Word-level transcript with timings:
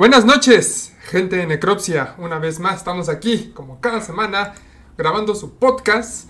Buenas 0.00 0.24
noches, 0.24 0.94
gente 1.10 1.36
de 1.36 1.46
Necropsia. 1.46 2.14
Una 2.16 2.38
vez 2.38 2.58
más 2.58 2.78
estamos 2.78 3.10
aquí, 3.10 3.52
como 3.54 3.82
cada 3.82 4.00
semana, 4.00 4.54
grabando 4.96 5.34
su 5.34 5.58
podcast 5.58 6.26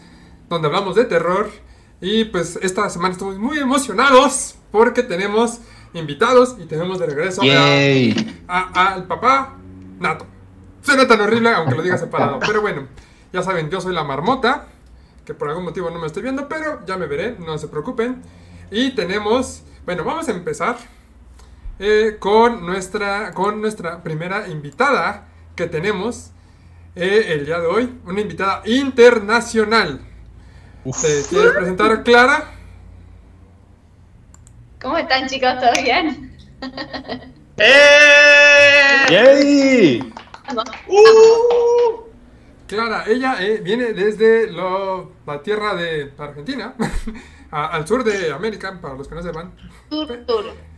donde 0.49 0.67
hablamos 0.67 0.96
de 0.96 1.04
terror. 1.04 1.49
Y 2.00 2.25
pues 2.25 2.58
esta 2.63 2.91
semana 2.91 3.13
estamos 3.13 3.39
muy 3.39 3.61
emocionados 3.61 4.57
porque 4.72 5.04
tenemos 5.04 5.61
invitados 5.93 6.57
y 6.58 6.67
tenemos 6.67 6.99
de 6.99 7.07
regreso 7.07 7.43
al 8.49 9.07
papá 9.07 9.54
Nato. 10.00 10.27
Suena 10.82 11.07
tan 11.07 11.21
horrible 11.21 11.50
aunque 11.50 11.77
lo 11.77 11.82
diga 11.82 11.96
separado, 11.96 12.41
pero 12.44 12.63
bueno, 12.63 12.89
ya 13.32 13.44
saben, 13.44 13.71
yo 13.71 13.80
soy 13.80 13.94
la 13.94 14.02
marmota, 14.02 14.66
que 15.25 15.32
por 15.32 15.49
algún 15.49 15.63
motivo 15.63 15.91
no 15.91 16.00
me 16.00 16.08
estoy 16.08 16.25
viendo, 16.25 16.49
pero 16.49 16.85
ya 16.86 16.96
me 16.96 17.07
veré, 17.07 17.36
no 17.39 17.57
se 17.57 17.68
preocupen. 17.68 18.21
Y 18.72 18.96
tenemos, 18.96 19.63
bueno, 19.86 20.02
vamos 20.02 20.27
a 20.29 20.32
empezar 20.32 20.77
eh, 21.82 22.18
con, 22.18 22.66
nuestra, 22.66 23.32
con 23.32 23.62
nuestra 23.62 24.02
primera 24.02 24.48
invitada 24.48 25.29
que 25.57 25.66
tenemos 25.66 26.30
eh, 26.94 27.29
el 27.29 27.46
día 27.46 27.58
de 27.58 27.66
hoy, 27.66 27.98
una 28.04 28.21
invitada 28.21 28.61
internacional. 28.66 30.02
¿Te 30.85 31.22
quieres 31.30 31.52
presentar, 31.52 32.02
Clara? 32.02 32.52
¿Cómo 34.82 34.98
están 34.98 35.27
chicos? 35.27 35.55
¿Todo 35.58 35.82
bien? 35.82 36.36
¡Eh! 37.56 39.06
¡Yay! 39.10 40.12
¡Uh! 40.86 42.02
Clara, 42.66 43.05
ella 43.06 43.36
eh, 43.40 43.62
viene 43.64 43.94
desde 43.94 44.52
la 44.52 45.42
tierra 45.42 45.74
de 45.74 46.12
Argentina, 46.18 46.74
al 47.50 47.88
sur 47.88 48.05
de 48.05 48.34
América, 48.34 48.78
para 48.83 48.94
los 48.96 49.08
que 49.08 49.14
no 49.14 49.22
sepan. 49.22 49.55
Sur, 49.88 50.08
sur. 50.27 50.69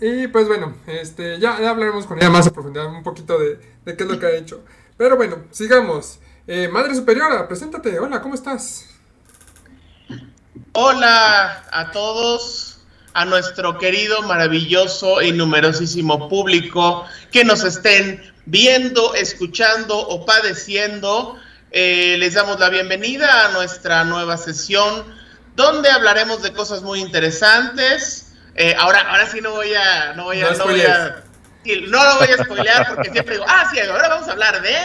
Y 0.00 0.28
pues 0.28 0.48
bueno, 0.48 0.76
este, 0.86 1.38
ya, 1.38 1.56
hablaremos 1.68 2.06
con 2.06 2.18
ella 2.18 2.30
más 2.30 2.46
a 2.46 2.52
profundidad 2.52 2.86
un 2.86 3.02
poquito 3.02 3.38
de, 3.38 3.58
qué 3.84 4.02
es 4.02 4.08
lo 4.08 4.18
que 4.18 4.26
ha 4.26 4.30
hecho. 4.30 4.64
Pero 4.96 5.16
bueno, 5.16 5.44
sigamos. 5.50 6.18
Eh, 6.46 6.68
Madre 6.68 6.94
Superiora, 6.94 7.48
preséntate. 7.48 7.98
Hola, 7.98 8.20
¿cómo 8.20 8.34
estás? 8.34 8.86
Hola 10.72 11.64
a 11.70 11.90
todos, 11.90 12.80
a 13.14 13.24
nuestro 13.24 13.78
querido, 13.78 14.22
maravilloso 14.22 15.22
y 15.22 15.32
numerosísimo 15.32 16.28
público 16.28 17.06
que 17.32 17.44
nos 17.44 17.64
estén 17.64 18.20
viendo, 18.46 19.14
escuchando 19.14 19.96
o 19.96 20.26
padeciendo. 20.26 21.36
Eh, 21.70 22.16
les 22.18 22.34
damos 22.34 22.60
la 22.60 22.70
bienvenida 22.70 23.46
a 23.46 23.52
nuestra 23.52 24.04
nueva 24.04 24.36
sesión 24.36 25.04
donde 25.56 25.90
hablaremos 25.90 26.42
de 26.42 26.52
cosas 26.52 26.82
muy 26.82 27.00
interesantes 27.00 28.23
eh, 28.54 28.74
ahora, 28.78 29.00
ahora 29.00 29.26
sí 29.26 29.40
no 29.40 29.52
voy 29.52 29.74
a, 29.74 30.12
no 30.14 30.24
voy 30.24 30.40
a, 30.40 30.50
no, 30.50 30.64
voy 30.64 30.80
a, 30.80 31.22
no 31.88 32.04
lo 32.04 32.18
voy 32.18 32.28
a 32.28 32.44
spoilear 32.44 32.94
porque 32.94 33.10
siempre 33.10 33.34
digo, 33.34 33.46
ah, 33.48 33.68
sí, 33.72 33.80
ahora 33.80 34.08
vamos 34.08 34.28
a 34.28 34.32
hablar 34.32 34.62
de, 34.62 34.76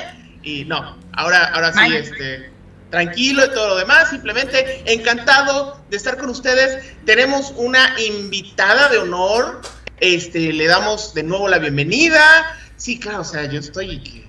y 0.44 0.66
no, 0.66 0.98
ahora, 1.14 1.46
ahora 1.54 1.74
sí, 1.74 1.96
este, 1.96 2.52
tranquilo 2.90 3.46
y 3.46 3.50
todo 3.50 3.70
lo 3.70 3.76
demás, 3.78 4.10
simplemente 4.10 4.84
encantado 4.92 5.80
de 5.90 5.98
estar 5.98 6.18
con 6.18 6.30
ustedes. 6.30 6.84
Tenemos 7.06 7.54
una 7.56 7.96
invitada 8.00 8.90
de 8.90 8.98
honor, 8.98 9.62
este, 10.00 10.54
le 10.54 10.66
damos 10.66 11.14
de 11.14 11.24
nuevo 11.24 11.48
la 11.48 11.60
bienvenida. 11.60 12.22
Sí, 12.78 13.00
claro, 13.00 13.22
o 13.22 13.26
sea, 13.26 13.46
yo 13.46 13.60
estoy 13.60 14.26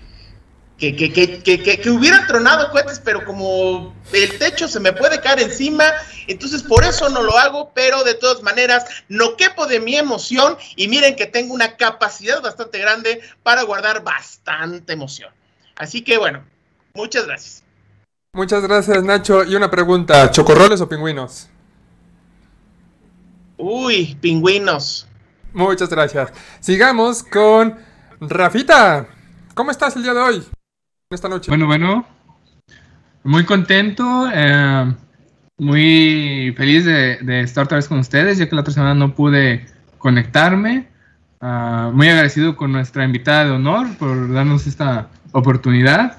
que, 0.81 0.97
que, 0.97 1.13
que, 1.13 1.63
que, 1.63 1.79
que 1.79 1.91
hubieran 1.91 2.27
tronado 2.27 2.71
cohetes, 2.71 2.99
pero 3.05 3.23
como 3.27 3.95
el 4.13 4.39
techo 4.39 4.67
se 4.67 4.81
me 4.81 4.95
puede 4.95 5.21
caer 5.21 5.41
encima, 5.41 5.85
entonces 6.27 6.63
por 6.63 6.85
eso 6.85 7.11
no 7.11 7.23
lo 7.23 7.37
hago, 7.37 7.71
pero 7.75 8.03
de 8.03 8.15
todas 8.15 8.43
maneras 8.43 8.87
no 9.09 9.37
quepo 9.37 9.67
de 9.67 9.79
mi 9.79 9.97
emoción 9.97 10.57
y 10.77 10.89
miren 10.89 11.17
que 11.17 11.27
tengo 11.27 11.53
una 11.53 11.77
capacidad 11.77 12.41
bastante 12.41 12.79
grande 12.79 13.21
para 13.43 13.63
guardar 13.63 14.03
bastante 14.03 14.95
emoción. 14.95 15.31
Así 15.77 16.03
que 16.03 16.17
bueno, 16.17 16.43
muchas 16.95 17.27
gracias. 17.27 17.63
Muchas 18.33 18.63
gracias 18.63 19.03
Nacho. 19.03 19.45
Y 19.45 19.55
una 19.55 19.71
pregunta, 19.71 20.31
¿chocorroles 20.31 20.81
o 20.81 20.89
pingüinos? 20.89 21.49
Uy, 23.59 24.17
pingüinos. 24.19 25.07
Muchas 25.53 25.91
gracias. 25.91 26.33
Sigamos 26.61 27.23
con 27.23 27.77
Rafita. 28.21 29.09
¿Cómo 29.55 29.71
estás 29.71 29.95
el 29.97 30.05
día 30.05 30.15
de 30.15 30.21
hoy? 30.21 30.47
Esta 31.15 31.29
noche. 31.29 31.51
Bueno, 31.51 31.67
bueno, 31.67 32.07
muy 33.25 33.45
contento, 33.45 34.31
eh, 34.33 34.95
muy 35.59 36.55
feliz 36.57 36.85
de, 36.85 37.41
estar 37.41 37.65
otra 37.65 37.79
vez 37.79 37.89
con 37.89 37.99
ustedes, 37.99 38.39
ya 38.39 38.49
que 38.49 38.55
la 38.55 38.61
otra 38.61 38.73
semana 38.73 38.95
no 38.95 39.13
pude 39.13 39.67
conectarme. 39.99 40.87
Ah, 41.41 41.91
muy 41.93 42.09
agradecido 42.09 42.55
con 42.55 42.71
nuestra 42.71 43.05
invitada 43.05 43.47
de 43.47 43.51
honor 43.51 43.89
por 43.99 44.33
darnos 44.33 44.69
esta 44.69 45.09
oportunidad. 45.33 46.19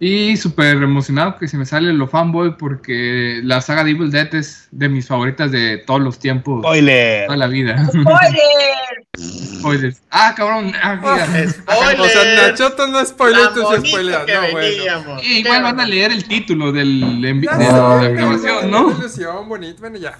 Y 0.00 0.36
súper 0.36 0.82
emocionado 0.82 1.36
que 1.36 1.46
se 1.46 1.56
me 1.56 1.64
sale 1.64 1.92
lo 1.92 2.08
fanboy 2.08 2.56
porque 2.56 3.40
la 3.44 3.60
saga 3.60 3.84
de 3.84 3.92
Evil 3.92 4.10
Dead 4.10 4.34
es 4.34 4.68
de 4.72 4.88
mis 4.88 5.06
favoritas 5.06 5.52
de 5.52 5.78
todos 5.78 6.00
los 6.00 6.18
tiempos. 6.18 6.62
Spoiler. 6.62 7.26
Toda 7.26 7.38
la 7.38 7.46
vida. 7.46 7.84
Spoiler. 7.86 8.87
Spoilers. 9.18 10.00
Ah, 10.10 10.34
cabrón. 10.36 10.72
Ah, 10.80 11.26
Spoiler. 11.48 12.00
O 12.00 12.04
sea, 12.04 12.48
Nachoto 12.48 12.86
no 12.86 13.04
spoilea, 13.04 13.52
tú 13.52 13.62
se 13.70 13.88
spoileas. 13.88 14.26
No, 14.26 14.50
bueno. 14.52 15.22
igual 15.22 15.62
van 15.62 15.80
a 15.80 15.86
leer 15.86 16.12
el 16.12 16.24
título 16.24 16.72
del, 16.72 17.20
de, 17.20 17.34
la 17.34 18.08
grabación, 18.08 18.70
¿no? 18.70 18.90
Ilusión, 18.90 19.48
bonito. 19.48 19.80
Bueno, 19.80 19.98
ya. 19.98 20.18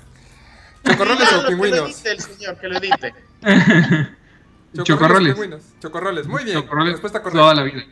¿Chocorroles 0.85 1.33
o 1.33 1.47
pingüinos? 1.47 2.05
el 2.05 2.21
señor, 2.21 2.59
que 2.59 2.69
lo 2.69 2.79
edite. 2.79 3.15
Chocorroles. 4.83 5.37
Chocorroles. 5.81 6.27
Muy 6.27 6.45
bien. 6.45 6.61
Chocorroles. 6.61 6.93
Respuesta 6.93 7.23
correcta. 7.23 7.41
Toda 7.41 7.55
la 7.55 7.63
vida. 7.63 7.85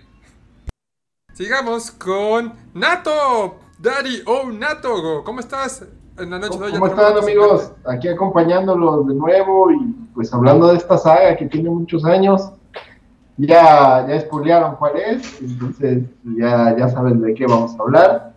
Sigamos 1.34 1.91
con 1.93 2.55
Nato. 2.75 3.61
Daddy 3.78 4.22
oh 4.25 4.50
Nato, 4.50 5.22
¿cómo 5.22 5.41
estás 5.41 5.84
en 6.19 6.31
la 6.31 6.38
noche 6.38 6.59
hoy? 6.60 6.72
¿Cómo 6.72 6.87
están 6.87 7.16
amigos? 7.16 7.72
Aquí 7.84 8.09
acompañándolos 8.09 9.06
de 9.06 9.15
nuevo 9.15 9.71
y 9.71 9.78
pues 10.15 10.32
hablando 10.32 10.69
de 10.69 10.77
esta 10.77 10.99
saga 10.99 11.37
que 11.37 11.47
tiene 11.47 11.71
muchos 11.71 12.04
años. 12.04 12.53
Ya, 13.38 14.06
ya 14.09 14.15
espolearon 14.15 14.77
cuál 14.77 14.97
es, 14.97 15.43
entonces 15.43 16.04
ya, 16.38 16.75
ya 16.75 16.88
saben 16.88 17.21
de 17.21 17.34
qué 17.34 17.47
vamos 17.47 17.78
a 17.78 17.82
hablar. 17.82 18.37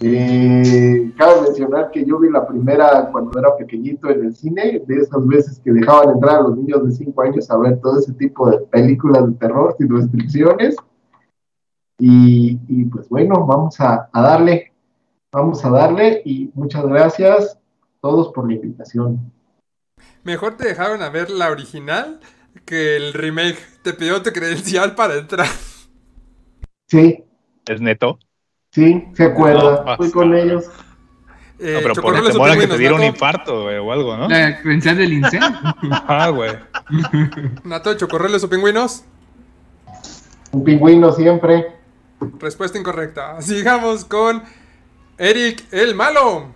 Eh, 0.00 1.10
cabe 1.16 1.40
mencionar 1.40 1.90
que 1.90 2.04
yo 2.04 2.18
vi 2.18 2.30
la 2.30 2.46
primera 2.46 3.08
cuando 3.10 3.38
era 3.38 3.56
pequeñito 3.56 4.10
en 4.10 4.26
el 4.26 4.36
cine, 4.36 4.82
de 4.86 4.96
esas 4.96 5.26
veces 5.26 5.58
que 5.64 5.72
dejaban 5.72 6.10
entrar 6.10 6.36
a 6.36 6.42
los 6.42 6.56
niños 6.58 6.84
de 6.84 6.92
5 6.92 7.22
años 7.22 7.50
a 7.50 7.56
ver 7.56 7.80
todo 7.80 7.98
ese 7.98 8.12
tipo 8.12 8.50
de 8.50 8.58
películas 8.58 9.26
de 9.26 9.32
terror 9.32 9.74
sin 9.78 9.88
restricciones. 9.88 10.76
Y, 11.98 12.84
pues 12.86 13.08
bueno, 13.08 13.46
vamos 13.46 13.80
a, 13.80 14.08
darle, 14.12 14.72
vamos 15.36 15.62
a 15.66 15.70
darle 15.70 16.22
y 16.24 16.50
muchas 16.54 16.86
gracias 16.86 17.56
a 17.56 18.00
todos 18.00 18.32
por 18.32 18.48
la 18.48 18.54
invitación. 18.54 19.30
Mejor 20.24 20.56
te 20.56 20.66
dejaron 20.68 21.02
a 21.02 21.10
ver 21.10 21.30
la 21.30 21.50
original 21.50 22.20
que 22.64 22.96
el 22.96 23.12
remake. 23.12 23.58
Te 23.82 23.92
pidió 23.92 24.22
tu 24.22 24.30
credencial 24.30 24.94
para 24.94 25.16
entrar. 25.16 25.46
Sí. 26.88 27.22
¿Es 27.66 27.80
neto? 27.82 28.18
Sí, 28.72 29.04
se 29.12 29.24
acuerda. 29.24 29.96
Fui 29.98 30.10
con 30.10 30.34
ellos. 30.34 30.64
Eh, 31.58 31.74
no, 31.74 31.80
pero 31.80 32.02
ponete 32.02 32.38
mola 32.38 32.56
que 32.56 32.66
te 32.66 32.78
diera 32.78 32.94
un 32.94 33.04
infarto, 33.04 33.64
o 33.64 33.92
algo, 33.92 34.16
¿no? 34.16 34.28
La 34.28 34.60
credencial 34.60 34.96
del 34.96 35.12
incendio. 35.12 35.48
ah, 35.90 36.30
güey. 36.30 36.52
Nato, 37.64 37.94
¿chocorreles 37.94 38.42
o 38.44 38.48
pingüinos? 38.48 39.04
Un 40.52 40.64
pingüino 40.64 41.12
siempre. 41.12 41.66
Respuesta 42.38 42.78
incorrecta. 42.78 43.40
Sigamos 43.42 44.04
con 44.04 44.42
Eric 45.18 45.64
el 45.72 45.94
Malo. 45.94 46.54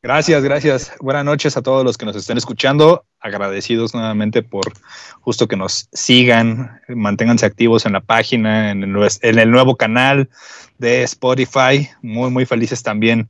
Gracias, 0.00 0.42
gracias. 0.42 0.92
Buenas 1.00 1.24
noches 1.24 1.56
a 1.58 1.62
todos 1.62 1.84
los 1.84 1.98
que 1.98 2.06
nos 2.06 2.16
estén 2.16 2.38
escuchando. 2.38 3.04
Agradecidos 3.20 3.92
nuevamente 3.92 4.42
por 4.42 4.72
justo 5.20 5.46
que 5.46 5.56
nos 5.56 5.88
sigan, 5.92 6.80
manténganse 6.88 7.44
activos 7.44 7.84
en 7.84 7.92
la 7.92 8.00
página, 8.00 8.70
en 8.70 8.82
el, 8.82 9.50
nuevo 9.50 9.76
canal 9.76 10.30
de 10.78 11.02
Spotify. 11.02 11.90
Muy, 12.00 12.30
muy 12.30 12.46
felices 12.46 12.82
también 12.82 13.28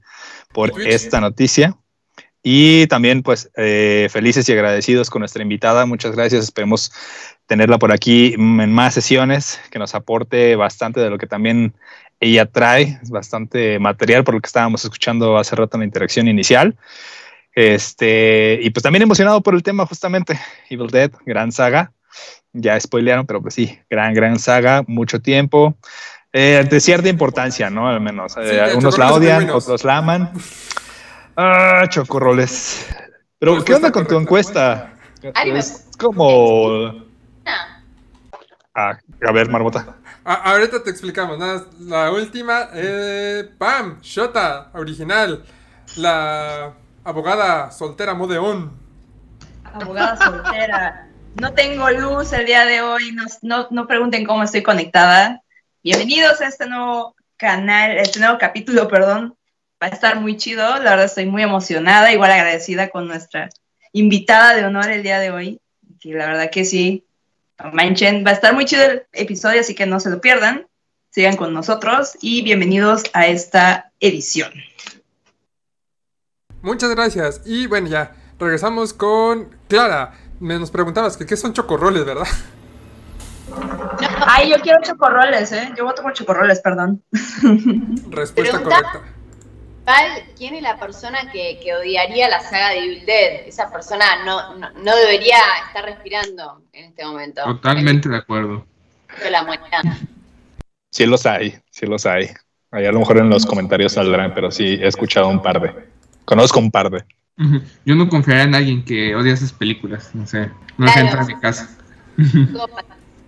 por 0.53 0.81
esta 0.81 1.20
noticia. 1.20 1.76
Y 2.43 2.87
también, 2.87 3.25
pues, 3.25 3.50
eh, 3.56 4.06
felices 4.12 4.49
y 4.49 4.53
agradecidos 4.53 5.11
con 5.11 5.20
nuestra 5.20 5.43
invitada. 5.43 5.87
Muchas 5.87 6.15
gracias. 6.15 6.44
Esperemos 6.44 6.93
tenerla 7.47 7.79
por 7.79 7.93
aquí 7.93 8.35
en 8.35 8.73
más 8.73 8.94
sesiones, 8.94 9.59
que 9.70 9.79
nos 9.79 9.94
aporte 9.94 10.55
bastante 10.55 11.00
de 11.00 11.11
lo 11.11 11.19
que 11.19 11.26
también 11.26 11.75
ella 12.20 12.47
trae, 12.47 12.99
bastante 13.11 13.79
material 13.79 14.25
por 14.25 14.35
lo 14.35 14.41
que 14.41 14.47
estábamos 14.47 14.85
escuchando 14.85 15.38
hace 15.38 15.55
rato 15.56 15.76
en 15.76 15.81
la 15.81 15.85
interacción 15.87 16.29
inicial. 16.29 16.76
Este, 17.55 18.59
y 18.62 18.70
pues 18.70 18.82
también 18.82 19.03
emocionado 19.03 19.41
por 19.43 19.55
el 19.55 19.62
tema 19.62 19.87
justamente, 19.87 20.38
Evil 20.70 20.88
Dead, 20.88 21.11
gran 21.26 21.50
saga, 21.53 21.93
ya 22.53 22.79
spoilearon, 22.79 23.26
pero 23.26 23.43
pues 23.43 23.55
sí, 23.55 23.79
gran, 23.91 24.15
gran 24.15 24.38
saga, 24.38 24.85
mucho 24.87 25.20
tiempo, 25.20 25.76
eh, 26.32 26.65
de 26.69 26.81
cierta 26.81 27.09
importancia, 27.09 27.69
¿no? 27.70 27.88
Al 27.88 28.00
menos, 28.00 28.37
eh, 28.37 28.61
algunos 28.61 28.97
la 28.99 29.12
odian, 29.12 29.50
otros 29.50 29.85
la 29.85 29.97
aman. 29.99 30.32
Ah, 31.41 31.85
chocorroles. 31.88 32.85
Pero, 33.38 33.62
¿qué 33.65 33.73
onda 33.73 33.93
con 33.93 34.09
tu 34.09 34.19
encuesta? 34.19 34.97
Me- 35.23 35.59
Es 35.59 35.88
como. 35.97 37.06
Ah, 37.47 37.81
Ah, 38.75 38.99
a 39.25 39.32
ver, 39.32 39.49
Marmota. 39.49 39.97
A- 40.28 40.50
ahorita 40.52 40.82
te 40.82 40.90
explicamos. 40.90 41.38
Nada, 41.38 41.64
la 41.80 42.10
última, 42.12 42.69
eh, 42.75 43.48
Pam, 43.56 43.98
Shota, 44.02 44.70
original. 44.75 45.42
La 45.96 46.75
abogada 47.02 47.70
soltera 47.70 48.12
modeón. 48.12 48.76
abogada 49.64 50.16
soltera. 50.22 51.08
No 51.40 51.54
tengo 51.54 51.88
luz 51.90 52.32
el 52.34 52.44
día 52.44 52.66
de 52.66 52.82
hoy, 52.82 53.12
no, 53.12 53.25
no, 53.40 53.69
no 53.70 53.86
pregunten 53.86 54.26
cómo 54.26 54.42
estoy 54.42 54.62
conectada. 54.62 55.40
Bienvenidos 55.82 56.42
a 56.42 56.48
este 56.48 56.66
nuevo 56.69 57.14
canal, 57.38 57.96
este 57.96 58.20
nuevo 58.20 58.36
capítulo, 58.36 58.86
perdón. 58.86 59.34
Va 59.82 59.86
a 59.86 59.90
estar 59.90 60.20
muy 60.20 60.36
chido, 60.36 60.62
la 60.82 60.90
verdad 60.90 61.04
estoy 61.06 61.24
muy 61.24 61.42
emocionada, 61.42 62.12
igual 62.12 62.32
agradecida 62.32 62.90
con 62.90 63.08
nuestra 63.08 63.48
invitada 63.92 64.54
de 64.54 64.64
honor 64.66 64.90
el 64.90 65.02
día 65.02 65.20
de 65.20 65.31
hoy. 65.31 65.60
Que 66.00 66.12
la 66.12 66.26
verdad 66.26 66.50
que 66.50 66.66
sí, 66.66 67.06
manchen, 67.72 68.25
va 68.25 68.31
a 68.31 68.34
estar 68.34 68.55
muy 68.55 68.64
chido 68.64 68.84
el 68.84 69.02
episodio, 69.12 69.60
así 69.60 69.75
que 69.75 69.87
no 69.87 70.00
se 70.00 70.10
lo 70.10 70.20
pierdan. 70.20 70.66
Sigan 71.10 71.37
con 71.37 71.52
nosotros 71.52 72.16
y 72.20 72.43
bienvenidos 72.43 73.05
a 73.14 73.26
esta 73.26 73.93
edición. 73.99 74.52
Muchas 76.62 76.90
gracias. 76.90 77.40
Y 77.44 77.66
bueno, 77.66 77.88
ya, 77.88 78.14
regresamos 78.38 78.93
con 78.93 79.56
Clara. 79.69 80.12
Me 80.40 80.58
nos 80.58 80.70
preguntabas 80.70 81.16
que 81.16 81.26
qué 81.26 81.37
son 81.37 81.52
chocorroles, 81.52 82.05
¿verdad? 82.05 82.26
Ay, 84.26 84.50
yo 84.50 84.56
quiero 84.60 84.81
chocorroles, 84.82 85.50
¿eh? 85.52 85.72
Yo 85.76 85.84
voto 85.84 86.02
por 86.02 86.12
chocorroles, 86.12 86.60
perdón. 86.60 87.02
Respuesta 88.10 88.58
Pregunta. 88.58 88.82
correcta. 88.82 89.18
¿Quién 90.37 90.55
es 90.55 90.62
la 90.62 90.79
persona 90.79 91.31
que, 91.32 91.58
que 91.62 91.75
odiaría 91.75 92.29
la 92.29 92.40
saga 92.40 92.70
de 92.70 92.79
Evil 92.79 93.06
Dead? 93.06 93.46
Esa 93.46 93.70
persona 93.70 94.25
no, 94.25 94.55
no, 94.56 94.70
no 94.70 94.96
debería 94.96 95.37
estar 95.67 95.85
respirando 95.85 96.62
en 96.73 96.87
este 96.87 97.05
momento. 97.05 97.43
Totalmente 97.44 98.08
de 98.08 98.17
acuerdo. 98.17 98.67
De 99.23 99.31
la 99.31 99.43
muerte. 99.44 99.67
Sí 100.90 101.06
los 101.06 101.25
hay, 101.26 101.58
sí 101.70 101.87
los 101.87 102.06
hay. 102.06 102.29
Ahí 102.70 102.85
a 102.87 102.93
lo 102.93 102.99
mejor 102.99 103.19
en 103.19 103.31
los 103.31 103.46
comentarios 103.46 103.93
saldrán, 103.93 104.35
pero 104.35 104.50
sí 104.50 104.79
he 104.81 104.87
escuchado 104.87 105.29
un 105.29 105.40
par 105.43 105.61
de. 105.61 105.75
Conozco 106.25 106.58
un 106.58 106.70
par 106.70 106.91
de. 106.91 107.05
Yo 107.84 107.94
no 107.94 108.08
confiaría 108.08 108.44
en 108.44 108.55
alguien 108.55 108.84
que 108.84 109.14
odia 109.14 109.32
esas 109.32 109.52
películas. 109.52 110.11
No 110.14 110.26
sé. 110.26 110.50
No 110.76 110.87
Claro. 110.87 111.00
entra 111.00 111.23
a 111.23 111.25
mi 111.25 111.38
casa. 111.41 111.70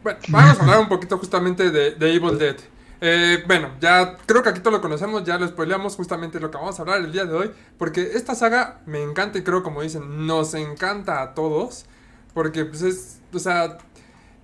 Bueno, 0.03 0.19
vamos 0.29 0.59
a 0.59 0.63
hablar 0.63 0.81
un 0.81 0.89
poquito 0.89 1.17
justamente 1.19 1.71
de, 1.71 1.93
de 1.93 2.15
Evil 2.15 2.39
Dead. 2.39 2.57
Eh, 3.03 3.43
bueno, 3.47 3.71
ya 3.81 4.19
creo 4.27 4.43
que 4.43 4.51
aquí 4.51 4.61
todos 4.61 4.75
lo 4.75 4.81
conocemos, 4.83 5.25
ya 5.25 5.39
lo 5.39 5.49
spoileamos 5.49 5.97
justamente 5.97 6.39
lo 6.39 6.51
que 6.51 6.59
vamos 6.59 6.79
a 6.79 6.83
hablar 6.83 7.01
el 7.01 7.13
día 7.13 7.25
de 7.25 7.35
hoy, 7.35 7.51
porque 7.79 8.11
esta 8.15 8.35
saga 8.35 8.81
me 8.87 9.03
encanta 9.03 9.39
y 9.39 9.43
creo, 9.43 9.63
como 9.63 9.81
dicen, 9.83 10.27
nos 10.27 10.53
encanta 10.55 11.23
a 11.23 11.35
todos, 11.35 11.87
porque 12.35 12.65
pues 12.67 12.83
es, 12.83 13.21
o 13.33 13.39
sea, 13.39 13.79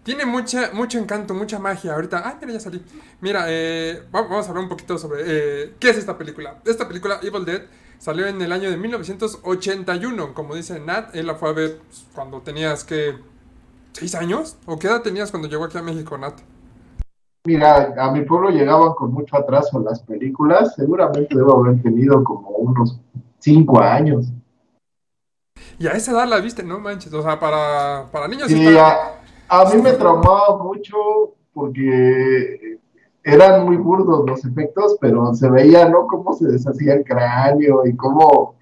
tiene 0.05 0.25
mucha, 0.27 0.71
mucho 0.73 0.99
encanto, 0.99 1.35
mucha 1.35 1.59
magia. 1.59 1.95
Ahorita, 1.95 2.23
ah, 2.25 2.39
mira, 2.41 2.55
ya 2.55 2.61
salí. 2.61 2.83
Mira, 3.21 3.47
eh, 3.49 4.03
va- 4.15 4.23
vamos 4.23 4.47
a 4.47 4.51
hablar 4.51 4.65
un 4.65 4.71
poquito 4.71 4.99
sobre 4.99 5.23
eh, 5.27 5.75
qué 5.81 5.91
es 5.91 5.99
esta 5.99 6.17
película. 6.19 6.61
Esta 6.65 6.87
película, 6.89 7.21
Evil 7.23 7.45
Dead, 7.45 7.63
salió 7.99 8.27
en 8.27 8.41
el 8.43 8.53
año 8.53 8.71
de 8.71 8.77
1981, 8.79 10.35
como 10.35 10.55
dice 10.55 10.81
Nat, 10.81 11.15
él 11.17 11.27
la 11.27 11.35
fue 11.37 11.49
a 11.51 11.53
ver 11.53 11.79
pues, 11.89 12.07
cuando 12.15 12.41
tenías 12.43 12.85
que... 12.85 13.19
¿Seis 13.93 14.15
años? 14.15 14.57
¿O 14.67 14.79
qué 14.79 14.89
edad 14.89 15.03
tenías 15.03 15.31
cuando 15.31 15.49
llegó 15.49 15.65
aquí 15.65 15.79
a 15.79 15.83
México, 15.83 16.19
Nat? 16.19 16.41
Mira, 17.47 17.95
a 17.97 18.11
mi 18.11 18.23
pueblo 18.23 18.51
llegaban 18.51 18.93
con 18.95 19.13
mucho 19.13 19.37
atraso 19.37 19.79
las 19.81 20.03
películas. 20.03 20.75
Seguramente 20.75 21.37
debo 21.37 21.61
haber 21.65 21.81
tenido 21.81 22.25
como 22.25 22.49
unos 22.51 23.01
cinco 23.39 23.81
años. 23.81 24.27
Y 25.79 25.87
a 25.87 25.93
esa 25.93 26.11
edad 26.13 26.27
la 26.27 26.41
viste, 26.41 26.63
no 26.63 26.81
manches. 26.81 27.13
O 27.13 27.23
sea, 27.23 27.39
para, 27.39 28.07
para 28.11 28.27
niños 28.29 28.49
Sí, 28.49 28.67
está- 28.67 29.21
a, 29.49 29.61
a 29.61 29.65
mí 29.73 29.81
me 29.81 29.93
traumaba 29.93 30.57
mucho 30.63 30.97
porque 31.53 32.79
eran 33.23 33.65
muy 33.65 33.77
burdos 33.77 34.25
los 34.27 34.45
efectos, 34.45 34.97
pero 35.01 35.35
se 35.35 35.49
veía, 35.49 35.89
¿no? 35.89 36.07
Cómo 36.07 36.33
se 36.35 36.47
deshacía 36.49 36.95
el 36.95 37.05
cráneo 37.05 37.87
y 37.87 37.95
cómo, 37.97 38.57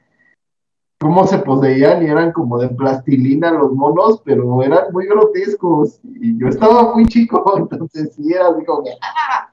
cómo 1.01 1.27
se 1.27 1.39
poseían 1.39 2.03
y 2.03 2.07
eran 2.07 2.33
como 2.33 2.59
de 2.59 2.69
plastilina 2.69 3.51
los 3.53 3.73
monos, 3.73 4.23
pero 4.25 4.63
eran 4.63 4.93
muy 4.93 5.07
grotescos. 5.07 6.01
Y 6.05 6.39
yo 6.39 6.49
estaba 6.49 6.95
muy 6.95 7.07
chico, 7.07 7.43
entonces 7.71 8.15
sí 8.15 8.33
era 8.33 8.49
así 8.49 8.65
como 8.65 8.85
que, 8.85 8.91
¡ah! 9.03 9.51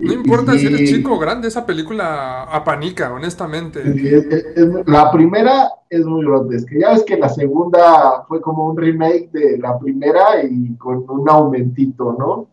No 0.00 0.12
importa 0.12 0.56
y 0.56 0.58
si 0.58 0.66
eres 0.66 0.90
chico 0.90 1.14
o 1.14 1.18
grande, 1.20 1.46
esa 1.46 1.64
película 1.64 2.42
apanica, 2.44 3.12
honestamente. 3.12 3.80
sí, 3.92 4.08
es- 4.08 4.24
es- 4.26 4.46
es- 4.56 4.88
la 4.88 5.12
primera 5.12 5.68
es 5.88 6.04
muy 6.04 6.24
grotesca. 6.24 6.74
Ya 6.80 6.90
ves 6.90 7.04
que 7.04 7.16
la 7.16 7.28
segunda 7.28 8.24
fue 8.26 8.40
como 8.40 8.66
un 8.66 8.76
remake 8.76 9.30
de 9.32 9.58
la 9.58 9.78
primera 9.78 10.42
y 10.42 10.74
con 10.76 11.04
un 11.08 11.28
aumentito, 11.28 12.16
¿no? 12.18 12.48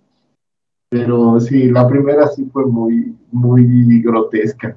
Pero 0.90 1.40
sí, 1.40 1.70
la 1.72 1.88
primera 1.88 2.28
sí 2.28 2.48
fue 2.54 2.66
muy, 2.68 3.16
muy 3.32 4.02
grotesca. 4.04 4.76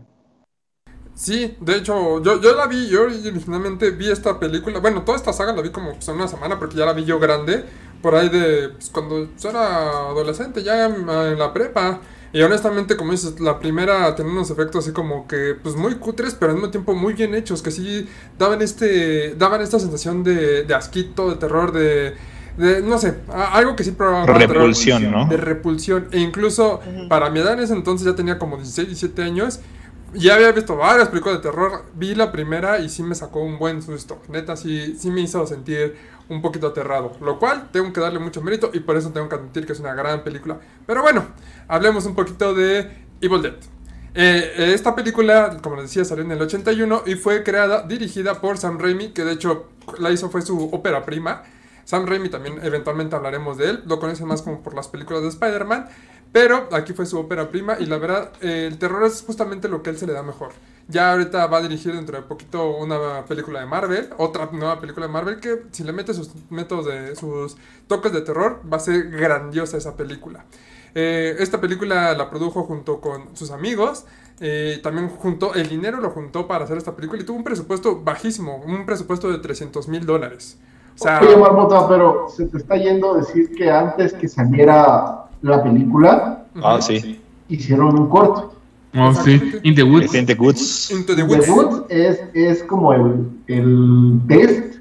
Sí, 1.15 1.57
de 1.61 1.77
hecho, 1.77 2.21
yo, 2.23 2.41
yo 2.41 2.55
la 2.57 2.67
vi, 2.67 2.89
yo 2.89 3.03
originalmente 3.03 3.91
vi 3.93 4.11
esta 4.11 4.39
película, 4.41 4.81
bueno, 4.81 5.03
toda 5.03 5.17
esta 5.17 5.33
saga 5.33 5.53
la 5.53 5.63
vi 5.63 5.71
como 5.71 5.93
pues, 5.95 6.09
en 6.09 6.17
una 6.17 6.27
semana 6.29 6.59
porque 6.59 6.77
ya 6.77 6.85
la 6.87 6.93
vi 6.93 7.05
yo 7.05 7.21
grande, 7.21 7.65
por 8.03 8.15
ahí 8.17 8.29
de 8.29 8.71
pues, 8.71 8.91
cuando 8.91 9.29
yo 9.39 9.51
era 9.51 10.09
adolescente, 10.09 10.63
ya 10.65 10.87
en, 10.87 11.09
en 11.09 11.39
la 11.39 11.53
prepa. 11.53 12.01
Y 12.33 12.43
honestamente, 12.43 12.97
como 12.97 13.13
dices, 13.13 13.39
la 13.39 13.61
primera 13.61 14.13
tenía 14.17 14.33
unos 14.33 14.51
efectos 14.51 14.85
así 14.85 14.93
como 14.93 15.29
que, 15.29 15.55
pues 15.63 15.77
muy 15.77 15.95
cutres, 15.95 16.35
pero 16.35 16.51
al 16.51 16.57
mismo 16.57 16.71
tiempo 16.73 16.93
muy 16.93 17.13
bien 17.15 17.33
hechos, 17.33 17.63
que 17.63 17.71
sí 17.71 18.09
daban 18.37 18.61
este, 18.61 19.37
daban 19.37 19.61
esta 19.61 19.79
sensación 19.79 20.25
de, 20.25 20.65
de 20.65 20.75
asquito, 20.75 21.31
de 21.31 21.37
terror, 21.37 21.71
de, 21.71 22.15
de 22.59 22.83
no 22.83 22.99
sé, 22.99 23.19
a- 23.33 23.53
algo 23.57 23.77
que 23.77 23.85
sí 23.85 23.93
terror. 23.93 24.27
Repulsión, 24.65 25.13
¿no? 25.13 25.29
de 25.29 25.37
repulsión. 25.37 26.09
E 26.11 26.19
incluso 26.19 26.81
para 27.09 27.31
mi 27.31 27.39
edad 27.39 27.53
en 27.53 27.61
ese 27.61 27.73
entonces 27.75 28.05
ya 28.05 28.17
tenía 28.17 28.37
como 28.37 28.57
16, 28.57 28.89
17 28.89 29.23
años. 29.23 29.61
Ya 30.15 30.35
había 30.37 30.53
visto 30.53 30.77
varias 30.77 31.09
películas 31.09 31.39
de 31.39 31.51
terror. 31.51 31.85
Vi 31.95 32.15
la 32.15 32.31
primera 32.31 32.79
y 32.79 32.89
sí 32.89 33.03
me 33.03 33.15
sacó 33.15 33.41
un 33.41 33.59
buen 33.59 33.83
susto. 33.83 34.21
Neta, 34.29 34.57
sí, 34.57 34.97
sí 34.99 35.11
me 35.11 35.23
hizo 35.23 35.47
sentir 35.47 35.97
un 36.29 36.41
poquito 36.41 36.69
aterrado. 36.69 37.13
Lo 37.21 37.39
cual 37.39 37.71
tengo 37.73 37.93
que 37.93 38.01
darle 38.01 38.19
mucho 38.19 38.41
mérito 38.41 38.71
y 38.73 38.81
por 38.81 38.97
eso 38.97 39.11
tengo 39.11 39.29
que 39.29 39.35
admitir 39.35 39.67
que 39.67 39.73
es 39.73 39.81
una 39.81 39.95
gran 39.95 40.23
película. 40.23 40.59
Pero 40.87 41.03
bueno, 41.03 41.27
hablemos 41.69 42.07
un 42.07 42.15
poquito 42.15 42.55
de 42.55 43.07
Evil 43.21 43.43
Dead. 43.43 43.55
Eh, 44.15 44.73
esta 44.73 44.95
película, 44.95 45.59
como 45.61 45.77
les 45.77 45.87
decía, 45.87 46.05
salió 46.05 46.25
en 46.25 46.31
el 46.31 46.41
81 46.41 47.03
y 47.07 47.17
fue 47.17 47.43
creada, 47.43 47.83
dirigida 47.83 48.41
por 48.41 48.59
Sam 48.59 48.79
Raimi, 48.79 49.09
que 49.09 49.25
de 49.25 49.33
hecho 49.33 49.71
la 49.99 50.13
hizo 50.13 50.31
fue 50.31 50.43
su 50.43 50.69
ópera 50.73 51.05
prima. 51.05 51.43
Sam 51.85 52.07
Raimi 52.07 52.29
también 52.29 52.61
eventualmente 52.63 53.17
hablaremos 53.17 53.59
de 53.59 53.71
él, 53.71 53.83
lo 53.87 53.99
conocen 53.99 54.27
más 54.27 54.41
como 54.43 54.63
por 54.63 54.75
las 54.75 54.89
películas 54.89 55.23
de 55.23 55.29
Spider-Man, 55.29 55.89
pero 56.35 56.69
aquí 56.73 56.93
fue 56.95 57.07
su 57.07 57.17
ópera 57.17 57.49
prima 57.49 57.77
y 57.79 57.87
la 57.87 57.97
verdad 57.97 58.33
eh, 58.41 58.67
el 58.67 58.77
terror 58.77 59.05
es 59.05 59.23
justamente 59.25 59.69
lo 59.69 59.85
que 59.85 59.91
él 59.91 59.97
se 59.97 60.05
le 60.05 60.13
da 60.13 60.25
mejor. 60.25 60.51
Ya 60.89 61.13
ahorita 61.13 61.47
va 61.47 61.59
a 61.59 61.63
dirigir 61.63 61.95
dentro 61.95 62.17
de 62.17 62.25
poquito 62.25 62.77
una 62.77 63.25
película 63.25 63.61
de 63.61 63.67
Marvel, 63.67 64.11
otra 64.19 64.49
nueva 64.51 64.81
película 64.81 65.07
de 65.07 65.13
Marvel 65.13 65.39
que 65.39 65.63
si 65.71 65.85
le 65.85 65.93
mete 65.93 66.13
sus 66.13 66.33
métodos 66.51 66.87
de 66.87 67.15
sus 67.15 67.57
toques 67.87 68.13
de 68.13 68.21
terror 68.23 68.61
va 68.71 68.79
a 68.79 68.81
ser 68.81 69.11
grandiosa 69.11 69.77
esa 69.77 69.97
película. 69.97 70.45
Eh, 70.97 71.37
esta 71.39 71.61
película 71.61 72.15
la 72.15 72.29
produjo 72.29 72.65
junto 72.65 73.01
con 73.01 73.37
sus 73.37 73.53
amigos. 73.53 74.05
eh, 74.41 74.81
también 74.83 75.11
juntó 75.11 75.55
el 75.55 75.69
dinero, 75.69 76.01
lo 76.01 76.11
juntó 76.11 76.49
para 76.49 76.65
hacer 76.65 76.77
esta 76.79 76.97
película 76.97 77.23
y 77.23 77.25
tuvo 77.25 77.37
un 77.37 77.45
presupuesto 77.45 78.01
bajísimo, 78.03 78.57
un 78.57 78.87
presupuesto 78.87 79.31
de 79.31 79.39
300 79.39 79.87
mil 79.87 80.05
dólares. 80.05 80.59
O 80.97 80.99
sea, 80.99 81.21
Oye, 81.21 81.37
Marmota, 81.37 81.89
pero 81.89 82.29
se 82.29 82.47
te 82.47 82.57
está 82.59 82.77
yendo 82.77 83.15
a 83.15 83.19
decir 83.19 83.55
que 83.55 83.71
antes 83.71 84.13
que 84.15 84.27
saliera 84.27 85.24
la 85.45 85.63
película, 85.63 86.45
Ah, 86.63 86.81
sí. 86.81 87.21
hicieron 87.49 87.99
un 87.99 88.09
corto. 88.09 88.53
Oh, 88.97 89.13
sí. 89.13 89.41
In 89.65 89.75
the 89.75 89.83
Woods. 89.83 90.15
In 90.15 90.25
the 90.25 90.35
Goods. 90.35 90.91
Into 90.91 91.15
the 91.17 91.23
The 91.25 91.29
Woods. 91.29 91.49
Woods 91.49 91.85
es, 91.91 92.21
es 92.33 92.63
como 92.65 92.93
el, 92.93 93.29
el 93.49 94.21
test 94.29 94.77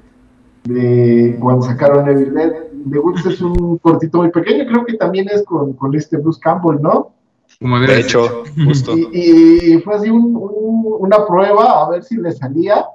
de 0.64 1.36
cuando 1.40 1.62
sacaron 1.66 2.08
Evil 2.08 2.32
Dead. 2.32 2.52
The 2.90 2.98
Woods 2.98 3.26
es 3.26 3.40
un 3.40 3.78
cortito 3.78 4.18
muy 4.18 4.30
pequeño, 4.30 4.66
creo 4.66 4.84
que 4.84 4.94
también 4.94 5.26
es 5.30 5.42
con, 5.44 5.72
con 5.74 5.94
este 5.94 6.16
Bruce 6.18 6.40
Campbell, 6.40 6.80
¿no? 6.80 7.12
Como 7.60 7.78
De 7.80 7.86
ser. 7.88 7.98
hecho, 7.98 8.44
justo. 8.64 8.96
Y, 8.96 9.74
y 9.74 9.78
fue 9.82 9.94
así 9.96 10.10
un- 10.10 10.36
un- 10.36 10.94
una 11.00 11.26
prueba 11.26 11.84
a 11.84 11.90
ver 11.90 12.02
si 12.04 12.16
le 12.16 12.32
salía 12.32 12.86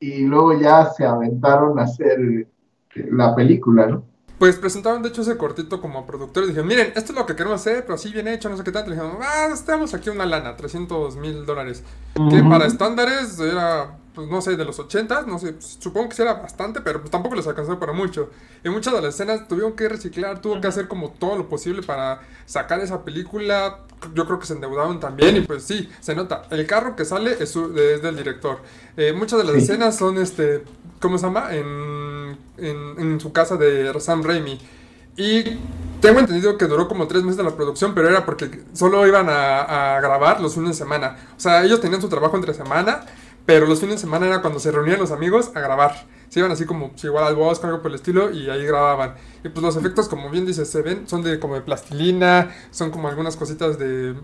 y 0.00 0.22
luego 0.24 0.58
ya 0.60 0.86
se 0.90 1.04
aventaron 1.04 1.78
a 1.78 1.82
hacer 1.84 2.46
la 3.10 3.34
película, 3.34 3.86
¿no? 3.86 4.02
Pues 4.38 4.56
presentaron 4.56 5.00
de 5.02 5.10
hecho 5.10 5.22
ese 5.22 5.36
cortito 5.36 5.80
como 5.80 6.06
productores. 6.06 6.48
Dijeron, 6.48 6.66
miren, 6.68 6.92
esto 6.96 7.12
es 7.12 7.18
lo 7.18 7.24
que 7.24 7.36
queremos 7.36 7.60
hacer, 7.60 7.82
pero 7.82 7.94
así 7.94 8.12
bien 8.12 8.26
hecho, 8.28 8.48
no 8.48 8.56
sé 8.56 8.64
qué 8.64 8.72
tanto. 8.72 8.90
Le 8.90 8.96
dijeron, 8.96 9.18
ah, 9.22 9.48
estamos 9.52 9.94
aquí 9.94 10.10
una 10.10 10.26
lana, 10.26 10.56
300 10.56 11.16
mil 11.16 11.46
dólares. 11.46 11.82
Que 12.14 12.20
Ujú. 12.40 12.50
para 12.50 12.66
estándares 12.66 13.38
era, 13.38 13.96
pues 14.12 14.28
no 14.28 14.40
sé, 14.40 14.56
de 14.56 14.64
los 14.64 14.78
80, 14.80 15.22
no 15.22 15.38
sé, 15.38 15.54
supongo 15.60 16.08
que 16.08 16.16
sí 16.16 16.22
era 16.22 16.34
bastante, 16.34 16.80
pero 16.80 16.98
pues 17.00 17.10
tampoco 17.12 17.36
les 17.36 17.46
alcanzó 17.46 17.78
para 17.78 17.92
mucho. 17.92 18.30
Y 18.64 18.68
muchas 18.70 18.92
de 18.92 19.00
las 19.02 19.14
escenas 19.14 19.46
tuvieron 19.46 19.74
que 19.74 19.88
reciclar, 19.88 20.40
tuvo 20.40 20.60
que 20.60 20.66
hacer 20.66 20.88
como 20.88 21.10
todo 21.12 21.36
lo 21.36 21.48
posible 21.48 21.82
para 21.82 22.20
sacar 22.44 22.80
esa 22.80 23.04
película. 23.04 23.80
Yo 24.14 24.26
creo 24.26 24.40
que 24.40 24.46
se 24.46 24.54
endeudaron 24.54 24.98
también 25.00 25.36
y 25.36 25.40
pues 25.42 25.62
sí, 25.62 25.88
se 26.00 26.14
nota. 26.16 26.42
El 26.50 26.66
carro 26.66 26.96
que 26.96 27.04
sale 27.04 27.36
es, 27.40 27.50
su- 27.50 27.78
es 27.78 28.02
del 28.02 28.16
director. 28.16 28.58
Eh, 28.96 29.12
muchas 29.12 29.38
de 29.38 29.44
las 29.44 29.54
Sí. 29.54 29.62
escenas 29.62 29.96
son, 29.96 30.18
este, 30.18 30.64
¿cómo 31.00 31.18
se 31.18 31.24
llama? 31.26 31.54
En 31.54 32.13
en, 32.58 33.20
su 33.20 33.32
casa 33.32 33.56
de 33.56 33.92
Sam 34.00 34.22
Raimi. 34.22 34.58
Y 35.16 35.44
tengo 36.00 36.20
entendido 36.20 36.58
que 36.58 36.66
duró 36.66 36.88
como 36.88 37.06
tres 37.06 37.22
meses 37.22 37.44
la 37.44 37.54
producción, 37.54 37.94
pero 37.94 38.08
era 38.08 38.26
porque 38.26 38.64
solo 38.72 39.06
iban 39.06 39.28
a, 39.28 39.96
a 39.96 40.00
grabar 40.00 40.40
los 40.40 40.54
fines 40.54 40.70
de 40.70 40.74
semana. 40.74 41.16
O 41.36 41.40
sea, 41.40 41.64
ellos 41.64 41.80
tenían 41.80 42.00
su 42.00 42.08
trabajo 42.08 42.36
entre 42.36 42.52
semana, 42.52 43.04
pero 43.46 43.66
los 43.66 43.80
fines 43.80 43.96
de 43.96 44.00
semana 44.00 44.26
era 44.26 44.40
cuando 44.40 44.58
se 44.58 44.72
reunían 44.72 44.98
los 44.98 45.12
amigos 45.12 45.52
a 45.54 45.60
grabar. 45.60 46.06
Se 46.28 46.40
iban 46.40 46.50
así 46.50 46.64
como 46.64 46.90
pues, 46.90 47.04
igual 47.04 47.24
al 47.24 47.36
bosque, 47.36 47.66
algo 47.66 47.80
por 47.80 47.90
el 47.90 47.96
estilo, 47.96 48.30
y 48.30 48.50
ahí 48.50 48.64
grababan. 48.66 49.14
Y 49.44 49.50
pues 49.50 49.62
los 49.62 49.76
efectos, 49.76 50.08
como 50.08 50.30
bien 50.30 50.46
dices, 50.46 50.68
se 50.68 50.82
ven, 50.82 51.06
son 51.06 51.22
de 51.22 51.38
como 51.38 51.54
de 51.54 51.60
plastilina, 51.60 52.50
son 52.70 52.90
como 52.90 53.08
algunas 53.08 53.36
cositas 53.36 53.78
de 53.78 54.16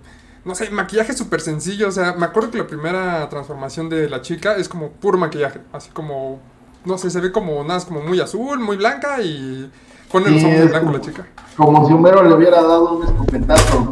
no 0.44 0.54
sé, 0.54 0.70
maquillaje 0.70 1.12
súper 1.12 1.40
sencillo. 1.40 1.88
O 1.88 1.92
sea, 1.92 2.14
me 2.14 2.26
acuerdo 2.26 2.50
que 2.50 2.58
la 2.58 2.66
primera 2.66 3.28
transformación 3.28 3.88
de 3.88 4.08
la 4.08 4.22
chica 4.22 4.56
es 4.56 4.68
como 4.68 4.90
puro 4.92 5.18
maquillaje. 5.18 5.60
Así 5.72 5.90
como, 5.90 6.40
no 6.84 6.98
sé, 6.98 7.10
se 7.10 7.20
ve 7.20 7.30
como 7.32 7.62
nada, 7.64 7.84
como 7.84 8.00
muy 8.00 8.20
azul, 8.20 8.58
muy 8.60 8.76
blanca 8.76 9.20
y 9.22 9.70
pone 10.10 10.30
los 10.30 10.40
Sí, 10.40 10.46
ojos 10.46 10.58
de 10.58 10.64
es 10.64 10.70
blanco 10.70 10.86
como- 10.86 10.98
la 10.98 11.04
chica. 11.04 11.26
Como 11.56 11.86
si 11.86 11.92
Homero 11.92 12.22
le 12.22 12.34
hubiera 12.34 12.62
dado 12.62 12.94
un 12.96 13.04
escopetazo 13.04 13.84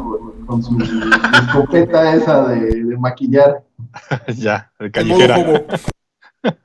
con, 0.46 0.46
con 0.46 0.62
su 0.62 0.78
escopeta 1.46 2.14
esa 2.14 2.48
de, 2.48 2.84
de 2.84 2.96
maquillar. 2.96 3.62
ya, 4.36 4.70
modo 4.80 4.90
callejera. 4.92 5.64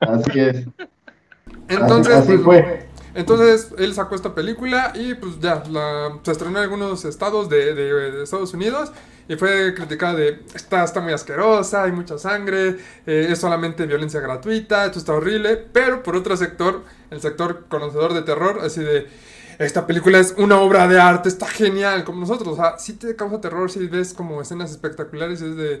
Así 0.00 0.40
es. 0.40 0.66
Entonces, 1.68 2.14
así, 2.14 2.32
así 2.32 2.42
pues, 2.42 2.64
fue. 2.64 2.88
Entonces 3.14 3.72
él 3.78 3.94
sacó 3.94 4.14
esta 4.14 4.34
película 4.34 4.92
y 4.94 5.14
pues 5.14 5.38
ya, 5.40 5.62
la, 5.70 6.18
se 6.22 6.32
estrenó 6.32 6.58
en 6.58 6.64
algunos 6.64 7.04
estados 7.04 7.48
de, 7.48 7.74
de- 7.74 8.10
de 8.12 8.22
Estados 8.24 8.52
Unidos 8.54 8.92
y 9.28 9.36
fue 9.36 9.74
criticada 9.74 10.14
de, 10.14 10.42
está, 10.54 10.84
está 10.84 11.00
muy 11.00 11.12
asquerosa, 11.12 11.84
hay 11.84 11.92
mucha 11.92 12.18
sangre, 12.18 12.76
eh, 13.06 13.28
es 13.30 13.38
solamente 13.38 13.86
violencia 13.86 14.20
gratuita, 14.20 14.84
esto 14.86 14.98
está 14.98 15.12
horrible, 15.12 15.56
pero 15.56 16.02
por 16.02 16.16
otro 16.16 16.36
sector, 16.36 16.84
el 17.10 17.20
sector 17.20 17.66
conocedor 17.68 18.14
de 18.14 18.22
terror, 18.22 18.60
así 18.62 18.82
de, 18.82 19.06
esta 19.58 19.86
película 19.86 20.18
es 20.18 20.34
una 20.36 20.58
obra 20.60 20.88
de 20.88 20.98
arte, 20.98 21.28
está 21.28 21.46
genial, 21.46 22.04
como 22.04 22.20
nosotros, 22.20 22.48
o 22.48 22.56
sea, 22.56 22.78
sí 22.78 22.94
te 22.94 23.14
causa 23.16 23.40
terror, 23.40 23.70
si 23.70 23.86
ves 23.86 24.12
como 24.12 24.42
escenas 24.42 24.70
espectaculares, 24.70 25.40
es 25.40 25.56
de, 25.56 25.80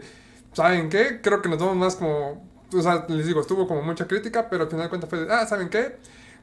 ¿saben 0.52 0.88
qué? 0.88 1.20
Creo 1.20 1.42
que 1.42 1.48
nos 1.48 1.58
vamos 1.58 1.76
más 1.76 1.96
como, 1.96 2.48
o 2.72 2.82
sea, 2.82 3.04
les 3.08 3.26
digo, 3.26 3.40
estuvo 3.40 3.66
como 3.66 3.82
mucha 3.82 4.06
crítica, 4.06 4.48
pero 4.48 4.64
al 4.64 4.70
final 4.70 4.84
de 4.84 4.88
cuentas 4.88 5.10
fue 5.10 5.20
de, 5.20 5.32
ah, 5.32 5.46
¿saben 5.46 5.68
qué? 5.68 5.96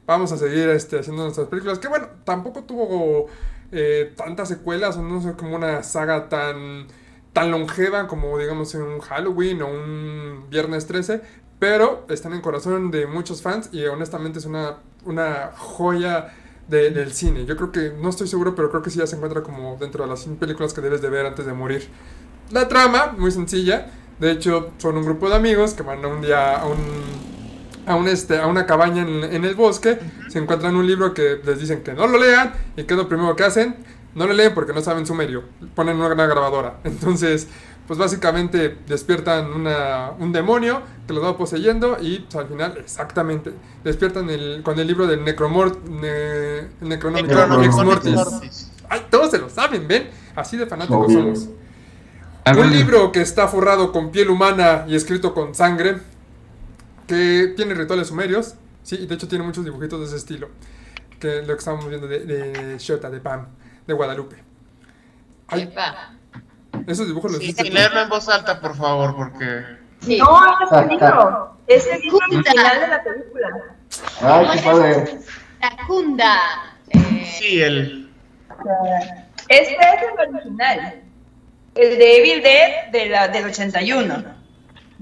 vamos 0.05 0.31
a 0.31 0.37
seguir 0.37 0.69
este, 0.69 0.99
haciendo 0.99 1.23
nuestras 1.23 1.47
películas. 1.47 1.79
Que 1.79 1.87
bueno, 1.87 2.07
tampoco 2.23 2.63
tuvo 2.63 3.27
eh, 3.71 4.13
tantas 4.15 4.47
secuelas, 4.49 4.97
o 4.97 5.01
no 5.03 5.21
sé, 5.21 5.33
como 5.33 5.55
una 5.55 5.83
saga 5.83 6.29
tan, 6.29 6.87
tan 7.33 7.51
longeva 7.51 8.07
como 8.07 8.37
digamos 8.37 8.73
en 8.75 8.81
un 8.83 8.99
Halloween 8.99 9.61
o 9.61 9.67
un 9.67 10.45
Viernes 10.49 10.87
13. 10.87 11.21
Pero 11.59 12.05
están 12.09 12.33
en 12.33 12.41
corazón 12.41 12.89
de 12.91 13.05
muchos 13.05 13.41
fans 13.43 13.69
y 13.71 13.85
honestamente 13.85 14.39
es 14.39 14.45
una, 14.45 14.77
una 15.05 15.51
joya 15.55 16.33
de- 16.67 16.89
del 16.89 17.13
cine. 17.13 17.45
Yo 17.45 17.55
creo 17.55 17.71
que, 17.71 17.93
no 18.01 18.09
estoy 18.09 18.27
seguro, 18.27 18.55
pero 18.55 18.69
creo 18.71 18.81
que 18.81 18.89
sí 18.89 18.97
ya 18.99 19.05
se 19.05 19.15
encuentra 19.15 19.43
como 19.43 19.77
dentro 19.79 20.03
de 20.03 20.09
las 20.09 20.21
100 20.21 20.37
películas 20.37 20.73
que 20.73 20.81
debes 20.81 21.01
de 21.03 21.09
ver 21.09 21.25
antes 21.27 21.45
de 21.45 21.53
morir. 21.53 21.87
La 22.51 22.67
trama, 22.67 23.13
muy 23.17 23.31
sencilla. 23.31 23.91
De 24.19 24.31
hecho, 24.31 24.71
son 24.79 24.97
un 24.97 25.03
grupo 25.05 25.29
de 25.29 25.35
amigos 25.35 25.73
que 25.75 25.83
van 25.83 26.03
un 26.05 26.21
día 26.21 26.57
a 26.59 26.65
un 26.67 26.77
a, 27.85 27.95
un 27.95 28.07
este, 28.07 28.39
a 28.39 28.47
una 28.47 28.65
cabaña 28.65 29.01
en, 29.01 29.23
en 29.23 29.45
el 29.45 29.55
bosque, 29.55 29.99
se 30.29 30.39
encuentran 30.39 30.75
un 30.75 30.87
libro 30.87 31.13
que 31.13 31.39
les 31.43 31.59
dicen 31.59 31.83
que 31.83 31.93
no 31.93 32.07
lo 32.07 32.17
lean, 32.17 32.53
y 32.77 32.83
¿qué 32.83 32.93
es 32.93 32.97
lo 32.97 33.07
primero 33.07 33.35
que 33.35 33.43
hacen? 33.43 33.75
No 34.13 34.27
lo 34.27 34.33
leen 34.33 34.53
porque 34.53 34.73
no 34.73 34.81
saben 34.81 35.05
sumerio, 35.05 35.43
ponen 35.73 35.97
una, 35.97 36.07
una 36.07 36.25
grabadora. 36.25 36.79
Entonces, 36.83 37.47
pues 37.87 37.97
básicamente 37.97 38.77
despiertan 38.87 39.51
una, 39.51 40.11
un 40.19 40.31
demonio 40.31 40.81
que 41.07 41.13
los 41.13 41.23
va 41.23 41.37
poseyendo 41.37 41.97
y 41.99 42.19
pues, 42.19 42.35
al 42.35 42.47
final, 42.47 42.77
exactamente, 42.77 43.53
despiertan 43.83 44.29
el, 44.29 44.61
con 44.63 44.79
el 44.79 44.87
libro 44.87 45.07
del 45.07 45.23
Necromort, 45.23 45.87
ne, 45.87 46.69
Necronomicon 46.81 47.63
Ex 47.63 47.75
Mortis. 47.75 48.71
Ay, 48.89 49.07
todos 49.09 49.31
se 49.31 49.39
lo 49.39 49.49
saben, 49.49 49.87
¿ven? 49.87 50.09
Así 50.35 50.57
de 50.57 50.67
fanáticos 50.67 51.07
Obvio. 51.07 51.19
somos. 51.19 51.49
Algo 52.43 52.63
Un 52.63 52.71
libro 52.71 53.11
que 53.11 53.21
está 53.21 53.47
forrado 53.47 53.91
con 53.91 54.11
piel 54.11 54.29
humana 54.29 54.85
y 54.87 54.95
escrito 54.95 55.33
con 55.33 55.53
sangre, 55.53 55.97
que 57.11 57.53
tiene 57.57 57.73
rituales 57.73 58.07
sumerios, 58.07 58.55
sí, 58.83 58.95
y 59.01 59.05
de 59.05 59.15
hecho 59.15 59.27
tiene 59.27 59.43
muchos 59.43 59.65
dibujitos 59.65 59.99
de 59.99 60.05
ese 60.05 60.15
estilo, 60.15 60.49
que 61.19 61.39
es 61.39 61.47
lo 61.47 61.53
que 61.55 61.59
estábamos 61.59 61.89
viendo 61.89 62.07
de, 62.07 62.19
de 62.19 62.77
Shota, 62.79 63.09
de 63.09 63.19
Pam, 63.19 63.47
de 63.85 63.93
Guadalupe. 63.93 64.37
Ay, 65.49 65.63
Epa. 65.63 66.13
esos 66.87 67.07
dibujos 67.07 67.33
los 67.33 67.41
Sí, 67.41 67.53
leerlo 67.69 68.01
en 68.01 68.07
voz 68.09 68.29
alta, 68.29 68.61
por 68.61 68.77
favor, 68.77 69.13
porque... 69.15 69.65
Sí. 69.99 70.19
No, 70.19 70.39
ese 70.63 70.75
es 70.75 70.81
el 70.81 70.87
libro. 70.87 71.57
Es 71.67 71.87
el 71.87 72.01
libro 72.01 72.19
de 72.29 72.87
la 72.87 73.03
película. 73.03 73.47
Ay, 74.21 74.47
qué 74.53 74.61
padre. 74.63 75.19
La 75.59 75.85
Kunda. 75.85 76.39
Eh, 76.89 77.25
Sí, 77.37 77.61
el... 77.61 78.09
Este 79.49 79.73
es 79.73 80.01
el 80.17 80.35
original. 80.35 81.01
El 81.75 81.97
de 81.97 82.17
Evil 82.17 82.41
Dead 82.43 82.91
de 82.91 83.09
la, 83.09 83.27
del 83.27 83.45
81. 83.45 84.40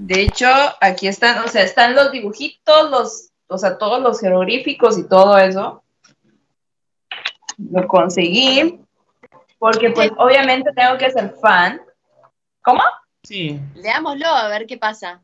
De 0.02 0.22
hecho, 0.22 0.48
aquí 0.80 1.08
están, 1.08 1.44
o 1.44 1.48
sea, 1.48 1.62
están 1.62 1.94
los 1.94 2.10
dibujitos, 2.10 2.90
los, 2.90 3.28
o 3.48 3.58
sea, 3.58 3.76
todos 3.76 4.00
los 4.00 4.18
jeroglíficos 4.18 4.96
y 4.96 5.06
todo 5.06 5.36
eso. 5.36 5.82
Lo 7.70 7.86
conseguí. 7.86 8.80
Porque, 9.58 9.90
pues, 9.90 10.10
obviamente 10.16 10.70
tengo 10.74 10.96
que 10.96 11.10
ser 11.10 11.34
fan. 11.38 11.82
¿Cómo? 12.62 12.80
Sí. 13.22 13.60
Leámoslo 13.74 14.26
a 14.26 14.48
ver 14.48 14.66
qué 14.66 14.78
pasa. 14.78 15.20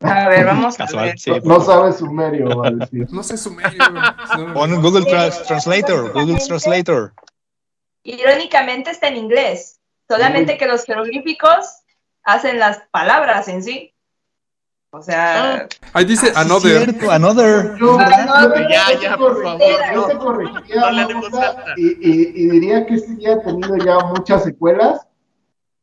A 0.00 0.28
ver, 0.30 0.44
vamos 0.46 0.80
a 0.80 0.86
ver. 1.00 1.16
sí. 1.16 1.30
No, 1.30 1.58
no 1.58 1.60
sabes 1.60 1.98
sumerio, 1.98 2.58
va 2.58 2.66
a 2.66 2.70
decir. 2.72 3.06
No 3.12 3.22
sé 3.22 3.36
sumerio. 3.38 3.84
Pon 4.52 4.82
Google 4.82 5.04
Trans- 5.06 5.44
Translator, 5.44 6.12
Google 6.12 6.38
Translator. 6.44 7.12
Irónicamente 8.02 8.90
está 8.90 9.06
en 9.06 9.16
inglés. 9.18 9.78
Solamente 10.08 10.58
que 10.58 10.66
los 10.66 10.84
jeroglíficos 10.84 11.82
hacen 12.26 12.58
las 12.58 12.82
palabras 12.90 13.48
en 13.48 13.62
sí. 13.62 13.92
O 14.90 15.02
sea, 15.02 15.66
Ahí 15.92 16.04
dice 16.06 16.28
Ah, 16.34 16.42
sí, 16.42 16.50
Another. 16.50 16.84
cierto, 16.84 17.10
another. 17.10 17.76
Yo, 17.78 17.98
Another. 17.98 18.62
yo- 18.62 18.68
Ya, 18.68 18.92
yo 18.94 19.00
ya, 19.02 19.10
te 19.12 19.16
por 19.18 19.34
corrigiría- 19.34 19.76
favor, 19.78 19.92
yo 19.92 21.14
no. 21.20 21.28
te 21.30 21.44
alta. 21.46 21.64
y, 21.76 21.86
y- 21.86 22.32
y 22.34 22.50
diría 22.50 22.86
que 22.86 22.94
este 22.94 23.16
ya 23.18 23.34
ha 23.34 23.40
tenido 23.42 23.76
ya 23.76 23.98
muchas 24.06 24.44
secuelas, 24.44 25.06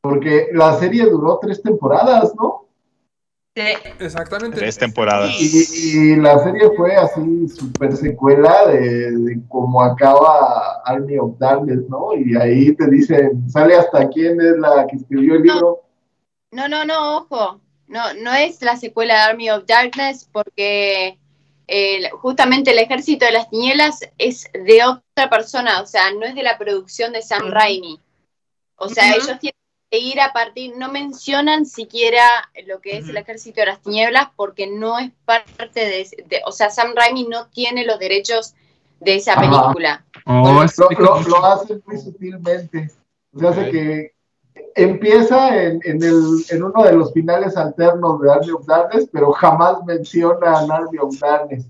porque 0.01 0.47
la 0.53 0.73
serie 0.79 1.05
duró 1.05 1.37
tres 1.41 1.61
temporadas, 1.61 2.33
¿no? 2.35 2.65
sí, 3.55 3.61
Exactamente. 3.99 4.57
Tres 4.57 4.77
temporadas. 4.79 5.29
Y, 5.39 6.11
y 6.13 6.15
la 6.15 6.39
serie 6.43 6.71
fue 6.75 6.95
así 6.95 7.47
super 7.49 7.95
secuela 7.95 8.65
de, 8.65 9.11
de 9.11 9.39
cómo 9.47 9.83
acaba 9.83 10.81
Army 10.85 11.19
of 11.19 11.37
Darkness, 11.37 11.87
¿no? 11.87 12.15
Y 12.15 12.35
ahí 12.35 12.73
te 12.75 12.87
dicen, 12.89 13.47
sale 13.47 13.75
hasta 13.75 14.09
quién 14.09 14.41
es 14.41 14.57
la 14.57 14.87
que 14.87 14.95
escribió 14.95 15.35
el 15.35 15.43
libro. 15.43 15.82
No, 16.53 16.67
no, 16.67 16.85
no, 16.85 17.17
ojo. 17.17 17.59
No, 17.87 18.13
no 18.13 18.33
es 18.33 18.61
la 18.61 18.77
secuela 18.77 19.15
de 19.15 19.19
Army 19.21 19.49
of 19.51 19.65
Darkness 19.67 20.27
porque 20.31 21.17
eh, 21.67 22.09
justamente 22.11 22.71
el 22.71 22.79
ejército 22.79 23.25
de 23.25 23.31
las 23.33 23.49
tinieblas 23.49 23.99
es 24.17 24.47
de 24.53 24.83
otra 24.83 25.29
persona, 25.29 25.81
o 25.81 25.85
sea, 25.85 26.11
no 26.11 26.25
es 26.25 26.33
de 26.35 26.43
la 26.43 26.57
producción 26.57 27.11
de 27.13 27.21
Sam. 27.21 27.51
Raimi. 27.51 27.99
O 28.77 28.89
sea, 28.89 29.11
ellos 29.15 29.39
tienen 29.39 29.55
que 29.91 29.99
ir 29.99 30.19
a 30.21 30.33
partir, 30.33 30.75
no 30.77 30.91
mencionan 30.91 31.65
siquiera 31.65 32.25
lo 32.65 32.79
que 32.81 32.97
es 32.97 33.07
el 33.09 33.17
ejército 33.17 33.61
de 33.61 33.67
las 33.67 33.81
tinieblas 33.81 34.29
porque 34.35 34.65
no 34.67 34.97
es 34.97 35.11
parte 35.25 35.79
de, 35.79 36.07
de- 36.25 36.41
o 36.45 36.51
sea, 36.51 36.69
Sam 36.71 36.93
Raimi 36.95 37.27
no 37.27 37.47
tiene 37.47 37.85
los 37.85 37.99
derechos 37.99 38.55
de 38.99 39.15
esa 39.15 39.35
película. 39.35 40.05
Oh, 40.25 40.63
Lo, 40.77 40.89
lo- 40.99 41.21
lo 41.21 41.45
hacen 41.45 41.83
muy 41.85 41.97
sutilmente. 41.99 42.89
O 43.35 43.39
sea, 43.39 43.49
hace 43.51 43.69
que 43.71 44.13
empieza 44.75 45.63
en, 45.63 45.79
en, 45.83 46.03
el, 46.03 46.43
en 46.49 46.63
uno 46.63 46.83
de 46.83 46.93
los 46.93 47.13
finales 47.13 47.55
alternos 47.57 48.21
de 48.21 48.31
Army 48.31 48.51
of 48.51 48.65
Darkness, 48.65 49.09
pero 49.11 49.31
jamás 49.31 49.83
mencionan 49.85 50.71
Army 50.71 50.97
of 50.99 51.17
Darkness. 51.19 51.65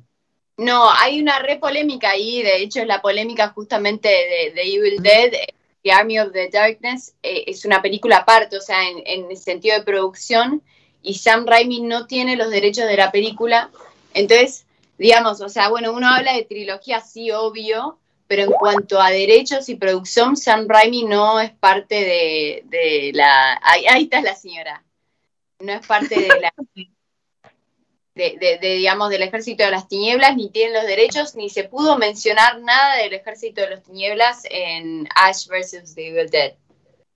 No, 0.58 0.90
hay 0.90 1.20
una 1.20 1.40
re 1.40 1.58
polémica 1.58 2.12
ahí, 2.12 2.44
de 2.44 2.58
hecho 2.58 2.82
es 2.82 2.88
la 2.88 3.02
polémica 3.02 3.50
justamente 3.50 4.10
de, 4.10 4.54
de 4.54 4.62
Evil 4.62 5.02
Dead, 5.02 5.34
eh, 5.34 5.48
The 5.82 5.92
Army 5.92 6.20
of 6.20 6.32
the 6.32 6.50
Darkness, 6.52 7.16
eh, 7.24 7.46
es 7.48 7.66
una 7.66 7.82
película 7.82 8.18
aparte, 8.18 8.58
o 8.58 8.62
sea, 8.62 8.88
en, 8.88 9.02
en 9.06 9.32
el 9.32 9.38
sentido 9.38 9.78
de 9.78 9.84
producción, 9.84 10.62
y 11.02 11.16
Sam 11.16 11.46
Raimi 11.48 11.82
no 11.82 12.06
tiene 12.06 12.36
los 12.36 12.52
derechos 12.52 12.86
de 12.88 12.98
la 12.98 13.12
película, 13.12 13.72
entonces, 14.14 14.66
digamos, 14.98 15.42
o 15.42 15.50
sea, 15.50 15.70
bueno, 15.70 15.92
uno 15.92 16.08
habla 16.08 16.34
de 16.34 16.44
trilogía, 16.44 17.02
sí, 17.02 17.32
obvio, 17.32 17.98
pero 18.36 18.46
en 18.46 18.52
cuanto 18.54 19.00
a 19.00 19.12
derechos 19.12 19.70
y 19.70 19.76
producción, 19.76 20.36
Sam 20.36 20.66
Raimi 20.68 21.04
no 21.04 21.40
es 21.40 21.52
parte 21.52 21.94
de, 21.94 22.64
de 22.66 23.12
la... 23.14 23.60
Ahí, 23.62 23.86
ahí 23.88 24.04
está 24.06 24.22
la 24.24 24.34
señora, 24.34 24.84
no 25.60 25.72
es 25.74 25.86
parte 25.86 26.16
de 26.20 26.28
la 26.42 26.52
de, 28.16 28.38
de- 28.40 28.58
de, 28.60 28.76
digamos, 28.76 29.12
del 29.12 29.22
ejército 29.22 29.64
de 29.64 29.70
las 29.70 29.88
tinieblas, 29.88 30.36
ni 30.36 30.50
tienen 30.50 30.74
los 30.74 30.88
derechos, 30.88 31.36
ni 31.36 31.48
se 31.52 31.66
pudo 31.66 32.00
mencionar 32.00 32.60
nada 32.62 32.96
del 32.98 33.14
ejército 33.14 33.62
de 33.62 33.70
las 33.70 33.84
tinieblas 33.84 34.42
en 34.50 35.08
Ash 35.16 35.48
vs. 35.48 35.94
The 35.94 36.08
Evil 36.08 36.30
Dead. 36.32 36.54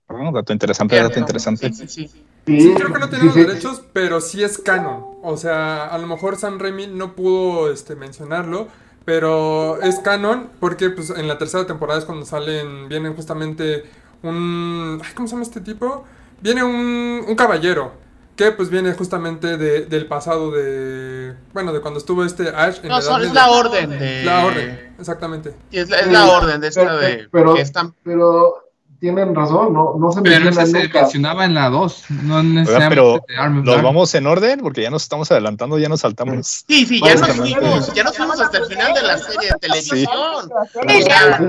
Oh, 0.06 0.30
dato 0.32 0.52
interesante, 0.52 0.94
dato 0.94 1.18
interesante. 1.18 1.72
Sí, 1.72 1.88
sí, 1.88 1.88
sí. 1.88 2.08
Sí, 2.46 2.60
Sí, 2.60 2.74
creo 2.74 2.92
que 2.92 2.98
no 3.00 3.10
tiene 3.10 3.24
los 3.24 3.34
derechos, 3.34 3.82
pero 3.92 4.20
sí 4.20 4.44
es 4.44 4.56
canon. 4.58 5.18
O 5.22 5.36
sea, 5.36 5.86
a 5.88 5.98
lo 5.98 6.06
mejor 6.06 6.36
Sam 6.36 6.60
Raimi 6.60 6.86
no 6.86 7.14
pudo 7.16 7.72
este, 7.72 7.96
mencionarlo, 7.96 8.68
pero 9.08 9.80
es 9.80 10.00
canon 10.00 10.50
porque 10.60 10.90
pues 10.90 11.08
en 11.08 11.26
la 11.28 11.38
tercera 11.38 11.66
temporada 11.66 11.98
es 11.98 12.04
cuando 12.04 12.26
salen, 12.26 12.90
vienen 12.90 13.14
justamente 13.16 13.84
un... 14.22 15.00
ay, 15.02 15.12
¿Cómo 15.14 15.26
se 15.26 15.32
llama 15.32 15.44
este 15.44 15.62
tipo? 15.62 16.04
Viene 16.42 16.62
un, 16.62 17.24
un 17.26 17.34
caballero 17.34 17.92
que 18.36 18.52
pues 18.52 18.68
viene 18.68 18.92
justamente 18.92 19.56
de- 19.56 19.86
del 19.86 20.04
pasado 20.04 20.50
de... 20.50 21.34
Bueno, 21.54 21.72
de 21.72 21.80
cuando 21.80 21.98
estuvo 21.98 22.22
este 22.22 22.50
Ash 22.50 22.80
en 22.82 22.88
No, 22.90 23.00
son- 23.00 23.22
es 23.22 23.28
de- 23.28 23.34
la 23.34 23.48
orden 23.50 23.88
de. 23.98 24.24
La 24.24 24.44
orden, 24.44 24.94
exactamente. 24.98 25.52
Sí, 25.70 25.78
Es 25.78 25.88
la, 25.88 26.00
es 26.00 26.08
la 26.08 26.26
orden 26.26 26.60
de 26.60 26.68
esta 26.68 26.82
Pero- 26.82 26.98
de. 26.98 27.28
pero- 27.32 27.54
que 27.54 27.62
están- 27.62 27.94
Pero 28.04 28.67
tienen 29.00 29.34
razón, 29.34 29.72
no, 29.72 29.94
no 29.98 30.10
se 30.12 30.22
Pero 30.22 30.40
menciona 30.44 30.62
ese 30.64 30.72
se 30.72 30.82
nunca. 30.84 31.00
mencionaba 31.02 31.44
en 31.44 31.54
la 31.54 31.68
2, 31.70 32.04
no 32.24 32.42
necesariamente 32.42 32.94
pero 32.94 33.24
Darkness. 33.36 33.82
vamos 33.82 34.14
en 34.14 34.26
orden 34.26 34.60
porque 34.60 34.82
ya 34.82 34.90
nos 34.90 35.02
estamos 35.02 35.30
adelantando, 35.30 35.78
ya 35.78 35.88
nos 35.88 36.00
saltamos. 36.00 36.64
Sí, 36.66 36.84
sí, 36.86 37.00
ya 37.04 37.14
nos 37.14 37.32
fuimos, 37.36 37.94
ya 37.94 38.02
nos 38.04 38.16
fuimos 38.16 38.40
hasta 38.40 38.58
el 38.58 38.66
final 38.66 38.94
de 38.94 39.02
la 39.02 39.18
serie 39.18 39.48
de 39.50 39.58
televisión. 39.60 40.10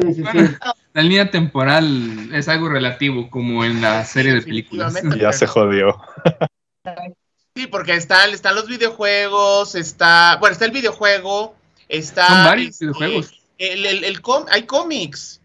Sí, 0.02 0.14
sí, 0.14 0.24
sí. 0.32 0.56
La 0.94 1.02
línea 1.04 1.32
temporal 1.32 2.30
es 2.34 2.48
algo 2.48 2.70
relativo, 2.70 3.30
como 3.30 3.64
en 3.66 3.82
la 3.82 4.06
serie 4.06 4.34
de 4.34 4.42
películas. 4.42 4.94
Ya 5.20 5.32
se 5.32 5.48
jodió. 5.48 6.00
Sí, 7.56 7.68
porque 7.68 7.94
están, 7.96 8.30
están 8.32 8.56
los 8.56 8.68
videojuegos, 8.68 9.76
está, 9.76 10.38
bueno, 10.40 10.54
está 10.54 10.66
el 10.66 10.72
videojuego, 10.72 11.56
está... 11.88 12.28
Son 12.28 12.44
varios 12.46 12.70
este, 12.72 12.86
videojuegos. 12.86 13.34
El, 13.58 13.86
el, 13.86 14.04
el 14.06 14.22
com- 14.22 14.46
hay 14.50 14.64
cómics. 14.64 15.39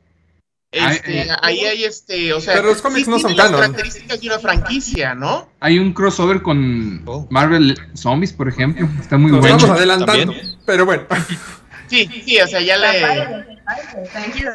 Este, 0.74 1.22
eh, 1.22 1.28
ahí 1.42 1.60
hay 1.60 1.84
este, 1.84 2.32
o 2.32 2.40
sea... 2.40 2.54
Pero 2.54 2.68
los 2.68 2.82
cómics 2.82 3.04
sí 3.04 3.10
no 3.10 3.18
son 3.18 3.34
tienen 3.34 3.36
las 3.38 3.46
canon. 3.46 3.60
características 3.72 4.20
de 4.20 4.26
una 4.26 4.38
franquicia, 4.38 5.14
¿no? 5.14 5.48
Hay 5.60 5.78
un 5.78 5.92
crossover 5.92 6.42
con 6.42 7.02
Oh. 7.06 7.26
Marvel 7.30 7.78
Zombies, 7.94 8.32
por 8.32 8.48
ejemplo. 8.48 8.88
Está 9.00 9.16
muy 9.18 9.30
Nos 9.30 9.40
bueno. 9.40 9.56
estamos 9.56 9.76
adelantando, 9.76 10.32
También. 10.32 10.58
pero 10.66 10.84
bueno. 10.86 11.04
Sí, 11.88 12.08
sí, 12.24 12.40
o 12.40 12.46
sea, 12.48 12.60
ya 12.60 12.76
le... 12.78 13.00
Tranquilos. 14.12 14.54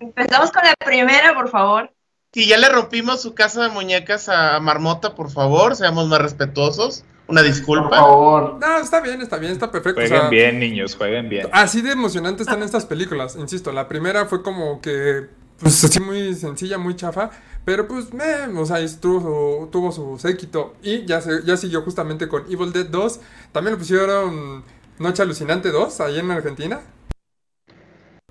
Empezamos 0.00 0.50
con 0.50 0.62
la 0.64 0.74
primera, 0.84 1.34
por 1.34 1.50
favor. 1.50 1.92
Sí, 2.32 2.46
ya 2.46 2.56
le 2.58 2.68
rompimos 2.68 3.20
su 3.22 3.34
casa 3.34 3.62
de 3.64 3.68
muñecas 3.68 4.28
a 4.28 4.58
Marmota, 4.60 5.14
por 5.14 5.30
favor, 5.30 5.76
seamos 5.76 6.08
más 6.08 6.20
respetuosos. 6.20 7.04
Una 7.32 7.40
Por 7.40 7.50
disculpa. 7.50 7.90
favor. 7.90 8.58
No, 8.60 8.78
está 8.78 9.00
bien, 9.00 9.20
está 9.22 9.38
bien, 9.38 9.52
está 9.52 9.70
perfecto. 9.70 10.00
o 10.02 10.06
Jueguen 10.06 10.20
sea, 10.20 10.28
bien, 10.28 10.58
niños, 10.60 10.94
jueguen 10.96 11.28
bien. 11.28 11.48
Así 11.52 11.80
de 11.82 11.92
emocionantes 11.92 12.46
están 12.46 12.62
estas 12.62 12.86
películas, 12.86 13.36
insisto. 13.36 13.72
La 13.72 13.88
primera 13.88 14.26
fue 14.26 14.42
como 14.42 14.80
que, 14.80 15.28
pues 15.58 15.82
así 15.84 15.98
muy 16.00 16.34
sencilla, 16.34 16.78
muy 16.78 16.94
chafa. 16.94 17.30
Pero 17.64 17.88
pues, 17.88 18.12
meh, 18.12 18.46
o 18.56 18.66
sea, 18.66 18.78
tuvo 19.00 19.20
su, 19.20 19.68
tuvo 19.70 19.92
su 19.92 20.18
séquito. 20.18 20.74
Y 20.82 21.06
ya, 21.06 21.20
se, 21.20 21.42
ya 21.44 21.56
siguió 21.56 21.82
justamente 21.82 22.28
con 22.28 22.44
Evil 22.50 22.72
Dead 22.72 22.86
2. 22.86 23.20
También 23.52 23.72
lo 23.74 23.78
pusieron 23.78 24.64
Noche 24.98 25.22
Alucinante 25.22 25.70
2, 25.70 26.00
ahí 26.00 26.18
en 26.18 26.30
Argentina. 26.30 26.80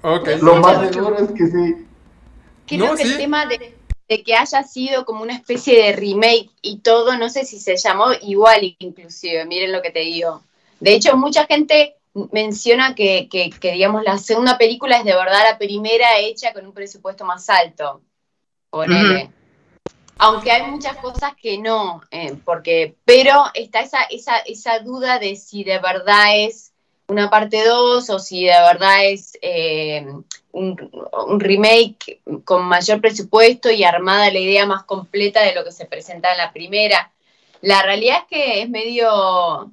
Ok. 0.04 0.30
Lo 0.42 0.58
más 0.58 0.92
seguro 0.94 1.18
es 1.18 1.32
que 1.32 1.48
sí. 1.48 1.88
Creo 2.68 2.88
No, 2.92 2.96
que 2.96 3.04
sí. 3.06 3.12
el 3.14 3.18
tema 3.18 3.46
de, 3.46 3.78
de 4.12 4.24
que 4.24 4.36
haya 4.36 4.62
sido 4.64 5.06
como 5.06 5.24
una 5.24 5.36
especie 5.36 5.82
de 5.82 5.94
remake 5.94 6.50
y 6.62 6.80
todo, 6.80 7.18
no 7.18 7.30
sé 7.30 7.46
si 7.46 7.62
se 7.62 7.78
llamó 7.78 8.08
igual 8.24 8.76
inclusive, 8.80 9.46
miren 9.46 9.72
lo 9.72 9.82
que 9.82 9.92
te 9.92 10.00
digo. 10.00 10.44
De 10.82 10.94
hecho, 10.94 11.16
mucha 11.16 11.46
gente 11.46 11.96
menciona 12.34 12.94
que, 12.94 13.30
que, 13.32 13.52
que, 13.52 13.72
digamos, 13.72 14.04
la 14.04 14.18
segunda 14.18 14.58
película 14.58 14.98
es 14.98 15.06
de 15.06 15.16
verdad 15.16 15.44
la 15.50 15.58
primera 15.58 16.18
hecha 16.20 16.52
con 16.52 16.66
un 16.66 16.74
presupuesto 16.74 17.24
más 17.24 17.50
alto. 17.50 18.02
Ponele. 18.70 19.32
Aunque 20.18 20.52
hay 20.52 20.70
muchas 20.70 20.98
cosas 20.98 21.32
que 21.42 21.58
no, 21.58 22.02
eh, 22.12 22.36
porque, 22.44 22.98
pero 23.06 23.46
está 23.54 23.80
esa, 23.80 24.04
esa, 24.04 24.40
esa 24.40 24.80
duda 24.80 25.20
de 25.20 25.38
si 25.38 25.64
de 25.64 25.80
verdad 25.80 26.38
es 26.38 26.74
una 27.08 27.30
parte 27.30 27.64
2 27.64 28.10
o 28.10 28.20
si 28.20 28.44
de 28.44 28.60
verdad 28.60 29.06
es 29.06 29.38
eh, 29.42 30.06
un, 30.54 30.92
un, 31.28 31.40
remake 31.40 32.22
con 32.44 32.66
mayor 32.66 33.02
presupuesto 33.02 33.72
y 33.72 33.84
armada 33.84 34.32
la 34.32 34.40
idea 34.40 34.66
más 34.66 34.84
completa 34.84 35.42
de 35.42 35.54
lo 35.54 35.64
que 35.64 35.72
se 35.72 35.86
presenta 35.86 36.32
en 36.32 36.38
la 36.38 36.52
primera. 36.52 37.12
La 37.62 37.84
realidad 37.84 38.18
es 38.22 38.28
que 38.30 38.62
es 38.62 38.70
medio, 38.70 39.72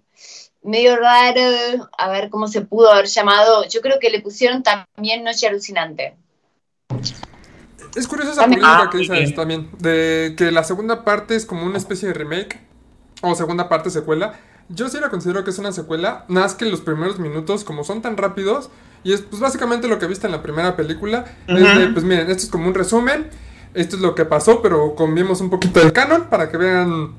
medio 0.62 0.96
raro, 0.96 1.88
a 1.96 2.08
ver 2.10 2.28
cómo 2.30 2.48
se 2.48 2.60
pudo 2.60 2.90
haber 2.90 3.06
llamado. 3.06 3.64
Yo 3.68 3.80
creo 3.80 3.98
que 3.98 4.10
le 4.10 4.20
pusieron 4.20 4.62
también 4.62 5.24
Noche 5.24 5.46
Alucinante. 5.46 6.16
Es 7.96 8.06
curiosa 8.06 8.32
esa 8.32 8.42
polémica 8.42 8.82
Ah, 8.82 8.90
que 8.90 8.98
dices 8.98 9.34
también, 9.34 9.70
de 9.78 10.34
que 10.36 10.52
la 10.52 10.64
segunda 10.64 11.04
parte 11.04 11.34
es 11.34 11.46
como 11.46 11.64
una 11.64 11.78
especie 11.78 12.08
de 12.08 12.14
remake 12.14 12.60
o 13.22 13.34
segunda 13.34 13.68
parte 13.68 13.90
secuela. 13.90 14.38
Yo 14.68 14.88
sí 14.88 15.00
la 15.00 15.08
considero 15.08 15.44
que 15.44 15.50
es 15.50 15.58
una 15.58 15.72
secuela, 15.72 16.26
nada 16.28 16.46
más 16.46 16.54
que 16.54 16.66
los 16.66 16.82
primeros 16.82 17.18
minutos, 17.18 17.64
como 17.64 17.84
son 17.84 18.02
tan 18.02 18.18
rápidos, 18.18 18.70
y 19.04 19.12
es 19.12 19.22
pues 19.22 19.40
básicamente 19.40 19.88
lo 19.88 19.98
que 19.98 20.06
viste 20.06 20.26
en 20.26 20.32
la 20.32 20.42
primera 20.42 20.76
película, 20.76 21.24
es 21.46 21.78
de, 21.78 21.88
pues 21.88 22.04
miren, 22.04 22.30
esto 22.30 22.44
es 22.44 22.50
como 22.50 22.68
un 22.68 22.74
resumen, 22.74 23.28
esto 23.74 23.96
es 23.96 24.02
lo 24.02 24.14
que 24.14 24.24
pasó, 24.24 24.62
pero 24.62 24.94
convimos 24.94 25.40
un 25.40 25.50
poquito 25.50 25.80
del 25.80 25.92
canon 25.92 26.24
para 26.24 26.50
que 26.50 26.56
vean 26.56 27.14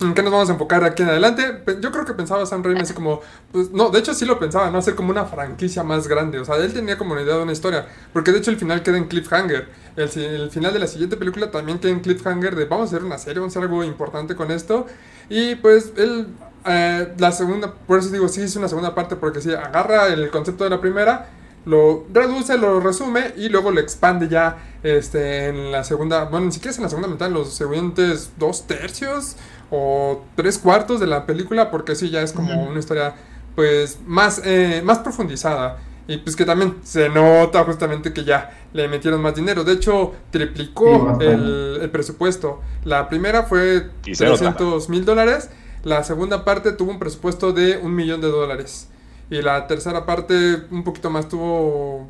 en 0.00 0.14
qué 0.14 0.22
nos 0.22 0.32
vamos 0.32 0.48
a 0.48 0.52
enfocar 0.52 0.84
aquí 0.84 1.02
en 1.02 1.08
adelante. 1.08 1.62
Yo 1.80 1.90
creo 1.92 2.04
que 2.04 2.14
pensaba 2.14 2.44
Sam 2.46 2.62
Raimi 2.62 2.80
así 2.80 2.94
como, 2.94 3.20
pues 3.52 3.70
no, 3.70 3.90
de 3.90 4.00
hecho 4.00 4.14
sí 4.14 4.24
lo 4.24 4.38
pensaba, 4.38 4.70
no 4.70 4.78
hacer 4.78 4.94
como 4.94 5.10
una 5.10 5.24
franquicia 5.24 5.82
más 5.82 6.08
grande, 6.08 6.38
o 6.38 6.44
sea, 6.44 6.56
él 6.56 6.72
tenía 6.72 6.98
como 6.98 7.12
una 7.12 7.22
idea 7.22 7.36
de 7.36 7.42
una 7.42 7.52
historia, 7.52 7.86
porque 8.12 8.32
de 8.32 8.38
hecho 8.38 8.50
el 8.50 8.56
final 8.56 8.82
queda 8.82 8.98
en 8.98 9.06
cliffhanger. 9.06 9.68
El, 9.96 10.10
el 10.18 10.50
final 10.50 10.72
de 10.72 10.78
la 10.80 10.86
siguiente 10.86 11.16
película 11.16 11.50
también 11.50 11.78
queda 11.78 11.92
en 11.92 12.00
cliffhanger 12.00 12.56
de 12.56 12.64
vamos 12.64 12.92
a 12.92 12.96
hacer 12.96 13.04
una 13.04 13.18
serie, 13.18 13.40
vamos 13.40 13.56
a 13.56 13.58
hacer 13.58 13.70
algo 13.70 13.84
importante 13.84 14.34
con 14.34 14.50
esto. 14.50 14.86
Y 15.28 15.54
pues 15.56 15.92
él, 15.96 16.28
eh, 16.66 17.12
la 17.18 17.32
segunda, 17.32 17.72
por 17.72 17.98
eso 17.98 18.10
digo, 18.10 18.28
sí 18.28 18.42
es 18.42 18.56
una 18.56 18.68
segunda 18.68 18.94
parte, 18.94 19.16
porque 19.16 19.40
sí, 19.40 19.52
agarra 19.52 20.08
el 20.08 20.30
concepto 20.30 20.64
de 20.64 20.70
la 20.70 20.80
primera, 20.80 21.28
lo 21.66 22.04
reduce, 22.12 22.58
lo 22.58 22.80
resume 22.80 23.32
y 23.36 23.48
luego 23.48 23.70
lo 23.70 23.80
expande 23.80 24.28
ya 24.28 24.56
este, 24.82 25.48
en 25.48 25.72
la 25.72 25.82
segunda, 25.84 26.24
bueno, 26.24 26.46
ni 26.46 26.52
siquiera 26.52 26.72
es 26.72 26.76
en 26.78 26.84
la 26.84 26.90
segunda 26.90 27.08
mitad, 27.08 27.28
en 27.28 27.34
los 27.34 27.54
siguientes 27.54 28.32
dos 28.38 28.66
tercios 28.66 29.36
o 29.70 30.24
tres 30.36 30.58
cuartos 30.58 31.00
de 31.00 31.06
la 31.06 31.26
película, 31.26 31.70
porque 31.70 31.94
sí, 31.94 32.10
ya 32.10 32.22
es 32.22 32.32
como 32.32 32.68
una 32.68 32.78
historia 32.78 33.14
pues 33.54 33.98
más, 34.06 34.40
eh, 34.44 34.82
más 34.84 34.98
profundizada. 34.98 35.78
Y 36.06 36.18
pues 36.18 36.36
que 36.36 36.44
también 36.44 36.76
se 36.82 37.08
nota 37.08 37.64
justamente 37.64 38.12
que 38.12 38.24
ya 38.24 38.50
le 38.74 38.88
metieron 38.88 39.22
más 39.22 39.34
dinero. 39.34 39.64
De 39.64 39.72
hecho, 39.72 40.12
triplicó 40.30 41.16
el, 41.18 41.78
el 41.80 41.90
presupuesto. 41.90 42.60
La 42.84 43.08
primera 43.08 43.44
fue 43.44 43.88
Y 44.04 44.14
se 44.14 44.26
nota. 44.26 44.36
300 44.36 44.90
mil 44.90 45.06
dólares. 45.06 45.48
La 45.84 46.02
segunda 46.02 46.44
parte 46.44 46.72
tuvo 46.72 46.90
un 46.90 46.98
presupuesto 46.98 47.52
de 47.52 47.76
un 47.76 47.94
millón 47.94 48.20
de 48.20 48.28
dólares. 48.28 48.88
Y 49.30 49.42
la 49.42 49.66
tercera 49.66 50.06
parte 50.06 50.62
un 50.70 50.82
poquito 50.82 51.10
más 51.10 51.28
tuvo 51.28 52.08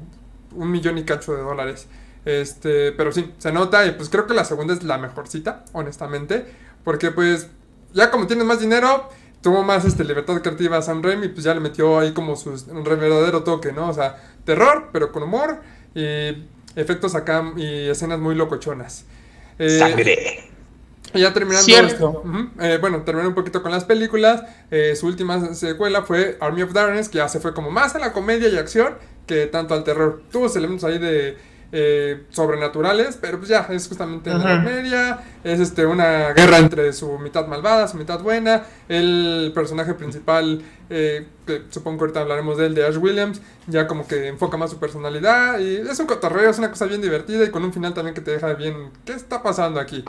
un 0.52 0.70
millón 0.70 0.96
y 0.98 1.04
cacho 1.04 1.34
de 1.34 1.42
dólares. 1.42 1.88
Este, 2.24 2.92
pero 2.92 3.12
sí, 3.12 3.32
se 3.38 3.52
nota 3.52 3.84
y 3.84 3.92
pues 3.92 4.08
creo 4.08 4.26
que 4.26 4.34
la 4.34 4.44
segunda 4.44 4.74
es 4.74 4.84
la 4.84 4.96
mejorcita, 4.98 5.64
honestamente. 5.72 6.46
Porque 6.84 7.10
pues 7.10 7.48
ya 7.92 8.10
como 8.10 8.26
tienes 8.26 8.46
más 8.46 8.60
dinero, 8.60 9.08
tuvo 9.42 9.62
más 9.62 9.84
este, 9.84 10.04
libertad 10.04 10.40
creativa 10.40 10.78
a 10.78 10.82
Sam 10.82 11.02
Raimi, 11.02 11.28
pues 11.28 11.44
ya 11.44 11.52
le 11.52 11.60
metió 11.60 11.98
ahí 11.98 12.12
como 12.12 12.36
su 12.36 12.52
verdadero 12.84 13.42
toque, 13.42 13.72
¿no? 13.72 13.88
O 13.88 13.92
sea, 13.92 14.22
terror, 14.44 14.90
pero 14.92 15.10
con 15.10 15.24
humor 15.24 15.60
y 15.94 16.46
efectos 16.76 17.14
acá 17.14 17.52
y 17.56 17.88
escenas 17.88 18.20
muy 18.20 18.34
locochonas. 18.36 19.04
Eh, 19.58 19.78
Sangre. 19.78 20.53
Y 21.14 21.20
ya 21.20 21.32
terminando. 21.32 21.64
Cierto. 21.64 22.22
Ujú, 22.24 22.50
eh, 22.60 22.78
bueno, 22.80 23.02
terminando 23.02 23.30
un 23.30 23.34
poquito 23.34 23.62
con 23.62 23.70
las 23.72 23.84
películas. 23.84 24.42
eh, 24.70 24.94
su 24.96 25.06
última 25.06 25.54
secuela 25.54 26.02
fue 26.02 26.36
Army 26.40 26.62
of 26.62 26.72
Darkness, 26.72 27.08
que 27.08 27.18
ya 27.18 27.28
se 27.28 27.40
fue 27.40 27.54
como 27.54 27.70
más 27.70 27.94
a 27.94 27.98
la 27.98 28.12
comedia 28.12 28.48
y 28.48 28.56
acción 28.56 28.94
que 29.26 29.46
tanto 29.46 29.74
al 29.74 29.84
terror. 29.84 30.22
Tuvo 30.30 30.46
elementos 30.54 30.84
ahí 30.84 30.98
de 30.98 31.36
eh, 31.72 32.24
sobrenaturales, 32.30 33.18
pero 33.20 33.38
pues 33.38 33.48
ya 33.48 33.66
es 33.70 33.88
justamente 33.88 34.30
la 34.30 34.36
Ujú. 34.36 34.64
comedia. 34.64 35.18
Es 35.44 35.60
este 35.60 35.84
una 35.84 36.32
guerra 36.32 36.56
entre 36.58 36.90
su 36.94 37.18
mitad 37.18 37.46
malvada, 37.46 37.86
su 37.86 37.98
mitad 37.98 38.20
buena. 38.20 38.64
El 38.88 39.52
personaje 39.54 39.92
principal, 39.92 40.62
eh, 40.88 41.26
que 41.46 41.64
supongo 41.68 41.98
que 41.98 42.04
ahorita 42.04 42.20
hablaremos 42.20 42.56
de 42.56 42.66
él, 42.66 42.74
de 42.74 42.86
Ash 42.86 42.96
Williams, 42.96 43.42
ya 43.66 43.86
como 43.86 44.06
que 44.06 44.28
enfoca 44.28 44.56
más 44.56 44.70
su 44.70 44.78
personalidad. 44.78 45.58
Y 45.58 45.76
es 45.76 46.00
un 46.00 46.06
cotorreo, 46.06 46.50
es 46.50 46.58
una 46.58 46.70
cosa 46.70 46.86
bien 46.86 47.02
divertida 47.02 47.44
y 47.44 47.50
con 47.50 47.62
un 47.62 47.74
final 47.74 47.92
también 47.92 48.14
que 48.14 48.22
te 48.22 48.30
deja 48.30 48.54
bien. 48.54 48.90
¿Qué 49.04 49.12
está 49.12 49.42
pasando 49.42 49.80
aquí? 49.80 50.02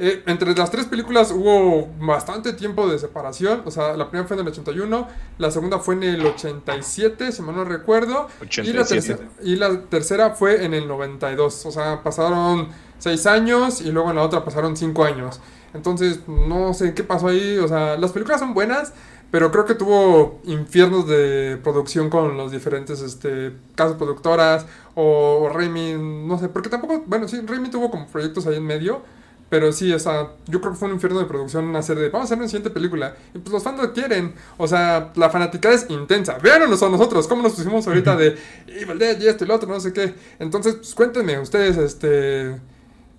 Eh, 0.00 0.24
entre 0.26 0.56
las 0.56 0.70
tres 0.72 0.86
películas 0.86 1.30
hubo 1.30 1.88
bastante 2.00 2.52
tiempo 2.52 2.88
de 2.88 2.98
separación. 2.98 3.62
O 3.66 3.70
sea, 3.70 3.96
la 3.96 4.10
primera 4.10 4.26
fue 4.26 4.36
en 4.38 4.42
el 4.42 4.48
81, 4.48 5.08
la 5.38 5.50
segunda 5.52 5.78
fue 5.78 5.94
en 5.94 6.02
el 6.02 6.26
87, 6.26 7.30
si 7.30 7.42
mal 7.42 7.54
no 7.54 7.64
recuerdo. 7.64 8.26
Y 8.40 8.72
la, 8.72 8.82
87. 8.82 8.88
tercera, 8.88 9.30
y 9.40 9.54
la 9.54 9.82
tercera 9.82 10.30
fue 10.30 10.64
en 10.64 10.74
el 10.74 10.88
92. 10.88 11.66
O 11.66 11.70
sea, 11.70 12.02
pasaron 12.02 12.89
seis 13.00 13.26
años 13.26 13.80
y 13.80 13.90
luego 13.90 14.10
en 14.10 14.16
la 14.16 14.22
otra 14.22 14.44
pasaron 14.44 14.76
cinco 14.76 15.04
años. 15.04 15.40
Entonces, 15.74 16.20
no 16.28 16.72
sé 16.74 16.94
qué 16.94 17.02
pasó 17.04 17.28
ahí. 17.28 17.58
O 17.58 17.66
sea, 17.68 17.96
las 17.96 18.12
películas 18.12 18.40
son 18.40 18.54
buenas, 18.54 18.92
pero 19.30 19.50
creo 19.52 19.64
que 19.64 19.74
tuvo 19.74 20.40
infiernos 20.44 21.06
de 21.06 21.58
producción 21.62 22.10
con 22.10 22.36
los 22.36 22.52
diferentes 22.52 23.00
este, 23.00 23.52
casas 23.74 23.96
productoras 23.96 24.66
o 24.94 25.48
Raimi, 25.52 25.94
no 25.94 26.38
sé, 26.38 26.48
porque 26.48 26.68
tampoco, 26.68 27.04
bueno, 27.06 27.28
sí, 27.28 27.40
Raimi 27.46 27.70
tuvo 27.70 27.90
como 27.90 28.06
proyectos 28.08 28.46
ahí 28.46 28.56
en 28.56 28.66
medio, 28.66 29.02
Pero 29.50 29.72
sí, 29.72 29.92
o 29.92 29.98
sea, 29.98 30.30
yo 30.46 30.60
creo 30.60 30.72
que 30.72 30.78
fue 30.78 30.88
un 30.88 30.94
infierno 30.94 31.18
de 31.18 31.26
producción 31.26 31.74
hacer 31.74 31.98
de, 31.98 32.08
vamos 32.08 32.26
a 32.26 32.26
hacer 32.26 32.38
una 32.38 32.46
siguiente 32.46 32.70
película. 32.70 33.16
Y 33.34 33.38
pues 33.40 33.52
los 33.52 33.62
fans 33.64 33.80
lo 33.82 33.92
quieren. 33.92 34.34
O 34.58 34.68
sea, 34.68 35.12
la 35.16 35.28
fanática 35.28 35.72
es 35.72 35.86
intensa. 35.90 36.38
Véanos 36.38 36.82
a 36.82 36.88
nosotros, 36.88 37.26
cómo 37.26 37.42
nos 37.42 37.54
pusimos 37.54 37.86
ahorita 37.88 38.16
de 38.16 38.38
Evil 38.68 38.98
Dead 38.98 39.20
y 39.20 39.26
esto 39.26 39.44
y 39.44 39.48
lo 39.48 39.56
otro, 39.56 39.68
no 39.68 39.80
sé 39.80 39.92
qué. 39.92 40.14
Entonces, 40.38 40.76
pues 40.76 40.94
cuéntenme 40.94 41.38
ustedes, 41.40 41.76
este, 41.78 42.60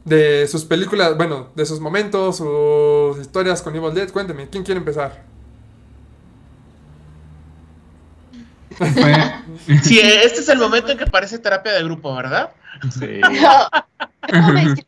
de 0.06 0.48
sus 0.48 0.66
películas, 0.66 1.16
bueno, 1.16 1.50
de 1.56 1.66
sus 1.66 1.80
momentos, 1.80 2.38
sus 2.38 3.20
historias 3.20 3.62
con 3.62 3.76
Evil 3.76 3.94
Dead. 3.94 4.12
Cuéntenme, 4.12 4.50
¿quién 4.50 4.64
quiere 4.64 4.80
empezar? 4.80 5.24
Sí, 9.84 10.00
este 10.00 10.40
es 10.40 10.50
el 10.50 10.58
momento 10.58 10.92
en 10.92 10.98
que 10.98 11.06
parece 11.06 11.38
terapia 11.38 11.74
de 11.74 11.84
grupo, 11.84 12.16
¿verdad? 12.16 12.52
Sí. 12.92 13.20
No, 13.22 13.70
quiero 14.28 14.48
mencionar 14.48 14.86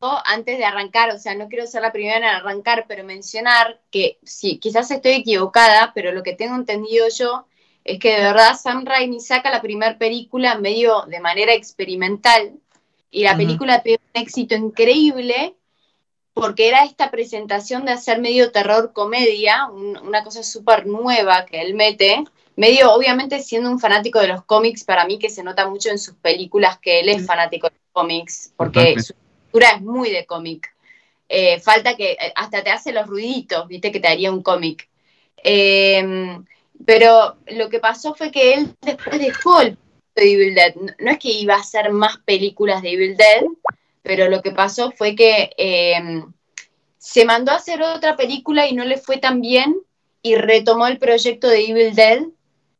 algo 0.00 0.18
antes 0.26 0.58
de 0.58 0.64
arrancar, 0.64 1.10
o 1.10 1.18
sea, 1.18 1.34
no 1.34 1.48
quiero 1.48 1.66
ser 1.66 1.82
la 1.82 1.92
primera 1.92 2.18
en 2.18 2.24
arrancar, 2.24 2.84
pero 2.86 3.04
mencionar 3.04 3.80
que 3.90 4.18
sí, 4.24 4.58
quizás 4.58 4.90
estoy 4.90 5.12
equivocada, 5.12 5.92
pero 5.94 6.12
lo 6.12 6.22
que 6.22 6.34
tengo 6.34 6.54
entendido 6.54 7.06
yo 7.08 7.46
es 7.84 7.98
que 7.98 8.14
de 8.16 8.24
verdad 8.24 8.58
Sam 8.60 8.84
Raimi 8.84 9.20
saca 9.20 9.50
la 9.50 9.62
primera 9.62 9.96
película 9.96 10.58
medio 10.58 11.02
de 11.06 11.20
manera 11.20 11.54
experimental 11.54 12.52
y 13.10 13.24
la 13.24 13.36
película 13.36 13.82
tuvo 13.82 13.94
un 13.94 14.22
éxito 14.22 14.54
increíble 14.54 15.54
porque 16.32 16.68
era 16.68 16.84
esta 16.84 17.10
presentación 17.10 17.84
de 17.84 17.92
hacer 17.92 18.20
medio 18.20 18.52
terror 18.52 18.92
comedia, 18.92 19.66
un- 19.66 19.98
una 19.98 20.22
cosa 20.22 20.42
súper 20.42 20.86
nueva 20.86 21.44
que 21.44 21.60
él 21.60 21.74
mete, 21.74 22.24
medio 22.56 22.92
obviamente 22.92 23.40
siendo 23.42 23.70
un 23.70 23.80
fanático 23.80 24.20
de 24.20 24.28
los 24.28 24.44
cómics, 24.44 24.84
para 24.84 25.04
mí 25.06 25.18
que 25.18 25.28
se 25.28 25.42
nota 25.42 25.68
mucho 25.68 25.90
en 25.90 25.98
sus 25.98 26.14
películas 26.14 26.78
que 26.78 27.00
él 27.00 27.08
es 27.08 27.26
fanático 27.26 27.68
de 27.68 27.74
los 27.74 27.92
cómics, 27.92 28.52
porque 28.56 28.94
su 29.02 29.12
escritura 29.12 29.70
es 29.76 29.82
muy 29.82 30.10
de 30.10 30.24
cómic. 30.26 30.74
Eh, 31.28 31.60
falta 31.60 31.96
que 31.96 32.12
eh, 32.12 32.32
hasta 32.36 32.62
te 32.62 32.70
hace 32.70 32.92
los 32.92 33.06
ruiditos, 33.06 33.66
viste, 33.68 33.90
que 33.92 34.00
te 34.00 34.08
haría 34.08 34.30
un 34.32 34.42
cómic. 34.42 34.88
Eh, 35.42 36.38
pero 36.84 37.36
lo 37.48 37.68
que 37.68 37.78
pasó 37.80 38.14
fue 38.14 38.30
que 38.30 38.54
él 38.54 38.74
después 38.80 39.18
dejó 39.18 39.60
el 39.60 39.76
de 40.20 40.32
Evil 40.32 40.54
Dead. 40.54 40.74
No, 40.98 41.10
es 41.10 41.18
que 41.18 41.30
iba 41.30 41.54
a 41.54 41.60
hacer 41.60 41.90
más 41.90 42.18
películas 42.18 42.82
de 42.82 42.92
Evil 42.92 43.16
Dead, 43.16 43.44
pero 44.02 44.28
lo 44.28 44.42
que 44.42 44.52
pasó 44.52 44.92
fue 44.92 45.16
que 45.16 45.50
eh, 45.56 46.22
se 46.98 47.24
mandó 47.24 47.52
a 47.52 47.56
hacer 47.56 47.82
otra 47.82 48.16
película 48.16 48.68
y 48.68 48.74
no 48.74 48.84
le 48.84 48.98
fue 48.98 49.16
tan 49.16 49.40
bien 49.40 49.76
y 50.22 50.36
retomó 50.36 50.86
el 50.86 50.98
proyecto 50.98 51.48
de 51.48 51.64
Evil 51.64 51.94
Dead 51.94 52.20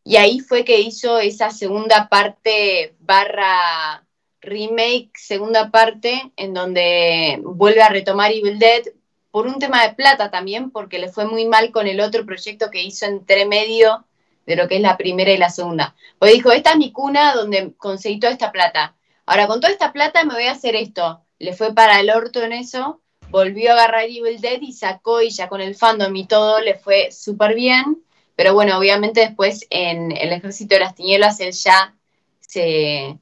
y 0.05 0.16
ahí 0.16 0.40
fue 0.40 0.64
que 0.64 0.81
hizo 0.81 1.18
esa 1.18 1.50
segunda 1.50 2.09
parte 2.09 2.94
barra 3.00 4.05
remake, 4.40 5.11
segunda 5.14 5.70
parte, 5.70 6.33
en 6.37 6.55
donde 6.55 7.40
vuelve 7.42 7.83
a 7.83 7.88
retomar 7.88 8.33
Evil 8.33 8.59
Dead 8.59 8.83
por 9.31 9.46
un 9.46 9.59
tema 9.59 9.87
de 9.87 9.94
plata 9.94 10.31
también, 10.31 10.70
porque 10.70 10.98
le 10.98 11.09
fue 11.09 11.26
muy 11.26 11.46
mal 11.46 11.70
con 11.70 11.87
el 11.87 12.00
otro 12.00 12.26
proyecto 12.26 12.70
que 12.70 12.83
hizo 12.83 13.07
entre 13.07 13.46
medio 13.46 14.05
de 14.50 14.56
lo 14.56 14.66
que 14.66 14.76
es 14.76 14.82
la 14.82 14.96
primera 14.96 15.30
y 15.30 15.38
la 15.38 15.48
segunda. 15.48 15.94
Pues 16.18 16.32
dijo, 16.32 16.50
esta 16.50 16.72
es 16.72 16.76
mi 16.76 16.90
cuna 16.90 17.34
donde 17.34 17.72
conseguí 17.76 18.18
toda 18.18 18.32
esta 18.32 18.50
plata. 18.50 18.96
Ahora, 19.26 19.46
con 19.46 19.60
toda 19.60 19.72
esta 19.72 19.92
plata 19.92 20.24
me 20.24 20.34
voy 20.34 20.46
a 20.46 20.52
hacer 20.52 20.74
esto. 20.74 21.24
Le 21.38 21.52
fue 21.52 21.72
para 21.72 22.00
el 22.00 22.10
orto 22.10 22.42
en 22.42 22.52
eso, 22.52 23.00
volvió 23.30 23.70
a 23.70 23.74
agarrar 23.74 24.04
Evil 24.04 24.40
Dead 24.40 24.60
y 24.60 24.72
sacó, 24.72 25.22
y 25.22 25.30
ya 25.30 25.48
con 25.48 25.60
el 25.60 25.76
fandom 25.76 26.14
y 26.16 26.26
todo, 26.26 26.60
le 26.60 26.74
fue 26.74 27.12
súper 27.12 27.54
bien. 27.54 28.02
Pero 28.34 28.54
bueno, 28.54 28.76
obviamente 28.76 29.20
después 29.20 29.66
en 29.70 30.10
el 30.10 30.32
Ejército 30.32 30.74
de 30.74 30.80
las 30.80 30.96
Tinieblas 30.96 31.38
él 31.38 31.52
ya 31.52 31.94
se, 32.40 33.16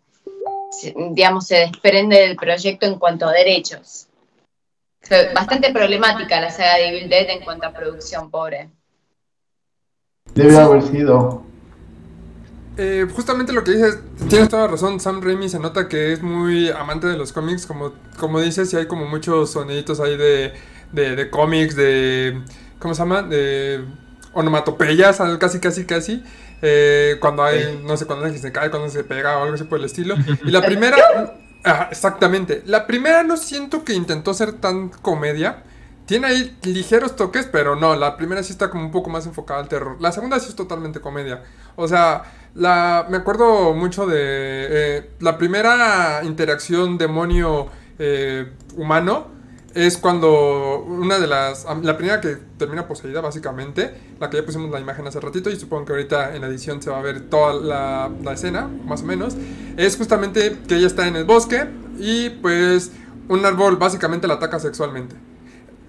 digamos, 1.10 1.46
se 1.46 1.56
desprende 1.56 2.20
del 2.20 2.36
proyecto 2.36 2.86
en 2.86 2.98
cuanto 2.98 3.26
a 3.26 3.32
derechos. 3.32 4.06
Bastante 5.34 5.72
problemática 5.72 6.40
la 6.40 6.50
saga 6.50 6.76
de 6.76 6.88
Evil 6.88 7.08
Dead 7.10 7.28
en 7.28 7.40
cuanto 7.40 7.66
a 7.66 7.72
producción, 7.72 8.30
pobre. 8.30 8.70
Debe 10.34 10.56
haber 10.56 10.82
sido. 10.82 11.42
Eh, 12.80 13.08
justamente 13.12 13.52
lo 13.52 13.64
que 13.64 13.72
dices, 13.72 13.98
tienes 14.28 14.48
toda 14.48 14.62
la 14.62 14.68
razón, 14.68 15.00
Sam 15.00 15.20
Raimi 15.20 15.48
se 15.48 15.58
nota 15.58 15.88
que 15.88 16.12
es 16.12 16.22
muy 16.22 16.70
amante 16.70 17.08
de 17.08 17.16
los 17.16 17.32
cómics, 17.32 17.66
como, 17.66 17.92
como 18.20 18.40
dices, 18.40 18.72
y 18.72 18.76
hay 18.76 18.86
como 18.86 19.04
muchos 19.06 19.50
soniditos 19.50 19.98
ahí 19.98 20.16
de, 20.16 20.52
de, 20.92 21.16
de 21.16 21.28
cómics, 21.28 21.74
de, 21.74 22.40
¿cómo 22.78 22.94
se 22.94 23.00
llama? 23.00 23.22
De 23.22 23.84
onomatopeyas, 24.32 25.20
casi, 25.40 25.58
casi, 25.58 25.86
casi, 25.86 26.22
eh, 26.62 27.16
cuando 27.20 27.42
hay, 27.42 27.82
no 27.84 27.96
sé, 27.96 28.06
cuando 28.06 28.24
alguien 28.24 28.40
se 28.40 28.52
cae, 28.52 28.70
cuando 28.70 28.88
se 28.88 29.02
pega 29.02 29.38
o 29.38 29.42
algo 29.42 29.56
así 29.56 29.64
por 29.64 29.80
el 29.80 29.84
estilo. 29.84 30.14
Y 30.44 30.52
la 30.52 30.64
primera, 30.64 30.96
ajá, 31.64 31.88
exactamente, 31.90 32.62
la 32.64 32.86
primera 32.86 33.24
no 33.24 33.36
siento 33.36 33.82
que 33.82 33.92
intentó 33.94 34.34
ser 34.34 34.52
tan 34.52 34.90
comedia. 34.90 35.64
Tiene 36.08 36.26
ahí 36.26 36.56
ligeros 36.62 37.16
toques, 37.16 37.46
pero 37.52 37.76
no, 37.76 37.94
la 37.94 38.16
primera 38.16 38.42
sí 38.42 38.50
está 38.50 38.70
como 38.70 38.82
un 38.82 38.90
poco 38.90 39.10
más 39.10 39.26
enfocada 39.26 39.60
al 39.60 39.68
terror. 39.68 39.98
La 40.00 40.10
segunda 40.10 40.40
sí 40.40 40.48
es 40.48 40.56
totalmente 40.56 41.00
comedia. 41.00 41.42
O 41.76 41.86
sea, 41.86 42.22
la, 42.54 43.06
me 43.10 43.18
acuerdo 43.18 43.74
mucho 43.74 44.06
de 44.06 44.16
eh, 44.18 45.10
la 45.20 45.36
primera 45.36 46.22
interacción 46.24 46.96
demonio 46.96 47.68
eh. 47.98 48.50
Es 49.74 49.98
cuando 49.98 50.80
una 50.80 51.18
de 51.18 51.26
las. 51.26 51.66
La 51.82 51.98
primera 51.98 52.22
que 52.22 52.38
termina 52.56 52.88
poseída, 52.88 53.20
básicamente. 53.20 53.94
La 54.18 54.30
que 54.30 54.38
ya 54.38 54.46
pusimos 54.46 54.70
la 54.70 54.80
imagen 54.80 55.06
hace 55.06 55.20
ratito. 55.20 55.50
Y 55.50 55.56
supongo 55.56 55.84
que 55.84 55.92
ahorita 55.92 56.34
en 56.34 56.40
la 56.40 56.48
edición 56.48 56.80
se 56.80 56.88
va 56.88 57.00
a 57.00 57.02
ver 57.02 57.28
toda 57.28 57.52
la, 57.52 58.10
la 58.24 58.32
escena, 58.32 58.66
más 58.66 59.02
o 59.02 59.04
menos. 59.04 59.36
Es 59.76 59.98
justamente 59.98 60.58
que 60.66 60.76
ella 60.76 60.86
está 60.86 61.06
en 61.06 61.16
el 61.16 61.24
bosque. 61.24 61.68
Y 61.98 62.30
pues 62.30 62.92
un 63.28 63.44
árbol 63.44 63.76
básicamente 63.76 64.26
la 64.26 64.34
ataca 64.34 64.58
sexualmente. 64.58 65.27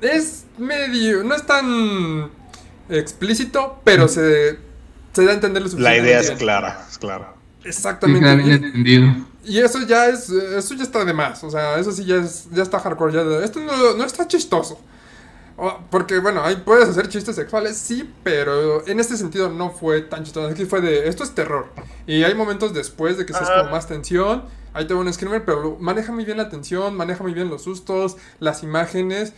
Es 0.02 0.46
medio. 0.58 1.24
No 1.24 1.36
es 1.36 1.46
tan 1.46 2.30
explícito, 2.90 3.80
pero 3.84 4.08
se, 4.08 4.58
se 5.14 5.26
da 5.26 5.32
a 5.32 5.34
entender 5.36 5.62
lo 5.62 5.68
La 5.68 5.72
suficiente. 5.72 6.02
idea 6.10 6.20
es 6.20 6.32
clara, 6.32 6.86
es 6.90 6.98
clara. 6.98 7.34
Exactamente. 7.64 8.22
queda 8.22 8.36
bien 8.36 8.64
entendido. 8.64 9.08
Y 9.46 9.60
eso 9.60 9.82
ya 9.86 10.08
es, 10.08 10.30
eso 10.30 10.74
ya 10.76 10.84
está 10.84 11.04
de 11.06 11.14
más, 11.14 11.44
o 11.44 11.50
sea, 11.50 11.80
eso 11.80 11.92
sí 11.92 12.06
ya 12.06 12.18
es, 12.18 12.48
ya 12.52 12.62
está 12.62 12.80
hardcore, 12.80 13.14
ya 13.14 13.24
de- 13.24 13.44
esto 13.44 13.60
no, 13.60 13.96
no 13.96 14.04
está 14.04 14.28
chistoso. 14.28 14.80
Porque 15.90 16.20
bueno, 16.20 16.42
ahí 16.44 16.56
puedes 16.64 16.88
hacer 16.88 17.10
chistes 17.10 17.36
sexuales, 17.36 17.76
sí, 17.76 18.10
pero 18.24 18.88
en 18.88 19.00
este 19.00 19.18
sentido 19.18 19.50
no 19.50 19.72
fue 19.72 20.02
tan 20.02 20.24
chistoso, 20.24 20.48
aquí 20.48 20.66
fue 20.66 20.80
de, 20.80 21.10
esto 21.10 21.24
es 21.24 21.36
terror. 21.36 21.68
Y 22.08 22.24
hay 22.24 22.34
momentos 22.34 22.74
después 22.74 23.18
de 23.18 23.26
que 23.26 23.34
se 23.34 23.40
como 23.40 23.70
más 23.72 23.86
tensión, 23.88 24.46
ahí 24.74 24.88
te 24.88 24.94
va 24.94 25.02
un 25.02 25.12
screamer, 25.12 25.44
pero 25.44 25.76
maneja 25.80 26.14
muy 26.14 26.24
bien 26.24 26.38
la 26.38 26.48
tensión, 26.50 26.96
maneja 26.96 27.24
muy 27.24 27.34
bien 27.34 27.50
los 27.50 27.64
sustos, 27.64 28.16
las 28.40 28.64
imágenes. 28.64 29.34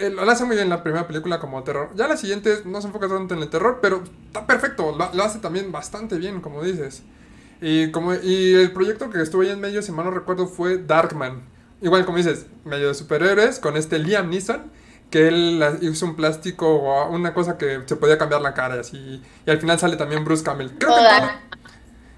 Eh, 0.00 0.10
lo 0.10 0.28
hace 0.30 0.44
muy 0.44 0.56
bien 0.56 0.68
la 0.68 0.82
primera 0.82 1.06
película 1.06 1.38
como 1.40 1.62
terror. 1.62 1.90
Ya 1.94 2.08
la 2.08 2.16
siguiente 2.16 2.62
no 2.64 2.80
se 2.80 2.86
enfoca 2.88 3.08
tanto 3.08 3.34
en 3.34 3.42
el 3.42 3.50
terror, 3.50 3.78
pero 3.82 4.02
está 4.26 4.46
perfecto, 4.46 4.96
lo, 4.96 5.10
lo 5.12 5.24
hace 5.24 5.38
también 5.40 5.72
bastante 5.72 6.16
bien, 6.18 6.40
como 6.40 6.62
dices. 6.62 7.02
Y, 7.60 7.90
como, 7.90 8.14
y 8.14 8.54
el 8.54 8.72
proyecto 8.72 9.10
que 9.10 9.20
estuvo 9.22 9.42
ahí 9.42 9.50
en 9.50 9.60
medio, 9.60 9.82
si 9.82 9.92
mal 9.92 10.06
no 10.06 10.10
recuerdo, 10.12 10.46
fue 10.46 10.78
Darkman. 10.78 11.42
Igual 11.82 12.04
como 12.06 12.18
dices, 12.18 12.46
medio 12.64 12.88
de 12.88 12.94
superhéroes, 12.94 13.58
con 13.60 13.76
este 13.76 13.98
Liam 13.98 14.30
Neeson, 14.30 14.72
que 15.10 15.28
él 15.28 15.62
hizo 15.82 16.06
un 16.06 16.16
plástico 16.16 16.66
o 16.76 17.10
una 17.10 17.34
cosa 17.34 17.58
que 17.58 17.82
se 17.86 17.96
podía 17.96 18.18
cambiar 18.18 18.40
la 18.42 18.54
cara 18.54 18.76
y 18.76 18.80
así. 18.80 19.22
Y 19.46 19.50
al 19.50 19.58
final 19.60 19.78
sale 19.78 19.96
también 19.96 20.24
Bruce 20.24 20.44
Campbell. 20.44 20.70
Creo 20.78 20.94
que 20.94 21.04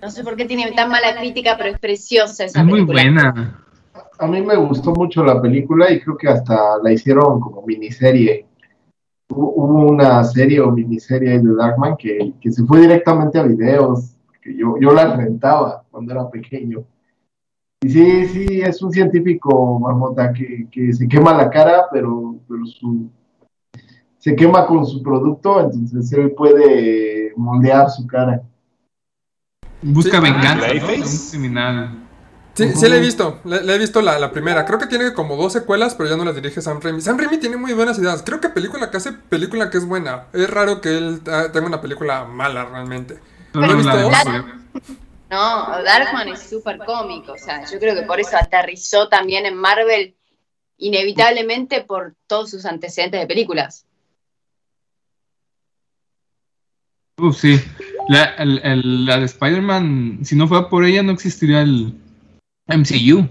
No 0.02 0.10
sé 0.10 0.22
por 0.24 0.36
qué 0.36 0.44
tiene 0.44 0.72
tan 0.72 0.90
mala 0.90 1.16
crítica, 1.16 1.56
pero 1.56 1.70
es 1.70 1.78
preciosa 1.78 2.44
esa 2.44 2.60
Es 2.60 2.64
muy 2.64 2.84
película. 2.86 3.02
buena. 3.02 3.64
A 4.18 4.26
mí 4.26 4.40
me 4.42 4.56
gustó 4.56 4.92
mucho 4.92 5.22
la 5.24 5.40
película 5.40 5.90
y 5.90 6.00
creo 6.00 6.16
que 6.16 6.28
hasta 6.28 6.78
la 6.82 6.92
hicieron 6.92 7.40
como 7.40 7.62
miniserie. 7.62 8.46
Hubo, 9.28 9.52
hubo 9.54 9.86
una 9.90 10.22
serie 10.24 10.60
o 10.60 10.70
miniserie 10.70 11.38
de 11.40 11.54
Darkman 11.54 11.96
que, 11.96 12.32
que 12.40 12.52
se 12.52 12.64
fue 12.64 12.80
directamente 12.80 13.38
a 13.38 13.42
videos, 13.42 14.16
que 14.42 14.56
yo, 14.56 14.76
yo 14.80 14.92
la 14.92 15.16
rentaba 15.16 15.84
cuando 15.90 16.12
era 16.12 16.28
pequeño. 16.30 16.84
Y 17.82 17.90
sí, 17.90 18.26
sí, 18.26 18.60
es 18.60 18.80
un 18.82 18.92
científico, 18.92 19.78
marmota, 19.80 20.32
que, 20.32 20.68
que 20.70 20.92
se 20.92 21.08
quema 21.08 21.34
la 21.34 21.50
cara, 21.50 21.86
pero, 21.90 22.36
pero 22.48 22.64
su, 22.66 23.10
se 24.18 24.36
quema 24.36 24.66
con 24.66 24.86
su 24.86 25.02
producto, 25.02 25.60
entonces 25.60 26.12
él 26.12 26.30
puede 26.32 27.32
moldear 27.36 27.90
su 27.90 28.06
cara. 28.06 28.40
Busca 29.82 30.18
Sí. 30.18 30.22
venganza, 30.22 30.68
¿no? 30.68 30.86
De 30.86 31.02
un 31.02 31.28
criminal. 31.30 32.01
Sí, 32.54 32.68
sí 32.74 32.86
la 32.88 32.96
he 32.96 33.00
visto, 33.00 33.40
la, 33.44 33.62
la 33.62 33.74
he 33.74 33.78
visto 33.78 34.02
la, 34.02 34.18
la 34.18 34.30
primera. 34.30 34.66
Creo 34.66 34.78
que 34.78 34.86
tiene 34.86 35.14
como 35.14 35.36
dos 35.36 35.54
secuelas, 35.54 35.94
pero 35.94 36.10
ya 36.10 36.16
no 36.16 36.24
las 36.24 36.34
dirige 36.34 36.60
Sam 36.60 36.80
Raimi. 36.82 37.00
Sam 37.00 37.18
Raimi 37.18 37.38
tiene 37.38 37.56
muy 37.56 37.72
buenas 37.72 37.98
ideas. 37.98 38.22
Creo 38.22 38.40
que 38.40 38.50
película 38.50 38.90
que 38.90 38.98
hace 38.98 39.12
película 39.12 39.70
que 39.70 39.78
es 39.78 39.86
buena. 39.86 40.26
Es 40.34 40.50
raro 40.50 40.80
que 40.82 40.90
él 40.98 41.20
tenga 41.52 41.66
una 41.66 41.80
película 41.80 42.24
mala 42.24 42.66
realmente. 42.66 43.14
De 43.54 43.74
¿viste? 43.74 43.90
Forever. 44.22 44.54
No, 45.30 45.82
Darkman 45.82 46.28
es 46.28 46.42
súper 46.42 46.76
cómico, 46.84 47.32
o 47.32 47.38
sea, 47.38 47.64
yo 47.70 47.78
creo 47.78 47.94
que 47.94 48.02
por 48.02 48.20
eso 48.20 48.36
aterrizó 48.36 49.08
también 49.08 49.46
en 49.46 49.56
Marvel, 49.56 50.14
inevitablemente 50.76 51.80
por 51.80 52.14
todos 52.26 52.50
sus 52.50 52.66
antecedentes 52.66 53.18
de 53.18 53.26
películas. 53.26 53.86
Uf, 57.16 57.38
sí. 57.38 57.58
La, 58.08 58.24
el- 58.36 58.60
el- 58.62 59.06
la 59.06 59.18
de 59.18 59.24
Spider-Man, 59.24 60.18
si 60.22 60.36
no 60.36 60.48
fuera 60.48 60.68
por 60.68 60.84
ella, 60.84 61.02
no 61.02 61.12
existiría 61.12 61.62
el 61.62 61.94
MCU. 62.66 63.28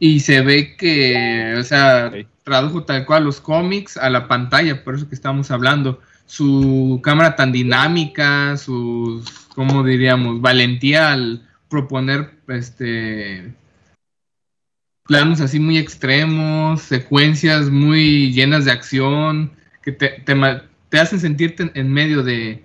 Y 0.00 0.20
se 0.20 0.42
ve 0.42 0.76
que, 0.76 1.56
o 1.58 1.62
sea, 1.64 2.12
tradujo 2.44 2.84
tal 2.84 3.04
cual 3.04 3.24
los 3.24 3.40
cómics 3.40 3.96
a 3.96 4.10
la 4.10 4.28
pantalla, 4.28 4.84
por 4.84 4.94
eso 4.94 5.08
que 5.08 5.14
estamos 5.14 5.50
hablando. 5.50 6.00
Su 6.26 7.00
cámara 7.02 7.36
tan 7.36 7.52
dinámica, 7.52 8.56
sus, 8.56 9.28
¿cómo 9.54 9.82
diríamos? 9.82 10.40
Valentía 10.40 11.12
al 11.12 11.48
proponer 11.68 12.30
este 12.48 13.54
planos 15.08 15.40
así 15.40 15.58
muy 15.58 15.78
extremos, 15.78 16.82
secuencias 16.82 17.70
muy 17.70 18.30
llenas 18.32 18.66
de 18.66 18.72
acción, 18.72 19.50
que 19.82 19.90
te, 19.90 20.22
te, 20.24 20.36
te 20.90 21.00
hacen 21.00 21.18
sentirte 21.18 21.70
en, 21.74 21.92
medio 21.92 22.22
de, 22.22 22.62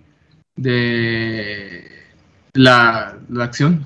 de 0.58 1.90
la, 2.54 3.18
la 3.30 3.46
acción. 3.46 3.86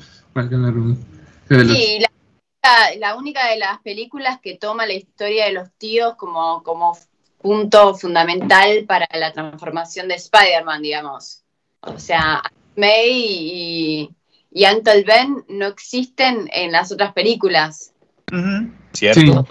Sí, 1.49 1.99
la, 1.99 2.95
la, 2.99 3.15
única 3.15 3.47
de 3.49 3.57
las 3.57 3.79
películas 3.79 4.39
que 4.41 4.55
toma 4.57 4.85
la 4.85 4.93
historia 4.93 5.45
de 5.45 5.53
los 5.53 5.69
tíos 5.77 6.15
como, 6.15 6.63
como 6.63 6.97
punto 7.37 7.95
fundamental 7.95 8.85
para 8.87 9.07
la 9.13 9.31
transformación 9.31 10.07
de 10.07 10.15
Spider-Man, 10.15 10.81
digamos. 10.81 11.43
O 11.81 11.97
sea, 11.99 12.41
May 12.75 13.09
y, 13.09 14.09
y 14.51 14.65
Uncle 14.65 15.03
Ben 15.03 15.45
no 15.47 15.67
existen 15.67 16.49
en 16.51 16.71
las 16.71 16.91
otras 16.91 17.13
películas. 17.13 17.93
Uh 18.31 18.35
-huh. 18.35 18.71
Cierto. 18.93 19.47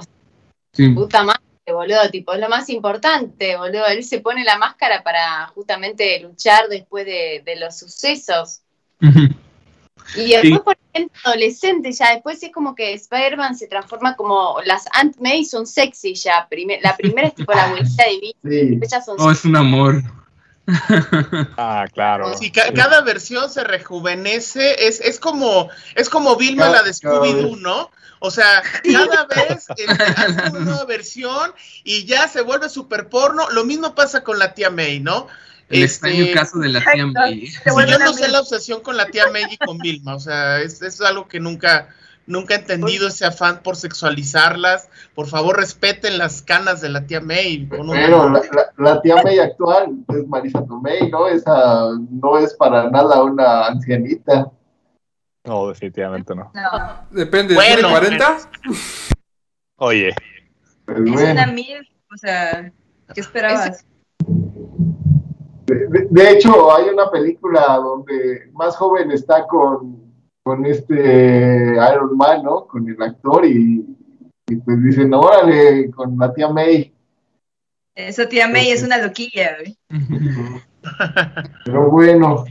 Sí. 0.72 0.88
Puta 0.90 1.22
madre, 1.22 1.40
boludo, 1.68 2.10
tipo, 2.10 2.34
es 2.34 2.40
lo 2.40 2.48
más 2.50 2.68
importante, 2.68 3.56
boludo. 3.56 3.86
Él 3.86 4.04
se 4.04 4.20
pone 4.20 4.44
la 4.44 4.58
máscara 4.58 5.02
para 5.02 5.46
justamente 5.54 6.20
luchar 6.20 6.68
después 6.68 7.06
de, 7.06 7.42
de 7.46 7.56
los 7.56 7.78
sucesos. 7.78 8.60
Y 9.00 10.28
después, 10.28 10.42
Sí. 10.42 10.58
por 10.58 10.76
adolescente, 11.24 11.92
ya 11.92 12.12
después 12.14 12.42
es 12.42 12.52
como 12.52 12.74
que 12.74 12.92
Spider-Man 12.94 13.56
se 13.56 13.66
transforma 13.66 14.16
como 14.16 14.56
las 14.64 14.84
Aunt 14.92 15.16
May 15.20 15.44
son 15.44 15.66
sexy 15.66 16.14
ya. 16.14 16.48
La 16.82 16.96
primera 16.96 17.28
es 17.28 17.34
tipo 17.34 17.52
la 17.52 17.64
abuelita 17.64 18.04
de 18.04 18.18
Bill, 18.20 18.36
Sí. 18.42 18.66
después 18.70 18.90
ya 18.90 19.02
son 19.02 19.16
Oh, 19.18 19.30
es 19.30 19.44
un 19.44 19.56
amor. 19.56 20.02
Ah, 21.56 21.86
claro. 21.92 22.34
Sí, 22.36 22.50
ca- 22.50 22.72
cada 22.74 23.00
versión 23.02 23.48
se 23.50 23.62
rejuvenece, 23.64 24.86
es, 24.88 25.00
es 25.00 25.20
como 25.20 25.68
es 25.94 26.08
como 26.08 26.36
Vilma 26.36 26.68
la 26.68 26.82
de 26.82 26.90
Scooby-Doo. 26.92 27.56
¿no? 27.60 27.90
O 28.18 28.30
sea, 28.30 28.62
cada 28.82 29.24
vez 29.26 29.66
este, 29.76 29.84
hace 29.92 30.50
una 30.50 30.60
nueva 30.60 30.84
versión 30.84 31.52
y 31.84 32.04
ya 32.06 32.26
se 32.28 32.40
vuelve 32.40 32.68
super 32.68 33.08
porno. 33.08 33.48
Lo 33.50 33.64
mismo 33.64 33.94
pasa 33.94 34.24
con 34.24 34.38
la 34.38 34.54
tía 34.54 34.70
May, 34.70 35.00
¿no? 35.00 35.28
El 35.68 35.82
Este, 35.82 36.08
extraño 36.08 36.26
caso 36.34 36.58
de 36.58 36.68
la 36.68 36.80
tía 36.80 37.04
vuelve 37.72 37.90
yo 37.92 37.98
no 37.98 38.12
sé 38.12 38.28
la 38.28 38.40
obsesión 38.40 38.80
con 38.82 38.96
la 38.96 39.06
tía 39.06 39.24
May 39.32 39.44
y 39.50 39.56
con 39.56 39.78
Vilma, 39.78 40.14
o 40.14 40.20
sea, 40.20 40.60
es, 40.60 40.80
es 40.80 41.00
algo 41.00 41.26
que 41.26 41.40
nunca, 41.40 41.88
nunca 42.26 42.54
he 42.54 42.58
entendido 42.58 43.08
ese 43.08 43.24
afán 43.26 43.62
por 43.64 43.74
sexualizarlas. 43.74 44.88
Por 45.16 45.26
favor, 45.26 45.56
respeten 45.56 46.18
las 46.18 46.40
canas 46.42 46.80
de 46.80 46.88
la 46.90 47.04
tía 47.06 47.20
May. 47.20 47.66
Pero 47.68 48.30
la, 48.30 48.40
la- 48.52 48.72
la 48.78 49.02
tía 49.02 49.16
May 49.24 49.40
actual 49.40 49.88
es 50.08 50.28
Marisa 50.28 50.64
Tomei, 50.64 51.10
¿no? 51.10 51.26
Esa 51.26 51.88
no 52.10 52.38
es 52.38 52.54
para 52.54 52.88
nada 52.88 53.22
una 53.24 53.66
ancianita. 53.66 54.50
No, 55.44 55.68
definitivamente 55.68 56.34
no. 56.34 56.52
No, 56.54 57.06
Depende, 57.10 57.54
Bueno, 57.54 57.88
¿tiene 57.88 58.18
40? 58.18 58.38
Oye, 59.76 60.14
Pues 60.84 60.98
es 60.98 61.12
bueno. 61.12 61.30
una 61.32 61.46
mil, 61.48 61.88
o 62.12 62.16
sea, 62.16 62.72
¿qué 63.14 63.20
esperabas? 63.20 63.84
De- 65.66 66.06
de 66.10 66.30
hecho, 66.30 66.74
hay 66.74 66.88
una 66.88 67.10
película 67.10 67.76
donde 67.76 68.50
más 68.52 68.76
joven 68.76 69.10
está 69.10 69.46
con, 69.46 70.00
con 70.42 70.64
este 70.66 71.72
Iron 71.74 72.16
Man, 72.16 72.42
¿no? 72.44 72.66
Con 72.66 72.88
el 72.88 73.00
actor 73.02 73.44
y, 73.44 73.84
y 74.48 74.56
pues 74.56 74.82
dicen, 74.82 75.12
órale, 75.14 75.90
con 75.90 76.16
la 76.18 76.32
tía 76.32 76.48
May. 76.48 76.92
Esa 77.94 78.28
tía 78.28 78.46
May 78.48 78.70
es 78.70 78.82
una 78.82 78.98
loquilla, 78.98 79.56
güey. 79.58 79.76
Pero 81.64 81.90
bueno, 81.90 82.44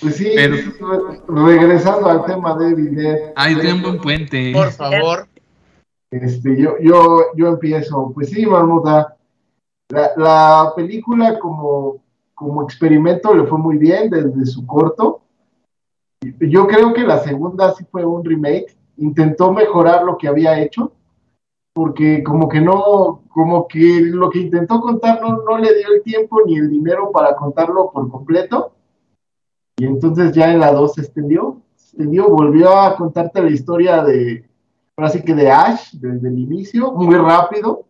pues 0.00 0.16
sí, 0.16 0.32
Pero- 0.34 0.56
re- 0.56 1.20
regresando 1.28 2.08
al 2.08 2.24
tema 2.24 2.56
de 2.56 2.70
Evil 2.70 2.94
Dead, 2.96 3.18
Ay, 3.36 3.54
tiene 3.54 3.74
un 3.74 3.82
buen 3.82 4.00
puente. 4.00 4.52
Por 4.52 4.70
favor. 4.72 5.28
este, 6.10 6.60
yo, 6.60 6.74
yo, 6.80 7.18
yo 7.36 7.48
empiezo. 7.48 8.10
Pues 8.14 8.30
sí, 8.30 8.46
Marmota, 8.46 9.14
la, 9.90 10.10
la 10.16 10.72
película 10.74 11.38
como, 11.38 12.02
como 12.38 12.62
experimento 12.62 13.34
le 13.34 13.44
fue 13.48 13.58
muy 13.58 13.78
bien 13.78 14.08
desde 14.10 14.46
su 14.46 14.64
corto. 14.64 15.22
Yo 16.38 16.68
creo 16.68 16.94
que 16.94 17.02
la 17.02 17.18
segunda 17.18 17.74
sí 17.74 17.84
fue 17.90 18.04
un 18.04 18.24
remake, 18.24 18.76
intentó 18.96 19.52
mejorar 19.52 20.04
lo 20.04 20.16
que 20.16 20.28
había 20.28 20.60
hecho, 20.60 20.92
porque 21.72 22.22
como 22.22 22.48
que 22.48 22.60
no, 22.60 23.22
como 23.28 23.66
que 23.66 24.00
lo 24.02 24.30
que 24.30 24.38
intentó 24.38 24.80
contar 24.80 25.20
no, 25.20 25.42
no 25.42 25.58
le 25.58 25.74
dio 25.78 25.88
el 25.92 26.02
tiempo 26.02 26.38
ni 26.46 26.56
el 26.56 26.70
dinero 26.70 27.10
para 27.10 27.34
contarlo 27.34 27.90
por 27.90 28.08
completo. 28.08 28.70
Y 29.76 29.86
entonces 29.86 30.30
ya 30.32 30.52
en 30.52 30.60
la 30.60 30.72
2 30.72 30.94
se 30.94 31.00
extendió, 31.00 31.60
se 31.74 31.96
extendió, 31.96 32.28
volvió 32.28 32.78
a 32.78 32.96
contarte 32.96 33.42
la 33.42 33.50
historia 33.50 34.04
de, 34.04 34.48
ahora 34.96 35.10
sí 35.10 35.22
que 35.22 35.34
de 35.34 35.50
Ash, 35.50 35.90
desde 35.94 36.28
el 36.28 36.38
inicio, 36.38 36.92
muy 36.92 37.16
rápido. 37.16 37.87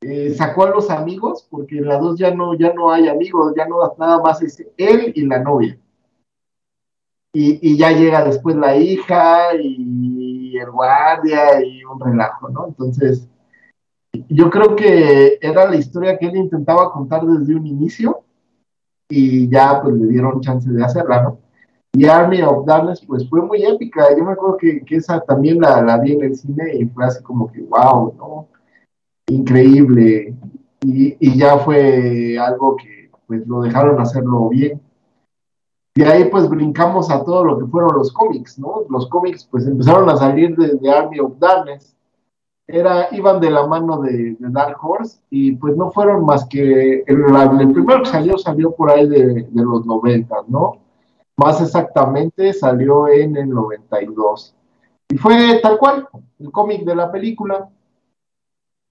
Eh, 0.00 0.32
sacó 0.34 0.64
a 0.64 0.70
los 0.70 0.90
amigos, 0.90 1.46
porque 1.50 1.78
en 1.78 1.88
la 1.88 1.98
2 1.98 2.18
ya 2.18 2.32
no, 2.32 2.54
ya 2.54 2.72
no 2.72 2.92
hay 2.92 3.08
amigos, 3.08 3.52
ya 3.56 3.66
no 3.66 3.78
nada 3.98 4.20
más 4.20 4.40
es 4.42 4.64
él 4.76 5.12
y 5.14 5.26
la 5.26 5.40
novia. 5.40 5.76
Y, 7.32 7.58
y 7.60 7.76
ya 7.76 7.90
llega 7.90 8.24
después 8.24 8.56
la 8.56 8.76
hija 8.76 9.54
y 9.60 10.56
el 10.56 10.70
guardia 10.70 11.64
y 11.64 11.84
un 11.84 12.00
relajo, 12.00 12.48
¿no? 12.48 12.68
Entonces, 12.68 13.28
yo 14.28 14.50
creo 14.50 14.76
que 14.76 15.38
era 15.40 15.68
la 15.68 15.76
historia 15.76 16.18
que 16.18 16.26
él 16.26 16.36
intentaba 16.36 16.92
contar 16.92 17.24
desde 17.24 17.54
un 17.54 17.66
inicio 17.66 18.22
y 19.08 19.48
ya 19.48 19.80
pues 19.82 19.94
le 19.94 20.06
dieron 20.06 20.40
chance 20.40 20.70
de 20.70 20.84
hacerla, 20.84 21.22
¿no? 21.22 21.38
Y 21.92 22.04
Army 22.06 22.42
of 22.42 22.66
Darkness 22.66 23.04
pues 23.06 23.28
fue 23.28 23.42
muy 23.42 23.64
épica, 23.64 24.06
yo 24.16 24.24
me 24.24 24.32
acuerdo 24.32 24.56
que, 24.56 24.84
que 24.84 24.96
esa 24.96 25.20
también 25.20 25.60
la, 25.60 25.82
la 25.82 25.98
vi 25.98 26.12
en 26.12 26.22
el 26.22 26.36
cine 26.36 26.74
y 26.74 26.86
fue 26.86 27.04
así 27.04 27.22
como 27.22 27.50
que 27.50 27.62
wow, 27.62 28.14
¿no? 28.16 28.48
Increíble. 29.28 30.34
Y, 30.80 31.16
y 31.18 31.38
ya 31.38 31.58
fue 31.58 32.38
algo 32.38 32.76
que 32.76 33.10
pues 33.26 33.46
lo 33.46 33.60
dejaron 33.62 34.00
hacerlo 34.00 34.48
bien. 34.48 34.80
De 35.94 36.06
ahí 36.06 36.24
pues 36.26 36.48
brincamos 36.48 37.10
a 37.10 37.24
todo 37.24 37.44
lo 37.44 37.58
que 37.58 37.66
fueron 37.66 37.96
los 37.96 38.12
cómics, 38.12 38.58
¿no? 38.58 38.84
Los 38.88 39.08
cómics 39.08 39.46
pues 39.50 39.66
empezaron 39.66 40.08
a 40.08 40.16
salir 40.16 40.56
desde 40.56 40.90
Army 40.90 41.20
of 41.20 41.38
Darkness. 41.38 41.94
Era, 42.66 43.08
iban 43.12 43.40
de 43.40 43.50
la 43.50 43.66
mano 43.66 44.00
de, 44.00 44.36
de 44.38 44.50
Dark 44.50 44.76
Horse 44.82 45.20
y 45.30 45.52
pues 45.52 45.74
no 45.76 45.90
fueron 45.90 46.24
más 46.24 46.46
que 46.46 47.02
el, 47.06 47.24
el 47.60 47.72
primero 47.72 48.02
que 48.02 48.10
salió 48.10 48.36
salió 48.36 48.72
por 48.72 48.90
ahí 48.90 49.08
de, 49.08 49.48
de 49.50 49.62
los 49.62 49.86
90, 49.86 50.34
¿no? 50.48 50.78
Más 51.36 51.60
exactamente 51.60 52.52
salió 52.52 53.08
en 53.08 53.36
el 53.36 53.48
92. 53.48 54.54
Y 55.10 55.16
fue 55.16 55.60
tal 55.62 55.78
cual, 55.78 56.06
el 56.38 56.50
cómic 56.50 56.84
de 56.84 56.94
la 56.94 57.10
película. 57.10 57.68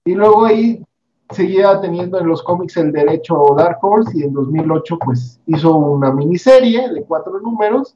Y 0.08 0.14
luego 0.14 0.46
ahí 0.46 0.82
seguía 1.28 1.78
teniendo 1.82 2.18
en 2.18 2.26
los 2.28 2.42
cómics 2.42 2.78
el 2.78 2.92
derecho 2.92 3.54
Dark 3.58 3.76
Horse 3.82 4.16
y 4.16 4.22
en 4.22 4.32
2008 4.32 4.98
pues 5.04 5.38
hizo 5.44 5.76
una 5.76 6.10
miniserie 6.10 6.88
de 6.88 7.02
cuatro 7.04 7.38
números 7.40 7.94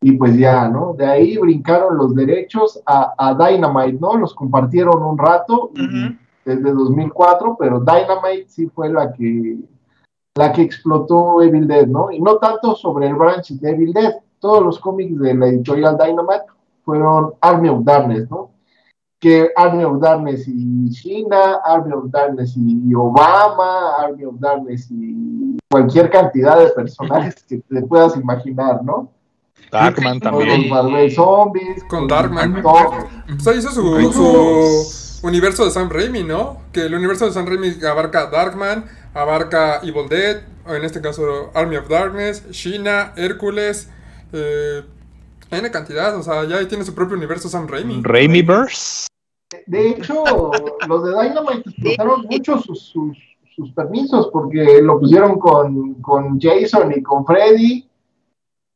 y 0.00 0.12
pues 0.12 0.38
ya, 0.38 0.68
¿no? 0.70 0.94
De 0.94 1.04
ahí 1.04 1.36
brincaron 1.36 1.98
los 1.98 2.14
derechos 2.14 2.80
a, 2.86 3.12
a 3.18 3.34
Dynamite, 3.34 3.98
¿no? 4.00 4.16
Los 4.16 4.32
compartieron 4.34 5.02
un 5.02 5.18
rato 5.18 5.70
y- 5.74 5.84
Ujú. 5.84 6.14
desde 6.46 6.72
2004, 6.72 7.56
pero 7.58 7.80
Dynamite 7.80 8.46
sí 8.48 8.66
fue 8.68 8.88
la 8.90 9.12
que 9.12 9.58
la 10.38 10.52
que 10.54 10.62
explotó 10.62 11.42
Evil 11.42 11.68
Dead, 11.68 11.86
¿no? 11.86 12.10
Y 12.10 12.20
no 12.22 12.36
tanto 12.38 12.74
sobre 12.74 13.08
el 13.08 13.16
branch 13.16 13.50
de 13.50 13.70
Evil 13.70 13.92
Dead, 13.92 14.14
todos 14.38 14.62
los 14.62 14.78
cómics 14.78 15.18
de 15.18 15.34
la 15.34 15.48
editorial 15.48 15.98
Dynamite 15.98 16.44
fueron 16.86 17.34
Army 17.42 17.68
of 17.68 17.84
Darkness, 17.84 18.30
¿no? 18.30 18.55
Que 19.18 19.50
Army 19.56 19.84
of 19.84 20.00
Darkness 20.00 20.44
y 20.46 20.90
China, 20.90 21.60
Army 21.64 21.92
of 21.94 22.10
Darkness 22.10 22.54
y 22.56 22.94
Obama, 22.94 23.96
Army 23.98 24.24
of 24.24 24.34
Darkness 24.38 24.88
y 24.90 25.56
cualquier 25.70 26.10
cantidad 26.10 26.58
de 26.58 26.68
personajes 26.70 27.42
que 27.48 27.58
te 27.58 27.82
puedas 27.82 28.16
imaginar, 28.16 28.84
¿no? 28.84 29.10
Darkman 29.72 30.20
Con 30.20 30.32
también. 30.32 30.60
los 30.62 30.70
Marvel 30.70 31.10
Zombies, 31.12 31.84
Con 31.84 32.06
Darkman. 32.06 32.62
Pues 32.62 33.46
ahí 33.46 33.58
hizo 33.58 33.70
su, 33.70 33.82
su 35.20 35.26
universo 35.26 35.64
de 35.64 35.70
Sam 35.70 35.88
Raimi, 35.90 36.22
¿no? 36.22 36.58
Que 36.72 36.82
el 36.82 36.94
universo 36.94 37.26
de 37.26 37.32
Sam 37.32 37.46
Raimi 37.46 37.84
abarca 37.84 38.26
Darkman, 38.30 38.84
abarca 39.14 39.80
Evil 39.82 40.08
Dead, 40.08 40.42
o 40.66 40.74
en 40.74 40.84
este 40.84 41.00
caso 41.00 41.50
Army 41.54 41.76
of 41.76 41.88
Darkness, 41.88 42.48
Sheena, 42.50 43.12
Hércules, 43.16 43.90
eh, 44.32 44.82
N 45.50 45.70
cantidad, 45.70 46.16
o 46.16 46.22
sea, 46.22 46.44
ya 46.44 46.56
ahí 46.56 46.66
tiene 46.66 46.84
su 46.84 46.94
propio 46.94 47.16
universo 47.16 47.48
Sam 47.48 47.68
Raimi. 47.68 48.00
Raimiverse. 48.02 49.06
De 49.66 49.90
hecho, 49.90 50.24
los 50.88 51.04
de 51.04 51.10
Dynamite 51.10 51.70
explotaron 51.70 52.26
mucho 52.28 52.60
sus, 52.60 52.82
sus, 52.82 53.16
sus 53.54 53.70
permisos 53.72 54.28
porque 54.32 54.80
lo 54.82 54.98
pusieron 54.98 55.38
con, 55.38 55.94
con 56.02 56.40
Jason 56.40 56.92
y 56.96 57.02
con 57.02 57.24
Freddy 57.24 57.86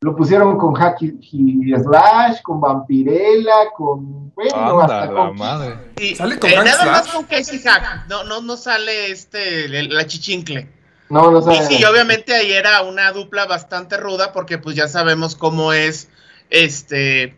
lo 0.02 0.16
pusieron 0.16 0.56
con 0.56 0.74
Hacky 0.74 1.18
y 1.20 1.74
Slash, 1.76 2.40
con 2.40 2.58
Vampirella, 2.58 3.70
con. 3.76 4.32
Bueno, 4.34 4.80
Anda, 4.80 5.02
hasta 5.02 5.12
la 5.12 5.26
con. 5.26 5.36
madre. 5.36 5.76
Y, 6.00 6.14
¿Sale 6.14 6.38
con 6.38 6.50
eh, 6.50 6.56
nada 6.56 6.86
más 6.86 7.08
con 7.08 7.24
Casey 7.26 7.58
Hack. 7.58 8.06
No, 8.08 8.24
no, 8.24 8.40
no 8.40 8.56
sale 8.56 9.10
este 9.10 9.68
la 9.68 10.06
chichincle. 10.06 10.70
No, 11.10 11.30
no 11.30 11.40
Y 11.40 11.56
sabe. 11.56 11.66
sí, 11.66 11.84
obviamente 11.84 12.34
ahí 12.34 12.50
era 12.50 12.80
una 12.80 13.12
dupla 13.12 13.44
bastante 13.44 13.98
ruda 13.98 14.32
porque 14.32 14.56
pues 14.56 14.74
ya 14.74 14.88
sabemos 14.88 15.36
cómo 15.36 15.74
es 15.74 16.08
este 16.50 17.34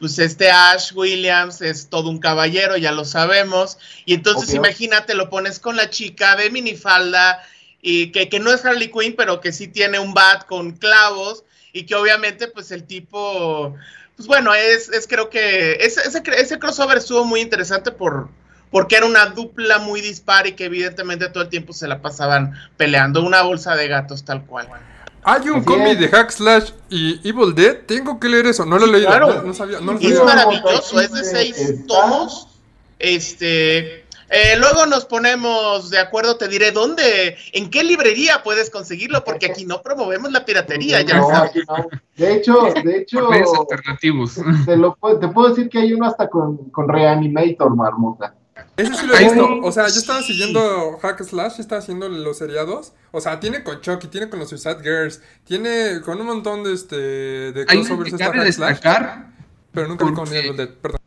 pues 0.00 0.18
este 0.18 0.50
Ash 0.50 0.92
Williams 0.94 1.60
es 1.60 1.88
todo 1.88 2.08
un 2.08 2.18
caballero, 2.18 2.78
ya 2.78 2.90
lo 2.90 3.04
sabemos. 3.04 3.76
Y 4.06 4.14
entonces 4.14 4.48
Obvio. 4.48 4.62
imagínate, 4.62 5.14
lo 5.14 5.28
pones 5.28 5.60
con 5.60 5.76
la 5.76 5.90
chica 5.90 6.36
de 6.36 6.50
minifalda 6.50 7.42
y 7.82 8.10
que, 8.10 8.30
que 8.30 8.40
no 8.40 8.50
es 8.50 8.64
Harley 8.64 8.90
Quinn, 8.90 9.14
pero 9.14 9.42
que 9.42 9.52
sí 9.52 9.68
tiene 9.68 9.98
un 9.98 10.14
bat 10.14 10.46
con 10.46 10.72
clavos 10.72 11.44
y 11.74 11.84
que 11.84 11.94
obviamente 11.94 12.48
pues 12.48 12.70
el 12.72 12.84
tipo, 12.84 13.76
pues 14.16 14.26
bueno, 14.26 14.54
es, 14.54 14.88
es 14.88 15.06
creo 15.06 15.28
que 15.28 15.74
ese, 15.74 16.00
ese, 16.08 16.22
ese 16.34 16.58
crossover 16.58 16.96
estuvo 16.96 17.26
muy 17.26 17.40
interesante 17.40 17.90
por, 17.90 18.30
porque 18.70 18.96
era 18.96 19.04
una 19.04 19.26
dupla 19.26 19.78
muy 19.78 20.00
dispar 20.00 20.46
y 20.46 20.52
que 20.52 20.64
evidentemente 20.64 21.28
todo 21.28 21.42
el 21.42 21.50
tiempo 21.50 21.74
se 21.74 21.88
la 21.88 22.00
pasaban 22.00 22.54
peleando, 22.78 23.22
una 23.22 23.42
bolsa 23.42 23.76
de 23.76 23.88
gatos 23.88 24.24
tal 24.24 24.46
cual. 24.46 24.68
Hay 25.22 25.48
un 25.50 25.62
cómic 25.64 25.98
de 25.98 26.08
Hack 26.08 26.30
Slash 26.30 26.70
y 26.88 27.20
Evil 27.28 27.54
Dead. 27.54 27.78
Tengo 27.86 28.18
que 28.18 28.28
leer 28.28 28.46
eso. 28.46 28.64
No 28.64 28.78
lo 28.78 28.86
he 28.86 28.92
leído. 28.92 29.08
Claro. 29.08 29.34
No, 29.34 29.42
no 29.42 29.54
sabía. 29.54 29.80
No 29.80 29.92
lo 29.92 29.98
es 29.98 30.04
sabía. 30.16 30.24
maravilloso, 30.24 31.00
es 31.00 31.12
de 31.12 31.24
seis 31.24 31.86
tomos. 31.86 32.48
Este, 32.98 34.04
eh, 34.32 34.56
luego 34.58 34.86
nos 34.86 35.06
ponemos 35.06 35.90
de 35.90 35.98
acuerdo, 35.98 36.36
te 36.36 36.46
diré 36.46 36.70
dónde, 36.70 37.36
en 37.52 37.68
qué 37.68 37.82
librería 37.82 38.42
puedes 38.44 38.70
conseguirlo, 38.70 39.24
porque 39.24 39.46
aquí 39.46 39.64
no 39.64 39.82
promovemos 39.82 40.30
la 40.30 40.44
piratería, 40.44 41.00
ya 41.00 41.16
No, 41.16 41.28
sabes. 41.28 41.52
De 42.16 42.34
hecho, 42.34 42.54
de 42.84 42.96
hecho, 42.98 43.20
Por 43.20 43.30
medios 43.30 43.52
alternativos. 43.58 44.38
te, 44.66 44.76
lo, 44.76 44.96
te 45.20 45.28
puedo 45.28 45.48
decir 45.48 45.68
que 45.68 45.78
hay 45.78 45.92
uno 45.94 46.06
hasta 46.06 46.28
con, 46.28 46.70
con 46.70 46.88
Reanimator, 46.88 47.74
marmota. 47.74 48.34
Ese 48.76 48.94
sí 48.94 49.06
lo 49.06 49.14
he 49.14 49.24
visto. 49.24 49.60
O 49.62 49.72
sea, 49.72 49.88
yo 49.88 49.98
estaba 49.98 50.22
siguiendo 50.22 50.98
Hack 51.02 51.22
Slash, 51.22 51.60
estaba 51.60 51.80
haciendo 51.80 52.08
los 52.08 52.38
seriados. 52.38 52.92
O 53.10 53.20
sea, 53.20 53.40
tiene 53.40 53.62
con 53.62 53.80
Chucky, 53.80 54.08
tiene 54.08 54.28
con 54.28 54.38
los 54.38 54.48
Suicide 54.48 54.82
Girls, 54.82 55.20
tiene 55.44 56.00
con 56.02 56.20
un 56.20 56.26
montón 56.26 56.64
de 56.64 56.74
este 56.74 56.96
de 56.96 57.66
Hay 57.68 57.78
uno 57.78 57.86
crossovers 57.86 58.10
que 58.10 58.16
esta 58.16 58.26
cabe 58.26 58.38
Hack 58.38 58.52
Slash, 58.52 58.70
destacar, 58.70 59.30
pero 59.72 59.88
nunca 59.88 60.04
vi 60.06 60.12
con 60.14 60.30
Dead, 60.30 60.70
perdón. 60.80 61.00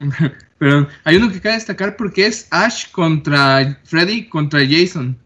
pero 0.58 0.88
hay 1.04 1.16
uno 1.16 1.30
que 1.30 1.40
cabe 1.40 1.56
destacar 1.56 1.96
porque 1.96 2.26
es 2.26 2.48
Ash 2.50 2.90
contra 2.90 3.78
Freddy 3.84 4.28
contra 4.28 4.60
Jason. 4.68 5.18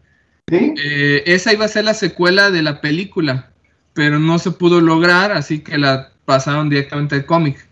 ¿Sí? 0.49 0.73
Eh, 0.77 1.23
esa 1.25 1.53
iba 1.53 1.65
a 1.65 1.69
ser 1.69 1.85
la 1.85 1.93
secuela 1.93 2.51
de 2.51 2.61
la 2.61 2.79
película, 2.81 3.51
pero 3.93 4.19
no 4.19 4.39
se 4.39 4.51
pudo 4.51 4.81
lograr, 4.81 5.31
así 5.31 5.59
que 5.59 5.77
la 5.77 6.11
pasaron 6.25 6.69
directamente 6.69 7.15
al 7.15 7.25
cómic. 7.25 7.66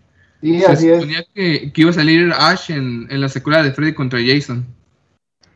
Sí, 0.52 0.60
Se 0.60 0.66
así 0.66 0.88
es. 0.90 0.96
suponía 1.00 1.24
que, 1.34 1.72
que 1.72 1.80
iba 1.80 1.90
a 1.90 1.94
salir 1.94 2.32
Ash 2.36 2.70
en, 2.70 3.06
en 3.10 3.20
la 3.20 3.28
secuela 3.28 3.62
de 3.62 3.72
Freddy 3.72 3.94
contra 3.94 4.18
Jason. 4.24 4.64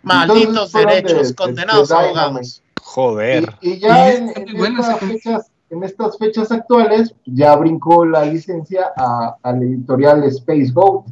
Malditos 0.02 0.42
Entonces, 0.72 0.86
derechos, 0.86 1.28
de- 1.28 1.34
condenados 1.34 1.90
abogados. 1.92 2.62
Joder. 2.82 3.54
Y, 3.60 3.70
y 3.72 3.78
ya 3.78 4.12
Y 4.12 4.16
en, 4.16 4.28
está 4.28 4.40
en 4.40 4.46
muy 4.50 4.54
bueno 4.58 4.80
estas 4.80 4.96
ese 4.96 4.98
cómic. 5.06 5.22
fechas, 5.22 5.50
en 5.70 5.84
estas 5.84 6.18
fechas 6.18 6.50
actuales, 6.52 7.14
ya 7.26 7.54
brincó 7.56 8.04
la 8.04 8.24
licencia 8.24 8.86
a, 8.96 9.36
a 9.42 9.52
la 9.52 9.58
editorial 9.58 10.24
Space 10.24 10.70
Goat. 10.72 11.06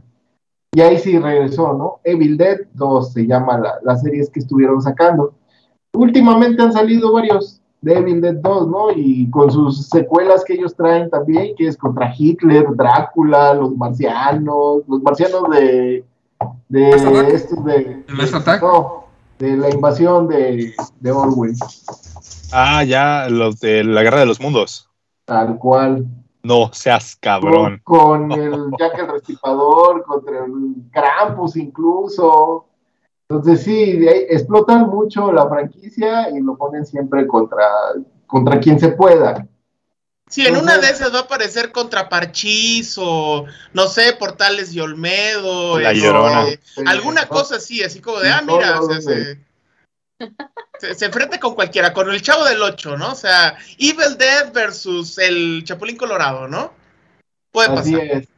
Y 0.72 0.80
ahí 0.80 0.98
sí 0.98 1.18
regresó, 1.18 1.72
¿no? 1.74 2.00
Evil 2.04 2.36
Dead 2.36 2.58
2 2.74 3.12
se 3.12 3.26
llama 3.26 3.58
la, 3.58 3.74
las 3.84 4.02
series 4.02 4.28
que 4.30 4.40
estuvieron 4.40 4.82
sacando. 4.82 5.34
Últimamente 5.92 6.62
han 6.62 6.72
salido 6.72 7.12
varios 7.12 7.60
de 7.80 7.94
Evil 7.94 8.20
Dead 8.20 8.34
2, 8.34 8.68
¿no? 8.68 8.90
Y 8.90 9.30
con 9.30 9.50
sus 9.50 9.86
secuelas 9.88 10.44
que 10.44 10.54
ellos 10.54 10.74
traen 10.74 11.08
también, 11.10 11.54
que 11.56 11.68
es 11.68 11.76
contra 11.76 12.12
Hitler, 12.16 12.66
Drácula, 12.74 13.54
los 13.54 13.76
marcianos, 13.76 14.82
los 14.88 15.02
marcianos 15.02 15.44
de, 15.50 16.04
de 16.68 16.90
estos 17.32 17.64
de, 17.64 18.04
¿El 18.08 18.14
Mass 18.16 18.32
de- 18.32 18.36
Attack? 18.38 18.62
no, 18.62 19.04
de 19.38 19.56
la 19.56 19.70
invasión 19.70 20.26
de, 20.28 20.72
de 21.00 21.10
Orwell. 21.12 21.54
Ah, 22.52 22.82
ya, 22.84 23.28
los 23.28 23.60
de 23.60 23.84
la 23.84 24.02
guerra 24.02 24.20
de 24.20 24.26
los 24.26 24.40
mundos. 24.40 24.88
Tal 25.24 25.58
cual. 25.58 26.06
No 26.42 26.70
seas 26.72 27.16
cabrón. 27.16 27.80
Con, 27.84 28.28
con 28.28 28.32
el 28.40 28.70
Jack 28.78 28.98
el 28.98 29.08
Restripador, 29.08 30.02
contra 30.04 30.44
el 30.46 30.74
Krampus 30.90 31.56
incluso. 31.56 32.64
Entonces 33.28 33.62
sí, 33.62 33.98
de 33.98 34.08
ahí 34.08 34.26
explotan 34.30 34.88
mucho 34.88 35.30
la 35.32 35.46
franquicia 35.48 36.30
y 36.30 36.40
lo 36.40 36.56
ponen 36.56 36.86
siempre 36.86 37.26
contra, 37.26 37.66
contra 38.26 38.58
quien 38.58 38.80
se 38.80 38.88
pueda. 38.88 39.46
Sí, 40.28 40.46
en 40.46 40.56
una 40.56 40.78
de 40.78 40.88
esas 40.88 41.12
va 41.12 41.20
a 41.20 41.22
aparecer 41.22 41.72
contra 41.72 42.08
Parchís 42.08 42.96
o, 42.98 43.44
no 43.72 43.86
sé, 43.86 44.14
Portales 44.14 44.74
y 44.74 44.80
Olmedo. 44.80 45.78
La 45.78 45.92
Llorona. 45.92 46.46
Alguna 46.86 47.22
¿no? 47.22 47.28
cosa 47.28 47.56
así, 47.56 47.82
así 47.82 48.00
como 48.00 48.18
de, 48.18 48.28
Sí, 48.28 48.34
ah, 48.34 48.42
mira, 48.46 48.80
o 48.80 48.86
sea, 48.86 49.00
se, 49.00 49.38
se, 50.78 50.94
se 50.94 51.04
enfrenta 51.04 51.38
con 51.40 51.54
cualquiera, 51.54 51.92
con 51.92 52.10
el 52.10 52.22
Chavo 52.22 52.44
del 52.44 52.62
8, 52.62 52.96
¿no? 52.96 53.12
O 53.12 53.14
sea, 53.14 53.56
Evil 53.78 54.18
Dead 54.18 54.52
versus 54.52 55.18
el 55.18 55.64
Chapulín 55.64 55.96
Colorado, 55.96 56.46
¿no? 56.46 56.72
Puede 57.50 57.68
Así 57.70 57.92
pasar. 57.92 58.06
es. 58.06 58.28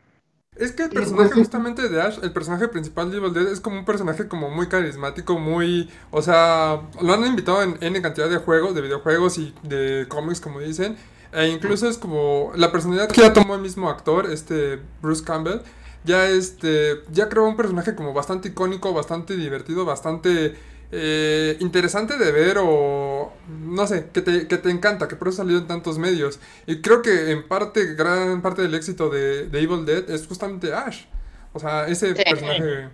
Es 0.61 0.73
que 0.73 0.83
el 0.83 0.91
personaje 0.91 1.33
justamente 1.33 1.89
de 1.89 2.03
Ash, 2.03 2.19
el 2.23 2.33
personaje 2.33 2.69
principal 2.69 3.11
de 3.11 3.17
Evil 3.17 3.33
Dead, 3.33 3.49
es 3.49 3.61
como 3.61 3.79
un 3.79 3.87
personaje 3.87 4.29
como 4.29 4.51
muy 4.51 4.69
carismático, 4.69 5.39
muy... 5.39 5.89
O 6.11 6.21
sea, 6.21 6.83
lo 7.01 7.15
han 7.15 7.25
invitado 7.25 7.63
en 7.63 7.79
N 7.81 8.03
cantidad 8.03 8.29
de 8.29 8.37
juegos, 8.37 8.75
de 8.75 8.83
videojuegos 8.83 9.39
y 9.39 9.55
de 9.63 10.05
cómics, 10.09 10.39
como 10.39 10.61
dicen. 10.61 10.99
E 11.33 11.49
incluso 11.49 11.89
es 11.89 11.97
como 11.97 12.53
la 12.57 12.71
personalidad 12.71 13.09
que 13.09 13.23
ya 13.23 13.33
tomó 13.33 13.55
el 13.55 13.63
mismo 13.63 13.89
actor, 13.89 14.31
este 14.31 14.79
Bruce 15.01 15.25
Campbell. 15.25 15.61
Ya 16.05 16.29
este, 16.29 17.03
ya 17.11 17.31
creó 17.31 17.47
un 17.47 17.57
personaje 17.57 17.95
como 17.95 18.13
bastante 18.13 18.49
icónico, 18.49 18.93
bastante 18.93 19.37
divertido, 19.37 19.87
bastante 19.87 20.57
eh, 20.93 21.57
interesante 21.61 22.19
de 22.19 22.33
ver 22.33 22.57
o 22.61 23.33
no 23.49 23.87
sé, 23.87 24.09
que 24.13 24.23
te, 24.23 24.49
que 24.49 24.57
te 24.59 24.71
encanta, 24.71 25.07
que 25.09 25.17
por 25.17 25.29
eso 25.29 25.39
salió 25.39 25.59
en 25.59 25.67
tantos 25.67 25.99
medios. 25.99 26.41
Y 26.67 26.81
creo 26.81 27.03
que 27.03 27.31
en 27.31 27.47
parte, 27.47 27.95
gran 27.95 28.43
parte 28.43 28.63
del 28.63 28.75
éxito 28.75 29.09
de, 29.09 29.47
de 29.47 29.61
Evil 29.63 29.85
Dead 29.87 30.11
es 30.11 30.27
justamente 30.27 30.73
Ash. 30.75 31.03
O 31.53 31.59
sea, 31.61 31.87
ese 31.87 32.15
Sí. 32.15 32.23
personaje... 32.25 32.61
eh, 32.65 32.89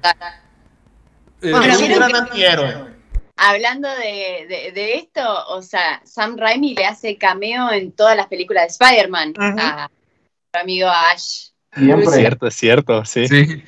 Bueno, 1.43 1.59
Pero 1.61 1.73
es 1.73 1.81
un 1.81 1.93
gran 1.95 2.15
antihéroe. 2.17 2.97
Hablando 3.39 3.89
de, 3.91 4.47
de- 4.49 4.73
de 4.73 4.95
esto, 4.95 5.21
o 5.49 5.61
sea, 5.61 6.01
Sam 6.05 6.39
Raimi 6.39 6.75
le 6.75 6.87
hace 6.87 7.19
cameo 7.19 7.71
en 7.71 7.93
todas 7.93 8.17
las 8.17 8.27
películas 8.29 8.63
de 8.79 8.85
Spider-Man 8.87 9.35
a 9.37 9.51
nuestro 9.51 10.61
amigo 10.63 10.89
Ash. 10.89 11.49
Es 11.73 11.83
Siempre. 11.83 12.07
cierto, 12.09 12.47
es 12.47 12.55
cierto, 12.55 13.05
sí. 13.05 13.29
Sí. 13.29 13.63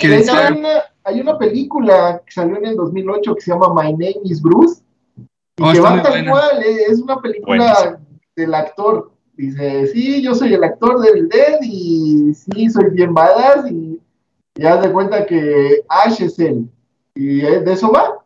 Que 0.00 0.06
En 0.06 0.24
hay, 1.04 1.20
una, 1.20 1.38
película 1.38 2.22
que 2.24 2.32
salió 2.32 2.56
en 2.56 2.66
el 2.66 2.76
2008 2.76 3.34
que 3.34 3.40
se 3.40 3.50
llama 3.50 3.72
My 3.74 3.92
Name 3.92 4.20
is 4.24 4.40
Bruce. 4.40 4.82
Y 5.56 5.62
Oh, 5.62 5.72
que 5.72 5.80
va 5.80 6.02
tal 6.02 6.28
cual, 6.28 6.62
eh, 6.62 6.84
es 6.88 7.00
una 7.00 7.20
película 7.20 7.56
Buenísimo. 7.56 8.06
del 8.36 8.54
actor. 8.54 9.12
Dice, 9.36 9.86
sí, 9.88 10.22
yo 10.22 10.34
soy 10.34 10.54
el 10.54 10.64
actor 10.64 11.00
del 11.00 11.28
Dead 11.28 11.58
y 11.62 12.32
sí, 12.34 12.70
soy 12.70 12.90
bien 12.90 13.12
badass 13.14 13.70
y 13.70 14.00
ya 14.54 14.76
de 14.76 14.92
cuenta 14.92 15.26
que 15.26 15.82
Ash 15.88 16.22
es 16.22 16.38
él. 16.38 16.68
Y 17.14 17.40
eh, 17.40 17.60
de 17.60 17.72
eso 17.72 17.90
va, 17.90 18.18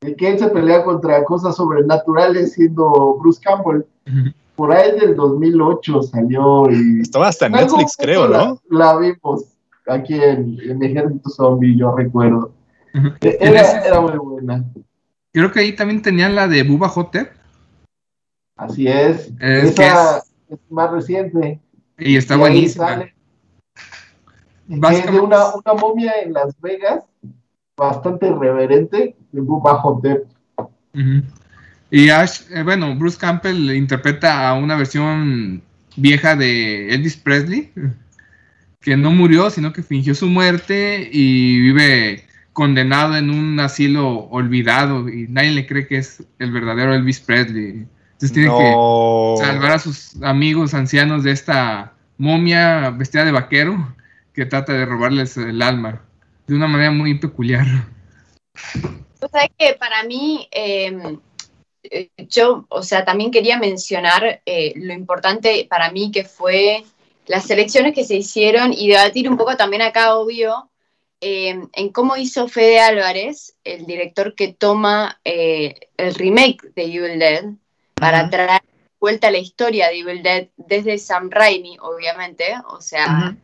de 0.00 0.16
que 0.16 0.30
él 0.30 0.38
se 0.38 0.48
pelea 0.48 0.84
contra 0.84 1.24
cosas 1.24 1.56
sobrenaturales 1.56 2.52
siendo 2.52 3.16
Bruce 3.20 3.40
Campbell. 3.42 3.82
Por 4.56 4.72
ahí 4.72 4.98
del 4.98 5.14
2008 5.16 6.02
salió 6.02 6.70
y... 6.70 7.00
Estaba 7.00 7.28
hasta 7.28 7.46
en 7.46 7.52
Netflix, 7.52 7.96
creo, 7.96 8.28
la- 8.28 8.38
¿no? 8.38 8.60
La, 8.68 8.96
vimos 8.96 9.46
aquí 9.86 10.14
en, 10.14 10.58
en 10.60 10.82
Ejército 10.82 11.28
Zombie, 11.30 11.76
yo 11.76 11.94
recuerdo. 11.96 12.54
Ujú. 12.94 13.08
Era, 13.20 13.84
era 13.86 14.00
muy 14.00 14.16
buena. 14.18 14.64
Creo 15.32 15.50
que 15.50 15.60
ahí 15.60 15.72
también 15.74 16.02
tenían 16.02 16.34
la 16.34 16.46
de 16.46 16.62
Bubba 16.62 16.88
Hotep 16.88 17.32
Así 18.56 18.86
es. 18.86 19.32
Es 19.40 19.64
Esa 19.70 20.18
es 20.48 20.58
más 20.70 20.90
reciente. 20.90 21.58
y 21.98 22.16
está 22.16 22.34
Y 22.34 22.38
buenísima. 22.38 23.06
Básicamente- 24.68 25.20
una, 25.20 25.54
una 25.54 25.74
momia 25.74 26.12
en 26.22 26.32
Las 26.32 26.58
Vegas, 26.60 27.04
bastante 27.76 28.28
irreverente, 28.28 29.16
de 29.32 29.40
Bubba 29.40 29.74
Hotep. 29.80 30.26
Y 31.90 32.08
Ash, 32.10 32.42
eh, 32.50 32.62
bueno, 32.62 32.94
Bruce 32.96 33.18
Campbell 33.18 33.70
interpreta 33.74 34.48
a 34.48 34.54
una 34.54 34.76
versión 34.76 35.62
vieja 35.96 36.36
de 36.36 36.94
Elvis 36.94 37.16
Presley, 37.16 37.72
que 38.82 38.96
no 38.96 39.10
murió, 39.10 39.48
sino 39.48 39.72
que 39.72 39.82
fingió 39.82 40.14
su 40.14 40.26
muerte 40.26 41.08
y 41.10 41.60
vive 41.60 42.26
condenado 42.52 43.16
en 43.16 43.30
un 43.30 43.58
asilo 43.60 44.28
olvidado 44.30 45.08
y 45.08 45.26
nadie 45.28 45.52
le 45.52 45.66
cree 45.66 45.86
que 45.86 45.98
es 45.98 46.22
el 46.38 46.50
verdadero 46.50 46.94
Elvis 46.94 47.20
Presley. 47.20 47.86
Entonces 48.12 48.32
tiene 48.32 48.50
que 48.50 49.44
salvar 49.44 49.72
a 49.72 49.78
sus 49.78 50.22
amigos 50.22 50.74
ancianos 50.74 51.24
de 51.24 51.30
esta 51.30 51.94
momia 52.18 52.90
vestida 52.90 53.24
de 53.24 53.32
vaquero 53.32 53.94
que 54.34 54.46
trata 54.46 54.72
de 54.72 54.84
robarles 54.84 55.36
el 55.36 55.62
alma 55.62 56.02
de 56.46 56.54
una 56.54 56.66
manera 56.66 56.90
muy 56.90 57.14
peculiar. 57.18 57.66
Tú 59.20 59.28
sabes 59.30 59.50
que 59.56 59.74
para 59.74 60.02
mí, 60.04 60.48
eh, 60.50 61.18
eh, 61.84 62.10
yo, 62.28 62.66
o 62.68 62.82
sea, 62.82 63.04
también 63.04 63.30
quería 63.30 63.58
mencionar 63.58 64.42
eh, 64.44 64.72
lo 64.76 64.92
importante 64.92 65.66
para 65.68 65.90
mí 65.90 66.10
que 66.10 66.24
fue 66.24 66.84
las 67.26 67.50
elecciones 67.50 67.94
que 67.94 68.04
se 68.04 68.16
hicieron 68.16 68.72
y 68.72 68.88
debatir 68.88 69.28
un 69.28 69.36
poco 69.36 69.56
también 69.56 69.82
acá, 69.82 70.16
obvio, 70.16 70.70
eh, 71.20 71.60
en 71.72 71.88
cómo 71.90 72.16
hizo 72.16 72.48
Fede 72.48 72.80
Álvarez, 72.80 73.54
el 73.64 73.86
director 73.86 74.34
que 74.34 74.52
toma 74.52 75.20
el 75.24 76.14
remake 76.14 76.72
de 76.74 76.82
Evil 76.82 77.18
Dead, 77.18 77.44
para 77.94 78.28
traer 78.28 78.62
vuelta 79.02 79.32
la 79.32 79.38
historia 79.38 79.88
de 79.88 79.98
Evil 79.98 80.22
Dead 80.22 80.46
desde 80.56 80.96
Sam 80.96 81.28
Raimi, 81.28 81.76
obviamente, 81.80 82.54
o 82.68 82.80
sea, 82.80 83.36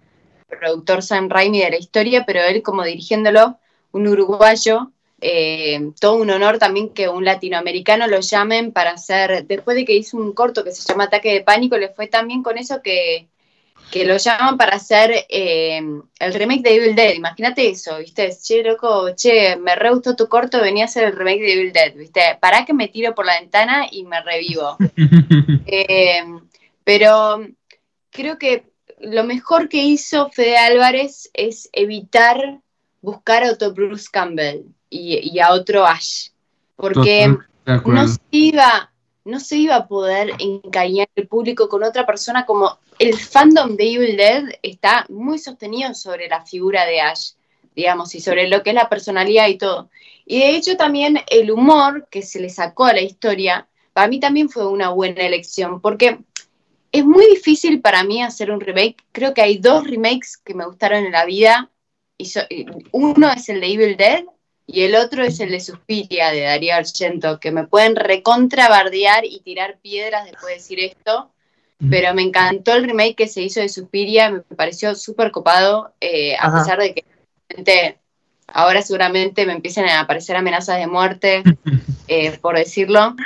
productor 0.48 1.02
Sam 1.02 1.28
Raimi 1.28 1.60
de 1.60 1.70
la 1.70 1.78
historia, 1.78 2.24
pero 2.24 2.42
él 2.42 2.62
como 2.62 2.84
dirigiéndolo, 2.84 3.58
un 3.90 4.06
uruguayo, 4.06 4.92
eh, 5.20 5.90
todo 6.00 6.14
un 6.14 6.30
honor 6.30 6.58
también 6.58 6.90
que 6.90 7.08
un 7.08 7.24
latinoamericano 7.24 8.06
lo 8.06 8.20
llamen 8.20 8.70
para 8.70 8.92
hacer, 8.92 9.46
después 9.48 9.76
de 9.76 9.84
que 9.84 9.96
hizo 9.96 10.16
un 10.16 10.32
corto 10.32 10.62
que 10.62 10.70
se 10.70 10.86
llama 10.86 11.04
Ataque 11.04 11.32
de 11.32 11.40
Pánico, 11.40 11.76
le 11.76 11.88
fue 11.88 12.06
también 12.06 12.44
con 12.44 12.56
eso 12.56 12.80
que, 12.80 13.26
que 13.90 14.04
lo 14.04 14.16
llaman 14.16 14.56
para 14.56 14.76
hacer 14.76 15.26
eh, 15.28 15.80
el 16.18 16.34
remake 16.34 16.62
de 16.62 16.74
Evil 16.74 16.94
Dead. 16.94 17.14
Imagínate 17.14 17.68
eso, 17.68 17.98
¿viste? 17.98 18.30
Che, 18.36 18.62
loco, 18.62 19.14
che, 19.14 19.56
me 19.56 19.74
re 19.74 19.90
gustó 19.90 20.14
tu 20.14 20.28
corto, 20.28 20.60
venía 20.60 20.84
a 20.84 20.86
hacer 20.86 21.04
el 21.04 21.16
remake 21.16 21.40
de 21.40 21.52
Evil 21.52 21.72
Dead, 21.72 21.94
¿viste? 21.94 22.20
Para 22.40 22.64
que 22.64 22.74
me 22.74 22.88
tiro 22.88 23.14
por 23.14 23.26
la 23.26 23.40
ventana 23.40 23.86
y 23.90 24.04
me 24.04 24.20
revivo. 24.22 24.76
Eh, 25.70 26.24
pero 26.84 27.46
creo 28.10 28.38
que 28.38 28.64
lo 29.00 29.24
mejor 29.24 29.68
que 29.68 29.84
hizo 29.84 30.30
Fede 30.30 30.56
Álvarez 30.56 31.30
es 31.34 31.68
evitar 31.72 32.60
buscar 33.00 33.44
a 33.44 33.52
otro 33.52 33.72
Bruce 33.72 34.08
Campbell 34.10 34.64
y, 34.90 35.38
a 35.38 35.52
otro 35.52 35.86
Ash. 35.86 36.30
Porque 36.76 37.36
no 37.84 38.08
se, 38.08 38.18
iba, 38.30 38.90
no 39.28 39.40
se 39.40 39.56
iba 39.56 39.76
a 39.76 39.86
poder 39.86 40.32
encariñar 40.38 41.08
el 41.14 41.28
público 41.28 41.68
con 41.68 41.84
otra 41.84 42.06
persona 42.06 42.46
como 42.46 42.78
el 42.98 43.14
fandom 43.14 43.76
de 43.76 43.84
Evil 43.84 44.16
Dead 44.16 44.44
está 44.62 45.04
muy 45.10 45.38
sostenido 45.38 45.94
sobre 45.94 46.28
la 46.28 46.44
figura 46.44 46.86
de 46.86 47.00
Ash, 47.00 47.32
digamos, 47.76 48.14
y 48.14 48.20
sobre 48.20 48.48
lo 48.48 48.62
que 48.62 48.70
es 48.70 48.74
la 48.74 48.88
personalidad 48.88 49.48
y 49.48 49.58
todo. 49.58 49.90
Y 50.24 50.40
de 50.40 50.56
hecho 50.56 50.76
también 50.76 51.20
el 51.30 51.50
humor 51.50 52.08
que 52.10 52.22
se 52.22 52.40
le 52.40 52.48
sacó 52.48 52.86
a 52.86 52.94
la 52.94 53.02
historia, 53.02 53.68
para 53.92 54.08
mí 54.08 54.18
también 54.18 54.48
fue 54.48 54.66
una 54.66 54.88
buena 54.90 55.22
elección, 55.22 55.80
porque 55.80 56.18
es 56.90 57.04
muy 57.04 57.26
difícil 57.26 57.80
para 57.82 58.04
mí 58.04 58.22
hacer 58.22 58.50
un 58.50 58.60
remake. 58.60 58.96
Creo 59.12 59.34
que 59.34 59.42
hay 59.42 59.58
dos 59.58 59.86
remakes 59.86 60.38
que 60.38 60.54
me 60.54 60.64
gustaron 60.64 61.04
en 61.04 61.12
la 61.12 61.26
vida. 61.26 61.70
Y 62.16 62.32
uno 62.92 63.30
es 63.30 63.48
el 63.48 63.60
de 63.60 63.66
Evil 63.66 63.96
Dead 63.96 64.24
y 64.70 64.82
el 64.82 64.96
otro 64.96 65.24
es 65.24 65.40
el 65.40 65.50
de 65.50 65.60
Suspiria 65.60 66.30
de 66.30 66.42
Darío 66.42 66.74
Argento, 66.74 67.40
que 67.40 67.50
me 67.50 67.66
pueden 67.66 67.96
recontrabardear 67.96 69.24
y 69.24 69.40
tirar 69.40 69.78
piedras 69.80 70.26
después 70.26 70.48
de 70.48 70.54
decir 70.54 70.80
esto. 70.80 71.30
Pero 71.90 72.12
me 72.12 72.22
encantó 72.22 72.74
el 72.74 72.84
remake 72.84 73.14
que 73.14 73.28
se 73.28 73.40
hizo 73.40 73.60
de 73.60 73.68
Suspiria, 73.68 74.30
me 74.30 74.40
pareció 74.40 74.94
súper 74.94 75.30
copado, 75.30 75.94
eh, 76.00 76.36
a 76.38 76.52
pesar 76.52 76.80
de 76.80 76.92
que 76.92 77.04
ahora 78.48 78.82
seguramente 78.82 79.46
me 79.46 79.54
empiecen 79.54 79.86
a 79.86 80.00
aparecer 80.00 80.36
amenazas 80.36 80.78
de 80.78 80.86
muerte, 80.86 81.42
eh, 82.08 82.36
por 82.38 82.58
decirlo. 82.58 83.16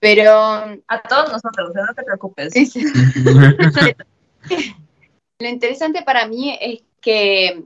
Pero. 0.00 0.32
A 0.32 1.02
todos 1.06 1.32
nosotros, 1.32 1.72
no 1.74 1.94
te 1.94 2.02
preocupes. 2.02 2.54
Lo 5.40 5.48
interesante 5.48 6.02
para 6.02 6.26
mí 6.26 6.58
es 6.60 6.80
que, 7.00 7.62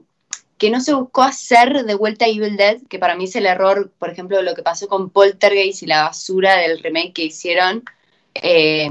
que, 0.63 0.69
no 0.69 0.81
se 0.81 0.93
buscó 0.93 1.23
hacer 1.23 1.85
de 1.85 1.95
vuelta 1.95 2.27
Evil 2.27 2.57
Dead, 2.57 2.81
que 2.89 2.99
para 2.99 3.15
mí 3.15 3.25
es 3.25 3.35
el 3.35 3.45
error, 3.45 3.91
por 3.99 4.09
ejemplo, 4.09 4.41
lo 4.41 4.55
que 4.55 4.63
pasó 4.63 4.87
con 4.87 5.09
Poltergeist 5.09 5.83
y 5.83 5.87
la 5.87 6.03
basura 6.03 6.57
del 6.57 6.81
remake 6.81 7.13
que 7.13 7.25
hicieron. 7.25 7.83
Eh, 8.35 8.89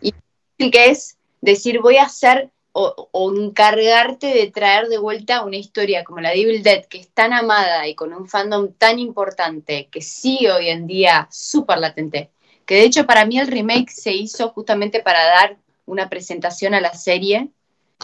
y 0.00 0.70
que 0.70 0.90
es 0.90 1.16
decir, 1.40 1.80
voy 1.80 1.96
a 1.96 2.04
hacer 2.04 2.50
o, 2.72 3.08
o, 3.12 3.34
encargarte 3.34 4.28
de 4.28 4.50
traer 4.50 4.88
de 4.88 4.98
vuelta 4.98 5.44
una 5.44 5.56
historia 5.56 6.04
como 6.04 6.20
la 6.20 6.30
de 6.30 6.40
Evil 6.42 6.62
Dead, 6.62 6.84
que 6.84 6.98
es 6.98 7.08
tan 7.08 7.32
amada 7.32 7.88
y 7.88 7.94
con 7.94 8.12
un 8.12 8.28
fandom 8.28 8.72
tan 8.74 8.98
importante, 8.98 9.88
que 9.90 10.02
sigue 10.02 10.52
hoy 10.52 10.68
en 10.68 10.86
día 10.86 11.28
súper 11.30 11.78
latente 11.78 12.30
que 12.70 12.76
de 12.76 12.84
hecho 12.84 13.04
para 13.04 13.26
mí 13.26 13.36
el 13.36 13.48
remake 13.48 13.90
se 13.90 14.12
hizo 14.12 14.50
justamente 14.50 15.00
para 15.00 15.24
dar 15.24 15.56
una 15.86 16.08
presentación 16.08 16.72
a 16.72 16.80
la 16.80 16.94
serie, 16.94 17.48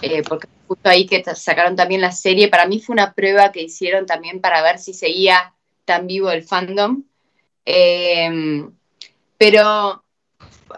eh, 0.02 0.22
porque 0.22 0.48
justo 0.66 0.88
ahí 0.88 1.06
que 1.06 1.22
sacaron 1.34 1.76
también 1.76 2.00
la 2.00 2.12
serie, 2.12 2.48
para 2.48 2.66
mí 2.66 2.80
fue 2.80 2.92
una 2.94 3.14
prueba 3.14 3.52
que 3.52 3.62
hicieron 3.62 4.06
también 4.06 4.40
para 4.40 4.62
ver 4.62 4.78
si 4.78 4.92
seguía 4.92 5.54
tan 5.84 6.06
vivo 6.06 6.30
el 6.30 6.42
fandom. 6.42 7.04
Em, 7.64 8.70
pero 9.38 10.04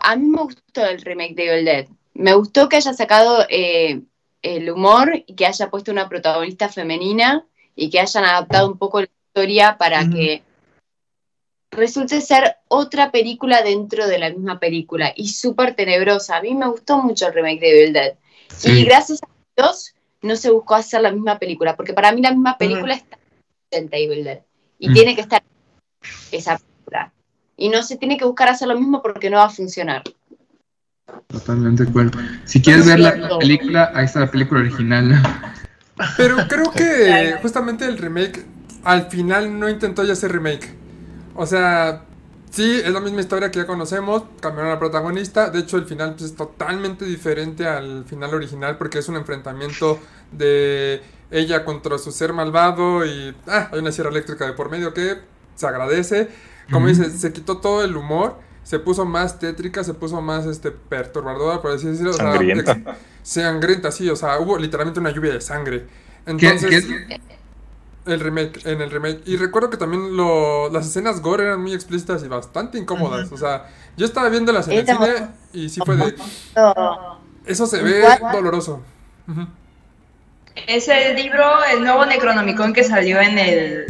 a 0.01 0.17
mí 0.17 0.27
me 0.27 0.43
gustó 0.43 0.85
el 0.85 1.01
remake 1.03 1.35
de 1.35 1.53
Evil 1.53 1.65
Dead. 1.65 1.87
Me 2.15 2.35
gustó 2.35 2.69
que 2.69 2.77
haya 2.77 2.93
sacado 2.93 3.47
eh, 3.49 4.03
el 4.43 4.71
humor 4.71 5.23
y 5.27 5.35
que 5.35 5.47
haya 5.47 5.71
puesto 5.71 5.93
una 5.93 6.09
protagonista 6.09 6.69
femenina 6.69 7.47
y 7.75 7.91
que 7.91 8.01
hayan 8.01 8.25
adaptado 8.25 8.69
un 8.69 8.79
poco 8.79 9.01
la 9.01 9.09
historia 9.29 9.77
para 9.79 10.09
que 10.09 10.43
resulte 11.71 12.21
ser 12.21 12.57
otra 12.69 13.11
película 13.11 13.63
dentro 13.63 14.07
de 14.07 14.19
la 14.19 14.31
misma 14.31 14.59
película 14.59 15.13
y 15.15 15.29
súper 15.29 15.75
tenebrosa. 15.75 16.37
A 16.37 16.43
mí 16.43 16.55
me 16.55 16.69
gustó 16.69 16.99
mucho 16.99 17.29
el 17.29 17.35
remake 17.35 17.61
de 17.61 17.71
Evil 17.71 17.93
Dead. 17.93 18.15
Y 18.65 18.85
gracias 18.85 19.21
a 19.23 19.29
Dios 19.57 19.95
no 20.23 20.37
se 20.37 20.51
buscó 20.51 20.75
hacer 20.75 21.03
la 21.03 21.13
misma 21.13 21.39
película, 21.39 21.77
porque 21.77 21.93
para 21.93 22.13
mí 22.13 22.21
la 22.23 22.31
misma 22.31 22.59
película 22.59 22.95
está 22.95 23.19
en 23.71 23.89
Evil 23.93 24.25
Dead. 24.25 24.41
Y 24.79 24.93
tiene 24.93 25.15
que 25.15 25.21
estar 25.23 25.43
esa 26.33 26.59
película. 26.59 27.13
Y 27.57 27.69
no 27.69 27.83
se 27.83 27.97
tiene 27.97 28.17
que 28.17 28.25
buscar 28.25 28.49
hacer 28.49 28.69
lo 28.69 28.79
mismo 28.79 29.03
porque 29.03 29.31
no 29.31 29.39
va 29.39 29.45
a 29.45 29.51
funcionar. 29.51 30.03
Totalmente 31.27 31.85
de 31.85 31.91
acuerdo. 31.91 32.19
Si 32.45 32.61
quieres 32.61 32.87
ver 32.87 33.01
la 33.01 33.39
película, 33.39 33.91
ahí 33.95 34.05
está 34.05 34.21
la 34.21 34.31
película 34.31 34.61
original. 34.61 35.23
Pero 36.17 36.37
creo 36.49 36.71
que 36.71 37.37
justamente 37.43 37.85
el 37.85 37.99
remake 37.99 38.45
al 38.85 39.11
final 39.11 39.59
no 39.59 39.69
intentó 39.69 40.05
ya 40.05 40.13
hacer 40.13 40.33
remake. 40.33 40.75
O 41.35 41.47
sea, 41.47 42.05
sí, 42.51 42.81
es 42.85 42.93
la 42.93 43.01
misma 43.01 43.21
historia 43.21 43.51
que 43.51 43.61
ya 43.61 43.67
conocemos, 43.67 44.25
cambiaron 44.41 44.71
a 44.71 44.75
la 44.75 44.79
protagonista, 44.79 45.51
de 45.51 45.61
hecho 45.61 45.77
el 45.77 45.85
final 45.85 46.15
pues, 46.15 46.31
es 46.31 46.37
totalmente 46.37 47.05
diferente 47.05 47.67
al 47.67 48.05
final 48.05 48.35
original 48.35 48.79
porque 48.79 48.99
es 48.99 49.09
un 49.09 49.17
enfrentamiento 49.17 49.99
de 50.33 51.03
ella 51.31 51.65
contra 51.65 51.99
su 51.99 52.13
ser 52.13 52.33
malvado 52.33 53.05
y 53.05 53.35
ah, 53.47 53.69
hay 53.73 53.79
una 53.81 53.93
sierra 53.93 54.11
eléctrica 54.11 54.47
de 54.47 54.53
por 54.53 54.71
medio 54.71 54.95
que 54.95 55.19
se 55.55 55.67
agradece. 55.67 56.29
Como 56.71 56.87
dice, 56.87 57.11
se 57.11 57.33
quitó 57.33 57.59
todo 57.59 57.83
el 57.83 57.97
humor, 57.97 58.37
se 58.63 58.79
puso 58.79 59.07
más 59.07 59.39
tétrica, 59.39 59.83
se 59.83 59.95
puso 59.95 60.21
más 60.21 60.45
este 60.45 60.71
perturbadora, 60.71 61.63
por 61.63 61.73
así 61.73 61.87
decirlo. 61.87 62.13
Sangrienta. 62.13 62.73
O 62.73 62.95
sea, 63.23 63.51
sangrienta, 63.51 63.91
sí, 63.91 64.09
o 64.11 64.17
sea, 64.17 64.39
hubo 64.39 64.59
literalmente 64.59 65.01
una 65.01 65.11
lluvia 65.11 65.33
de 65.33 65.41
sangre. 65.41 65.87
Entonces... 66.27 66.87
El 68.07 68.21
remake, 68.21 68.65
en 68.65 68.81
el 68.81 68.91
remake. 68.91 69.21
Y 69.27 69.37
recuerdo 69.37 69.69
que 69.71 69.77
también 69.77 70.17
lo, 70.17 70.71
las 70.71 70.87
escenas 70.87 71.21
gore 71.21 71.45
eran 71.45 71.61
muy 71.61 71.75
explícitas 71.75 72.25
y 72.25 72.29
bastante 72.29 72.79
incómodas. 72.79 73.31
O 73.33 73.37
sea, 73.37 73.67
yo 73.97 74.07
estaba 74.07 74.29
viendo 74.29 74.53
las 74.53 74.69
en 74.69 74.79
el 74.79 74.87
cine 74.87 75.29
y 75.53 75.69
sí 75.69 75.81
fue 75.85 75.97
de. 75.97 76.15
Eso 77.45 77.67
se 77.67 77.83
ve 77.83 78.03
doloroso. 78.33 78.83
Es 80.67 80.89
el 80.89 81.17
libro, 81.17 81.45
el 81.73 81.83
nuevo 81.83 82.05
Necronomicon 82.07 82.73
que 82.73 82.85
salió 82.85 83.21
en 83.21 83.39
el, 83.39 83.87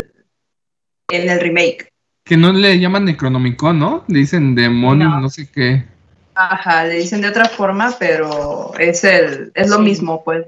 en 1.09 1.30
el 1.30 1.40
remake. 1.40 1.92
Que 2.24 2.36
no 2.36 2.52
le 2.52 2.78
llaman 2.78 3.04
Necronomicon, 3.04 3.78
¿no? 3.78 4.04
Le 4.09 4.20
dicen 4.20 4.54
demonio, 4.54 5.09
no. 5.09 5.28
sé 5.28 5.50
qué. 5.50 5.84
Ajá, 6.34 6.84
le 6.84 6.94
dicen 6.94 7.20
de 7.20 7.28
otra 7.28 7.46
forma, 7.46 7.94
pero 7.98 8.72
es 8.78 9.02
el 9.02 9.50
es 9.54 9.70
lo 9.70 9.78
mismo, 9.78 10.22
pues. 10.22 10.46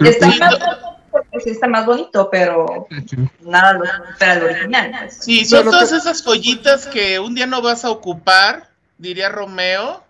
está 0.00 0.95
porque 1.22 1.40
sí 1.44 1.50
está 1.50 1.66
más 1.68 1.86
bonito, 1.86 2.28
pero 2.30 2.86
nada 3.42 3.74
lo 3.74 3.84
supera 4.12 4.34
el 4.34 4.42
original. 4.42 4.92
Pues. 5.00 5.18
Sí, 5.20 5.44
son 5.44 5.64
todas 5.64 5.92
esas 5.92 6.22
joyitas 6.22 6.86
que 6.86 7.18
un 7.18 7.34
día 7.34 7.46
no 7.46 7.62
vas 7.62 7.84
a 7.84 7.90
ocupar, 7.90 8.70
diría 8.98 9.28
Romeo. 9.28 10.04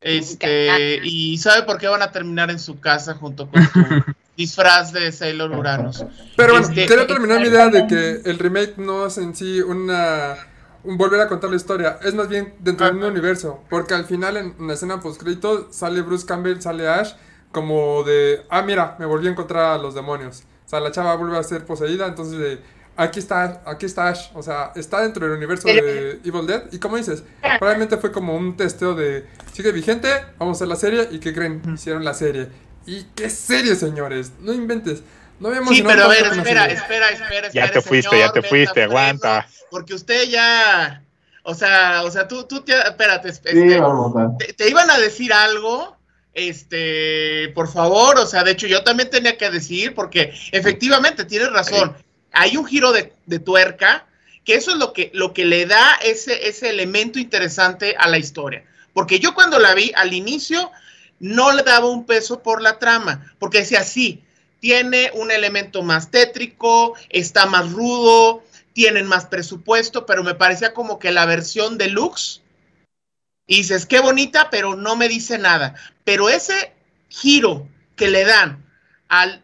Este, 0.00 1.00
y 1.02 1.38
sabe 1.38 1.64
por 1.64 1.78
qué 1.78 1.88
van 1.88 2.02
a 2.02 2.12
terminar 2.12 2.50
en 2.50 2.60
su 2.60 2.78
casa 2.78 3.14
junto 3.14 3.50
con 3.50 3.66
tu 3.72 3.80
disfraz 4.36 4.92
de 4.92 5.10
Sailor 5.10 5.50
Uranus. 5.50 6.04
Pero 6.36 6.52
bueno, 6.52 6.68
este, 6.68 6.86
quiero 6.86 7.06
terminar 7.06 7.40
mi 7.40 7.48
idea 7.48 7.68
de 7.68 7.86
que 7.88 8.30
el 8.30 8.38
remake 8.38 8.78
no 8.78 9.06
es 9.06 9.18
en 9.18 9.34
sí 9.34 9.60
una 9.60 10.36
un 10.84 10.96
volver 10.96 11.20
a 11.20 11.28
contar 11.28 11.50
la 11.50 11.56
historia, 11.56 11.98
es 12.02 12.14
más 12.14 12.28
bien 12.28 12.54
dentro 12.60 12.86
del 12.86 12.94
mismo 12.94 13.10
universo, 13.10 13.64
porque 13.68 13.94
al 13.94 14.04
final 14.04 14.36
en 14.36 14.54
la 14.66 14.74
escena 14.74 15.00
post 15.00 15.20
sale 15.70 16.02
Bruce 16.02 16.24
Campbell, 16.24 16.60
sale 16.60 16.88
Ash 16.88 17.12
como 17.52 18.02
de, 18.02 18.42
ah, 18.50 18.62
mira, 18.62 18.96
me 18.98 19.06
volví 19.06 19.26
a 19.26 19.30
encontrar 19.30 19.72
a 19.72 19.78
los 19.78 19.94
demonios. 19.94 20.44
O 20.66 20.68
sea, 20.68 20.80
la 20.80 20.90
chava 20.90 21.14
vuelve 21.16 21.38
a 21.38 21.42
ser 21.42 21.64
poseída, 21.64 22.06
entonces 22.06 22.38
de, 22.38 22.60
aquí 22.96 23.18
está, 23.18 23.62
aquí 23.64 23.86
está 23.86 24.08
Ash, 24.08 24.28
o 24.34 24.42
sea, 24.42 24.72
está 24.74 25.00
dentro 25.00 25.26
del 25.26 25.36
universo 25.36 25.66
de 25.68 26.20
Evil 26.24 26.46
Dead. 26.46 26.64
Y 26.72 26.78
como 26.78 26.96
dices, 26.96 27.22
probablemente 27.58 27.96
fue 27.96 28.12
como 28.12 28.36
un 28.36 28.56
testeo 28.56 28.94
de, 28.94 29.26
sigue 29.52 29.72
vigente, 29.72 30.08
vamos 30.38 30.56
a 30.56 30.58
hacer 30.58 30.68
la 30.68 30.76
serie, 30.76 31.08
y 31.10 31.20
¿qué 31.20 31.32
creen? 31.32 31.62
Hicieron 31.74 32.04
la 32.04 32.14
serie. 32.14 32.48
¿Y 32.86 33.04
qué 33.14 33.30
serie, 33.30 33.74
señores? 33.76 34.32
No 34.40 34.52
inventes. 34.52 35.02
No 35.40 35.48
habíamos 35.48 35.76
Sí, 35.76 35.82
pero 35.82 36.04
a 36.04 36.08
ver, 36.08 36.24
espera, 36.26 36.66
espera, 36.66 37.10
espera, 37.10 37.50
Ya 37.50 37.70
te 37.70 37.82
fuiste, 37.82 38.18
ya 38.18 38.32
te 38.32 38.42
fuiste, 38.42 38.82
aguanta. 38.82 39.46
Porque 39.70 39.94
usted 39.94 40.24
ya 40.24 41.04
O 41.42 41.54
sea, 41.54 42.02
o 42.04 42.10
sea, 42.10 42.26
tú, 42.26 42.44
tú 42.44 42.62
te, 42.62 42.72
espérate, 42.72 43.30
Sí, 43.32 43.40
este, 43.44 43.78
vamos 43.78 44.16
a. 44.16 44.36
te, 44.38 44.54
te 44.54 44.70
iban 44.70 44.90
a 44.90 44.98
decir 44.98 45.32
algo, 45.32 45.97
este, 46.38 47.48
por 47.54 47.70
favor, 47.70 48.18
o 48.18 48.26
sea, 48.26 48.44
de 48.44 48.52
hecho 48.52 48.66
yo 48.66 48.84
también 48.84 49.10
tenía 49.10 49.36
que 49.36 49.50
decir, 49.50 49.94
porque 49.94 50.32
efectivamente 50.52 51.24
tienes 51.24 51.50
razón, 51.50 51.96
hay 52.32 52.56
un 52.56 52.64
giro 52.64 52.92
de, 52.92 53.12
tuerca, 53.40 54.06
que 54.44 54.54
eso 54.54 54.70
es 54.70 54.78
lo 54.78 54.92
que, 54.92 55.10
lo 55.12 55.34
que 55.34 55.44
le 55.44 55.66
da 55.66 55.98
ese, 56.02 56.48
ese 56.48 56.70
elemento 56.70 57.18
interesante 57.18 57.96
a 57.98 58.08
la 58.08 58.18
historia. 58.18 58.64
Porque 58.94 59.18
yo 59.18 59.34
cuando 59.34 59.58
la 59.58 59.74
vi 59.74 59.92
al 59.94 60.14
inicio 60.14 60.70
no 61.20 61.52
le 61.52 61.62
daba 61.62 61.86
un 61.86 62.06
peso 62.06 62.42
por 62.42 62.62
la 62.62 62.78
trama, 62.78 63.32
porque 63.38 63.58
decía, 63.58 63.82
sí, 63.82 64.22
tiene 64.60 65.10
un 65.14 65.30
elemento 65.30 65.82
más 65.82 66.10
tétrico, 66.10 66.94
está 67.10 67.46
más 67.46 67.72
rudo, 67.72 68.42
tienen 68.72 69.06
más 69.06 69.26
presupuesto, 69.26 70.06
pero 70.06 70.22
me 70.22 70.34
parecía 70.34 70.72
como 70.72 70.98
que 70.98 71.10
la 71.10 71.26
versión 71.26 71.78
deluxe 71.78 72.42
y 73.48 73.56
dices, 73.56 73.86
qué 73.86 73.98
bonita, 73.98 74.50
pero 74.50 74.76
no 74.76 74.94
me 74.94 75.08
dice 75.08 75.38
nada. 75.38 75.74
Pero 76.04 76.28
ese 76.28 76.72
giro 77.08 77.66
que 77.96 78.08
le 78.08 78.24
dan 78.24 78.64
al, 79.08 79.42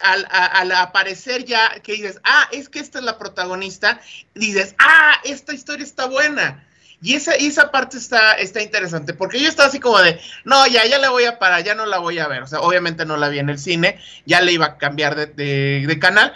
al, 0.00 0.26
al 0.30 0.72
aparecer 0.72 1.44
ya, 1.46 1.80
que 1.82 1.92
dices, 1.92 2.20
ah, 2.24 2.48
es 2.52 2.68
que 2.68 2.80
esta 2.80 2.98
es 2.98 3.04
la 3.04 3.18
protagonista, 3.18 4.00
dices, 4.34 4.74
ah, 4.78 5.14
esta 5.24 5.54
historia 5.54 5.84
está 5.84 6.06
buena. 6.06 6.66
Y 7.00 7.14
esa, 7.14 7.36
y 7.38 7.46
esa 7.46 7.70
parte 7.72 7.96
está, 7.98 8.32
está 8.34 8.60
interesante, 8.62 9.12
porque 9.14 9.40
yo 9.40 9.48
estaba 9.48 9.68
así 9.68 9.80
como 9.80 9.98
de, 9.98 10.20
no, 10.44 10.66
ya, 10.68 10.84
ya 10.86 10.98
la 10.98 11.10
voy 11.10 11.24
a 11.24 11.38
parar, 11.38 11.64
ya 11.64 11.74
no 11.74 11.86
la 11.86 11.98
voy 11.98 12.18
a 12.18 12.28
ver. 12.28 12.42
O 12.42 12.46
sea, 12.46 12.60
obviamente 12.60 13.04
no 13.04 13.16
la 13.16 13.28
vi 13.28 13.38
en 13.40 13.48
el 13.50 13.58
cine, 13.58 13.98
ya 14.26 14.40
le 14.40 14.52
iba 14.52 14.66
a 14.66 14.78
cambiar 14.78 15.16
de- 15.16 15.84
de 15.86 15.98
canal. 15.98 16.32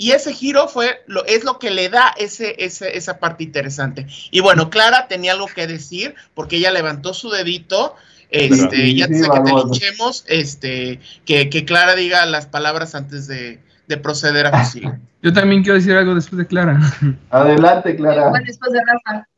Y 0.00 0.12
ese 0.12 0.32
giro 0.32 0.66
fue 0.66 1.02
lo, 1.06 1.26
es 1.26 1.44
lo 1.44 1.58
que 1.58 1.70
le 1.70 1.90
da 1.90 2.14
ese, 2.16 2.54
ese, 2.58 2.96
esa 2.96 3.18
parte 3.18 3.44
interesante. 3.44 4.06
Y 4.30 4.40
bueno, 4.40 4.70
Clara 4.70 5.08
tenía 5.08 5.32
algo 5.32 5.46
que 5.46 5.66
decir, 5.66 6.14
porque 6.32 6.56
ella 6.56 6.70
levantó 6.70 7.12
su 7.12 7.28
dedito. 7.28 7.96
Este, 8.30 8.76
Sí, 8.76 8.96
ya 8.96 9.08
sí, 9.08 9.16
sé 9.16 9.28
que 9.28 9.40
te 9.40 9.52
linchemos, 9.52 10.24
este, 10.26 11.00
que, 11.26 11.50
que 11.50 11.66
Clara 11.66 11.96
diga 11.96 12.24
las 12.24 12.46
palabras 12.46 12.94
antes 12.94 13.26
de, 13.26 13.60
de 13.88 13.96
proceder 13.98 14.46
a 14.46 14.58
José. 14.64 14.80
Yo 15.22 15.34
también 15.34 15.62
quiero 15.62 15.76
decir 15.76 15.92
algo 15.94 16.14
después 16.14 16.38
de 16.38 16.46
Clara. 16.46 16.80
Adelante, 17.28 17.94
Clara. 17.94 18.32
Después 18.42 18.72
de 18.72 18.80
Rafa. 18.80 19.28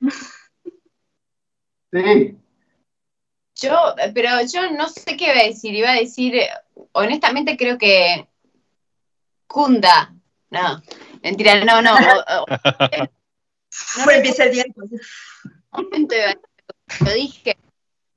Sí. 1.92 2.38
Yo, 3.56 3.96
pero 4.14 4.30
yo 4.42 4.70
no 4.70 4.88
sé 4.88 5.16
qué 5.16 5.24
iba 5.24 5.40
a 5.40 5.46
decir. 5.48 5.74
Iba 5.74 5.90
a 5.90 5.98
decir, 5.98 6.36
eh, 6.36 6.48
honestamente 6.92 7.56
creo 7.56 7.78
que 7.78 8.28
Kunda. 9.48 10.14
No, 10.52 10.82
mentira, 11.22 11.64
no, 11.64 11.80
no. 11.80 11.94
o- 11.94 12.42
o- 12.42 12.46
no 12.98 13.08
Fue 14.04 14.16
empieza 14.16 14.44
el 14.44 14.52
día. 14.52 14.64
lo 17.00 17.12
dije. 17.14 17.56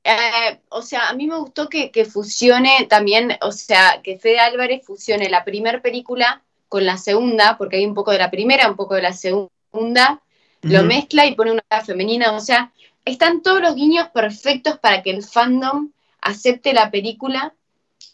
Eh, 0.03 0.59
o 0.69 0.81
sea, 0.83 1.09
a 1.09 1.13
mí 1.13 1.25
me 1.27 1.37
gustó 1.37 1.67
que, 1.67 1.89
que 1.91 2.05
fusione 2.05 2.85
también, 2.89 3.37
o 3.41 3.51
sea, 3.51 4.01
que 4.03 4.19
Fede 4.19 4.39
Álvarez 4.39 4.85
fusione 4.85 5.29
la 5.29 5.43
primera 5.43 5.81
película 5.81 6.43
con 6.67 6.85
la 6.85 6.97
segunda, 6.97 7.57
porque 7.57 7.77
hay 7.77 7.85
un 7.85 7.95
poco 7.95 8.11
de 8.11 8.19
la 8.19 8.29
primera, 8.29 8.69
un 8.69 8.75
poco 8.75 8.93
de 8.95 9.01
la 9.01 9.13
segunda, 9.13 10.21
lo 10.61 10.83
mezcla 10.83 11.25
y 11.25 11.35
pone 11.35 11.53
una 11.53 11.63
cara 11.67 11.83
femenina, 11.85 12.33
o 12.33 12.39
sea, 12.39 12.71
están 13.05 13.41
todos 13.41 13.61
los 13.61 13.75
guiños 13.75 14.09
perfectos 14.09 14.77
para 14.79 15.01
que 15.01 15.09
el 15.11 15.23
fandom 15.23 15.91
acepte 16.21 16.73
la 16.73 16.91
película 16.91 17.53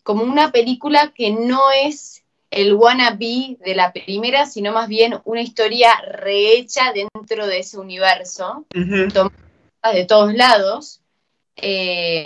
como 0.04 0.24
una 0.24 0.52
película 0.52 1.12
que 1.14 1.32
no 1.32 1.72
es 1.72 2.21
el 2.52 2.74
wannabe 2.74 3.58
de 3.66 3.76
la 3.76 3.94
primera, 3.94 4.46
sino 4.46 4.74
más 4.74 4.88
bien 4.88 5.20
una 5.24 5.42
historia 5.42 5.90
rehecha 6.12 6.92
dentro 6.94 7.48
de 7.48 7.60
ese 7.60 7.80
universo 7.80 8.66
de 8.74 10.06
todos 10.06 10.34
lados. 10.34 11.02
Eh, 11.56 12.26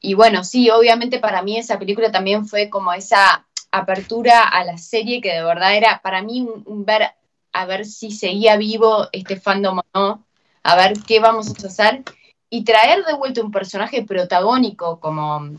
y 0.00 0.14
bueno, 0.14 0.44
sí, 0.44 0.70
obviamente 0.70 1.18
para 1.18 1.42
mí 1.42 1.58
esa 1.58 1.78
película 1.78 2.12
también 2.12 2.46
fue 2.46 2.70
como 2.70 2.92
esa 2.92 3.46
apertura 3.70 4.42
a 4.42 4.64
la 4.64 4.78
serie 4.78 5.20
que 5.20 5.32
de 5.32 5.42
verdad 5.42 5.76
era 5.76 6.00
para 6.00 6.22
mí 6.22 6.40
un, 6.40 6.62
un 6.66 6.84
ver 6.84 7.10
a 7.52 7.66
ver 7.66 7.86
si 7.86 8.10
seguía 8.10 8.56
vivo 8.56 9.08
este 9.12 9.40
fandom 9.40 9.78
o 9.78 9.84
no, 9.94 10.26
a 10.62 10.76
ver 10.76 10.94
qué 11.06 11.20
vamos 11.20 11.48
a 11.48 11.66
hacer 11.66 12.02
y 12.50 12.62
traer 12.64 13.04
de 13.04 13.14
vuelta 13.14 13.42
un 13.42 13.50
personaje 13.50 14.04
protagónico 14.04 15.00
como, 15.00 15.50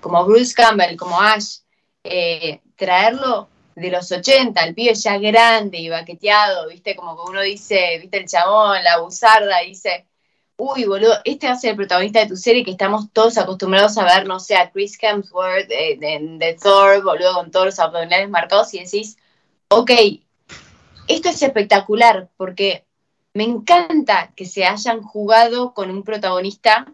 como 0.00 0.24
Bruce 0.26 0.54
Campbell, 0.54 0.96
como 0.96 1.20
Ash, 1.20 1.59
eh, 2.04 2.60
traerlo 2.76 3.48
de 3.74 3.90
los 3.90 4.10
80, 4.10 4.62
el 4.62 4.74
pibe 4.74 4.94
ya 4.94 5.18
grande 5.18 5.78
y 5.78 5.88
baqueteado, 5.88 6.68
viste, 6.68 6.96
como 6.96 7.16
que 7.16 7.30
uno 7.30 7.40
dice, 7.40 7.98
viste 8.00 8.18
el 8.18 8.26
chabón, 8.26 8.82
la 8.84 9.00
buzarda, 9.00 9.60
dice, 9.60 10.06
uy, 10.56 10.84
boludo, 10.84 11.14
este 11.24 11.46
va 11.46 11.54
a 11.54 11.56
ser 11.56 11.70
el 11.70 11.76
protagonista 11.76 12.20
de 12.20 12.26
tu 12.26 12.36
serie 12.36 12.64
que 12.64 12.72
estamos 12.72 13.12
todos 13.12 13.38
acostumbrados 13.38 13.96
a 13.98 14.04
ver, 14.04 14.26
no 14.26 14.40
sé, 14.40 14.56
a 14.56 14.70
Chris 14.70 14.98
Hemsworth 15.00 15.70
eh, 15.70 15.96
de, 15.98 16.18
de 16.38 16.54
Thor, 16.54 17.02
boludo, 17.02 17.34
con 17.34 17.50
todos 17.50 17.66
los 17.66 17.78
abdominales 17.78 18.28
marcados, 18.28 18.74
y 18.74 18.80
decís, 18.80 19.16
ok, 19.68 19.90
esto 21.08 21.28
es 21.28 21.42
espectacular, 21.42 22.28
porque 22.36 22.84
me 23.32 23.44
encanta 23.44 24.32
que 24.36 24.44
se 24.44 24.64
hayan 24.64 25.02
jugado 25.02 25.72
con 25.72 25.90
un 25.90 26.02
protagonista 26.02 26.86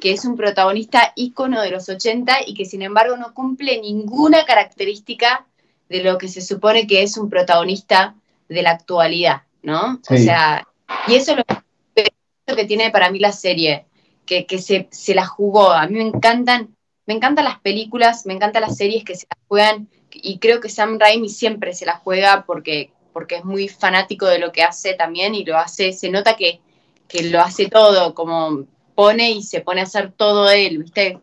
que 0.00 0.12
es 0.12 0.24
un 0.24 0.36
protagonista 0.36 1.12
ícono 1.16 1.60
de 1.60 1.70
los 1.70 1.88
80 1.88 2.38
y 2.46 2.54
que 2.54 2.64
sin 2.64 2.82
embargo 2.82 3.16
no 3.16 3.34
cumple 3.34 3.80
ninguna 3.80 4.44
característica 4.44 5.46
de 5.88 6.02
lo 6.02 6.18
que 6.18 6.28
se 6.28 6.40
supone 6.40 6.86
que 6.86 7.02
es 7.02 7.16
un 7.16 7.28
protagonista 7.30 8.14
de 8.48 8.62
la 8.62 8.70
actualidad, 8.70 9.42
¿no? 9.62 10.00
O 10.08 10.16
sea, 10.16 10.66
y 11.06 11.14
eso 11.14 11.32
es 11.32 11.38
lo 11.38 12.56
que, 12.56 12.64
tiene 12.64 12.90
para 12.90 13.10
mí 13.10 13.18
la 13.18 13.32
serie, 13.32 13.86
que, 14.26 14.46
que 14.46 14.58
se, 14.58 14.88
se 14.90 15.14
la 15.14 15.26
jugó. 15.26 15.70
A 15.70 15.86
mí 15.86 15.98
me 15.98 16.06
encantan, 16.06 16.74
me 17.06 17.14
encantan 17.14 17.44
las 17.44 17.60
películas, 17.60 18.26
me 18.26 18.34
encantan 18.34 18.62
las 18.62 18.76
series 18.76 19.04
que 19.04 19.16
se 19.16 19.26
las 19.30 19.38
juegan, 19.48 19.88
y 20.10 20.38
creo 20.38 20.60
que 20.60 20.68
Sam 20.68 20.98
Raimi 20.98 21.28
siempre 21.28 21.74
se 21.74 21.86
la 21.86 21.96
juega 21.96 22.44
porque, 22.46 22.90
porque 23.12 23.36
es 23.36 23.44
muy 23.44 23.68
fanático 23.68 24.26
de 24.26 24.38
lo 24.38 24.52
que 24.52 24.62
hace 24.62 24.94
también, 24.94 25.34
y 25.34 25.44
lo 25.44 25.56
hace, 25.56 25.92
se 25.92 26.10
nota 26.10 26.36
que, 26.36 26.60
que 27.06 27.24
lo 27.24 27.40
hace 27.40 27.68
todo, 27.68 28.14
como 28.14 28.64
pone 28.98 29.30
y 29.30 29.44
se 29.44 29.60
pone 29.60 29.80
a 29.80 29.84
hacer 29.84 30.10
todo 30.10 30.50
él, 30.50 30.78
¿viste? 30.78 31.20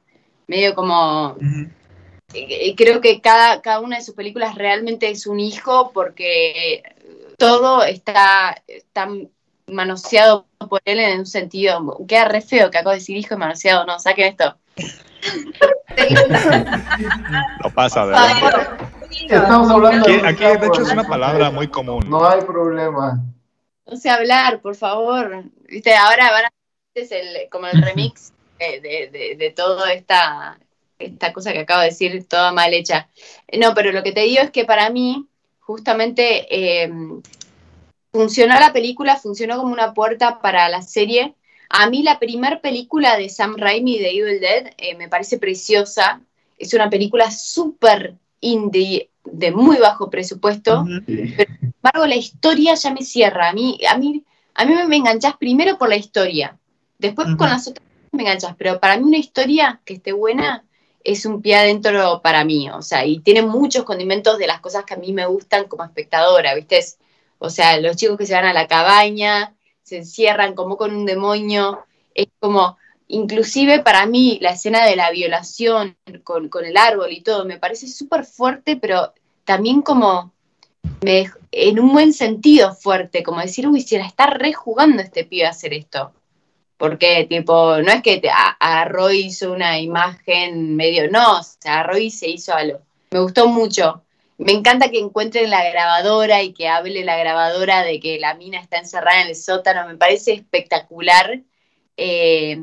Medio 0.48 0.74
como 0.76 1.36
eh, 2.34 2.74
creo 2.78 3.02
que 3.02 3.20
cada, 3.20 3.62
cada 3.62 3.82
una 3.82 3.98
de 3.98 4.02
sus 4.02 4.16
películas 4.16 4.56
realmente 4.56 5.10
es 5.10 5.28
un 5.28 5.42
hijo 5.42 5.92
porque 5.94 6.84
todo 7.38 7.84
está, 7.84 8.64
está 8.66 9.10
manoseado 9.68 10.46
por 10.70 10.80
él 10.86 11.02
en 11.02 11.20
un 11.20 11.26
sentido. 11.26 11.98
Queda 12.08 12.30
re 12.30 12.40
feo 12.40 12.72
que 12.72 12.78
acabo 12.78 12.92
de 12.92 13.00
decir 13.00 13.18
hijo 13.18 13.34
y 13.34 13.38
manoseado, 13.40 13.86
no, 13.86 14.00
saquen 14.00 14.28
esto. 14.28 14.56
No 17.62 17.70
pasa, 17.72 18.06
¿verdad? 18.06 18.78
Estamos 19.12 19.70
hablando 19.70 20.06
Aquí, 20.06 20.18
de 20.18 20.28
aquí, 20.28 20.44
de 20.44 20.68
hecho, 20.68 20.82
es 20.82 20.92
una 20.94 21.04
palabra 21.04 21.52
muy 21.52 21.68
común. 21.68 22.10
No 22.10 22.26
hay 22.26 22.40
problema. 22.42 23.22
No 23.86 23.98
sé 23.98 24.10
hablar, 24.10 24.62
por 24.62 24.76
favor. 24.76 25.44
Viste, 25.68 25.94
ahora 25.94 26.32
van 26.32 26.46
a 26.46 26.55
es 26.96 27.12
el, 27.12 27.50
como 27.52 27.68
el 27.68 27.82
remix 27.82 28.32
de, 28.58 28.80
de, 28.80 29.10
de, 29.12 29.36
de 29.36 29.50
toda 29.52 29.92
esta, 29.94 30.58
esta 30.98 31.34
cosa 31.34 31.52
que 31.52 31.60
acabo 31.60 31.82
de 31.82 31.88
decir, 31.88 32.26
toda 32.28 32.54
mal 32.54 32.74
hecha. 32.74 33.10
No, 33.60 33.74
pero 33.74 33.92
lo 33.92 34.02
que 34.02 34.14
te 34.14 34.22
digo 34.22 34.42
es 34.42 34.52
que 34.52 34.64
para 34.66 34.90
mí, 34.90 35.28
justamente, 35.60 36.48
eh, 36.50 36.92
funcionó 38.12 38.58
la 38.60 38.72
película, 38.72 39.18
funcionó 39.18 39.58
como 39.58 39.74
una 39.74 39.94
puerta 39.94 40.40
para 40.42 40.70
la 40.70 40.82
serie. 40.82 41.36
A 41.70 41.90
mí 41.90 42.02
la 42.02 42.18
primer 42.18 42.62
película 42.62 43.18
de 43.18 43.28
Sam 43.28 43.58
Raimi 43.58 44.00
de 44.00 44.12
Evil 44.12 44.40
Dead 44.40 44.74
eh, 44.78 44.96
me 44.96 45.10
parece 45.10 45.38
preciosa. 45.38 46.22
Es 46.58 46.74
una 46.74 46.90
película 46.90 47.30
súper 47.30 48.16
indie, 48.40 49.10
de 49.26 49.52
muy 49.52 49.78
bajo 49.78 50.10
presupuesto. 50.10 50.86
Sí. 51.06 51.36
sin 51.36 51.74
embargo, 51.84 52.06
la 52.06 52.16
historia 52.16 52.76
ya 52.76 52.92
me 52.92 53.02
cierra. 53.02 53.50
A 53.50 53.54
mí, 53.54 53.80
a 53.86 53.98
mí, 53.98 54.24
a 54.54 54.64
mí 54.64 54.74
me 54.88 54.96
enganchás 54.96 55.36
primero 55.36 55.78
por 55.78 55.90
la 55.90 55.98
historia. 55.98 56.58
Después 56.98 57.28
con 57.38 57.50
las 57.50 57.68
otras 57.68 57.86
me 58.12 58.24
enganchas. 58.24 58.56
Pero 58.58 58.80
para 58.80 58.98
mí 58.98 59.04
una 59.04 59.18
historia 59.18 59.82
que 59.86 59.96
esté 59.96 60.12
buena 60.14 60.64
es 61.04 61.26
un 61.26 61.42
pie 61.42 61.56
adentro 61.58 62.22
para 62.24 62.44
mí. 62.46 62.70
O 62.70 62.82
sea, 62.82 63.06
y 63.06 63.20
tiene 63.20 63.42
muchos 63.42 63.84
condimentos 63.84 64.38
de 64.38 64.48
las 64.48 64.60
cosas 64.62 64.86
que 64.86 64.94
a 64.96 64.98
mí 64.98 65.14
me 65.14 65.26
gustan 65.26 65.66
como 65.68 65.84
espectadora, 65.84 66.56
¿viste? 66.56 66.78
Es- 66.80 66.98
o 67.38 67.50
sea, 67.50 67.80
los 67.80 67.98
chicos 67.98 68.18
que 68.18 68.26
se 68.26 68.34
van 68.34 68.46
a 68.46 68.54
la 68.54 68.68
cabaña, 68.68 69.54
se 69.84 69.98
encierran 69.98 70.56
como 70.56 70.78
con 70.78 70.96
un 70.96 71.06
demonio. 71.06 71.86
Es 72.14 72.28
como, 72.40 72.78
inclusive 73.08 73.80
para 73.84 74.06
mí, 74.06 74.40
la 74.42 74.52
escena 74.52 74.86
de 74.86 74.96
la 74.96 75.12
violación 75.12 75.96
con, 76.24 76.50
con 76.50 76.66
el 76.66 76.78
árbol 76.78 77.12
y 77.12 77.22
todo, 77.22 77.46
me 77.46 77.60
parece 77.60 77.88
súper 77.88 78.26
fuerte, 78.26 78.78
pero 78.78 79.14
también 79.44 79.82
como 79.82 80.32
me- 81.04 81.30
en 81.52 81.80
un 81.80 81.94
buen 81.94 82.14
sentido 82.14 82.74
fuerte, 82.74 83.22
como 83.24 83.42
decir, 83.42 83.68
uy, 83.68 83.82
se 83.82 83.98
la 84.00 84.06
está 84.08 84.28
rejugando 84.28 85.02
este 85.02 85.24
pibe 85.26 85.46
a 85.46 85.52
hacer 85.52 85.74
esto. 85.74 86.14
Porque, 86.78 87.26
tipo, 87.30 87.78
no 87.78 87.92
es 87.92 88.02
que 88.02 88.18
te, 88.18 88.30
a- 88.30 88.58
agarró 88.60 89.12
y 89.12 89.26
hizo 89.26 89.52
una 89.52 89.80
imagen 89.80 90.76
medio, 90.76 91.10
no, 91.10 91.42
se 91.44 91.70
agarró 91.70 91.98
y 91.98 92.12
se 92.12 92.30
hizo 92.30 92.54
algo. 92.54 92.82
Me 93.12 93.20
gustó 93.20 93.48
mucho. 93.48 94.04
Me 94.38 94.52
encanta 94.52 94.90
que 94.90 95.00
encuentren 95.00 95.50
la 95.50 95.64
grabadora 95.70 96.44
y 96.44 96.54
que 96.54 96.68
hable 96.68 97.06
la 97.06 97.16
grabadora 97.18 97.84
de 97.84 98.02
que 98.02 98.20
la 98.20 98.34
mina 98.34 98.60
está 98.60 98.78
encerrada 98.78 99.22
en 99.22 99.30
el 99.30 99.36
sótano. 99.36 99.88
Me 99.88 99.96
parece 99.96 100.34
espectacular. 100.34 101.40
Eh, 101.96 102.58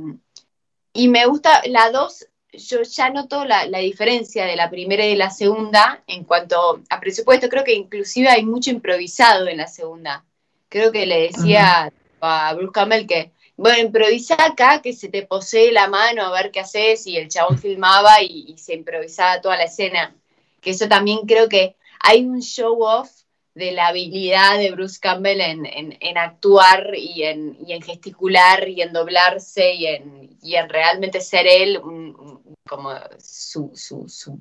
y 0.92 1.08
me 1.08 1.24
gusta 1.24 1.62
la 1.64 1.90
dos, 1.90 2.26
yo 2.52 2.82
ya 2.82 3.08
noto 3.08 3.46
la, 3.46 3.64
la, 3.64 3.78
diferencia 3.78 4.44
de 4.44 4.56
la 4.56 4.68
primera 4.68 5.06
y 5.06 5.10
de 5.10 5.16
la 5.16 5.30
segunda 5.30 6.02
en 6.06 6.24
cuanto 6.24 6.82
a 6.90 7.00
presupuesto. 7.00 7.48
Creo 7.48 7.64
que 7.64 7.72
inclusive 7.72 8.28
hay 8.28 8.44
mucho 8.44 8.68
improvisado 8.70 9.48
en 9.48 9.56
la 9.56 9.66
segunda. 9.66 10.26
Creo 10.68 10.92
que 10.92 11.06
le 11.06 11.22
decía 11.22 11.90
a 12.20 12.54
Bruce 12.54 12.72
Campbell 12.72 13.06
que, 13.06 13.32
bueno, 13.56 13.78
improvisa 13.78 14.36
acá, 14.38 14.80
que 14.82 14.92
se 14.92 15.08
te 15.08 15.22
posee 15.22 15.72
la 15.72 15.88
mano 15.88 16.22
a 16.22 16.32
ver 16.32 16.50
qué 16.50 16.60
haces, 16.60 17.06
y 17.06 17.16
el 17.16 17.28
chabón 17.28 17.58
filmaba 17.58 18.22
y, 18.22 18.46
y 18.48 18.58
se 18.58 18.74
improvisaba 18.74 19.40
toda 19.40 19.56
la 19.56 19.64
escena 19.64 20.14
que 20.62 20.70
eso 20.70 20.88
también 20.88 21.26
creo 21.26 21.48
que 21.48 21.76
hay 22.00 22.24
un 22.24 22.40
show 22.40 22.82
off 22.82 23.10
de 23.54 23.72
la 23.72 23.88
habilidad 23.88 24.58
de 24.58 24.70
Bruce 24.70 24.98
Campbell 24.98 25.40
en, 25.42 25.66
en, 25.66 25.98
en 26.00 26.16
actuar 26.16 26.94
y 26.96 27.24
en, 27.24 27.58
y 27.66 27.72
en, 27.74 27.82
gesticular 27.82 28.66
y 28.66 28.80
en 28.80 28.94
doblarse 28.94 29.74
y 29.74 29.86
en, 29.86 30.38
y 30.40 30.54
en 30.54 30.70
realmente 30.70 31.20
ser 31.20 31.46
él 31.46 31.78
un, 31.78 32.56
como 32.66 32.94
su, 33.18 33.72
su, 33.74 34.08
su, 34.08 34.40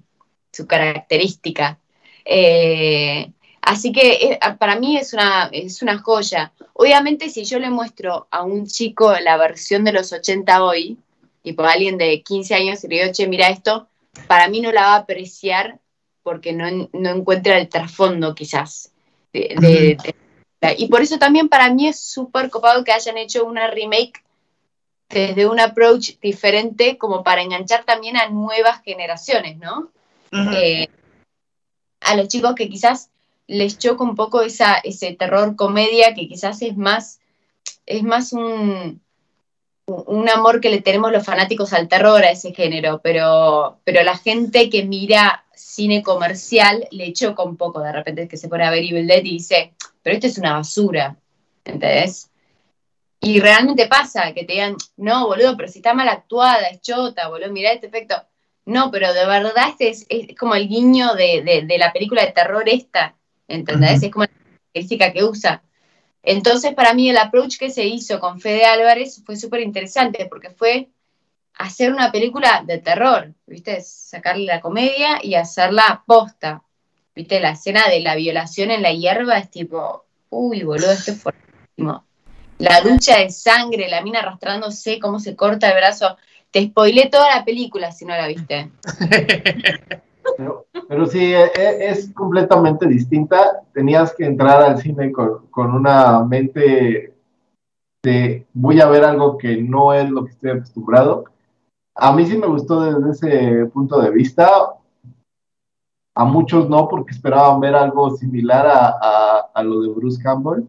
su 0.50 0.68
característica. 0.68 1.78
Eh, 2.24 3.32
así 3.62 3.92
que 3.92 4.12
eh, 4.12 4.40
para 4.58 4.76
mí 4.76 4.98
es 4.98 5.14
una, 5.14 5.50
es 5.52 5.82
una 5.82 5.98
joya. 6.00 6.52
Obviamente 6.74 7.30
si 7.30 7.46
yo 7.46 7.60
le 7.60 7.70
muestro 7.70 8.28
a 8.32 8.44
un 8.44 8.66
chico 8.66 9.14
la 9.20 9.38
versión 9.38 9.84
de 9.84 9.94
los 9.94 10.12
80 10.12 10.64
hoy, 10.64 10.98
tipo 11.44 11.64
alguien 11.64 11.98
de 11.98 12.22
15 12.22 12.56
años 12.56 12.84
y 12.84 12.88
le 12.88 13.02
digo, 13.02 13.14
che, 13.14 13.28
mira 13.28 13.50
esto, 13.50 13.88
para 14.28 14.48
mí 14.48 14.62
no 14.62 14.72
la 14.72 14.82
va 14.82 14.94
a 14.94 14.98
apreciar 14.98 15.80
porque 16.24 16.54
no, 16.54 16.90
no 16.94 17.10
encuentra 17.10 17.58
el 17.58 17.70
trasfondo 17.70 18.36
quizás. 18.36 18.92
De, 19.34 19.56
de, 19.60 19.98
de, 20.60 20.76
y 20.78 20.88
por 20.88 21.02
eso 21.02 21.18
también 21.18 21.48
para 21.48 21.74
mí 21.74 21.88
es 21.88 22.00
súper 22.00 22.50
copado 22.50 22.84
que 22.84 22.92
hayan 22.92 23.18
hecho 23.18 23.46
una 23.46 23.68
remake 23.68 24.24
desde 25.10 25.48
un 25.48 25.60
approach 25.60 26.20
diferente 26.22 26.98
como 26.98 27.24
para 27.24 27.42
enganchar 27.42 27.84
también 27.84 28.18
a 28.18 28.30
nuevas 28.30 28.82
generaciones, 28.84 29.58
¿no? 29.58 29.90
Uh 30.32 30.38
-huh. 30.38 30.56
eh, 30.56 30.90
a 32.02 32.16
los 32.16 32.28
chicos 32.28 32.56
que 32.56 32.70
quizás 32.70 33.11
les 33.52 33.78
choca 33.78 34.04
un 34.04 34.16
poco 34.16 34.42
esa, 34.42 34.76
ese 34.78 35.14
terror 35.14 35.56
comedia 35.58 36.14
que 36.14 36.28
quizás 36.28 36.62
es 36.62 36.78
más, 36.78 37.20
es 37.86 38.02
más 38.02 38.32
un, 38.32 39.02
un 39.86 40.30
amor 40.30 40.62
que 40.62 40.70
le 40.70 40.82
tenemos 40.82 41.12
los 41.12 41.26
fanáticos 41.26 41.74
al 41.74 41.90
terror 41.90 42.24
a 42.24 42.32
ese 42.32 42.54
género, 42.54 43.02
pero, 43.04 43.80
pero 43.84 44.04
la 44.04 44.18
gente 44.18 44.70
que 44.70 44.84
mira 44.84 45.44
cine 45.54 46.02
comercial 46.02 46.88
le 46.92 47.12
choca 47.12 47.44
un 47.44 47.58
poco 47.58 47.82
de 47.82 47.92
repente 47.92 48.28
que 48.30 48.38
se 48.38 48.48
pone 48.48 48.64
a 48.64 48.72
ver 48.72 48.84
Evil 48.84 49.06
Dead 49.06 49.24
y 49.26 49.34
dice, 49.34 49.74
pero 50.02 50.16
esto 50.16 50.28
es 50.28 50.38
una 50.38 50.54
basura, 50.54 51.18
¿entendés? 51.66 52.32
Y 53.20 53.42
realmente 53.42 53.88
pasa 53.88 54.34
que 54.34 54.46
te 54.46 54.54
digan, 54.54 54.78
no, 54.96 55.28
boludo, 55.28 55.58
pero 55.58 55.68
si 55.68 55.80
está 55.80 55.94
mal 55.94 56.08
actuada, 56.08 56.68
es 56.68 56.82
chota, 56.82 57.28
boludo, 57.28 57.52
mirá 57.52 57.74
este 57.74 57.88
efecto. 57.88 58.16
No, 58.66 58.92
pero 58.92 59.14
de 59.14 59.26
verdad 59.26 59.70
este 59.70 59.90
es, 59.90 60.06
es 60.08 60.38
como 60.38 60.56
el 60.56 60.70
guiño 60.70 61.16
de, 61.16 61.42
de, 61.44 61.64
de, 61.64 61.78
la 61.78 61.92
película 61.92 62.26
de 62.26 62.32
terror 62.32 62.64
esta, 62.70 63.16
¿entendés? 63.54 64.00
Uh 64.00 64.02
-huh. 64.02 64.06
Es 64.06 64.12
como 64.12 64.24
la 64.24 64.30
característica 64.30 65.14
que 65.14 65.24
usa. 65.24 65.64
Entonces, 66.24 66.74
para 66.74 66.94
mí, 66.94 67.10
el 67.10 67.18
approach 67.18 67.58
que 67.58 67.70
se 67.70 67.86
hizo 67.86 68.20
con 68.20 68.40
Fede 68.40 68.66
Álvarez 68.66 69.22
fue 69.26 69.36
súper 69.36 69.62
interesante 69.62 70.28
porque 70.30 70.52
fue 70.52 70.90
hacer 71.56 71.92
una 71.92 72.12
película 72.12 72.64
de 72.66 72.78
terror, 72.78 73.34
¿viste? 73.46 73.82
Sacarle 73.82 74.46
la 74.46 74.62
comedia 74.62 75.20
y 75.24 75.36
hacerla 75.36 76.04
posta. 76.06 76.64
¿Viste? 77.14 77.40
La 77.40 77.52
escena 77.52 77.90
de 77.90 78.00
la 78.00 78.16
violación 78.16 78.72
en 78.72 78.82
la 78.82 78.94
hierba 78.94 79.38
es 79.38 79.52
tipo, 79.52 80.06
uy, 80.30 80.64
boludo, 80.64 80.92
esto 80.92 81.12
es 81.12 81.22
fuertísimo. 81.22 82.06
La 82.58 82.82
ducha 82.82 83.18
de 83.18 83.30
sangre, 83.32 83.90
la 83.90 84.02
mina 84.02 84.20
arrastrándose, 84.20 85.00
cómo 85.00 85.20
se 85.20 85.36
corta 85.36 85.70
el 85.70 85.76
brazo. 85.76 86.18
Te 86.52 86.64
spoilé 86.66 87.10
toda 87.10 87.36
la 87.36 87.44
película 87.44 87.92
si 87.92 88.06
no 88.06 88.16
la 88.16 88.28
viste. 88.28 88.72
Pero, 90.38 90.66
pero 90.88 91.06
sí, 91.06 91.34
es, 91.34 91.52
es, 91.56 92.14
completamente 92.14 92.88
distinta. 92.88 93.62
Tenías 93.74 94.14
que 94.16 94.26
entrar 94.26 94.62
al 94.62 94.78
cine 94.78 95.12
con, 95.12 95.48
con, 95.48 95.74
una 95.74 96.24
mente 96.24 97.14
de 98.04 98.46
voy 98.54 98.82
a 98.82 98.88
ver 98.88 99.04
algo 99.04 99.38
que 99.38 99.62
no 99.62 99.94
es 99.94 100.10
lo 100.10 100.26
que 100.26 100.32
estoy 100.32 100.52
acostumbrado. 100.52 101.26
A 101.96 102.14
mí 102.14 102.26
sí 102.26 102.38
me 102.38 102.48
gustó 102.48 102.82
desde 102.82 103.12
ese 103.12 103.66
punto 103.68 104.00
de 104.02 104.10
vista. 104.12 104.50
A 106.16 106.26
muchos 106.26 106.70
no, 106.70 106.88
porque 106.88 107.12
esperaban 107.12 107.60
ver 107.60 107.76
algo 107.76 108.16
similar 108.18 108.68
a, 108.68 108.88
a, 109.02 109.40
a 109.54 109.64
lo 109.64 109.82
de 109.82 109.90
Bruce 109.90 110.22
Campbell. 110.22 110.66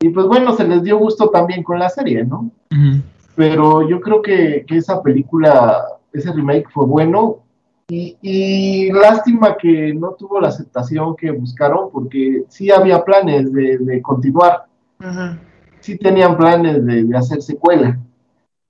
Y 0.00 0.10
pues 0.10 0.26
bueno, 0.26 0.52
se 0.54 0.66
les 0.66 0.82
dio 0.82 0.98
gusto 0.98 1.30
también 1.30 1.62
con 1.62 1.78
la 1.78 1.88
serie, 1.88 2.24
¿no? 2.24 2.50
Uh 2.70 2.74
-huh. 2.74 3.02
Pero 3.34 3.88
yo 3.88 4.00
creo 4.00 4.22
que, 4.22 4.64
que 4.66 4.76
esa 4.76 5.02
película, 5.02 5.86
ese 6.12 6.32
remake 6.32 6.68
fue 6.70 6.86
bueno 6.86 7.43
y, 7.88 8.16
y, 8.22 8.92
lástima 8.92 9.56
que 9.56 9.92
no 9.92 10.12
tuvo 10.12 10.40
la 10.40 10.48
aceptación 10.48 11.14
que 11.16 11.30
buscaron, 11.30 11.90
porque 11.92 12.44
sí 12.48 12.70
había 12.70 13.04
planes 13.04 13.52
de, 13.52 13.78
de 13.78 14.00
continuar. 14.00 14.64
Uh 15.00 15.04
-huh. 15.04 15.38
Sí 15.80 15.98
tenían 15.98 16.36
planes 16.36 16.84
de, 16.84 17.04
de, 17.04 17.16
hacer 17.16 17.42
secuela. 17.42 17.98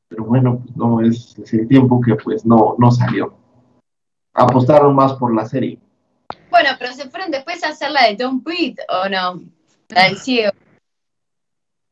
Pero 0.09 0.25
bueno, 0.25 0.59
pues 0.59 0.77
no 0.77 1.01
es, 1.01 1.39
es, 1.39 1.55
el 1.55 1.69
tiempo 1.69 2.01
que 2.01 2.17
pues 2.17 2.45
no, 2.45 2.75
no 2.79 2.91
salió. 2.91 3.35
Apostaron 4.33 4.97
más 4.97 5.13
por 5.15 5.33
la 5.33 5.47
serie. 5.47 5.79
Bueno, 6.51 6.71
pero 6.79 6.93
se 6.93 7.09
fueron 7.09 7.31
después 7.31 7.63
a 7.63 7.69
hacer 7.69 7.93
la 7.93 8.07
de 8.09 8.17
Don't 8.17 8.43
Breathe, 8.43 8.83
¿o 8.89 9.09
no? 9.09 9.43
La 9.91 10.05
del 10.05 10.19
ciego. 10.19 10.53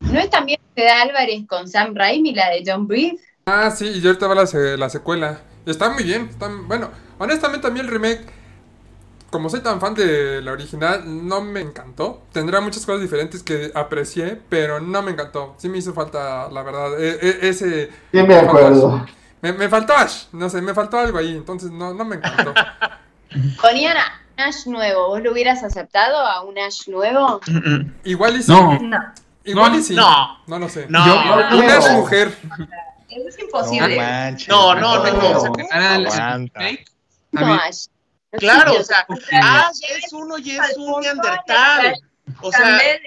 ¿No 0.00 0.18
es 0.18 0.28
también 0.28 0.58
Fede 0.74 0.90
Álvarez 0.90 1.46
con 1.46 1.68
Sam 1.68 1.94
Raimi, 1.94 2.34
la 2.34 2.50
de 2.50 2.62
Don't 2.64 2.88
Breathe? 2.88 3.18
Ah, 3.46 3.70
sí, 3.70 3.86
y 3.86 4.00
yo 4.00 4.08
ahorita 4.10 4.26
va 4.26 4.34
la, 4.34 4.76
la 4.76 4.88
secuela. 4.88 5.40
Está 5.66 5.90
muy 5.90 6.02
bien, 6.02 6.28
está, 6.30 6.48
bueno, 6.66 6.90
honestamente 7.18 7.66
a 7.66 7.70
mí 7.70 7.80
el 7.80 7.88
remake, 7.88 8.26
como 9.30 9.48
soy 9.48 9.60
tan 9.60 9.80
fan 9.80 9.94
de 9.94 10.42
la 10.42 10.52
original, 10.52 11.02
no 11.06 11.40
me 11.40 11.60
encantó. 11.60 12.22
Tendrá 12.32 12.60
muchas 12.60 12.84
cosas 12.84 13.00
diferentes 13.00 13.42
que 13.42 13.70
aprecié, 13.74 14.40
pero 14.48 14.80
no 14.80 15.02
me 15.02 15.12
encantó. 15.12 15.54
Sí 15.56 15.68
me 15.68 15.78
hizo 15.78 15.94
falta, 15.94 16.50
la 16.50 16.62
verdad, 16.62 17.00
e 17.00 17.18
e 17.22 17.48
ese... 17.48 17.90
Sí 18.12 18.22
me 18.22 18.36
acuerdo. 18.36 19.06
Me, 19.40 19.52
me, 19.52 19.68
faltó 19.68 19.94
Ash, 19.94 20.24
no 20.32 20.48
sé, 20.48 20.60
me 20.62 20.74
faltó 20.74 20.98
algo 20.98 21.18
ahí, 21.18 21.32
entonces 21.32 21.70
no, 21.70 21.94
no 21.94 22.04
me 22.04 22.16
encantó. 22.16 22.54
Ponían 23.62 23.96
a 23.96 24.20
Ash 24.36 24.66
nuevo, 24.66 25.08
¿vos 25.08 25.22
lo 25.22 25.32
hubieras 25.32 25.62
aceptado 25.62 26.18
a 26.18 26.42
un 26.42 26.58
Ash 26.58 26.88
nuevo? 26.88 27.40
Mm 27.46 27.56
-mm. 27.56 27.92
Igual 28.04 28.36
y 28.36 28.42
sí. 28.42 28.52
No. 28.52 28.78
no. 28.78 28.98
Igual 29.44 29.72
no, 29.72 29.78
y 29.78 29.82
sí. 29.82 29.94
No. 29.94 30.38
No 30.46 30.58
lo 30.58 30.68
sé. 30.68 30.86
No. 30.88 31.04
Yo, 31.06 31.14
una 31.58 31.76
Ash 31.76 31.90
mujer. 31.92 32.36
Eso 33.16 33.28
es 33.28 33.38
imposible. 33.38 33.96
No, 33.96 34.02
manches, 34.02 34.48
no, 34.48 34.74
no, 34.74 35.04
no. 35.04 35.52
no, 37.32 37.40
no. 37.40 37.54
Ash. 37.54 37.86
Claro, 38.32 38.74
o 38.78 38.82
sea, 38.82 39.06
Ash 39.32 39.80
es 39.90 40.12
uno 40.12 40.38
y 40.38 40.52
es 40.52 40.76
un 40.76 41.02
neandertal. 41.02 41.94
O 42.40 42.50
sea, 42.50 42.78
es 42.78 43.00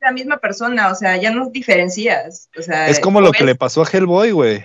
la 0.00 0.12
misma 0.12 0.38
persona, 0.38 0.88
o 0.88 0.94
sea, 0.94 1.16
ya 1.16 1.30
no 1.30 1.50
diferencias. 1.50 2.48
O 2.58 2.62
sea, 2.62 2.88
es 2.88 2.98
como 2.98 3.20
lo 3.20 3.32
que 3.32 3.44
le 3.44 3.54
pasó 3.54 3.82
a 3.82 3.88
Hellboy, 3.90 4.30
güey. 4.30 4.64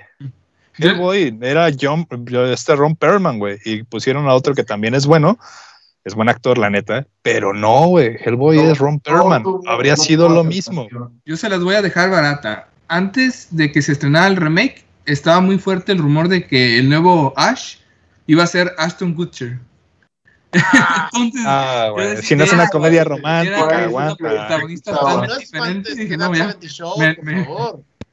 Hellboy 0.77 1.37
era 1.41 1.69
John, 1.79 2.07
este 2.51 2.75
Ron 2.75 2.95
Perlman, 2.95 3.39
güey, 3.39 3.59
y 3.65 3.83
pusieron 3.83 4.27
a 4.27 4.33
otro 4.33 4.53
que 4.53 4.63
también 4.63 4.93
es 4.93 5.05
bueno, 5.05 5.37
es 6.03 6.15
buen 6.15 6.29
actor, 6.29 6.57
la 6.57 6.69
neta, 6.69 7.07
pero 7.21 7.53
no, 7.53 7.87
güey, 7.87 8.17
Hellboy 8.19 8.57
no, 8.57 8.71
es 8.71 8.77
Ron 8.77 8.99
Perlman, 8.99 9.43
no, 9.43 9.61
no, 9.63 9.71
habría 9.71 9.95
sido 9.95 10.29
lo 10.29 10.43
mismo. 10.43 10.87
Yo 11.25 11.37
se 11.37 11.49
las 11.49 11.61
voy 11.61 11.75
a 11.75 11.81
dejar 11.81 12.09
barata. 12.09 12.67
Antes 12.87 13.47
de 13.51 13.71
que 13.71 13.81
se 13.81 13.93
estrenara 13.93 14.27
el 14.27 14.35
remake, 14.35 14.84
estaba 15.05 15.41
muy 15.41 15.57
fuerte 15.57 15.91
el 15.91 15.99
rumor 15.99 16.27
de 16.27 16.45
que 16.45 16.79
el 16.79 16.89
nuevo 16.89 17.33
Ash 17.37 17.77
iba 18.27 18.43
a 18.43 18.47
ser 18.47 18.73
Ashton 18.77 19.13
Kutcher. 19.13 19.59
Entonces, 21.13 21.43
ah, 21.45 21.89
bueno. 21.91 22.21
si 22.21 22.35
no 22.35 22.45
es 22.45 22.53
una 22.53 22.67
comedia 22.69 23.03
romántica, 23.03 23.83
aguanta. 23.83 24.15
protagonista 24.15 24.93
totalmente 24.93 25.39
diferente. 25.39 25.95
Dije, 25.95 26.17
no, 26.17 26.33
ya. 26.33 26.55
Me, 26.97 27.17
me... 27.21 27.47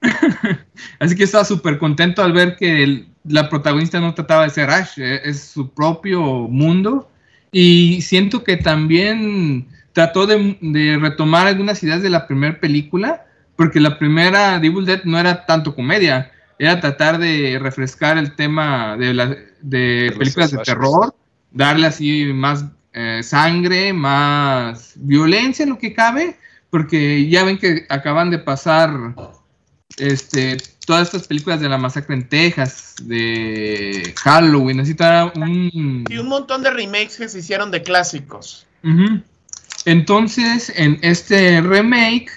Así 0.99 1.15
que 1.15 1.25
estaba 1.25 1.45
súper 1.45 1.79
contento 1.79 2.23
al 2.23 2.33
ver 2.33 2.57
que 2.57 2.83
el, 2.83 3.09
la 3.25 3.49
protagonista 3.49 4.01
no 4.01 4.15
trataba 4.15 4.45
de 4.45 4.51
ser 4.51 4.71
Ash, 4.71 4.99
eh, 4.99 5.21
es 5.25 5.41
su 5.45 5.71
propio 5.71 6.21
mundo. 6.21 7.09
Y 7.53 8.03
siento 8.03 8.43
que 8.43 8.57
también 8.57 9.69
trató 9.93 10.27
de, 10.27 10.57
de 10.61 10.99
retomar 10.99 11.47
algunas 11.47 11.83
ideas 11.83 12.03
de 12.03 12.11
la 12.11 12.27
primera 12.27 12.59
película, 12.59 13.27
porque 13.57 13.79
la 13.79 13.99
primera 13.99 14.57
Evil 14.57 14.87
Dead 14.87 15.05
no 15.05 15.19
era 15.19 15.47
tanto 15.47 15.75
comedia, 15.75 16.32
era 16.63 16.79
tratar 16.79 17.19
de 17.19 17.59
refrescar 17.61 18.19
el 18.19 18.37
tema 18.37 18.97
de, 18.97 19.13
la, 19.13 19.37
de 19.63 20.15
películas 20.17 20.53
de 20.53 20.59
terror 20.59 21.13
darle 21.51 21.89
así 21.89 22.27
más 22.33 22.65
eh, 22.93 23.21
sangre, 23.25 23.93
más 23.93 24.93
violencia 24.95 25.65
en 25.65 25.71
lo 25.71 25.79
que 25.79 25.93
cabe, 25.93 26.39
porque 26.71 27.29
ya 27.29 27.43
ven 27.43 27.59
que 27.59 27.85
acaban 27.89 28.31
de 28.31 28.39
pasar 28.39 28.93
este, 29.97 30.57
todas 30.87 31.09
estas 31.09 31.27
películas 31.27 31.59
de 31.59 31.69
la 31.69 31.79
masacre 31.79 32.15
en 32.15 32.29
Texas, 32.29 32.95
de 33.03 34.15
Halloween, 34.23 34.77
necesita 34.77 35.33
un... 35.35 36.05
Y 36.09 36.17
un 36.17 36.29
montón 36.29 36.63
de 36.63 36.71
remakes 36.71 37.17
que 37.17 37.29
se 37.29 37.41
hicieron 37.41 37.73
de 37.73 37.83
clásicos. 37.83 38.69
Entonces, 39.85 40.73
en 40.77 41.01
este 41.03 41.61
remake, 41.61 42.31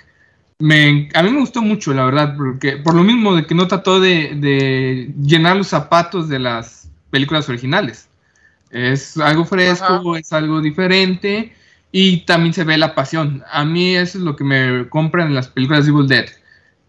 me, 0.60 1.10
a 1.14 1.24
mí 1.24 1.32
me 1.32 1.40
gustó 1.40 1.62
mucho, 1.62 1.94
la 1.94 2.06
verdad, 2.06 2.36
porque 2.38 2.78
por 2.78 2.96
lo 2.96 3.04
mismo 3.04 3.36
de 3.36 3.46
que 3.46 3.56
no 3.56 3.68
trató 3.68 4.00
de, 4.00 4.36
de 4.36 5.14
llenar 5.22 5.58
los 5.58 5.68
zapatos 5.68 6.30
de 6.30 6.40
las 6.40 6.90
películas 7.10 7.48
originales. 7.50 8.10
Es 8.72 9.18
algo 9.18 9.46
fresco, 9.46 9.86
Ajá. 9.86 10.20
es 10.20 10.34
algo 10.34 10.62
diferente 10.62 11.54
y 11.92 12.26
también 12.26 12.54
se 12.54 12.64
ve 12.64 12.78
la 12.78 12.96
pasión. 12.96 13.44
A 13.52 13.64
mí 13.64 13.96
eso 13.96 14.18
es 14.18 14.24
lo 14.24 14.36
que 14.36 14.44
me 14.44 14.90
compran 14.90 15.28
en 15.28 15.36
las 15.36 15.48
películas 15.48 15.86
de 15.86 15.92
Evil 15.92 16.08
Dead, 16.08 16.26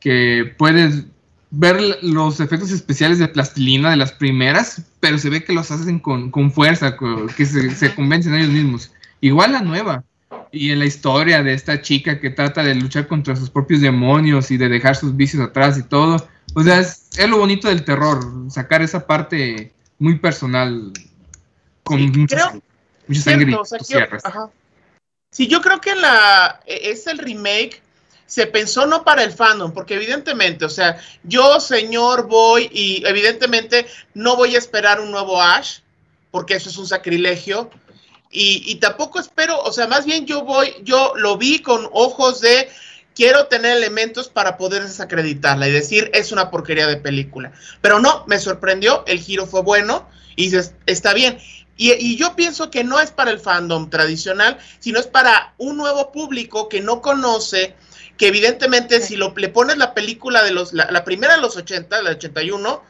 que 0.01 0.55
puedes 0.59 1.05
ver 1.51 1.81
los 2.03 2.41
efectos 2.41 2.73
especiales 2.73 3.19
de 3.19 3.29
plastilina 3.29 3.91
de 3.91 3.97
las 3.97 4.12
primeras, 4.12 4.83
pero 5.01 5.19
se 5.19 5.31
ve 5.31 5.45
que 5.45 5.53
los 5.53 5.71
hacen 5.71 6.01
con, 6.01 6.31
con 6.31 6.51
fuerza, 6.51 6.97
que 7.37 7.47
se, 7.47 7.71
se 7.71 7.95
convencen 7.95 8.35
ellos 8.35 8.51
mismos. 8.51 8.93
Igual 9.21 9.53
la 9.53 9.62
nueva. 9.62 10.05
Y 10.53 10.70
en 10.70 10.78
la 10.78 10.84
historia 10.87 11.43
de 11.43 11.53
esta 11.55 11.80
chica 11.82 12.20
que 12.20 12.30
trata 12.30 12.62
de 12.62 12.74
luchar 12.74 13.07
contra 13.07 13.37
sus 13.37 13.51
propios 13.51 13.80
demonios 13.80 14.51
y 14.51 14.57
de 14.57 14.68
dejar 14.68 14.97
sus 14.97 15.16
vicios 15.16 15.43
atrás 15.43 15.78
y 15.78 15.82
todo. 15.82 16.28
O 16.55 16.62
sea, 16.62 16.80
es, 16.80 17.09
es 17.18 17.28
lo 17.28 17.39
bonito 17.39 17.68
del 17.68 17.84
terror, 17.84 18.20
sacar 18.51 18.82
esa 18.82 19.07
parte 19.07 19.72
muy 19.99 20.18
personal 20.18 20.93
con 21.82 21.99
Sí, 21.99 22.07
mucha, 22.18 22.37
creo- 22.37 22.62
mucha 23.07 23.20
sangre 23.20 23.47
Cierto, 23.47 23.61
o 23.61 23.64
sea, 23.64 23.78
cierres. 23.80 24.24
ajá. 24.24 24.51
Sí, 25.30 25.47
yo 25.49 25.61
creo 25.61 25.80
que 25.80 25.95
la 25.95 26.61
e- 26.66 26.91
es 26.91 27.07
el 27.07 27.18
remake 27.18 27.82
se 28.26 28.47
pensó 28.49 28.87
no 28.87 29.05
para 29.05 29.22
el 29.22 29.30
fandom, 29.32 29.72
porque 29.72 29.95
evidentemente, 29.95 30.64
o 30.64 30.68
sea, 30.68 30.99
yo 31.22 31.61
señor 31.61 32.26
voy 32.26 32.68
y 32.72 33.05
evidentemente 33.07 33.87
no 34.14 34.34
voy 34.37 34.57
a 34.57 34.59
esperar 34.59 35.01
un 35.01 35.12
nuevo 35.12 35.41
Ash, 35.41 35.78
porque 36.32 36.55
eso 36.55 36.68
es 36.70 36.76
un 36.76 36.87
sacrilegio. 36.89 37.70
Y, 38.39 38.62
y 38.66 38.74
tampoco 38.74 39.18
espero, 39.18 39.59
o 39.62 39.72
sea, 39.72 39.87
más 39.87 40.05
bien 40.05 40.26
yo 40.26 40.43
voy, 40.43 40.74
yo 40.82 41.14
lo 41.16 41.39
vi 41.39 41.61
con 41.61 41.89
ojos 41.91 42.43
de 42.43 42.68
quiero 43.14 43.47
tener 43.47 43.78
elementos 43.78 44.28
para 44.28 44.59
poder 44.59 44.82
desacreditarla 44.82 45.66
y 45.66 45.72
decir 45.72 46.11
es 46.12 46.32
una 46.32 46.51
porquería 46.51 46.87
de 46.87 46.99
película. 46.99 47.51
Pero 47.80 47.99
no, 47.99 48.24
me 48.26 48.39
sorprendió, 48.39 49.05
el 49.07 49.20
giro 49.20 49.47
fue 49.47 49.62
bueno 49.62 50.07
y 50.37 50.55
está 50.84 51.14
bien. 51.14 51.39
Y, 51.78 52.16
yo 52.16 52.37
pienso 52.37 52.70
que 52.70 52.84
no 52.84 53.01
es 53.01 53.11
para 53.11 53.30
el 53.30 53.41
fandom 53.41 53.91
tradicional, 53.91 54.59
sino 54.78 55.01
es 55.01 55.07
para 55.07 55.55
un 55.57 55.76
nuevo 55.76 56.12
público 56.12 56.68
que 56.68 56.80
no 56.80 57.01
conoce, 57.01 57.74
que 58.18 58.28
evidentemente 58.28 59.01
si 59.01 59.16
lo, 59.16 59.34
le 59.37 59.49
pones 59.49 59.78
la 59.78 59.95
película 59.95 60.43
de 60.43 60.53
los, 60.53 60.72
la, 60.72 60.91
la 60.91 61.05
primera 61.05 61.37
de 61.37 61.41
los 61.41 61.57
80, 61.57 62.03
la 62.03 62.11
de 62.11 62.16
81, 62.16 62.82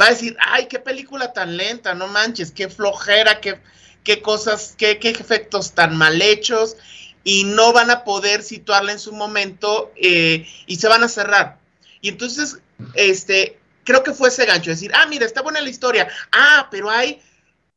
va 0.00 0.06
a 0.06 0.10
decir, 0.10 0.36
ay, 0.40 0.66
qué 0.66 0.78
película 0.78 1.32
tan 1.32 1.56
lenta, 1.56 1.94
no 1.94 2.08
manches, 2.08 2.52
qué 2.52 2.70
flojera, 2.70 3.40
qué, 3.40 3.60
qué 4.04 4.22
cosas, 4.22 4.74
qué, 4.76 4.98
qué 4.98 5.10
efectos 5.10 5.72
tan 5.72 5.96
mal 5.96 6.20
hechos, 6.22 6.76
y 7.24 7.44
no 7.44 7.72
van 7.72 7.90
a 7.90 8.04
poder 8.04 8.42
situarla 8.42 8.92
en 8.92 8.98
su 8.98 9.12
momento 9.12 9.92
eh, 9.96 10.46
y 10.66 10.76
se 10.76 10.88
van 10.88 11.04
a 11.04 11.08
cerrar. 11.08 11.58
Y 12.00 12.08
entonces, 12.08 12.58
este, 12.94 13.58
creo 13.84 14.02
que 14.02 14.12
fue 14.12 14.28
ese 14.28 14.44
gancho, 14.44 14.70
decir, 14.70 14.92
ah, 14.94 15.06
mira, 15.06 15.24
está 15.24 15.42
buena 15.42 15.60
la 15.60 15.70
historia, 15.70 16.08
ah, 16.32 16.68
pero 16.70 16.90
hay 16.90 17.20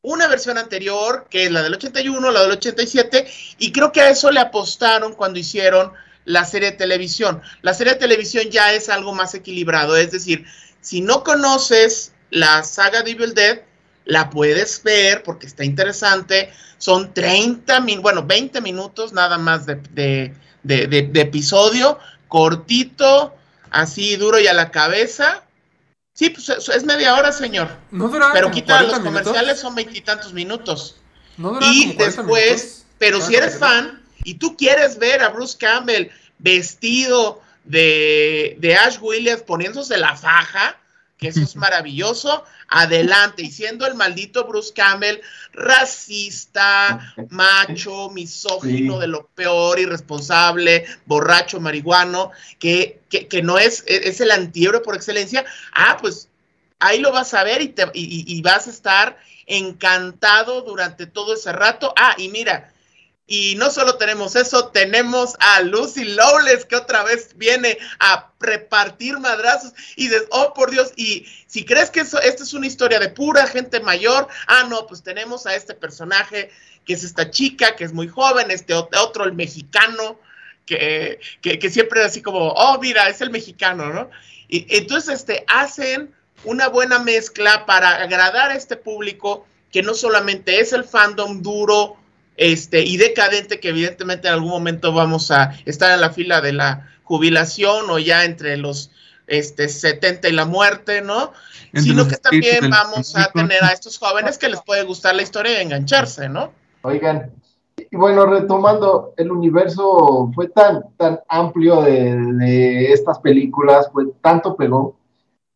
una 0.01 0.28
versión 0.28 0.57
anterior, 0.57 1.28
que 1.30 1.45
es 1.45 1.51
la 1.51 1.63
del 1.63 1.73
81, 1.73 2.32
la 2.32 2.41
del 2.41 2.51
87, 2.51 3.28
y 3.59 3.71
creo 3.71 3.91
que 3.91 4.01
a 4.01 4.09
eso 4.09 4.32
le 4.32 4.39
apostaron 4.39 5.15
cuando 5.15 5.39
hicieron 5.39 5.93
la 6.26 6.45
serie 6.45 6.71
de 6.71 6.78
televisión. 6.78 7.41
La 7.61 7.73
serie 7.73 7.93
de 7.93 7.99
televisión 7.99 8.49
ya 8.49 8.73
es 8.73 8.89
algo 8.89 9.13
más 9.13 9.34
equilibrado, 9.34 9.95
es 9.95 10.11
decir, 10.11 10.45
si 10.82 11.01
no 11.01 11.23
conoces 11.23 12.13
la 12.30 12.63
saga 12.63 13.01
de 13.01 13.11
Evil 13.11 13.34
Dead, 13.34 13.61
la 14.06 14.30
puedes 14.30 14.82
ver 14.84 15.24
porque 15.24 15.47
está 15.47 15.64
interesante. 15.66 16.51
Son 16.78 17.14
30, 17.14 17.80
min 17.82 18.01
bueno, 18.01 18.24
20 18.24 18.62
minutos 18.62 19.14
nada 19.14 19.38
más 19.38 19.66
de, 19.66 19.76
de, 19.93 20.34
de, 20.64 21.22
episodio, 21.22 21.97
cortito, 22.28 23.36
así 23.72 24.16
duro 24.16 24.39
y 24.39 24.47
a 24.47 24.53
la 24.53 24.72
cabeza. 24.72 25.43
Sí, 26.14 26.30
pues 26.30 26.47
es 26.49 26.84
media 26.86 27.16
hora, 27.16 27.32
señor. 27.32 27.68
No 27.91 28.08
dura 28.08 28.30
Pero 28.34 28.51
quita 28.51 28.82
los 28.82 28.91
40 28.91 29.10
minutos. 29.10 29.24
comerciales, 29.32 29.60
son 29.60 29.76
veintitantos 29.76 30.34
minutos. 30.34 30.95
No 31.38 31.49
dura 31.53 31.66
Y 31.68 31.82
como 31.88 31.95
40 31.95 32.06
después, 32.22 32.64
minutos. 32.64 32.86
pero 32.97 33.22
si 33.22 33.36
eres 33.36 33.58
fan 33.58 34.01
y 34.24 34.36
tú 34.36 34.56
quieres 34.56 34.97
ver 34.97 35.22
a 35.22 35.30
Bruce 35.30 35.58
Campbell 35.58 36.08
vestido 36.38 37.41
de, 37.66 38.56
de 38.60 38.76
Ash 38.76 38.97
Williams 39.01 39.41
poniéndose 39.41 39.97
la 39.97 40.16
faja, 40.16 40.78
que 41.18 41.30
eso 41.30 41.41
es 41.41 41.55
maravilloso, 41.55 42.43
adelante. 42.70 43.41
Y 43.43 43.51
siendo 43.51 43.86
el 43.88 43.95
maldito 43.95 44.45
Bruce 44.45 44.74
Campbell 44.74 45.22
racista, 45.53 47.13
macho, 47.30 48.09
misógino 48.09 48.95
Sí. 48.95 48.99
de 49.01 49.07
lo 49.07 49.28
peor, 49.28 49.80
irresponsable, 49.80 50.86
borracho, 51.05 51.59
marihuano, 51.59 52.32
que, 52.59 53.01
que, 53.09 53.28
que 53.28 53.41
no 53.41 53.57
es, 53.57 53.84
es 53.88 54.20
el 54.22 54.32
antihéroe 54.32 54.82
por 54.82 54.95
excelencia, 54.95 55.45
ah, 55.74 55.97
pues 55.99 56.30
ahí 56.80 56.99
lo 56.99 57.11
vas 57.11 57.34
a 57.34 57.43
ver 57.43 57.61
y, 57.61 57.70
te, 57.70 57.84
y, 57.93 58.26
y 58.28 58.41
vas 58.41 58.68
a 58.68 58.72
estar 58.72 59.18
encantado 59.47 60.61
durante 60.61 61.05
todo 61.07 61.34
ese 61.34 61.51
rato. 61.51 61.93
Ah, 61.97 62.16
y 62.18 62.30
mira, 62.30 62.74
y 63.28 63.55
no 63.55 63.71
solo 63.71 63.95
tenemos 63.97 64.36
eso, 64.36 64.67
tenemos 64.67 65.36
a 65.39 65.61
Lucy 65.61 66.03
Lawless 66.03 66.65
que 66.65 66.76
otra 66.76 67.03
vez 67.03 67.30
viene 67.36 67.78
a 67.99 68.32
repartir 68.39 69.17
madrazos 69.19 69.73
y 69.95 70.09
dices, 70.09 70.26
oh 70.30 70.53
por 70.53 70.69
Dios, 70.69 70.91
y 70.95 71.26
si 71.47 71.65
crees 71.65 71.89
que 71.89 72.01
eso, 72.01 72.21
esta 72.21 72.43
es 72.43 72.53
una 72.53 72.67
historia 72.67 72.99
de 72.99 73.09
pura 73.09 73.47
gente 73.47 73.80
mayor, 73.80 74.28
ah 74.47 74.67
no, 74.69 74.86
pues 74.86 75.01
tenemos 75.01 75.47
a 75.47 75.55
este 75.55 75.73
personaje 75.73 76.51
que 76.86 76.93
es 76.93 77.03
esta 77.03 77.32
chica, 77.32 77.76
que 77.76 77.84
es 77.84 77.93
muy 77.93 78.07
joven, 78.07 78.51
este 78.51 78.76
ot- 78.76 78.95
otro, 78.99 79.23
el 79.23 79.34
mexicano, 79.34 80.19
que, 80.67 81.19
que, 81.41 81.57
que 81.57 81.69
siempre 81.71 82.01
es 82.01 82.07
así 82.07 82.21
como, 82.21 82.49
oh 82.49 82.80
mira, 82.80 83.09
es 83.09 83.21
el 83.21 83.32
mexicano, 83.32 83.91
¿no? 83.91 84.09
Y 84.47 84.67
entonces 84.78 85.15
este, 85.15 85.43
hacen 85.47 86.13
una 86.43 86.67
buena 86.67 86.99
mezcla 86.99 87.65
para 87.65 88.03
agradar 88.03 88.51
a 88.51 88.55
este 88.55 88.76
público 88.76 89.47
que 89.71 89.82
no 89.82 89.95
solamente 89.95 90.59
es 90.59 90.73
el 90.73 90.84
fandom 90.84 91.41
duro 91.41 91.97
este, 92.38 92.84
y 92.84 92.98
decadente, 92.98 93.60
que 93.60 93.70
evidentemente 93.70 94.28
en 94.28 94.34
algún 94.34 94.50
momento 94.50 94.94
vamos 94.94 95.32
a 95.32 95.54
estar 95.66 95.94
en 95.94 96.02
la 96.02 96.12
fila 96.12 96.42
de 96.42 96.54
la 96.54 96.90
jubilación 97.04 97.90
o 97.90 98.00
ya 98.00 98.26
entre 98.26 98.58
los 98.58 98.92
este, 99.28 99.70
70 99.70 100.30
y 100.30 100.32
la 100.34 100.46
muerte, 100.46 101.02
¿no? 101.02 101.32
Entre 101.68 101.82
Sino 101.82 102.08
que 102.08 102.18
también 102.18 102.70
vamos 102.70 103.16
a 103.16 103.32
tener 103.32 103.64
a 103.64 103.70
estos 103.70 103.98
jóvenes 103.98 104.38
que 104.38 104.50
les 104.50 104.62
puede 104.62 104.84
gustar 104.84 105.16
la 105.16 105.22
historia 105.22 105.60
y 105.60 105.64
engancharse, 105.64 106.30
¿no? 106.30 106.52
Oigan, 106.84 107.32
y 107.78 107.96
bueno, 107.96 108.26
retomando, 108.26 109.14
el 109.18 109.32
universo 109.32 110.32
fue 110.34 110.48
tan, 110.50 110.84
tan 110.98 111.20
amplio 111.28 111.82
de, 111.82 112.16
de 112.16 112.94
estas 112.94 113.20
películas, 113.20 113.90
fue 113.92 114.06
tanto 114.22 114.56
pegó, 114.56 114.96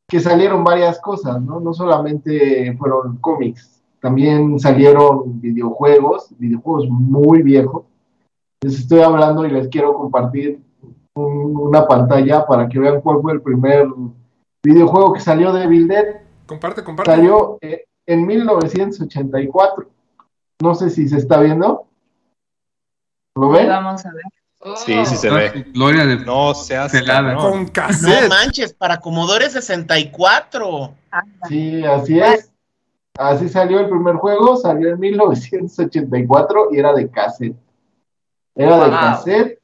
que 0.08 0.20
salieron 0.20 0.64
varias 0.64 1.00
cosas, 1.00 1.42
¿no? 1.42 1.60
No 1.60 1.74
solamente 1.74 2.76
fueron 2.78 3.18
cómics, 3.18 3.79
también 4.02 4.60
salieron 4.60 5.40
videojuegos, 5.42 6.30
videojuegos 6.38 6.88
muy 6.90 7.42
viejos. 7.44 7.84
Les 8.62 8.80
estoy 8.80 9.02
hablando 9.02 9.46
y 9.46 9.52
les 9.52 9.68
quiero 9.70 9.94
compartir 9.94 10.62
un- 11.16 11.58
una 11.58 11.86
pantalla 11.88 12.46
para 12.46 12.68
que 12.68 12.80
vean 12.80 13.02
cuál 13.02 13.22
fue 13.22 13.34
el 13.34 13.42
primer 13.42 13.88
videojuego 14.64 15.14
que 15.14 15.20
salió 15.20 15.52
de 15.54 15.64
Evil 15.64 15.88
Dead. 15.88 16.06
Comparte, 16.46 16.84
comparte. 16.84 17.12
Salió 17.12 17.58
eh, 17.62 17.86
en 18.06 18.26
1984. 18.26 19.90
No 20.62 20.76
sé 20.76 20.90
si 20.90 21.08
se 21.08 21.18
está 21.18 21.40
viendo. 21.40 21.86
¿Lo 23.36 23.50
ven? 23.50 23.68
Vamos 23.68 24.06
a 24.06 24.12
ver. 24.14 24.24
Sí, 24.76 25.06
sí 25.06 25.16
se 25.16 25.30
ve. 25.30 25.66
Gloria 25.74 26.06
de 26.06 26.18
No 26.26 26.54
seas 26.54 26.92
Pelada. 26.92 27.34
cabrón. 27.36 27.52
Con 27.52 27.64
No 27.66 27.72
cassette. 27.72 28.28
manches, 28.30 28.74
para 28.74 29.00
Commodore 29.00 29.50
64. 29.50 30.94
Sí, 31.48 31.84
así 31.86 32.20
es. 32.20 32.52
Así 33.18 33.50
salió 33.50 33.80
el 33.80 33.90
primer 33.90 34.16
juego, 34.16 34.56
salió 34.58 34.90
en 34.90 35.00
1984 35.00 36.70
y 36.72 36.80
era 36.80 36.94
de 36.94 37.10
cassette. 37.10 37.56
Era 38.56 38.84
de 38.86 38.92
cassette 38.92 39.60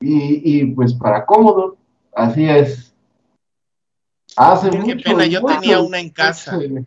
y, 0.00 0.60
y 0.60 0.66
pues 0.74 0.94
para 0.94 1.24
Commodore, 1.26 1.76
así 2.14 2.48
es. 2.48 2.94
Hace 4.36 4.70
Qué 4.70 4.78
mucho, 4.78 4.96
pena, 5.04 5.26
yo 5.26 5.40
mucho, 5.40 5.60
tenía 5.60 5.80
una 5.80 5.98
en 6.00 6.10
casa. 6.10 6.56
mucho- 6.56 6.86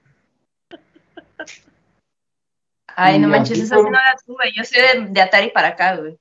Ay, 2.95 3.19
no 3.19 3.27
manches, 3.29 3.59
esa 3.59 3.77
sí 3.77 3.83
no 3.83 3.91
la 3.91 4.15
tuve. 4.25 4.51
Yo 4.55 4.63
soy 4.63 4.81
de, 4.81 5.07
de 5.11 5.21
Atari 5.21 5.49
para 5.51 5.69
acá, 5.69 5.95
güey. 5.97 6.17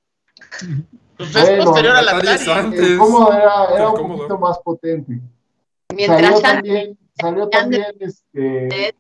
Pues 1.17 1.35
es 1.37 1.49
Bueno, 1.49 1.65
posterior 1.65 1.97
al 1.97 2.09
Atari 2.09 2.29
Atari. 2.29 2.51
antes. 2.51 2.81
El 2.81 2.99
Commodore 2.99 3.37
era, 3.37 3.65
era 3.75 3.85
El 3.93 4.01
un 4.01 4.17
poquito 4.17 4.39
más 4.39 4.59
potente. 4.61 5.21
Mientras 5.95 6.21
salió 6.21 6.41
también, 6.41 6.99
salió 7.21 7.49
también 7.49 7.85
este, 7.99 8.95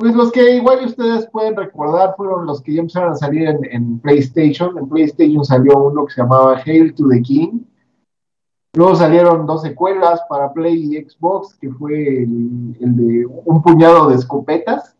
pues 0.00 0.14
los 0.16 0.32
que 0.32 0.56
igual 0.56 0.84
ustedes 0.84 1.28
pueden 1.30 1.54
recordar 1.54 2.14
fueron 2.16 2.46
los 2.46 2.60
que 2.62 2.74
ya 2.74 2.80
empezaron 2.80 3.12
a 3.12 3.16
salir 3.16 3.46
en, 3.46 3.60
en 3.70 4.00
PlayStation. 4.00 4.76
En 4.78 4.88
PlayStation 4.88 5.44
salió 5.44 5.78
uno 5.78 6.06
que 6.06 6.14
se 6.14 6.22
llamaba 6.22 6.60
Hail 6.64 6.94
to 6.94 7.08
the 7.08 7.22
King. 7.22 7.60
Luego 8.72 8.94
salieron 8.94 9.46
dos 9.46 9.62
secuelas 9.62 10.20
para 10.28 10.52
Play 10.52 10.96
y 10.96 11.04
Xbox, 11.04 11.54
que 11.60 11.70
fue 11.70 12.22
el, 12.22 12.76
el 12.80 12.96
de 12.96 13.26
un 13.26 13.62
puñado 13.62 14.08
de 14.08 14.14
escopetas 14.16 14.96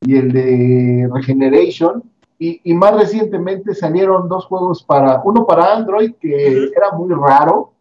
y 0.00 0.16
el 0.16 0.32
de 0.32 1.08
Regeneration. 1.12 2.02
y, 2.38 2.60
y 2.62 2.74
más 2.74 2.94
recientemente 2.94 3.74
salieron 3.74 4.28
dos 4.28 4.46
juegos 4.46 4.82
para, 4.82 5.20
uno 5.24 5.44
para 5.44 5.74
Android 5.74 6.12
que 6.20 6.70
era 6.76 6.92
muy 6.96 7.12
raro, 7.14 7.72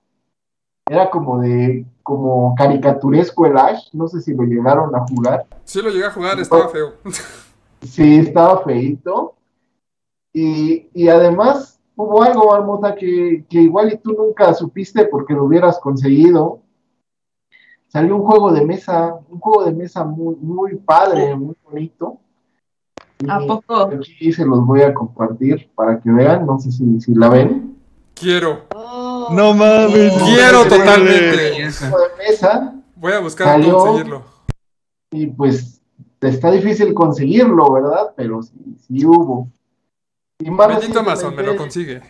era 0.89 1.09
como 1.09 1.39
de, 1.39 1.85
como 2.03 2.55
caricaturesco 2.55 3.45
el 3.45 3.57
Ash, 3.57 3.89
no 3.93 4.07
sé 4.07 4.21
si 4.21 4.33
lo 4.33 4.43
llegaron 4.43 4.95
a 4.95 5.05
jugar. 5.07 5.45
Sí 5.63 5.81
lo 5.81 5.89
llegué 5.89 6.05
a 6.05 6.11
jugar, 6.11 6.39
estaba 6.39 6.69
feo. 6.69 6.93
Sí, 7.81 8.17
estaba 8.17 8.63
feito. 8.63 9.35
Y, 10.33 10.89
y 10.93 11.09
además 11.09 11.79
hubo 11.95 12.23
algo, 12.23 12.51
Marmota, 12.51 12.95
que, 12.95 13.45
que 13.49 13.61
igual 13.61 13.93
y 13.93 13.97
tú 13.97 14.13
nunca 14.13 14.53
supiste 14.53 15.05
porque 15.05 15.33
lo 15.33 15.45
hubieras 15.45 15.79
conseguido. 15.79 16.61
Salió 17.87 18.15
un 18.15 18.23
juego 18.23 18.51
de 18.51 18.65
mesa, 18.65 19.15
un 19.29 19.39
juego 19.39 19.65
de 19.65 19.71
mesa 19.73 20.03
muy, 20.03 20.35
muy 20.35 20.75
padre, 20.75 21.35
muy 21.35 21.55
bonito. 21.63 22.17
¿A 23.27 23.43
Y 23.43 23.47
poco? 23.47 23.75
Aquí 23.75 24.31
se 24.31 24.45
los 24.45 24.65
voy 24.65 24.81
a 24.81 24.93
compartir 24.93 25.69
para 25.73 25.99
que 25.99 26.11
vean, 26.11 26.45
no 26.45 26.59
sé 26.59 26.71
si, 26.71 27.01
si 27.01 27.15
la 27.15 27.29
ven. 27.29 27.75
Quiero. 28.13 28.61
Oh. 28.75 28.96
No 29.31 29.53
mames. 29.53 30.13
Quiero 30.23 30.63
totalmente. 30.63 31.37
De 31.37 31.71
mesa 32.17 32.73
Voy 32.95 33.13
a 33.13 33.19
buscar 33.19 33.47
Salió- 33.47 33.77
conseguirlo. 33.77 34.25
y 35.11 35.27
pues 35.27 35.81
está 36.21 36.49
difícil 36.51 36.93
conseguirlo, 36.93 37.71
¿verdad? 37.73 38.13
Pero 38.15 38.41
sí, 38.41 38.53
sí 38.87 39.05
hubo. 39.05 39.49
Y 40.39 40.49
más 40.51 40.67
Bendito 40.67 40.99
Amazon 40.99 41.35
me 41.35 41.43
lo 41.43 41.55
consigue. 41.55 42.01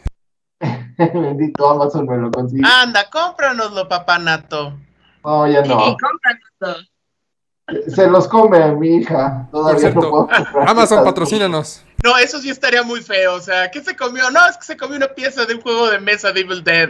Bendito 0.97 1.69
Amazon 1.69 2.05
me 2.05 2.17
lo 2.17 2.31
consigue. 2.31 2.63
Anda, 2.65 3.09
cómpranoslo, 3.09 3.87
papá 3.87 4.17
Nato. 4.19 4.73
No, 5.23 5.47
ya 5.47 5.63
Y, 5.65 5.67
no. 5.69 5.75
y 5.89 5.97
cómpranoslo. 5.97 6.87
Se 7.93 8.07
los 8.07 8.27
come 8.29 8.63
a 8.63 8.67
mi 8.71 8.97
hija. 8.97 9.45
Todavía 9.51 9.79
cierto, 9.79 9.99
no 9.99 10.09
puedo 10.27 10.29
Amazon, 10.69 11.03
patrocínanos. 11.03 11.83
No, 12.01 12.17
eso 12.17 12.39
sí 12.39 12.49
estaría 12.49 12.81
muy 12.83 13.01
feo. 13.01 13.33
O 13.33 13.41
sea, 13.41 13.69
¿qué 13.71 13.83
se 13.83 13.93
comió? 13.95 14.29
No, 14.31 14.47
es 14.47 14.55
que 14.55 14.63
se 14.63 14.77
comió 14.77 14.95
una 14.95 15.07
pieza 15.09 15.45
de 15.45 15.55
un 15.55 15.61
juego 15.61 15.89
de 15.89 15.99
mesa 15.99 16.31
de 16.31 16.41
Evil 16.41 16.63
Dead. 16.63 16.89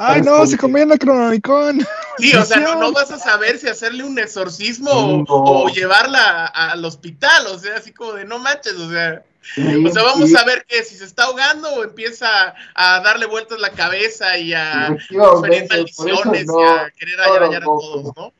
Ay, 0.00 0.22
no, 0.22 0.44
se 0.46 0.58
comió 0.58 0.82
en 0.82 0.96
Cronomicon. 0.98 1.86
Sí, 2.18 2.34
o 2.34 2.44
sea, 2.44 2.56
no, 2.58 2.74
no 2.74 2.90
vas 2.92 3.10
a 3.12 3.18
saber 3.18 3.58
si 3.58 3.68
hacerle 3.68 4.02
un 4.02 4.18
exorcismo 4.18 4.90
o, 4.90 5.16
No. 5.18 5.24
o 5.28 5.68
llevarla 5.68 6.46
a- 6.46 6.72
al 6.72 6.84
hospital. 6.84 7.46
O 7.48 7.58
sea, 7.58 7.76
así 7.76 7.92
como 7.92 8.14
de 8.14 8.24
no 8.24 8.38
manches, 8.38 8.74
o 8.74 8.90
sea. 8.90 9.22
Sí, 9.54 9.86
O 9.86 9.92
sea, 9.92 10.02
vamos 10.02 10.28
sí, 10.30 10.36
a 10.36 10.44
ver 10.44 10.64
que 10.66 10.82
si 10.82 10.96
se 10.96 11.04
está 11.04 11.24
ahogando 11.24 11.68
o 11.74 11.84
empieza 11.84 12.52
a 12.74 13.00
darle 13.00 13.26
vueltas 13.26 13.60
la 13.60 13.70
cabeza 13.70 14.36
y 14.38 14.52
a 14.54 14.88
eso 15.08 15.40
maldiciones 15.70 16.46
no- 16.46 16.60
y 16.60 16.64
a 16.64 16.90
querer 16.98 17.20
arañar 17.20 17.62
a 17.62 17.66
todos, 17.66 18.12
¿no? 18.16 18.32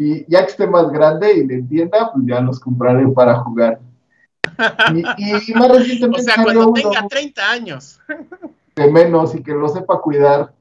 Y 0.00 0.24
ya 0.32 0.46
que 0.46 0.52
esté 0.52 0.66
más 0.66 0.90
grande 0.90 1.30
y 1.36 1.46
le 1.46 1.56
entienda, 1.56 2.10
pues 2.10 2.24
ya 2.26 2.40
los 2.40 2.58
compraré 2.58 3.06
para 3.08 3.34
jugar. 3.40 3.78
Y, 4.94 5.00
y 5.50 5.54
más 5.54 5.68
O 5.70 5.74
recientemente 5.74 6.22
sea, 6.22 6.36
salió 6.36 6.44
cuando 6.54 6.68
uno 6.70 6.72
tenga 6.72 7.06
30 7.06 7.50
años. 7.50 8.00
de 8.76 8.90
menos 8.90 9.34
y 9.34 9.42
que 9.42 9.52
lo 9.52 9.68
sepa 9.68 10.00
cuidar. 10.00 10.54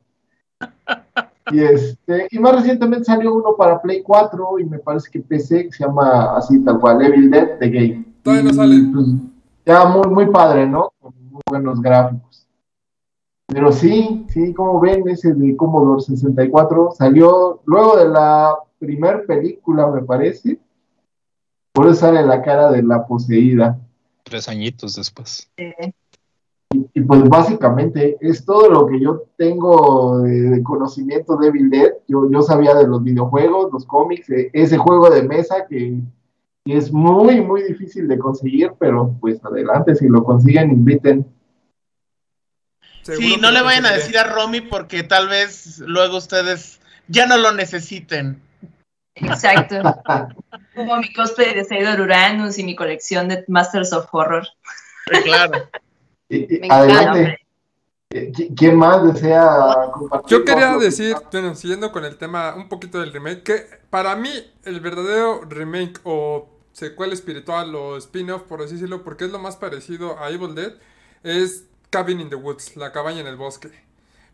Y 1.51 1.63
este, 1.63 2.27
y 2.29 2.37
más 2.37 2.53
recientemente 2.57 3.05
salió 3.05 3.33
uno 3.33 3.55
para 3.57 3.81
Play 3.81 4.03
4 4.03 4.59
y 4.59 4.65
me 4.65 4.77
parece 4.77 5.09
que 5.09 5.21
PC 5.21 5.67
que 5.67 5.71
se 5.71 5.85
llama 5.85 6.35
así 6.35 6.61
tal 6.65 6.77
cual, 6.77 7.01
Evil 7.01 7.31
Dead 7.31 7.59
The 7.59 7.69
Game. 7.69 8.05
Todavía 8.21 8.43
no 8.43 8.53
sale. 8.53 8.75
pues, 8.93 9.07
ya 9.65 9.85
muy, 9.85 10.09
muy 10.09 10.25
padre, 10.25 10.67
¿no? 10.67 10.91
Con 10.99 11.13
muy 11.31 11.41
buenos 11.49 11.81
gráficos. 11.81 12.28
Pero 13.50 13.72
sí, 13.72 14.26
sí, 14.30 14.54
como 14.54 14.80
ven, 14.80 15.08
ese 15.10 15.34
de 15.34 15.56
Commodore 15.56 16.02
64 16.02 16.91
salió 16.95 17.62
luego 17.66 17.97
de 17.97 18.08
la 18.08 18.56
primer 18.78 19.26
película, 19.26 19.88
me 19.88 20.04
parece. 20.04 20.60
Por 21.74 21.88
eso 21.88 21.95
sale 21.95 22.24
la 22.26 22.41
cara 22.43 22.72
de 22.72 22.84
la 22.84 23.08
poseída. 23.08 23.80
Tres 24.24 24.47
añitos 24.47 24.95
después. 24.95 25.50
Y 26.93 27.02
pues 27.02 27.24
básicamente 27.28 28.18
es 28.22 28.45
todo 28.45 28.70
lo 28.70 28.86
que 28.86 29.00
yo 29.00 29.24
tengo 29.36 30.20
de, 30.20 30.41
de 30.41 30.64
conocimiento 30.64 31.36
de 31.38 31.47
Evil 31.47 31.72
Dead. 31.72 31.93
Yo, 32.08 32.30
yo 32.30 32.43
sabía 32.43 32.76
de 32.76 32.88
los 32.88 33.04
videojuegos, 33.04 33.74
los 33.74 33.86
cómics, 33.86 34.28
de 34.28 34.52
ese 34.54 34.78
juego 34.78 35.10
de 35.10 35.24
mesa 35.24 35.66
que, 35.68 36.00
que 36.66 36.78
es 36.78 36.91
muy, 36.93 37.41
muy 37.41 37.64
difícil 37.64 38.08
de 38.08 38.20
conseguir, 38.20 38.74
pero 38.78 39.16
pues 39.20 39.43
adelante, 39.43 39.95
si 39.95 40.08
lo 40.08 40.24
consiguen, 40.24 40.70
inviten. 40.70 41.26
Sí, 43.04 43.38
no 43.38 43.52
le 43.52 43.62
vayan 43.62 43.86
a 43.86 43.91
decir 43.91 44.18
a 44.18 44.24
Romy 44.26 44.62
porque 44.62 45.04
tal 45.04 45.28
vez 45.30 45.80
luego 45.80 46.18
ustedes 46.18 46.80
ya 47.08 47.26
no 47.26 47.38
lo 47.38 47.52
necesiten. 47.54 48.41
Exacto. 49.16 49.78
Como 50.76 50.97
mi 50.97 51.12
cosplay 51.14 51.54
de 51.54 51.66
Sailor 51.66 52.00
Uranus 52.02 52.58
y 52.58 52.64
mi 52.64 52.76
colección 52.76 53.28
de 53.28 53.43
Masters 53.47 53.91
of 53.93 54.08
Horror. 54.12 54.47
Sí, 55.12 55.22
claro. 55.24 55.70
Me 56.30 56.45
encanta. 56.66 57.36
Eh, 58.12 58.32
¿qui- 58.32 58.54
¿Quién 58.58 58.76
más 58.76 59.04
desea 59.14 59.47
compartir? 59.93 60.30
Yo 60.30 60.43
quería 60.45 60.78
decir, 60.78 61.16
bueno, 61.32 61.54
siguiendo 61.56 61.91
con 61.91 62.06
el 62.06 62.18
tema 62.18 62.56
un 62.56 62.68
poquito 62.68 63.00
del 63.00 63.14
remake, 63.14 63.43
que 63.43 63.66
para 63.89 64.16
mí 64.16 64.32
el 64.64 64.80
verdadero 64.80 65.41
remake 65.47 66.00
o 66.04 66.50
secuela 66.72 67.14
espiritual 67.14 67.76
o 67.76 67.97
spin-off, 67.97 68.43
por 68.43 68.62
así 68.64 68.74
decirlo, 68.74 69.04
porque 69.04 69.26
es 69.26 69.32
lo 69.32 69.38
más 69.39 69.58
parecido 69.58 70.18
a 70.20 70.30
Evil 70.30 70.56
Dead, 70.56 70.74
es 71.24 71.66
Cabin 71.89 72.19
in 72.21 72.29
the 72.29 72.35
Woods, 72.35 72.75
la 72.75 72.91
cabaña 72.91 73.21
en 73.21 73.27
el 73.27 73.35
bosque. 73.35 73.69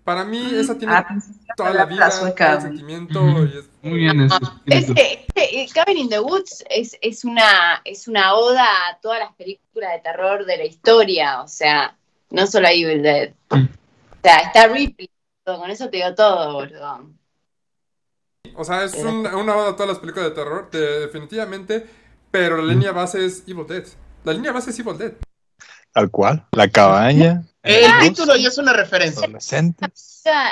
Para 0.03 0.23
mí 0.23 0.51
esa 0.53 0.77
tiene 0.77 0.93
Ah, 0.93 1.07
que 1.07 1.53
toda 1.57 1.73
la 1.73 1.85
vida, 1.85 2.11
sueca, 2.11 2.51
el 2.53 2.59
güey. 2.59 2.67
sentimiento 2.67 3.21
y 3.45 3.57
es- 3.57 3.69
Muy 3.81 3.99
bien 3.99 4.21
ese 4.21 4.35
espíritu. 4.35 4.91
Este, 4.91 5.13
este, 5.25 5.61
eh, 5.63 5.67
Cabin 5.73 5.97
in 5.97 6.09
the 6.09 6.19
Woods 6.19 6.63
es, 6.69 6.95
es, 7.01 7.25
una, 7.25 7.81
es 7.83 8.07
una 8.07 8.35
oda 8.35 8.63
a 8.89 8.99
todas 8.99 9.19
las 9.19 9.33
películas 9.33 9.93
de 9.93 9.99
terror 9.99 10.45
de 10.45 10.57
la 10.57 10.65
historia, 10.65 11.41
o 11.41 11.47
sea, 11.47 11.95
no 12.29 12.45
solo 12.45 12.67
a 12.67 12.71
Evil 12.71 13.01
Dead. 13.01 13.31
Mm. 13.49 13.63
O 13.63 14.17
sea, 14.21 14.37
está 14.37 14.67
Ripley, 14.67 15.09
con 15.43 15.69
eso 15.71 15.89
te 15.89 15.97
digo 15.97 16.13
todo, 16.13 16.53
boludo. 16.53 17.09
O 18.55 18.63
sea, 18.63 18.83
es 18.83 18.93
un- 18.95 19.25
una 19.25 19.55
oda 19.55 19.69
a 19.71 19.75
todas 19.75 19.89
las 19.89 19.99
películas 19.99 20.29
de 20.29 20.35
terror, 20.35 20.69
de- 20.69 20.99
definitivamente, 20.99 21.85
pero 22.29 22.57
la 22.57 22.63
línea 22.73 22.91
base 22.91 23.25
es 23.25 23.43
Evil 23.47 23.65
Dead. 23.67 23.85
La 24.23 24.33
línea 24.33 24.51
base 24.51 24.69
es 24.69 24.77
Evil 24.79 24.97
Dead. 24.99 25.13
Tal 25.95 26.11
cual. 26.11 26.45
La 26.51 26.67
cabaña. 26.67 27.45
El 27.63 27.99
título 28.01 28.35
ya 28.35 28.49
es 28.49 28.57
una 28.57 28.73
referencia. 28.73 29.29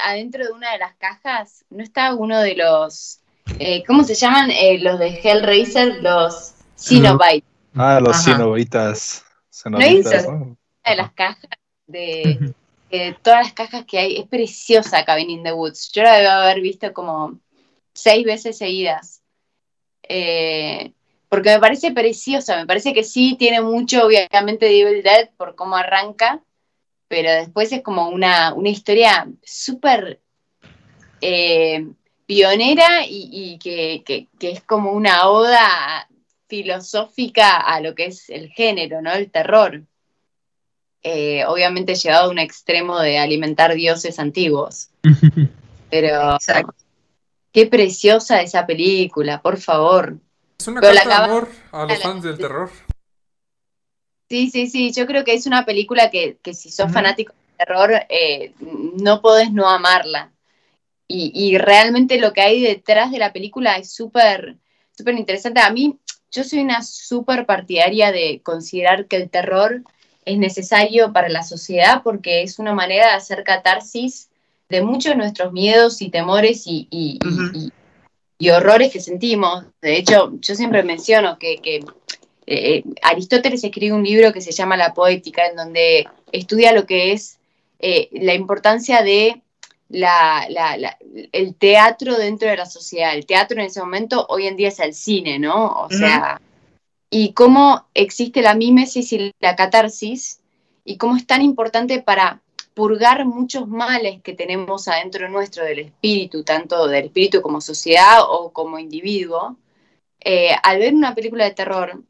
Adentro 0.05 0.45
de 0.45 0.51
una 0.53 0.71
de 0.71 0.77
las 0.77 0.95
cajas, 0.95 1.65
¿no 1.69 1.83
está 1.83 2.15
uno 2.15 2.39
de 2.39 2.55
los, 2.55 3.19
eh, 3.59 3.83
¿cómo 3.85 4.05
se 4.05 4.15
llaman? 4.15 4.51
Eh, 4.51 4.79
los 4.79 4.97
de 4.99 5.19
Hellraiser, 5.21 6.01
los 6.01 6.53
Cenobites. 6.77 7.43
Ah, 7.75 7.99
los 8.01 8.23
cenobitas. 8.23 9.25
Hizo? 9.49 9.69
¿no? 9.69 9.77
una 9.77 10.57
de 10.85 10.95
las 10.95 11.11
cajas 11.11 11.49
de 11.87 12.53
eh, 12.89 13.15
todas 13.21 13.43
las 13.43 13.53
cajas 13.53 13.83
que 13.85 13.99
hay. 13.99 14.17
Es 14.17 14.27
preciosa 14.27 15.03
Cabin 15.03 15.29
in 15.29 15.43
the 15.43 15.51
Woods. 15.51 15.91
Yo 15.91 16.03
la 16.03 16.19
debo 16.19 16.31
haber 16.31 16.61
visto 16.61 16.93
como 16.93 17.37
seis 17.93 18.25
veces 18.25 18.57
seguidas. 18.57 19.21
Eh, 20.03 20.93
porque 21.34 21.49
me 21.49 21.59
parece 21.59 21.91
preciosa. 21.91 22.57
Me 22.57 22.67
parece 22.67 22.93
que 22.93 23.03
sí 23.03 23.36
tiene 23.39 23.59
mucho, 23.59 24.05
obviamente, 24.05 24.67
de 24.67 24.81
Evil 24.81 25.01
Dead 25.01 25.31
por 25.36 25.55
cómo 25.55 25.75
arranca. 25.75 26.43
Pero 27.07 27.31
después 27.31 27.71
es 27.71 27.81
como 27.81 28.09
una, 28.09 28.53
una 28.53 28.69
historia 28.69 29.27
súper 29.43 30.21
eh, 31.21 31.88
pionera 32.27 33.03
y, 33.07 33.29
y 33.31 33.57
que, 33.57 34.03
que- 34.05 34.27
que 34.39 34.51
es 34.51 34.61
como 34.61 34.91
una 34.91 35.27
oda 35.27 36.07
filosófica 36.47 37.57
a 37.57 37.79
lo 37.81 37.95
que 37.95 38.05
es 38.05 38.29
el 38.29 38.49
género, 38.49 39.01
¿no? 39.01 39.11
El 39.11 39.31
terror 39.31 39.81
eh, 41.01 41.45
obviamente 41.45 41.95
llevado 41.95 42.25
a 42.27 42.29
un 42.29 42.38
extremo 42.38 42.99
de 42.99 43.17
alimentar 43.17 43.73
dioses 43.73 44.19
antiguos. 44.19 44.89
Pero 45.89 46.36
Exacto. 46.36 46.75
qué 47.51 47.65
preciosa 47.65 48.41
esa 48.43 48.67
película, 48.67 49.41
por 49.41 49.57
favor. 49.57 50.17
Es 50.64 50.70
una 50.70 50.80
Pero 50.80 50.95
carta 50.95 51.09
de 51.09 51.16
amor 51.26 51.49
a 51.74 51.86
los 51.86 51.99
fans 51.99 52.24
del 52.24 52.38
terror. 52.38 52.70
Sí, 54.30 54.49
sí, 54.49 54.68
sí, 54.68 54.93
yo 54.93 55.05
creo 55.05 55.26
que 55.26 55.34
es 55.34 55.45
una 55.45 55.66
película 55.66 56.09
que, 56.09 56.38
que 56.41 56.53
si 56.53 56.72
sos 56.72 56.86
Ujú. 56.86 56.93
fanático 56.93 57.34
del 57.34 57.68
terror, 57.68 57.91
eh, 58.07 58.53
no 58.95 59.22
podés 59.22 59.51
no 59.51 59.68
amarla. 59.70 60.32
Y, 61.05 61.34
y 61.36 61.57
realmente 61.57 62.18
lo 62.18 62.32
que 62.32 62.39
hay 62.39 62.61
detrás 62.61 63.11
de 63.11 63.20
la 63.20 63.34
película 63.34 63.76
es 63.76 63.91
súper, 63.91 64.55
súper 64.97 65.16
interesante. 65.16 65.59
A 65.59 65.70
mí, 65.70 65.99
yo 66.32 66.45
soy 66.45 66.59
una 66.59 66.82
súper 66.82 67.45
partidaria 67.45 68.14
de 68.14 68.39
considerar 68.41 69.07
que 69.07 69.18
el 69.18 69.30
terror 69.30 69.84
es 70.24 70.38
necesario 70.38 71.11
para 71.11 71.28
la 71.28 71.43
sociedad 71.43 72.03
porque 72.05 72.41
es 72.41 72.57
una 72.57 72.74
manera 72.74 73.07
de 73.07 73.16
hacer 73.16 73.43
catarsis 73.43 74.30
de 74.70 74.82
muchos 74.82 75.11
de 75.11 75.18
nuestros 75.18 75.51
miedos 75.51 76.01
y 76.01 76.09
temores 76.09 76.64
y- 76.68 76.88
y 78.38 78.49
horrores 78.49 78.91
que 78.91 78.99
sentimos. 78.99 79.65
De 79.81 79.97
hecho, 79.97 80.34
yo 80.39 80.55
siempre 80.55 80.84
menciono 80.84 81.38
que, 81.39 81.57
que, 81.57 81.84
eh, 82.45 82.84
Aristóteles 83.01 83.63
escribe 83.63 83.95
un 83.95 84.03
libro 84.03 84.34
que 84.34 84.41
se 84.41 84.51
llama 84.51 84.75
La 84.77 84.93
Poética, 84.93 85.47
en 85.47 85.55
donde 85.55 86.07
estudia 86.31 86.73
lo 86.73 86.86
que 86.86 87.13
es 87.13 87.39
eh, 87.79 88.09
la 88.13 88.34
importancia 88.34 89.01
de 89.03 89.41
la- 89.89 90.45
la- 90.49 90.77
la- 90.77 90.97
el 91.34 91.53
teatro 91.55 92.17
dentro 92.17 92.49
de 92.49 92.57
la 92.57 92.65
sociedad. 92.65 93.13
El 93.13 93.25
teatro 93.25 93.59
en 93.59 93.67
ese 93.67 93.79
momento 93.81 94.25
hoy 94.29 94.47
en 94.47 94.55
día 94.55 94.69
es 94.69 94.79
el 94.79 94.93
cine, 94.93 95.38
¿no? 95.38 95.67
O 95.67 95.89
sea, 95.89 96.41
y 97.09 97.34
cómo 97.34 97.86
existe 97.93 98.41
la 98.41 98.55
mímesis 98.55 99.11
y 99.13 99.31
la 99.39 99.55
catarsis 99.55 100.39
y 100.86 100.97
cómo 100.97 101.15
es 101.17 101.27
tan 101.27 101.41
importante 101.41 102.01
para 102.01 102.41
purgar 102.74 103.26
muchos 103.26 103.67
males 103.67 104.21
que 104.21 104.34
tenemos 104.34 104.88
adentro 104.88 105.30
nuestro 105.30 105.63
del 105.63 105.80
espíritu, 105.80 106.43
tanto 106.43 106.88
del 106.88 107.05
espíritu 107.05 107.41
como 107.41 107.61
sociedad 107.61 108.19
o 108.28 108.51
como 108.51 108.80
individuo. 108.80 109.57
Eh, 110.19 110.51
al 110.63 110.80
ver 110.80 110.93
una 110.93 111.15
película 111.15 111.45
de 111.45 111.51
terror, 111.51 112.01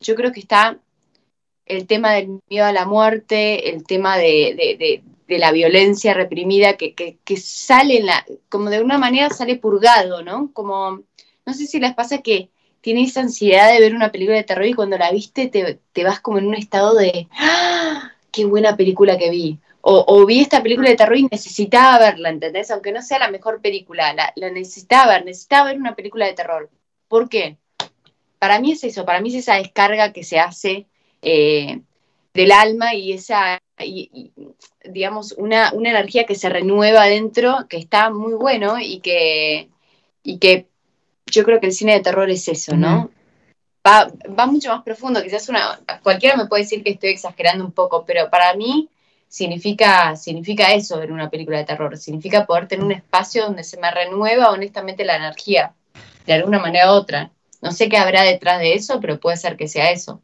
yo 0.00 0.14
creo 0.14 0.32
que 0.32 0.40
está 0.40 0.78
el 1.66 1.86
tema 1.86 2.12
del 2.12 2.40
miedo 2.48 2.66
a 2.66 2.72
la 2.72 2.84
muerte, 2.84 3.70
el 3.70 3.84
tema 3.84 4.18
de, 4.18 5.02
la 5.28 5.52
violencia 5.52 6.12
reprimida 6.12 6.76
que, 6.76 7.36
sale, 7.36 8.04
como 8.48 8.70
de 8.70 8.82
una 8.82 8.98
manera 8.98 9.30
sale 9.30 9.56
purgado, 9.56 10.22
¿no? 10.22 10.50
Como, 10.52 11.02
no 11.46 11.54
sé 11.54 11.66
si 11.66 11.78
les 11.78 11.94
pasa 11.94 12.18
que 12.18 12.50
tienes 12.80 13.16
ansiedad 13.16 13.72
de 13.72 13.78
ver 13.78 13.94
una 13.94 14.10
película 14.10 14.36
de 14.36 14.44
terror 14.44 14.66
y 14.66 14.74
cuando 14.74 14.98
la 14.98 15.12
viste 15.12 15.46
te, 15.46 16.04
vas 16.04 16.20
como 16.20 16.38
en 16.38 16.46
un 16.46 16.54
estado 16.54 16.94
de, 16.94 17.28
¡Ah! 17.38 18.12
¡qué 18.32 18.44
buena 18.44 18.76
película 18.76 19.18
que 19.18 19.30
vi! 19.30 19.58
O, 19.82 20.26
vi 20.26 20.40
esta 20.40 20.62
película 20.62 20.90
de 20.90 20.96
terror 20.96 21.16
y 21.16 21.26
necesitaba 21.30 21.98
verla, 21.98 22.28
¿entendés? 22.28 22.70
Aunque 22.70 22.92
no 22.92 23.00
sea 23.00 23.18
la 23.18 23.30
mejor 23.30 23.62
película, 23.62 24.12
la, 24.12 24.50
necesitaba 24.50 25.12
ver, 25.12 25.24
necesitaba 25.24 25.70
ver 25.70 25.78
una 25.78 25.94
película 25.94 26.26
de 26.26 26.34
terror. 26.34 26.68
¿Por 27.08 27.30
qué? 27.30 27.56
Para 28.38 28.60
mí 28.60 28.72
es 28.72 28.84
eso, 28.84 29.06
para 29.06 29.20
mí 29.20 29.30
es 29.30 29.36
esa 29.36 29.56
descarga 29.56 30.12
que 30.12 30.22
se 30.22 30.38
hace 30.38 30.86
eh, 31.22 31.80
del 32.34 32.52
alma 32.52 32.94
y 32.94 33.12
esa, 33.12 33.58
digamos, 34.84 35.32
una, 35.32 35.72
una, 35.72 35.90
energía 35.90 36.26
que 36.26 36.34
se 36.34 36.50
renueva 36.50 37.06
dentro, 37.06 37.66
que 37.68 37.78
está 37.78 38.10
muy 38.10 38.34
bueno 38.34 38.78
y 38.78 39.00
que, 39.00 39.70
y 40.22 40.38
que 40.38 40.66
yo 41.26 41.44
creo 41.44 41.58
que 41.58 41.66
el 41.66 41.72
cine 41.72 41.94
de 41.94 42.00
terror 42.00 42.28
es 42.30 42.48
eso, 42.48 42.76
¿no? 42.76 43.10
va, 43.86 44.10
va, 44.38 44.46
mucho 44.46 44.70
más 44.70 44.82
profundo, 44.82 45.22
quizás 45.22 45.48
una, 45.48 45.80
cualquiera 46.02 46.36
me 46.36 46.46
puede 46.46 46.62
decir 46.62 46.82
que 46.82 46.90
estoy 46.90 47.10
exagerando 47.10 47.64
un 47.64 47.72
poco, 47.72 48.04
pero 48.04 48.30
para 48.30 48.54
mí 48.54 48.88
significa, 49.30 50.16
significa 50.16 50.74
eso 50.74 50.98
ver 50.98 51.12
una 51.12 51.30
película 51.30 51.58
de 51.58 51.64
terror, 51.64 51.96
significa 51.96 52.46
poder 52.46 52.66
tener 52.66 52.84
un 52.84 52.92
espacio 52.92 53.44
donde 53.44 53.62
se 53.62 53.78
me 53.78 53.90
renueva 53.90 54.50
honestamente 54.50 55.04
la 55.04 55.16
energía, 55.16 55.72
de 56.26 56.32
alguna 56.34 56.58
manera 56.58 56.92
u 56.92 56.96
otra. 56.96 57.30
No 57.62 57.70
sé 57.70 57.88
qué 57.88 57.96
habrá 57.96 58.22
detrás 58.22 58.58
de 58.58 58.74
eso, 58.74 59.00
pero 59.00 59.20
puede 59.20 59.36
ser 59.36 59.56
que 59.56 59.68
sea 59.68 59.92
eso. 59.92 60.20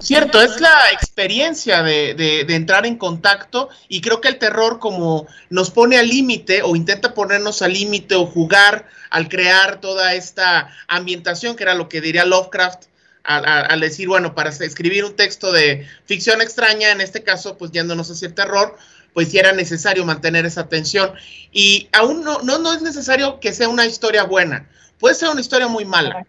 Cierto, 0.00 0.40
es 0.40 0.60
la 0.60 0.90
experiencia 0.92 1.82
de, 1.82 2.14
de, 2.14 2.54
entrar 2.54 2.86
en 2.86 2.96
contacto 2.96 3.68
y 3.86 4.00
creo 4.00 4.20
que 4.20 4.28
el 4.28 4.38
terror 4.38 4.78
como 4.78 5.26
nos 5.50 5.70
pone 5.70 5.98
al 5.98 6.08
límite 6.08 6.62
o 6.62 6.74
intenta 6.74 7.12
ponernos 7.12 7.60
al 7.60 7.74
límite 7.74 8.14
o 8.14 8.24
jugar 8.24 8.86
al 9.10 9.28
crear 9.28 9.80
toda 9.80 10.14
esta 10.14 10.70
ambientación, 10.88 11.54
que 11.54 11.64
era 11.64 11.74
lo 11.74 11.90
que 11.90 12.00
diría 12.00 12.24
Lovecraft 12.24 12.89
al, 13.24 13.80
decir, 13.80 14.08
bueno, 14.08 14.34
para 14.34 14.50
escribir 14.50 15.04
un 15.04 15.16
texto 15.16 15.52
de 15.52 15.86
ficción 16.04 16.40
extraña, 16.40 16.90
en 16.90 17.00
este 17.00 17.22
caso, 17.22 17.58
pues 17.58 17.70
yéndonos 17.70 18.10
hacia 18.10 18.28
el 18.28 18.34
terror, 18.34 18.76
pues 19.12 19.30
sí 19.30 19.38
era 19.38 19.52
necesario 19.52 20.04
mantener 20.04 20.46
esa 20.46 20.68
tensión. 20.68 21.12
Y 21.52 21.88
aún 21.92 22.24
no, 22.24 22.40
no, 22.42 22.58
no 22.58 22.72
es 22.72 22.82
necesario 22.82 23.40
que 23.40 23.52
sea 23.52 23.68
una 23.68 23.86
historia 23.86 24.24
buena, 24.24 24.68
puede 24.98 25.14
ser 25.14 25.28
una 25.28 25.40
historia 25.40 25.68
muy 25.68 25.84
mala. 25.84 26.26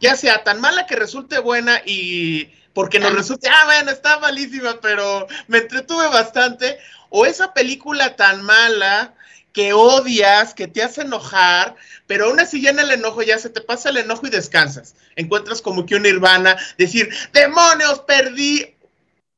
Ya 0.00 0.16
sea 0.16 0.44
tan 0.44 0.60
mala 0.60 0.86
que 0.86 0.96
resulte 0.96 1.38
buena 1.38 1.80
y 1.84 2.50
porque 2.74 2.98
nos 2.98 3.14
resulte, 3.14 3.48
ah, 3.48 3.64
bueno, 3.66 3.92
está 3.92 4.18
malísima, 4.18 4.80
pero 4.82 5.28
me 5.46 5.58
entretuve 5.58 6.08
bastante, 6.08 6.78
o 7.08 7.24
esa 7.24 7.54
película 7.54 8.16
tan 8.16 8.42
mala 8.42 9.13
que 9.54 9.72
odias, 9.72 10.52
que 10.52 10.66
te 10.66 10.82
hace 10.82 11.02
enojar, 11.02 11.76
pero 12.06 12.26
aún 12.26 12.40
así 12.40 12.60
ya 12.60 12.70
en 12.70 12.80
el 12.80 12.90
enojo 12.90 13.22
ya 13.22 13.38
se 13.38 13.48
te 13.48 13.60
pasa 13.60 13.88
el 13.88 13.98
enojo 13.98 14.26
y 14.26 14.30
descansas. 14.30 14.96
Encuentras 15.14 15.62
como 15.62 15.86
que 15.86 15.94
una 15.94 16.10
nirvana, 16.10 16.56
decir, 16.76 17.08
demonios, 17.32 18.00
perdí 18.00 18.74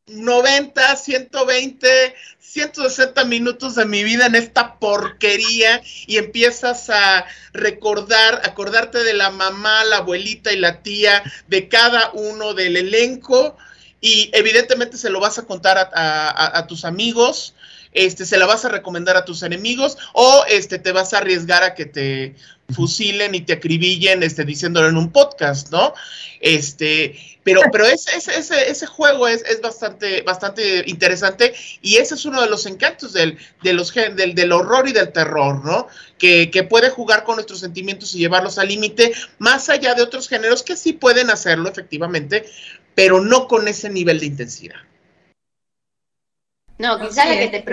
90, 0.07 0.97
120, 0.97 2.15
160 2.41 3.25
minutos 3.25 3.75
de 3.75 3.85
mi 3.85 4.05
vida 4.05 4.27
en 4.27 4.37
esta 4.37 4.79
porquería 4.79 5.83
y 6.07 6.17
empiezas 6.17 6.89
a 6.89 7.27
recordar, 7.53 8.41
acordarte 8.45 9.05
de 9.05 9.13
la 9.13 9.31
mamá, 9.31 9.85
la 9.85 9.99
abuelita 9.99 10.51
y 10.51 10.59
la 10.59 10.83
tía 10.83 11.23
de 11.49 11.69
cada 11.69 12.11
uno 12.13 12.55
del 12.55 12.79
elenco 12.79 13.59
y 14.01 14.31
evidentemente 14.33 14.97
se 14.97 15.11
lo 15.11 15.21
vas 15.21 15.39
a 15.39 15.47
contar 15.47 15.77
a, 15.77 16.59
a 16.59 16.67
tus 16.67 16.85
amigos 16.87 17.56
este, 17.97 18.27
se 18.27 18.37
la 18.37 18.47
vas 18.47 18.65
a 18.65 18.69
recomendar 18.69 19.17
a 19.17 19.25
tus 19.25 19.43
enemigos 19.43 19.97
o 20.13 20.45
este, 20.49 20.79
te 20.79 20.93
vas 20.93 21.15
a 21.15 21.19
arriesgar 21.19 21.63
a 21.63 21.75
que 21.75 21.87
te 21.87 22.35
fusilen 22.75 23.35
y 23.35 23.41
te 23.41 23.55
acribillen 23.55 24.23
este, 24.23 24.45
diciéndolo 24.45 24.89
en 24.89 24.99
un 24.99 25.11
podcast, 25.11 25.71
¿no? 25.71 25.95
Este, 26.41 27.19
pero, 27.43 27.63
pero 27.73 27.87
ese, 27.87 28.17
ese, 28.17 28.71
ese 28.71 28.87
juego 28.87 29.29
es, 29.29 29.43
es, 29.45 29.63
bastante, 29.63 30.21
bastante 30.23 30.85
interesante 30.87 31.55
y 31.81 31.97
ese 31.97 32.17
es 32.17 32.27
uno 32.27 32.43
de 32.43 32.51
los 32.51 32.67
encantos 32.67 33.15
del, 33.15 33.39
de 33.63 33.73
los, 33.73 33.95
del, 33.95 34.35
del 34.35 34.53
horror 34.53 34.89
y 34.89 34.93
del 34.93 35.13
terror, 35.13 35.65
¿no? 35.65 35.89
Que, 36.19 36.51
que, 36.51 36.65
puede 36.65 36.91
jugar 36.91 37.25
con 37.25 37.37
nuestros 37.37 37.61
sentimientos 37.61 38.15
y 38.15 38.19
llevarlos 38.19 38.59
al 38.59 38.69
límite, 38.69 39.13
más 39.39 39.71
allá 39.71 39.95
de 39.95 40.03
otros 40.03 40.29
géneros 40.29 40.63
que 40.63 40.77
sí 40.77 40.93
pueden 40.93 41.31
hacerlo 41.31 41.71
efectivamente, 41.71 42.45
pero 42.95 43.23
no 43.23 43.49
con 43.49 43.69
ese 43.69 43.89
nivel 43.89 44.21
de 44.21 44.27
intensidad. 44.27 44.77
No, 46.79 46.99
quizás 46.99 47.29
la 47.29 47.39
que 47.39 47.49
te 47.49 47.65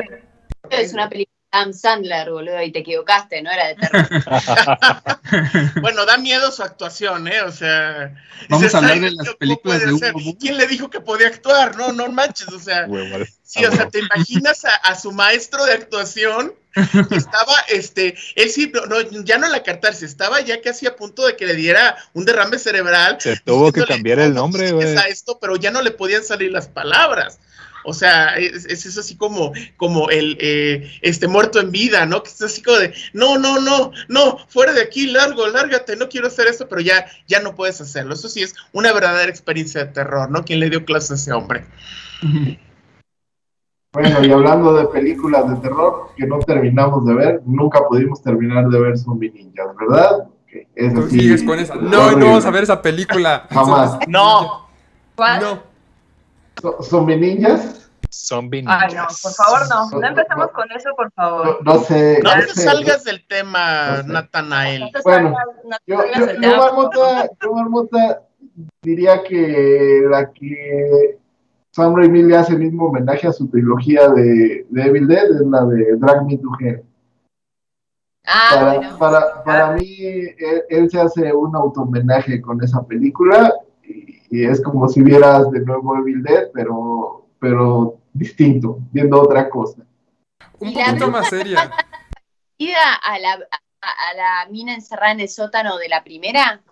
es 0.70 0.94
una 0.94 1.10
película 1.10 1.36
de 1.52 1.60
Adam 1.60 1.74
Sandler, 1.74 2.32
boludo, 2.32 2.62
y 2.62 2.72
te 2.72 2.80
equivocaste, 2.80 3.42
no 3.42 3.52
era 3.52 3.68
de 3.68 3.76
terror. 3.76 4.08
bueno, 5.82 6.06
da 6.06 6.18
miedo 6.18 6.52
su 6.52 6.64
actuación, 6.64 7.28
¿eh? 7.28 7.42
O 7.42 7.52
sea. 7.52 8.16
Vamos 8.50 8.74
a 8.74 8.78
hablar 8.78 9.00
de 9.00 9.12
las 9.12 9.36
películas 9.36 9.86
de 9.86 9.94
Hugo 9.94 10.38
¿Quién 10.40 10.58
le 10.58 10.68
dijo 10.68 10.90
que 10.90 11.02
podía 11.02 11.28
actuar? 11.28 11.76
No, 11.76 11.92
no 11.92 12.10
manches, 12.12 12.48
o 12.48 12.60
sea. 12.60 12.88
Sí, 13.44 13.64
o 13.66 13.72
sea, 13.72 13.90
te 13.90 14.00
imaginas 14.00 14.66
a, 14.66 14.96
su 14.96 15.12
maestro 15.12 15.64
de 15.66 15.74
actuación 15.74 16.54
que 16.74 17.16
estaba, 17.16 17.54
este, 17.70 18.16
él 18.36 18.50
sí, 18.50 18.72
no, 18.90 19.02
ya 19.24 19.38
no 19.38 19.48
la 19.48 19.62
cartarse, 19.62 20.08
estaba 20.08 20.42
ya 20.42 20.60
casi 20.60 20.88
a 20.88 20.96
punto 20.96 21.28
de 21.28 21.36
que 21.36 21.46
le 21.46 21.54
diera 21.54 21.96
un 22.14 22.26
derrame 22.26 22.58
cerebral. 22.58 23.18
Se 23.20 23.38
tuvo 23.38 23.72
que 23.72 23.86
cambiar 23.86 24.18
el 24.20 24.34
nombre, 24.34 24.72
güey. 24.72 24.96
esto, 25.08 25.38
pero 25.40 25.56
ya 25.56 25.70
no 25.70 25.84
le 25.84 25.92
podían 25.92 26.24
salir 26.24 26.52
las 26.52 26.68
palabras. 26.68 27.38
O 27.86 27.94
sea, 27.94 28.36
es, 28.38 28.66
es 28.66 28.98
así 28.98 29.18
como, 29.18 29.52
como 29.78 30.10
el 30.10 30.38
eh, 30.40 30.92
este 31.02 31.28
muerto 31.28 31.60
en 31.60 31.72
vida, 31.72 32.06
¿no? 32.06 32.24
Que 32.24 32.30
es 32.30 32.42
así 32.42 32.62
como 32.62 32.78
de, 32.78 32.94
no, 33.14 33.38
no, 33.38 33.60
no, 33.60 33.92
no, 34.08 34.38
fuera 34.48 34.74
de 34.74 34.82
aquí, 34.82 35.08
largo, 35.08 35.48
lárgate, 35.48 35.96
no 35.96 36.10
quiero 36.10 36.28
hacer 36.28 36.48
eso, 36.48 36.68
pero 36.68 36.82
ya, 36.82 37.06
ya 37.28 37.40
no 37.40 37.56
puedes 37.56 37.80
hacerlo. 37.82 38.14
Eso 38.14 38.30
sí 38.30 38.42
es 38.42 38.56
una 38.72 38.94
verdadera 38.94 39.30
experiencia 39.30 39.86
de 39.86 39.92
terror, 39.92 40.30
¿no? 40.30 40.44
¿Quién 40.44 40.60
le 40.60 40.70
dio 40.70 40.86
clase 40.86 41.14
a 41.14 41.16
ese 41.16 41.34
hombre? 41.34 41.66
Bueno, 43.94 44.26
y 44.26 44.32
hablando 44.32 44.74
de 44.76 44.88
películas 44.88 45.50
de 45.50 45.56
terror 45.58 46.10
que 46.18 46.26
no 46.26 46.40
terminamos 46.40 47.06
de 47.06 47.14
ver, 47.14 47.42
nunca 47.46 47.82
pudimos 47.88 48.22
terminar 48.24 48.68
de 48.70 48.80
ver 48.80 48.98
Zombie 48.98 49.32
Ninjas, 49.32 49.68
¿verdad? 49.80 50.30
Tú 50.94 51.10
sigues 51.10 51.44
con 51.44 51.60
esa. 51.60 51.76
No, 51.76 52.12
no 52.12 52.26
vamos 52.26 52.46
a 52.46 52.52
ver 52.52 52.64
esa 52.64 52.82
película. 52.82 53.48
Jamás. 53.50 53.98
No. 54.08 54.68
¿Cuál? 55.16 55.42
No. 55.42 55.73
¿Zombie 56.82 57.18
ninjas? 57.18 57.90
Zombie 58.10 58.62
ninjas. 58.62 58.84
Ay, 58.84 58.96
no, 58.96 59.08
por 59.22 59.34
favor, 59.34 59.70
no. 59.70 60.00
No 60.00 60.08
empezamos 60.08 60.52
con 60.52 60.72
eso, 60.72 60.90
por 60.96 61.12
favor. 61.12 61.60
No, 61.66 61.80
sé. 61.80 62.20
No 62.24 62.32
te 62.32 62.48
salgas 62.48 63.04
del 63.04 63.26
tema, 63.28 64.04
Natanael. 64.06 64.92
Bueno, 65.04 65.36
yo, 65.88 66.00
yo, 66.42 66.58
Marmota, 66.58 67.30
yo, 67.42 67.54
Marmota, 67.54 68.22
diría 68.82 69.24
que 69.24 70.04
la 70.10 70.32
que 70.32 71.18
Sam 71.72 71.96
Raimi 71.96 72.24
le 72.24 72.38
hace 72.38 72.54
el 72.54 72.60
mismo 72.60 72.86
homenaje 72.86 73.28
a 73.28 73.34
su 73.34 73.48
trilogía 73.48 74.08
de, 74.10 74.66
de 74.70 74.82
Evil 74.84 75.08
Dead 75.08 75.26
es 75.26 75.42
la 75.42 75.66
de 75.66 75.96
Drag 75.98 76.26
Me 76.26 76.38
to 76.38 76.50
Hell. 76.60 76.84
Ah, 78.26 78.50
para, 78.54 78.74
bueno. 78.74 78.98
para, 79.00 79.44
para 79.44 79.72
mí, 79.72 79.98
él, 80.00 80.64
él, 80.70 80.90
se 80.90 81.02
hace 81.02 81.34
un 81.34 81.56
auto 81.56 81.82
homenaje 81.82 82.42
con 82.42 82.64
esa 82.64 82.86
película 82.86 83.54
y 84.34 84.46
es 84.46 84.64
como 84.64 84.90
si 84.90 85.04
vieras 85.04 85.52
de 85.52 85.60
nuevo 85.60 85.96
Evil 85.96 86.24
Dead, 86.24 86.50
pero, 86.56 87.28
pero 87.38 88.00
distinto, 88.14 88.80
viendo 88.92 89.22
otra 89.22 89.48
cosa. 89.48 89.84
Un 90.58 90.74
poquito 90.74 91.12
más 91.12 91.30
seria. 91.30 91.70
A 93.04 93.20
la, 93.20 93.34
a 93.34 94.14
la 94.16 94.50
mina 94.50 94.74
encerrada 94.74 95.12
en 95.12 95.20
el 95.20 95.30
sótano 95.30 95.78
de 95.78 95.88
la 95.88 96.04
primera? 96.04 96.64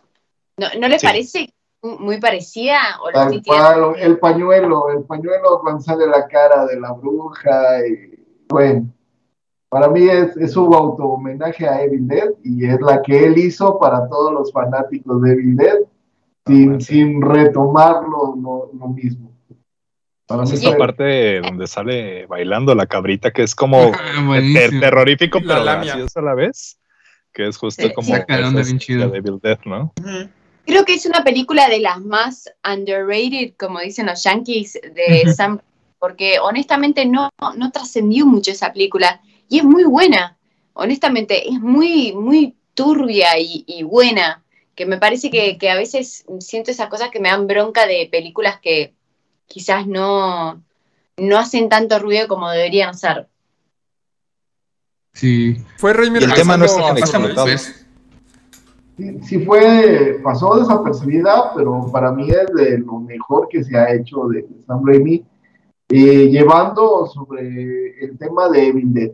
¿No, 0.58 0.68
¿no 0.80 0.88
les 0.88 1.04
parece 1.04 1.54
muy 1.84 2.20
parecida? 2.20 2.80
¿O 3.04 3.12
Tal 3.12 3.44
cual, 3.46 3.94
el 4.00 4.18
pañuelo, 4.18 4.90
el 4.90 5.04
pañuelo 5.04 5.60
cuando 5.62 5.82
sale 5.82 6.08
la 6.08 6.28
cara 6.28 6.66
de 6.66 6.80
la 6.80 6.94
bruja. 6.94 7.86
Y, 7.86 8.26
bueno, 8.50 8.92
para 9.70 9.88
mí 9.88 10.10
es, 10.10 10.36
es 10.36 10.54
su 10.54 10.66
auto 10.74 11.04
homenaje 11.04 11.68
a 11.68 11.84
Evil 11.84 12.08
Dead 12.08 12.32
y 12.44 12.66
es 12.66 12.82
la 12.82 13.04
que 13.04 13.24
él 13.24 13.38
hizo 13.38 13.78
para 13.78 14.10
todos 14.10 14.34
los 14.34 14.52
fanáticos 14.52 15.22
de 15.22 15.34
Evil 15.34 15.56
Dead 15.58 15.78
sin, 16.46 16.82
sin 16.82 17.22
retomarlo 17.22 18.36
lo, 18.74 18.88
mismo. 18.90 19.32
esta 20.52 20.78
parte 20.78 21.42
donde 21.42 21.68
sale 21.68 22.26
bailando 22.26 22.74
la 22.76 22.88
cabrita, 22.88 23.32
que 23.32 23.44
es 23.44 23.56
como 23.56 23.92
terrorífico, 24.80 25.40
pero 25.46 25.64
gracioso 25.64 26.20
a 26.20 26.24
la 26.24 26.34
vez, 26.34 26.80
que 27.34 27.48
es 27.48 27.58
justo 27.58 27.92
como 27.94 28.16
de 28.16 28.26
Evil 28.28 29.40
Death, 29.42 29.66
¿no? 29.66 29.94
Creo 30.66 30.86
que 30.86 30.94
es 30.94 31.06
una 31.06 31.24
película 31.24 31.68
de 31.70 31.80
las 31.80 32.00
más 32.00 32.50
underrated, 32.64 33.54
como 33.58 33.80
dicen 33.80 34.06
los 34.06 34.24
yankees, 34.24 34.74
de 34.74 35.24
Ujú. 35.26 35.34
Sam, 35.34 35.60
porque 36.00 36.40
honestamente 36.40 37.06
no, 37.06 37.30
no 37.58 37.72
trascendió 37.72 38.26
mucho 38.26 38.52
esa 38.52 38.72
película 38.72 39.22
y 39.50 39.60
es 39.60 39.64
muy 39.64 39.84
buena. 39.84 40.38
Honestamente, 40.74 41.50
es 41.50 41.60
muy, 41.60 42.14
muy 42.14 42.56
turbia 42.74 43.38
y, 43.40 43.64
y 43.68 43.84
buena, 43.84 44.44
que 44.76 44.86
me 44.86 44.98
parece 44.98 45.30
que, 45.30 45.58
que 45.58 45.70
a 45.70 45.76
veces 45.76 46.26
siento 46.40 46.72
esas 46.72 46.90
cosas 46.90 47.10
que 47.12 47.20
me 47.20 47.30
dan 47.30 47.48
bronca 47.48 47.86
de 47.88 48.08
películas 48.12 48.60
que 48.62 48.94
quizás 49.46 49.86
no, 49.86 50.64
no 51.18 51.38
hacen 51.38 51.70
tanto 51.70 52.00
ruido 52.00 52.28
como 52.28 52.50
deberían 52.50 52.90
hacer. 52.90 53.28
Sí. 55.14 55.58
Fue 55.78 55.94
Raimi 55.94 56.20
Y 56.20 56.24
el 56.24 56.34
tema 56.34 56.58
no. 56.58 56.66
Luis. 57.46 57.86
Sí, 58.98 59.20
sí 59.24 59.40
fue, 59.46 60.20
pasó 60.24 60.60
desapercibida, 60.60 61.54
pero 61.56 61.90
para 61.92 62.12
mí 62.12 62.30
es 62.30 62.54
de 62.56 62.78
lo 62.80 63.00
mejor 63.00 63.48
que 63.50 63.64
se 63.64 63.78
ha 63.78 63.94
hecho 63.94 64.28
de 64.28 64.46
Sam 64.66 64.86
Raimi, 64.86 65.26
eh, 65.90 66.30
llevando 66.30 67.08
sobre 67.08 68.06
el 68.06 68.18
tema 68.18 68.50
de 68.50 68.68
Evil 68.68 68.94
Dead. 68.94 69.12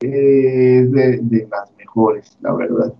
Eh, 0.00 0.80
Es 0.82 0.92
de, 0.92 1.18
de 1.22 1.48
las 1.50 1.72
mejores, 1.76 2.36
la 2.40 2.54
verdad. 2.54 2.94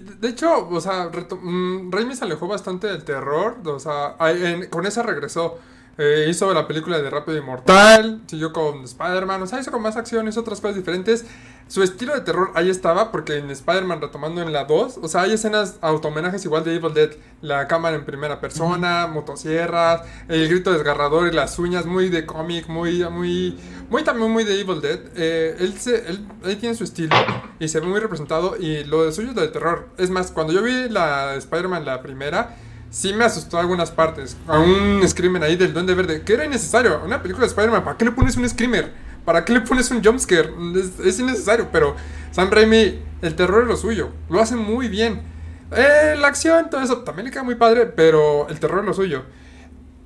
De 0.00 0.28
hecho, 0.28 0.68
o 0.68 0.80
sea, 0.80 1.10
reto- 1.10 1.38
mm, 1.40 1.90
Raimi 1.92 2.14
se 2.16 2.24
alejó 2.24 2.48
bastante 2.48 2.86
del 2.88 3.04
terror, 3.04 3.56
o 3.64 3.78
sea, 3.78 4.16
en- 4.30 4.68
con 4.68 4.86
esa 4.86 5.02
regresó. 5.02 5.58
Eh, 5.98 6.26
hizo 6.28 6.52
la 6.52 6.68
película 6.68 7.00
de 7.00 7.08
Rápido 7.08 7.38
y 7.38 7.40
Mortal, 7.40 8.20
siguió 8.26 8.52
con 8.52 8.84
Spider-Man, 8.84 9.42
o 9.42 9.46
sea, 9.46 9.60
hizo 9.60 9.72
con 9.72 9.80
más 9.80 9.96
acciones, 9.96 10.36
otras 10.36 10.60
cosas 10.60 10.76
diferentes. 10.76 11.24
Su 11.68 11.82
estilo 11.82 12.14
de 12.14 12.20
terror 12.20 12.52
ahí 12.54 12.70
estaba, 12.70 13.10
porque 13.10 13.38
en 13.38 13.50
Spider-Man, 13.50 14.00
retomando 14.00 14.40
en 14.40 14.52
la 14.52 14.66
2, 14.66 15.00
o 15.02 15.08
sea, 15.08 15.22
hay 15.22 15.32
escenas 15.32 15.78
automenajes 15.80 16.44
igual 16.44 16.62
de 16.64 16.76
Evil 16.76 16.94
Dead. 16.94 17.10
La 17.40 17.66
cámara 17.66 17.96
en 17.96 18.04
primera 18.04 18.40
persona, 18.40 19.06
motosierras, 19.06 20.02
el 20.28 20.48
grito 20.48 20.72
desgarrador 20.72 21.26
y 21.26 21.34
las 21.34 21.58
uñas, 21.58 21.86
muy 21.86 22.08
de 22.08 22.24
cómic, 22.24 22.68
muy, 22.68 23.02
muy, 23.08 23.58
muy 23.90 24.04
también 24.04 24.30
muy 24.30 24.44
de 24.44 24.60
Evil 24.60 24.80
Dead. 24.80 25.00
Eh, 25.16 25.56
él, 25.58 25.72
se, 25.78 26.08
él, 26.08 26.28
él 26.44 26.58
tiene 26.58 26.76
su 26.76 26.84
estilo 26.84 27.16
y 27.58 27.68
se 27.68 27.80
ve 27.80 27.86
muy 27.86 27.98
representado, 27.98 28.56
y 28.56 28.84
lo 28.84 29.04
de 29.04 29.12
suyo 29.12 29.30
es 29.30 29.34
lo 29.34 29.42
de 29.42 29.48
terror. 29.48 29.88
Es 29.96 30.10
más, 30.10 30.30
cuando 30.30 30.52
yo 30.52 30.62
vi 30.62 30.88
la 30.88 31.34
Spider-Man, 31.34 31.84
la 31.84 32.00
primera, 32.00 32.54
sí 32.96 33.12
me 33.12 33.24
asustó 33.24 33.58
algunas 33.58 33.90
partes. 33.90 34.36
A 34.48 34.58
un 34.58 35.06
screamer 35.06 35.42
ahí 35.42 35.56
del 35.56 35.74
Duende 35.74 35.94
Verde, 35.94 36.22
que 36.22 36.32
era 36.32 36.46
innecesario. 36.46 37.02
Una 37.04 37.20
película 37.20 37.44
de 37.46 37.50
Spider-Man, 37.50 37.84
¿para 37.84 37.96
qué 37.98 38.06
le 38.06 38.12
pones 38.12 38.36
un 38.38 38.48
screamer? 38.48 38.90
¿Para 39.26 39.44
qué 39.44 39.52
le 39.52 39.60
pones 39.60 39.90
un 39.90 40.02
jumpscare? 40.02 40.50
Es, 40.74 40.98
es 41.04 41.18
innecesario, 41.20 41.68
pero 41.70 41.94
Sam 42.30 42.50
Raimi, 42.50 42.98
el 43.20 43.34
terror 43.34 43.62
es 43.64 43.68
lo 43.68 43.76
suyo. 43.76 44.08
Lo 44.30 44.40
hace 44.40 44.56
muy 44.56 44.88
bien. 44.88 45.20
Eh, 45.72 46.14
la 46.18 46.28
acción, 46.28 46.70
todo 46.70 46.80
eso, 46.80 46.98
también 46.98 47.26
le 47.26 47.30
queda 47.32 47.42
muy 47.42 47.56
padre, 47.56 47.84
pero 47.86 48.48
el 48.48 48.58
terror 48.58 48.80
es 48.80 48.86
lo 48.86 48.94
suyo. 48.94 49.24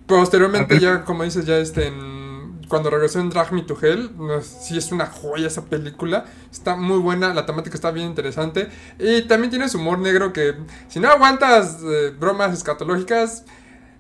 Posteriormente, 0.07 0.81
ya, 0.81 1.05
como 1.05 1.23
dices, 1.23 1.45
ya 1.47 1.59
este, 1.59 1.87
en- 1.87 2.30
cuando 2.71 2.89
regresó 2.89 3.19
en 3.19 3.31
Drag 3.31 3.53
Me 3.53 3.63
to 3.63 3.77
Hell, 3.83 4.13
no, 4.17 4.41
sí 4.43 4.79
es 4.79 4.93
una 4.93 5.07
joya 5.07 5.49
esa 5.49 5.65
película. 5.65 6.25
Está 6.53 6.77
muy 6.77 6.99
buena, 6.99 7.35
la 7.35 7.45
temática 7.45 7.75
está 7.75 7.91
bien 7.91 8.07
interesante. 8.07 8.71
Y 8.97 9.23
también 9.23 9.51
tiene 9.51 9.69
su 9.69 9.79
humor 9.79 9.99
negro 9.99 10.33
que, 10.33 10.55
si 10.89 11.01
no 11.01 11.09
aguantas 11.09 11.79
eh, 11.83 12.15
bromas 12.17 12.55
escatológicas, 12.55 13.45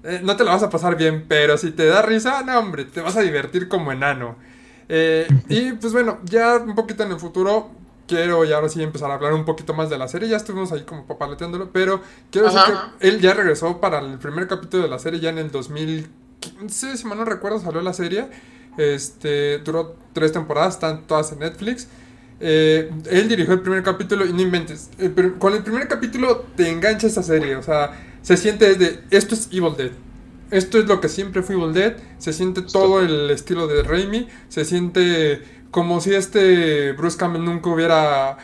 eh, 0.04 0.20
no 0.22 0.36
te 0.36 0.44
la 0.44 0.52
vas 0.52 0.62
a 0.62 0.70
pasar 0.70 0.96
bien. 0.96 1.24
Pero 1.28 1.58
si 1.58 1.72
te 1.72 1.84
da 1.84 2.00
risa, 2.00 2.44
no, 2.44 2.60
hombre, 2.60 2.84
te 2.84 3.00
vas 3.00 3.16
a 3.16 3.22
divertir 3.22 3.68
como 3.68 3.90
enano. 3.90 4.36
Eh, 4.88 5.26
y 5.48 5.72
pues 5.72 5.92
bueno, 5.92 6.20
ya 6.22 6.58
un 6.58 6.76
poquito 6.76 7.02
en 7.02 7.10
el 7.10 7.18
futuro. 7.18 7.72
Quiero 8.06 8.44
ya 8.44 8.56
ahora 8.56 8.68
sí 8.68 8.82
empezar 8.82 9.10
a 9.10 9.14
hablar 9.14 9.34
un 9.34 9.44
poquito 9.44 9.74
más 9.74 9.90
de 9.90 9.98
la 9.98 10.06
serie. 10.06 10.28
Ya 10.28 10.36
estuvimos 10.36 10.70
ahí 10.70 10.84
como 10.84 11.06
papaleteándolo. 11.06 11.70
Pero 11.72 12.02
quiero 12.30 12.46
decir 12.46 12.60
Ajá. 12.60 12.92
que 13.00 13.08
él 13.08 13.20
ya 13.20 13.34
regresó 13.34 13.80
para 13.80 13.98
el 13.98 14.16
primer 14.18 14.46
capítulo 14.46 14.84
de 14.84 14.88
la 14.88 15.00
serie 15.00 15.18
ya 15.18 15.30
en 15.30 15.38
el 15.38 15.50
2015, 15.50 16.96
si 16.96 17.04
mal 17.08 17.18
no 17.18 17.24
recuerdo, 17.24 17.58
salió 17.58 17.80
la 17.82 17.92
serie. 17.92 18.28
Este, 18.76 19.58
duró 19.58 19.96
tres 20.12 20.32
temporadas, 20.32 20.74
están 20.74 21.02
todas 21.06 21.32
en 21.32 21.40
Netflix. 21.40 21.88
Eh, 22.40 22.90
él 23.10 23.28
dirigió 23.28 23.52
el 23.54 23.60
primer 23.60 23.82
capítulo 23.82 24.24
y 24.24 24.32
no 24.32 24.40
inventes. 24.40 24.90
el 24.98 25.34
con 25.34 25.52
el 25.54 25.62
primer 25.62 25.88
capítulo 25.88 26.46
te 26.56 26.70
engancha 26.70 27.06
esta 27.06 27.22
serie. 27.22 27.56
O 27.56 27.62
sea, 27.62 27.92
se 28.22 28.36
siente 28.36 28.74
desde 28.74 29.00
esto 29.10 29.34
es 29.34 29.48
Evil 29.52 29.76
Dead. 29.76 29.90
Esto 30.50 30.78
es 30.78 30.86
lo 30.86 31.00
que 31.00 31.08
siempre 31.08 31.42
fue 31.42 31.54
Evil 31.56 31.72
Dead. 31.74 31.96
Se 32.18 32.32
siente 32.32 32.62
todo 32.62 33.00
el 33.00 33.30
estilo 33.30 33.66
de 33.66 33.82
Raimi. 33.82 34.28
Se 34.48 34.64
siente 34.64 35.42
como 35.70 36.00
si 36.00 36.14
este 36.14 36.92
Bruce 36.92 37.18
Campbell 37.18 37.44
nunca 37.44 37.68
hubiera. 37.70 38.38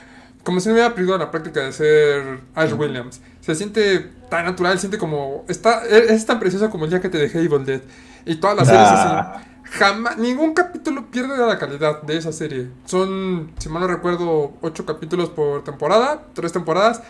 Como 0.44 0.60
si 0.60 0.68
no 0.68 0.74
hubiera 0.74 0.94
perdido 0.94 1.18
la 1.18 1.30
práctica 1.30 1.60
de 1.62 1.72
ser 1.72 2.40
Ash 2.54 2.72
Williams. 2.72 3.20
Se 3.40 3.54
siente 3.54 4.10
tan 4.30 4.44
natural, 4.44 4.74
se 4.74 4.80
siente 4.82 4.98
como. 4.98 5.44
Está, 5.48 5.84
es 5.86 6.10
es 6.10 6.26
tan 6.26 6.38
precioso 6.38 6.70
como 6.70 6.84
el 6.84 6.90
día 6.90 7.00
que 7.00 7.08
te 7.08 7.18
dejé 7.18 7.40
Evil 7.40 7.64
Dead. 7.64 7.80
Y 8.26 8.36
todas 8.36 8.56
las 8.56 8.68
series 8.68 8.88
Ah. 8.88 9.32
así. 9.36 9.46
Jamás, 9.72 10.16
ningún 10.18 10.54
capítulo 10.54 11.06
pierde 11.10 11.36
la 11.36 11.58
calidad 11.58 12.02
de 12.02 12.16
esa 12.16 12.32
serie. 12.32 12.70
Son, 12.84 13.52
si 13.58 13.68
mal 13.68 13.82
no 13.82 13.88
recuerdo, 13.88 14.54
8 14.60 14.86
capítulos 14.86 15.30
por 15.30 15.64
temporada, 15.64 16.22
3 16.34 16.52
temporadas. 16.52 17.02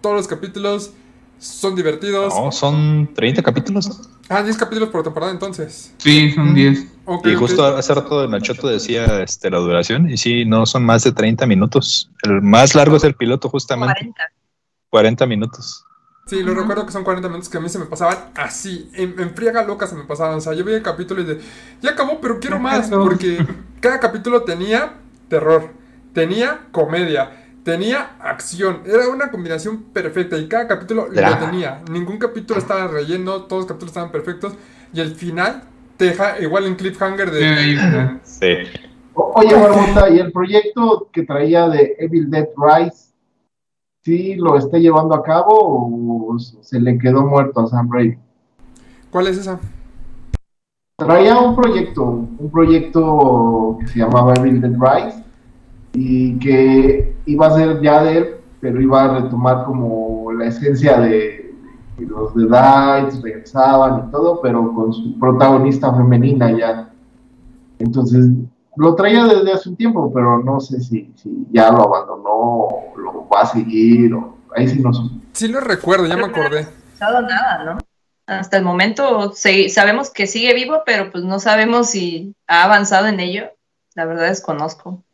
Todos 0.00 0.16
los 0.16 0.28
capítulos 0.28 0.92
son 1.38 1.74
divertidos. 1.74 2.34
No, 2.34 2.52
son 2.52 3.10
30 3.14 3.42
capítulos. 3.42 4.10
Ah, 4.28 4.42
10 4.42 4.56
capítulos 4.56 4.90
por 4.90 5.02
temporada 5.02 5.32
entonces. 5.32 5.94
Sí, 5.98 6.32
son 6.32 6.54
10. 6.54 6.86
Ok, 7.06 7.26
Y 7.26 7.34
justo 7.34 7.64
hace 7.64 7.94
rato 7.94 8.28
Nachoto 8.28 8.68
decía 8.68 9.22
este, 9.22 9.50
la 9.50 9.58
duración, 9.58 10.08
y 10.10 10.16
sí, 10.16 10.44
no 10.44 10.66
son 10.66 10.84
más 10.84 11.02
de 11.04 11.12
30 11.12 11.46
minutos. 11.46 12.10
El 12.22 12.42
más 12.42 12.74
largo 12.74 12.96
es 12.96 13.04
el 13.04 13.14
piloto, 13.14 13.48
justamente, 13.48 13.94
40. 13.94 14.22
40 14.90 15.26
minutos. 15.26 15.84
Sí, 16.30 16.44
lo 16.44 16.54
recuerdo 16.54 16.86
que 16.86 16.92
son 16.92 17.02
40 17.02 17.28
minutos 17.28 17.48
que 17.48 17.58
a 17.58 17.60
mí 17.60 17.68
se 17.68 17.80
me 17.80 17.86
pasaban 17.86 18.16
así, 18.36 18.88
en, 18.94 19.18
en 19.18 19.34
friega 19.34 19.64
loca 19.64 19.88
se 19.88 19.96
me 19.96 20.04
pasaban. 20.04 20.36
O 20.36 20.40
sea, 20.40 20.52
yo 20.54 20.64
veía 20.64 20.76
el 20.76 20.82
capítulo 20.84 21.22
y 21.22 21.24
de, 21.24 21.40
ya 21.82 21.90
acabó, 21.90 22.20
pero 22.20 22.38
quiero 22.38 22.60
más, 22.60 22.88
porque 22.88 23.44
cada 23.80 23.98
capítulo 23.98 24.44
tenía 24.44 24.92
terror, 25.28 25.70
tenía 26.12 26.60
comedia, 26.70 27.32
tenía 27.64 28.12
acción. 28.20 28.82
Era 28.86 29.08
una 29.08 29.32
combinación 29.32 29.82
perfecta 29.82 30.38
y 30.38 30.46
cada 30.46 30.68
capítulo 30.68 31.08
lo 31.08 31.38
tenía. 31.38 31.82
Ningún 31.90 32.18
capítulo 32.18 32.60
estaba 32.60 32.86
relleno, 32.86 33.42
todos 33.42 33.62
los 33.62 33.66
capítulos 33.66 33.90
estaban 33.90 34.12
perfectos 34.12 34.52
y 34.92 35.00
el 35.00 35.16
final 35.16 35.64
te 35.96 36.04
deja 36.04 36.38
igual 36.38 36.64
en 36.66 36.76
cliffhanger 36.76 37.28
de... 37.32 38.20
Sí, 38.22 38.46
oye, 39.14 39.52
Barbota, 39.52 40.08
¿y 40.08 40.20
el 40.20 40.30
proyecto 40.30 41.08
que 41.12 41.24
traía 41.24 41.68
de 41.68 41.96
Evil 41.98 42.30
Dead 42.30 42.46
Rise, 42.56 43.09
sí 44.10 44.34
lo 44.34 44.56
está 44.56 44.78
llevando 44.78 45.14
a 45.14 45.22
cabo 45.22 45.54
o 45.54 46.38
se 46.38 46.80
le 46.80 46.98
quedó 46.98 47.24
muerto 47.24 47.60
a 47.60 47.66
Sam 47.68 47.88
Raimi? 47.92 48.18
¿Cuál 49.10 49.28
es 49.28 49.38
esa? 49.38 49.60
Traía 50.96 51.38
un 51.38 51.54
proyecto, 51.54 52.04
un 52.04 52.50
proyecto 52.50 53.78
que 53.80 53.86
se 53.88 53.98
llamaba 54.00 54.34
Evil 54.34 54.60
Dead 54.60 54.72
Rise 54.72 55.24
y 55.94 56.38
que 56.38 57.14
iba 57.26 57.46
a 57.46 57.54
ser 57.54 57.80
ya 57.80 58.02
de 58.02 58.18
él, 58.18 58.26
pero 58.60 58.80
iba 58.80 59.04
a 59.04 59.20
retomar 59.20 59.64
como 59.64 60.32
la 60.32 60.46
esencia 60.46 61.00
de, 61.00 61.54
de 61.96 62.06
los 62.06 62.34
de 62.34 62.44
Dice, 63.06 63.22
regresaban 63.22 64.08
y 64.08 64.10
todo, 64.10 64.40
pero 64.42 64.74
con 64.74 64.92
su 64.92 65.18
protagonista 65.18 65.94
femenina 65.94 66.50
ya. 66.56 66.92
Entonces, 67.78 68.26
lo 68.80 68.94
traía 68.94 69.26
desde 69.26 69.52
hace 69.52 69.68
un 69.68 69.76
tiempo, 69.76 70.10
pero 70.10 70.42
no 70.42 70.58
sé 70.58 70.80
si, 70.80 71.12
si 71.14 71.46
ya 71.52 71.70
lo 71.70 71.82
abandonó 71.82 72.30
o 72.32 72.94
lo 72.96 73.28
va 73.28 73.42
a 73.42 73.46
seguir, 73.46 74.14
o 74.14 74.38
ahí 74.56 74.66
sí 74.68 74.80
no 74.80 74.90
supe. 74.90 75.16
Sí 75.34 75.48
lo 75.48 75.60
recuerdo, 75.60 76.06
ya 76.06 76.16
me 76.16 76.24
acordé. 76.24 76.66
pasado 76.92 77.20
nada, 77.20 77.62
¿no? 77.64 77.78
Hasta 78.26 78.56
el 78.56 78.64
momento 78.64 79.32
se- 79.32 79.68
sabemos 79.68 80.08
que 80.08 80.26
sigue 80.26 80.54
vivo, 80.54 80.82
pero 80.86 81.12
pues 81.12 81.24
no 81.24 81.38
sabemos 81.40 81.90
si 81.90 82.34
ha 82.46 82.64
avanzado 82.64 83.06
en 83.08 83.20
ello. 83.20 83.50
La 83.94 84.06
verdad 84.06 84.28
desconozco. 84.28 85.04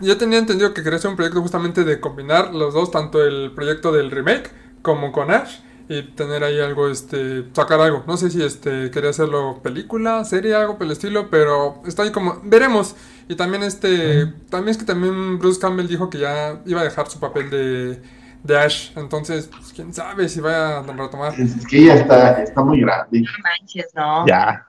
Yo 0.00 0.16
tenía 0.16 0.38
entendido 0.38 0.72
que 0.72 0.82
quería 0.82 0.96
hacer 0.98 1.10
un 1.10 1.16
proyecto 1.16 1.42
justamente 1.42 1.84
de 1.84 2.00
combinar 2.00 2.54
los 2.54 2.72
dos, 2.72 2.90
tanto 2.90 3.22
el 3.22 3.52
proyecto 3.54 3.92
del 3.92 4.10
remake 4.10 4.50
como 4.80 5.12
con 5.12 5.30
Ash 5.30 5.58
y 5.88 6.02
tener 6.02 6.42
ahí 6.42 6.58
algo, 6.60 6.88
este, 6.88 7.44
sacar 7.52 7.80
algo. 7.80 8.04
No 8.06 8.16
sé 8.16 8.30
si 8.30 8.42
este 8.42 8.90
quería 8.90 9.10
hacerlo 9.10 9.60
película, 9.62 10.24
serie, 10.24 10.54
algo 10.54 10.76
por 10.76 10.86
el 10.86 10.92
estilo, 10.92 11.30
pero 11.30 11.80
está 11.86 12.02
ahí 12.02 12.10
como, 12.10 12.40
veremos. 12.44 12.96
Y 13.28 13.36
también 13.36 13.62
este, 13.62 14.26
también 14.50 14.70
es 14.70 14.78
que 14.78 14.84
también 14.84 15.38
Bruce 15.38 15.60
Campbell 15.60 15.86
dijo 15.86 16.10
que 16.10 16.18
ya 16.18 16.60
iba 16.66 16.80
a 16.80 16.84
dejar 16.84 17.08
su 17.08 17.20
papel 17.20 17.50
de, 17.50 18.02
de 18.42 18.58
Ash, 18.58 18.90
entonces 18.96 19.48
pues, 19.48 19.72
quién 19.72 19.92
sabe 19.92 20.28
si 20.28 20.40
vaya 20.40 20.78
a 20.78 20.82
retomar. 20.82 21.38
Es, 21.38 21.66
que 21.66 21.78
ella 21.78 21.94
está, 21.94 22.42
está 22.42 22.62
muy 22.62 22.80
grande. 22.80 23.20
No 23.20 23.30
manches, 23.42 23.88
no. 23.94 24.26
Ya. 24.26 24.66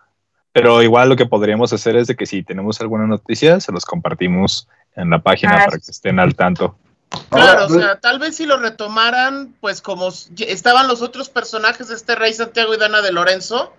Pero 0.52 0.82
igual 0.82 1.10
lo 1.10 1.16
que 1.16 1.26
podríamos 1.26 1.72
hacer 1.74 1.96
es 1.96 2.08
de 2.08 2.16
que 2.16 2.26
si 2.26 2.42
tenemos 2.44 2.82
alguna 2.82 3.06
noticia, 3.06 3.60
se 3.60 3.72
los 3.72 3.86
compartimos 3.86 4.68
en 4.96 5.12
la 5.12 5.20
página 5.20 5.58
Ah, 5.58 5.66
para 5.66 5.78
que 5.78 5.92
estén 5.92 6.20
al 6.20 6.36
tanto. 6.36 6.76
Claro, 7.30 7.62
Ahora, 7.62 7.66
o 7.66 7.70
sea, 7.70 8.00
tal 8.00 8.20
vez 8.20 8.36
si 8.36 8.46
lo 8.46 8.58
retomaran, 8.58 9.54
pues 9.62 9.82
como 9.82 10.10
estaban 10.40 10.88
los 10.88 11.02
otros 11.02 11.30
personajes 11.30 11.88
de 11.88 11.96
este 11.96 12.16
Rey 12.16 12.34
Santiago 12.34 12.74
y 12.74 12.78
Dana 12.78 13.02
de 13.02 13.12
Lorenzo, 13.12 13.74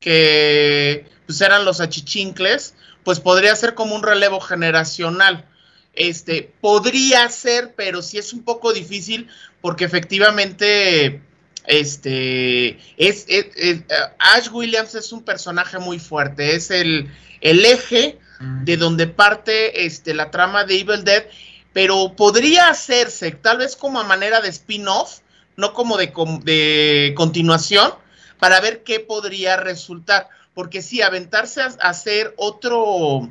que 0.00 1.06
pues 1.26 1.40
eran 1.40 1.64
los 1.64 1.80
achichincles, 1.80 2.74
pues 3.04 3.20
podría 3.20 3.54
ser 3.56 3.74
como 3.74 3.94
un 3.94 4.02
relevo 4.02 4.40
generacional. 4.40 5.46
este, 5.94 6.50
podría 6.62 7.28
ser, 7.28 7.74
pero 7.76 8.00
sí 8.00 8.16
es 8.16 8.32
un 8.32 8.42
poco 8.44 8.72
difícil 8.72 9.28
porque 9.60 9.84
efectivamente 9.84 11.20
este 11.66 12.78
es, 12.96 13.26
es- 13.28 13.46
es- 13.56 13.82
Ash 14.18 14.48
Williams 14.50 14.94
es 14.94 15.12
un 15.12 15.22
personaje 15.22 15.78
muy 15.78 15.98
fuerte, 15.98 16.54
es 16.54 16.70
el, 16.70 17.10
el 17.42 17.64
eje 17.66 18.18
de 18.64 18.76
donde 18.78 19.06
parte 19.06 19.84
este, 19.84 20.14
la 20.14 20.30
trama 20.30 20.64
de 20.64 20.80
Evil 20.80 21.04
Dead, 21.04 21.24
pero 21.72 22.14
podría 22.16 22.68
hacerse 22.68 23.30
tal 23.32 23.58
vez 23.58 23.76
como 23.76 24.00
a 24.00 24.04
manera 24.04 24.40
de 24.40 24.48
spin-off, 24.48 25.20
no 25.56 25.72
como 25.72 25.96
de, 25.96 26.12
de 26.44 27.12
continuación, 27.16 27.92
para 28.38 28.60
ver 28.60 28.82
qué 28.82 29.00
podría 29.00 29.56
resultar. 29.56 30.28
Porque 30.54 30.82
sí, 30.82 31.00
aventarse 31.00 31.62
a, 31.62 31.66
a 31.80 31.88
hacer 31.90 32.34
otro, 32.36 32.78
o- 32.82 33.28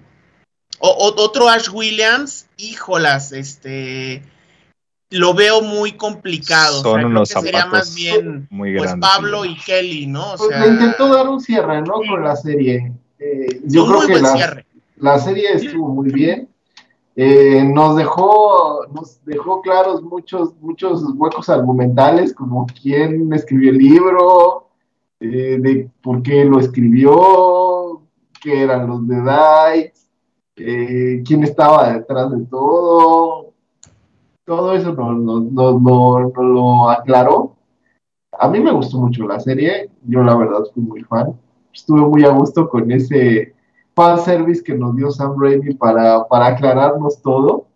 o- 0.80 1.22
otro 1.22 1.50
Ash 1.50 1.70
Williams, 1.72 2.48
híjolas, 2.58 3.32
este, 3.32 4.24
lo 5.12 5.34
veo 5.36 5.62
muy 5.62 5.92
complicado. 5.92 6.80
o 6.80 6.82
Son 6.84 6.94
creo 6.96 7.08
unos 7.08 7.30
que 7.30 7.40
sería 7.42 7.66
más 7.68 7.94
bien 7.94 8.48
muy 8.50 8.72
pues 8.76 8.90
grandes. 8.90 9.10
Pablo 9.10 9.46
y 9.46 9.56
Kelly, 9.58 10.08
¿no? 10.08 10.34
O 10.34 10.38
Pues 10.38 10.50
sea, 10.50 10.62
le 10.62 10.68
intentó 10.74 11.14
dar 11.14 11.28
un 11.30 11.40
cierre, 11.42 11.82
¿no? 11.82 11.94
Con 11.94 12.24
la 12.24 12.36
serie. 12.36 12.92
Eh, 13.20 13.60
yo 13.66 13.86
creo 13.86 13.98
muy 14.00 14.08
que 14.08 14.20
la, 14.20 14.64
la 14.98 15.20
serie 15.20 15.54
estuvo 15.54 15.90
muy 15.90 16.12
bien. 16.12 16.48
Eh, 17.16 17.64
nos 17.66 17.98
dejó, 17.98 18.86
nos 18.94 19.24
dejó 19.26 19.62
claros 19.62 20.02
muchos, 20.02 20.56
muchos 20.62 21.04
huecos 21.16 21.50
argumentales, 21.50 22.34
como 22.34 22.66
quién 22.82 23.32
escribió 23.34 23.72
el 23.72 23.78
libro, 23.78 24.68
eh, 25.20 25.58
de 25.60 25.90
por 26.02 26.24
qué 26.24 26.46
lo 26.46 26.60
escribió, 26.60 28.02
qué 28.42 28.64
eran 28.64 28.88
los 28.88 29.08
de 29.08 29.18
Dykes, 29.18 30.10
eh, 30.56 31.24
quién 31.26 31.44
estaba 31.44 31.92
detrás 31.94 32.32
de 32.32 32.46
todo. 32.46 33.52
Todo 34.46 34.74
eso 34.74 34.94
nos, 34.94 35.18
nos- 35.18 35.52
nos- 35.52 35.82
nos 35.82 36.34
lo 36.38 36.90
aclaró. 36.90 37.56
A 38.40 38.48
mí 38.50 38.60
me 38.60 38.72
gustó 38.72 38.98
mucho 38.98 39.28
la 39.28 39.40
serie, 39.40 39.90
yo 40.04 40.24
la 40.24 40.36
verdad 40.36 40.62
fui 40.74 40.82
muy 40.84 41.02
fan. 41.04 41.34
Estuve 41.74 42.02
muy 42.02 42.24
a 42.26 42.30
gusto 42.30 42.68
con 42.70 42.90
ese 42.92 43.54
fanservice 43.96 44.64
que 44.64 44.76
nos 44.76 44.96
dio 44.96 45.12
Sam 45.12 45.36
Raimi 45.40 45.74
para, 45.76 46.26
para 46.28 46.48
aclararnos 46.48 47.22
todo. 47.22 47.68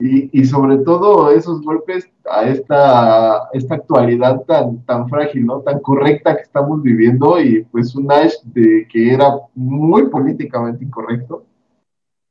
Y, 0.00 0.30
y 0.40 0.44
sobre 0.44 0.78
todo 0.78 1.30
esos 1.32 1.60
golpes 1.62 2.08
a 2.30 2.44
esta, 2.44 3.48
esta 3.52 3.74
actualidad 3.74 4.42
tan, 4.46 4.84
tan 4.84 5.08
frágil, 5.08 5.44
¿no? 5.46 5.60
Tan 5.62 5.80
correcta 5.80 6.36
que 6.36 6.42
estamos 6.42 6.80
viviendo 6.82 7.40
y 7.40 7.64
pues 7.64 7.96
un 7.96 8.12
Ash 8.12 8.34
de, 8.44 8.86
que 8.92 9.12
era 9.12 9.28
muy 9.56 10.06
políticamente 10.08 10.84
incorrecto, 10.84 11.42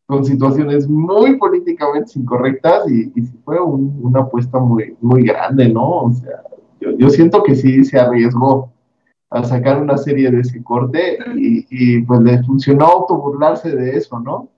con 0.06 0.24
situaciones 0.24 0.88
muy 0.88 1.36
políticamente 1.38 2.14
incorrectas 2.18 2.90
y, 2.90 3.12
y 3.14 3.22
fue 3.44 3.60
un- 3.60 4.00
una 4.02 4.22
apuesta 4.22 4.60
muy, 4.60 4.96
muy 5.02 5.24
grande, 5.24 5.68
¿no? 5.68 6.04
O 6.04 6.14
sea, 6.14 6.44
yo, 6.80 6.92
yo 6.92 7.10
siento 7.10 7.44
que 7.44 7.56
sí 7.56 7.84
se 7.84 8.00
arriesgó 8.00 8.72
a 9.30 9.44
sacar 9.44 9.82
una 9.82 9.98
serie 9.98 10.32
de 10.32 10.42
ese 10.42 10.64
corte 10.64 11.20
y, 11.36 11.68
y, 11.70 12.02
pues 12.04 12.22
le 12.22 12.42
funcionó 12.44 12.86
autoburlarse 12.86 13.72
de 13.76 13.98
eso, 13.98 14.20
¿no? 14.20 14.50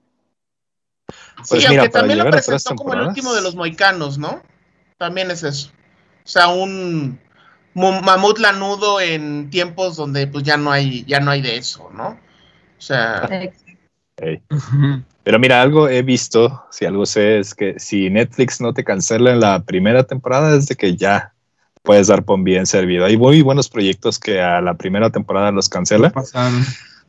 Pues 1.36 1.48
sí, 1.62 1.68
mira, 1.68 1.82
aunque 1.82 1.88
también 1.88 2.18
lo 2.18 2.30
presentó 2.30 2.74
como 2.76 2.94
el 2.94 3.00
último 3.00 3.32
de 3.34 3.42
los 3.42 3.56
moicanos, 3.56 4.18
¿no? 4.18 4.42
También 4.96 5.30
es 5.30 5.42
eso. 5.42 5.70
O 6.24 6.28
sea, 6.28 6.48
un 6.48 7.18
mu- 7.74 8.00
mamut 8.02 8.38
lanudo 8.38 9.00
en 9.00 9.50
tiempos 9.50 9.96
donde 9.96 10.26
pues 10.26 10.44
ya 10.44 10.56
no 10.56 10.70
hay, 10.70 11.04
ya 11.04 11.18
no 11.20 11.30
hay 11.30 11.42
de 11.42 11.56
eso, 11.56 11.90
¿no? 11.92 12.08
O 12.10 12.80
sea. 12.80 13.28
Pero 15.22 15.38
mira, 15.38 15.62
algo 15.62 15.88
he 15.88 16.02
visto, 16.02 16.64
si 16.70 16.84
algo 16.84 17.06
sé, 17.06 17.38
es 17.38 17.54
que 17.54 17.78
si 17.78 18.10
Netflix 18.10 18.60
no 18.60 18.72
te 18.74 18.84
cancela 18.84 19.32
en 19.32 19.40
la 19.40 19.62
primera 19.64 20.04
temporada, 20.04 20.56
es 20.56 20.66
de 20.66 20.76
que 20.76 20.96
ya 20.96 21.34
puedes 21.82 22.06
dar 22.06 22.24
por 22.24 22.42
bien 22.42 22.66
servido. 22.66 23.04
Hay 23.04 23.16
muy 23.16 23.42
buenos 23.42 23.68
proyectos 23.68 24.18
que 24.18 24.40
a 24.40 24.60
la 24.60 24.74
primera 24.74 25.10
temporada 25.10 25.50
los 25.50 25.68
cancela, 25.68 26.12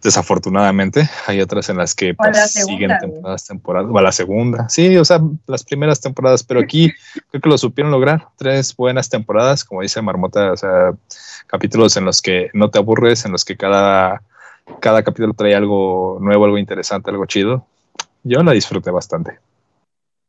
desafortunadamente. 0.01 1.09
Hay 1.27 1.41
otras 1.41 1.69
en 1.69 1.77
las 1.77 1.93
que 1.93 2.09
la 2.09 2.15
pues, 2.15 2.51
segunda, 2.51 2.73
siguen 2.73 2.97
temporadas, 2.99 3.45
temporadas, 3.45 3.91
o 3.91 3.97
a 3.97 4.01
la 4.01 4.11
segunda. 4.11 4.69
Sí, 4.69 4.97
o 4.97 5.05
sea, 5.05 5.21
las 5.47 5.63
primeras 5.63 6.01
temporadas, 6.01 6.43
pero 6.43 6.59
aquí 6.59 6.91
creo 7.29 7.41
que 7.41 7.49
lo 7.49 7.57
supieron 7.57 7.91
lograr. 7.91 8.27
Tres 8.37 8.75
buenas 8.75 9.09
temporadas, 9.09 9.63
como 9.63 9.81
dice 9.81 10.01
Marmota, 10.01 10.51
o 10.51 10.57
sea, 10.57 10.93
capítulos 11.47 11.97
en 11.97 12.05
los 12.05 12.21
que 12.21 12.49
no 12.53 12.69
te 12.69 12.79
aburres, 12.79 13.25
en 13.25 13.31
los 13.31 13.45
que 13.45 13.57
cada, 13.57 14.21
cada 14.79 15.03
capítulo 15.03 15.33
trae 15.33 15.55
algo 15.55 16.17
nuevo, 16.21 16.45
algo 16.45 16.57
interesante, 16.57 17.11
algo 17.11 17.25
chido. 17.25 17.65
Yo 18.23 18.41
la 18.43 18.51
disfruté 18.51 18.91
bastante. 18.91 19.39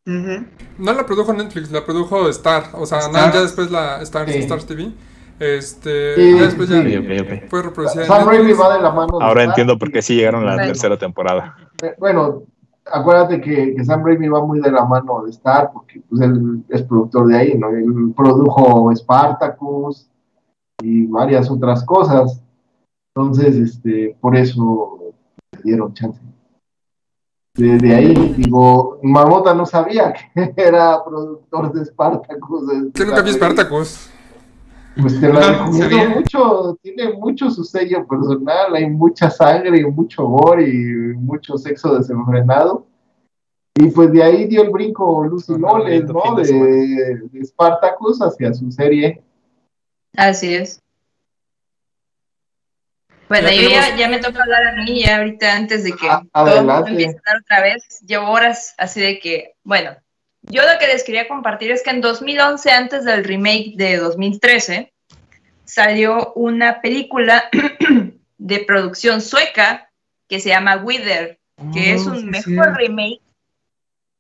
No 0.05 0.93
la 0.93 1.07
produjo 1.07 1.33
Netflix, 1.33 1.71
la 1.71 1.85
produjo 1.85 2.29
Star. 2.29 2.65
O 2.75 2.87
sea, 2.87 2.99
Star. 2.99 3.13
nada, 3.13 3.33
ya 3.33 3.41
después 3.43 3.71
la 3.71 4.03
Star, 4.03 4.29
Sí. 4.29 4.39
Stars 4.39 4.67
TV. 4.67 4.93
Este, 5.39 6.15
Sí, 6.15 6.37
ya 6.39 6.43
después 6.45 6.69
ya 6.69 6.83
sí. 6.83 7.41
Fue 7.49 7.63
reproducida 7.63 8.05
Sam 8.07 8.29
Raimi 8.29 8.53
va 8.53 8.77
de 8.77 8.83
la 8.83 8.91
mano. 8.91 9.19
de 9.19 9.25
Ahora 9.25 9.41
Star 9.43 9.49
entiendo 9.51 9.79
por 9.79 9.91
qué 9.91 10.03
sí 10.03 10.15
llegaron 10.17 10.43
a 10.43 10.47
la 10.47 10.53
Bueno. 10.55 10.67
tercera 10.69 10.97
temporada. 10.99 11.57
Eh, 11.83 11.95
Bueno, 11.99 12.43
acuérdate 12.85 13.41
que, 13.41 13.75
que 13.75 13.85
Sam 13.85 14.05
Raimi 14.05 14.29
va 14.29 14.45
muy 14.45 14.61
de 14.61 14.71
la 14.71 14.85
mano 14.85 15.23
de 15.25 15.31
Star, 15.31 15.71
porque 15.73 16.01
pues, 16.09 16.21
él 16.21 16.63
es 16.69 16.83
productor 16.83 17.27
de 17.29 17.37
ahí, 17.37 17.55
¿no? 17.59 17.71
Él 17.71 18.13
produjo 18.17 18.93
Spartacus 18.95 20.09
y 20.83 21.07
varias 21.07 21.51
otras 21.51 21.85
cosas. 21.85 22.41
Entonces, 23.15 23.57
este, 23.57 24.17
por 24.21 24.37
eso 24.37 24.99
le 25.53 25.63
dieron 25.63 25.93
chance. 25.95 26.21
De, 27.55 27.95
ahí, 27.95 28.35
digo, 28.39 28.99
Mamota 29.03 29.53
no 29.53 29.67
sabía 29.67 30.15
que 30.15 30.55
era 30.57 31.05
productor 31.05 31.73
de 31.73 31.85
Spartacus. 31.85 32.93
Que 32.95 33.05
nunca 33.05 33.21
vi. 33.21 33.33
Spartacus. 33.33 34.09
Pues 35.01 35.21
te 35.21 35.33
la 35.33 35.41
No, 35.41 35.73
recomiendo 35.73 36.17
mucho, 36.17 36.79
tiene 36.83 37.13
mucho 37.15 37.51
su 37.51 37.65
sello 37.65 38.07
personal, 38.07 38.75
hay 38.75 38.89
mucha 38.89 39.31
sangre 39.31 39.81
y 39.81 39.85
mucho 39.85 40.25
gore 40.25 40.69
y 40.69 41.15
mucho 41.17 41.59
sexo 41.59 41.95
desenfrenado. 41.95 42.87
Y 43.75 43.91
pues 43.91 44.13
de 44.13 44.23
ahí 44.23 44.47
dio 44.47 44.63
el 44.63 44.71
brinco 44.71 45.25
Lucy 45.25 45.57
Loles, 45.59 46.05
¿no? 46.05 46.35
De, 46.35 47.21
de 47.33 47.45
Spartacus 47.45 48.21
hacia 48.21 48.53
su 48.53 48.71
serie. 48.71 49.23
Así 50.17 50.55
es. 50.55 50.83
Bueno, 53.33 53.49
Ya 53.49 53.55
yo 53.63 53.63
ya, 53.71 53.81
tenemos- 53.81 53.99
ya 53.99 54.09
me 54.09 54.19
toca 54.19 54.43
hablar 54.43 54.67
a 54.69 54.73
mí, 54.83 55.03
ya 55.05 55.17
ahorita 55.17 55.55
antes 55.57 55.85
de 55.85 55.93
que 55.93 56.07
Ah, 56.07 56.23
todo 56.35 56.87
empiece 56.87 57.17
a 57.17 57.31
hablar 57.31 57.43
otra 57.43 57.63
vez. 57.63 58.01
Llevo 58.07 58.31
horas 58.31 58.75
así 58.77 59.01
de 59.01 59.19
que, 59.21 59.55
bueno, 59.65 59.97
yo 60.43 60.61
lo 60.71 60.79
que 60.79 60.87
les 60.87 61.03
quería 61.03 61.27
compartir 61.29 61.71
es 61.71 61.83
que 61.83 61.89
en 61.89 62.03
2011, 62.03 62.71
antes 62.73 63.07
del 63.07 63.25
remake 63.25 63.73
de 63.77 63.97
2013, 63.97 64.93
salió 65.65 66.35
una 66.35 66.83
película 66.83 67.49
de 68.37 68.59
producción 68.67 69.23
sueca 69.23 69.89
que 70.29 70.39
se 70.39 70.51
llama 70.51 70.77
Wither, 70.77 71.39
que 71.73 71.95
es 71.95 72.07
Oh, 72.07 72.11
un 72.11 72.19
sí, 72.19 72.25
mejor 72.27 72.75
sí. 72.77 72.87
remake, 72.87 73.21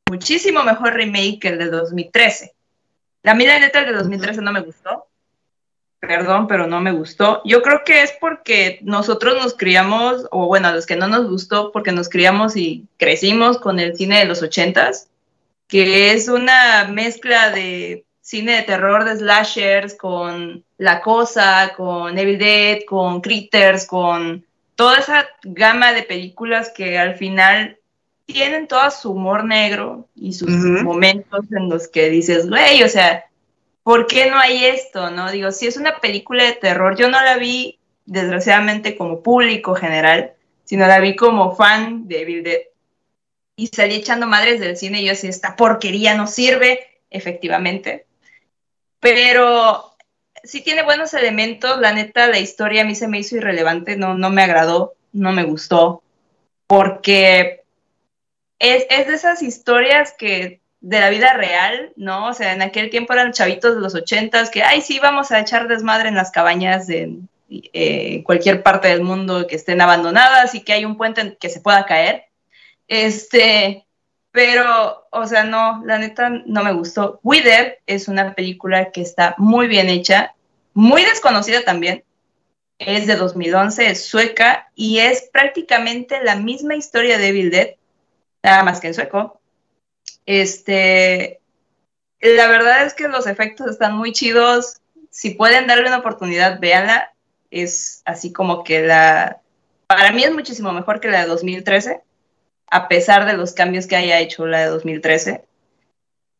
muchísimo 0.08 0.62
mejor 0.62 0.94
remake 0.94 1.38
que 1.38 1.48
el 1.48 1.58
de 1.58 1.66
2013. 1.68 2.54
La 3.22 3.34
mí 3.34 3.44
la 3.46 3.58
neta 3.58 3.80
el 3.80 3.86
de 3.88 3.92
2013 3.92 4.40
no 4.40 4.52
me 4.52 4.60
gustó. 4.60 5.06
Perdón, 6.02 6.48
pero 6.48 6.66
no 6.66 6.80
me 6.80 6.90
gustó. 6.90 7.42
Yo 7.44 7.62
creo 7.62 7.84
que 7.84 8.02
es 8.02 8.12
porque 8.20 8.80
nosotros 8.82 9.36
nos 9.40 9.54
criamos, 9.54 10.26
o 10.32 10.48
bueno, 10.48 10.66
a 10.66 10.72
los 10.72 10.84
que 10.84 10.96
no 10.96 11.06
nos 11.06 11.30
gustó, 11.30 11.70
porque 11.70 11.92
nos 11.92 12.08
criamos 12.08 12.56
y 12.56 12.88
crecimos 12.96 13.58
con 13.58 13.78
el 13.78 13.96
cine 13.96 14.18
de 14.18 14.24
los 14.24 14.42
ochentas, 14.42 15.08
que 15.68 16.10
es 16.10 16.26
una 16.26 16.88
mezcla 16.90 17.50
de 17.50 18.04
cine 18.20 18.56
de 18.56 18.62
terror 18.62 19.04
de 19.04 19.16
slashers 19.16 19.94
con 19.94 20.64
La 20.76 21.00
Cosa, 21.02 21.72
con 21.76 22.18
Evil 22.18 22.38
Dead, 22.38 22.80
con 22.84 23.20
Critters, 23.20 23.86
con 23.86 24.44
toda 24.74 24.98
esa 24.98 25.28
gama 25.44 25.92
de 25.92 26.02
películas 26.02 26.72
que 26.74 26.98
al 26.98 27.14
final 27.14 27.78
tienen 28.26 28.66
todo 28.66 28.90
su 28.90 29.12
humor 29.12 29.44
negro 29.44 30.08
y 30.16 30.32
sus 30.32 30.50
momentos 30.50 31.44
en 31.52 31.68
los 31.68 31.86
que 31.86 32.10
dices, 32.10 32.48
güey, 32.48 32.82
o 32.82 32.88
sea, 32.88 33.24
¿por 33.82 34.06
qué 34.06 34.30
no 34.30 34.38
hay 34.38 34.64
esto? 34.64 35.10
No 35.10 35.30
digo, 35.30 35.52
si 35.52 35.66
es 35.66 35.76
una 35.76 36.00
película 36.00 36.44
de 36.44 36.52
terror, 36.52 36.96
yo 36.96 37.08
no 37.08 37.20
la 37.20 37.36
vi 37.36 37.78
desgraciadamente 38.04 38.96
como 38.96 39.22
público 39.22 39.74
general, 39.74 40.32
sino 40.64 40.86
la 40.86 41.00
vi 41.00 41.16
como 41.16 41.54
fan 41.54 42.08
de 42.08 42.22
Evil 42.22 42.42
Dead. 42.42 42.60
Y 43.56 43.66
salí 43.68 43.96
echando 43.96 44.26
madres 44.26 44.60
del 44.60 44.76
cine 44.76 45.02
y 45.02 45.06
yo 45.06 45.12
así, 45.12 45.28
esta 45.28 45.56
porquería 45.56 46.14
no 46.14 46.26
sirve, 46.26 47.00
efectivamente. 47.10 48.06
Pero 48.98 49.94
sí 50.42 50.62
tiene 50.62 50.82
buenos 50.82 51.14
elementos, 51.14 51.78
la 51.78 51.92
neta, 51.92 52.28
la 52.28 52.38
historia 52.38 52.82
a 52.82 52.84
mí 52.84 52.94
se 52.94 53.08
me 53.08 53.18
hizo 53.18 53.36
irrelevante, 53.36 53.96
no, 53.96 54.14
no 54.14 54.30
me 54.30 54.42
agradó, 54.42 54.94
no 55.12 55.32
me 55.32 55.44
gustó, 55.44 56.02
porque 56.66 57.62
es, 58.58 58.86
es 58.88 59.06
de 59.06 59.14
esas 59.14 59.42
historias 59.42 60.14
que 60.16 60.61
de 60.82 61.00
la 61.00 61.10
vida 61.10 61.32
real, 61.34 61.92
¿no? 61.96 62.26
O 62.26 62.34
sea, 62.34 62.52
en 62.52 62.60
aquel 62.60 62.90
tiempo 62.90 63.12
eran 63.12 63.32
chavitos 63.32 63.76
de 63.76 63.80
los 63.80 63.94
ochentas 63.94 64.50
que, 64.50 64.64
ay, 64.64 64.82
sí, 64.82 64.98
vamos 64.98 65.30
a 65.30 65.40
echar 65.40 65.68
desmadre 65.68 66.08
en 66.08 66.16
las 66.16 66.32
cabañas 66.32 66.88
de 66.88 67.18
eh, 67.50 68.22
cualquier 68.24 68.62
parte 68.62 68.88
del 68.88 69.02
mundo 69.02 69.46
que 69.46 69.56
estén 69.56 69.80
abandonadas 69.80 70.54
y 70.54 70.62
que 70.62 70.72
hay 70.72 70.84
un 70.84 70.96
puente 70.96 71.20
en 71.20 71.36
que 71.40 71.48
se 71.48 71.60
pueda 71.60 71.86
caer. 71.86 72.24
Este, 72.88 73.86
Pero, 74.32 75.06
o 75.10 75.26
sea, 75.26 75.44
no, 75.44 75.82
la 75.84 75.98
neta 75.98 76.30
no 76.30 76.64
me 76.64 76.72
gustó. 76.72 77.20
Wither 77.22 77.80
es 77.86 78.08
una 78.08 78.34
película 78.34 78.90
que 78.90 79.02
está 79.02 79.34
muy 79.38 79.68
bien 79.68 79.88
hecha, 79.88 80.34
muy 80.74 81.04
desconocida 81.04 81.62
también. 81.64 82.04
Es 82.78 83.06
de 83.06 83.16
2011, 83.16 83.90
es 83.90 84.04
sueca 84.06 84.70
y 84.74 84.98
es 84.98 85.28
prácticamente 85.32 86.22
la 86.24 86.36
misma 86.36 86.74
historia 86.74 87.18
de 87.18 87.28
Evil 87.28 87.50
Dead, 87.50 87.76
nada 88.42 88.64
más 88.64 88.80
que 88.80 88.88
en 88.88 88.94
sueco. 88.94 89.41
Este, 90.26 91.40
la 92.20 92.48
verdad 92.48 92.86
es 92.86 92.94
que 92.94 93.08
los 93.08 93.26
efectos 93.26 93.70
están 93.70 93.96
muy 93.96 94.12
chidos. 94.12 94.80
Si 95.10 95.30
pueden 95.30 95.66
darle 95.66 95.88
una 95.88 95.98
oportunidad, 95.98 96.60
véanla. 96.60 97.12
Es 97.50 98.02
así 98.04 98.32
como 98.32 98.64
que 98.64 98.82
la, 98.82 99.40
para 99.86 100.12
mí 100.12 100.24
es 100.24 100.32
muchísimo 100.32 100.72
mejor 100.72 101.00
que 101.00 101.08
la 101.08 101.22
de 101.22 101.28
2013 101.28 102.00
a 102.72 102.88
pesar 102.88 103.26
de 103.26 103.34
los 103.34 103.52
cambios 103.52 103.86
que 103.86 103.96
haya 103.96 104.18
hecho 104.18 104.46
la 104.46 104.60
de 104.60 104.66
2013. 104.68 105.44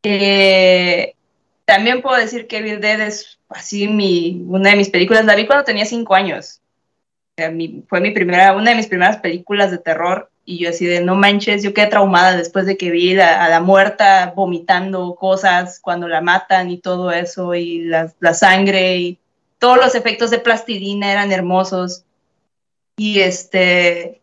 Eh, 0.02 1.14
también 1.66 2.00
puedo 2.00 2.16
decir 2.16 2.46
que 2.46 2.56
Evil 2.56 2.80
Dead 2.80 3.02
es 3.02 3.38
así 3.50 3.86
mi, 3.86 4.42
una 4.48 4.70
de 4.70 4.76
mis 4.76 4.88
películas. 4.88 5.26
La 5.26 5.36
vi 5.36 5.46
cuando 5.46 5.64
tenía 5.64 5.84
cinco 5.84 6.14
años. 6.14 6.62
fue 7.36 8.00
mi 8.00 8.10
primera, 8.12 8.56
una 8.56 8.70
de 8.70 8.76
mis 8.76 8.86
primeras 8.86 9.18
películas 9.18 9.70
de 9.70 9.76
terror. 9.76 10.30
Y 10.44 10.59
yo 10.59 10.70
así 10.70 10.86
de, 10.86 11.01
no 11.01 11.14
manches, 11.14 11.62
yo 11.62 11.73
quedé 11.73 11.86
traumada 11.86 12.36
después 12.36 12.66
de 12.66 12.77
que 12.77 12.90
vi 12.90 13.19
a 13.19 13.48
la 13.48 13.60
muerta 13.60 14.32
vomitando 14.35 15.14
cosas 15.14 15.78
cuando 15.81 16.09
la 16.09 16.20
matan 16.20 16.70
y 16.70 16.78
todo 16.78 17.12
eso, 17.12 17.55
y 17.55 17.82
la, 17.82 18.12
la 18.19 18.35
sangre 18.35 18.97
y 18.97 19.19
todos 19.59 19.77
los 19.77 19.94
efectos 19.94 20.31
de 20.31 20.40
plastilina 20.40 21.12
eran 21.12 21.31
hermosos. 21.31 22.05
Y 22.97 23.20
este, 23.20 24.20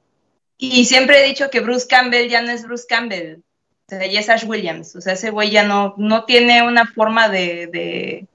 y 0.62 0.84
siempre 0.86 1.24
he 1.24 1.28
dicho 1.28 1.50
que 1.50 1.62
Bruce 1.62 1.88
Campbell 1.88 2.30
ya 2.30 2.42
no 2.42 2.52
es 2.52 2.64
Bruce 2.64 2.86
Campbell, 2.88 3.38
o 3.38 3.90
sea, 3.90 4.06
ya 4.06 4.20
es 4.20 4.30
Ash 4.30 4.46
Williams, 4.46 4.94
o 4.98 5.02
sea, 5.02 5.14
ese 5.14 5.32
güey 5.32 5.50
ya 5.50 5.64
no, 5.64 5.96
no 5.98 6.26
tiene 6.26 6.62
una 6.68 6.86
forma 6.86 7.30
de, 7.30 8.28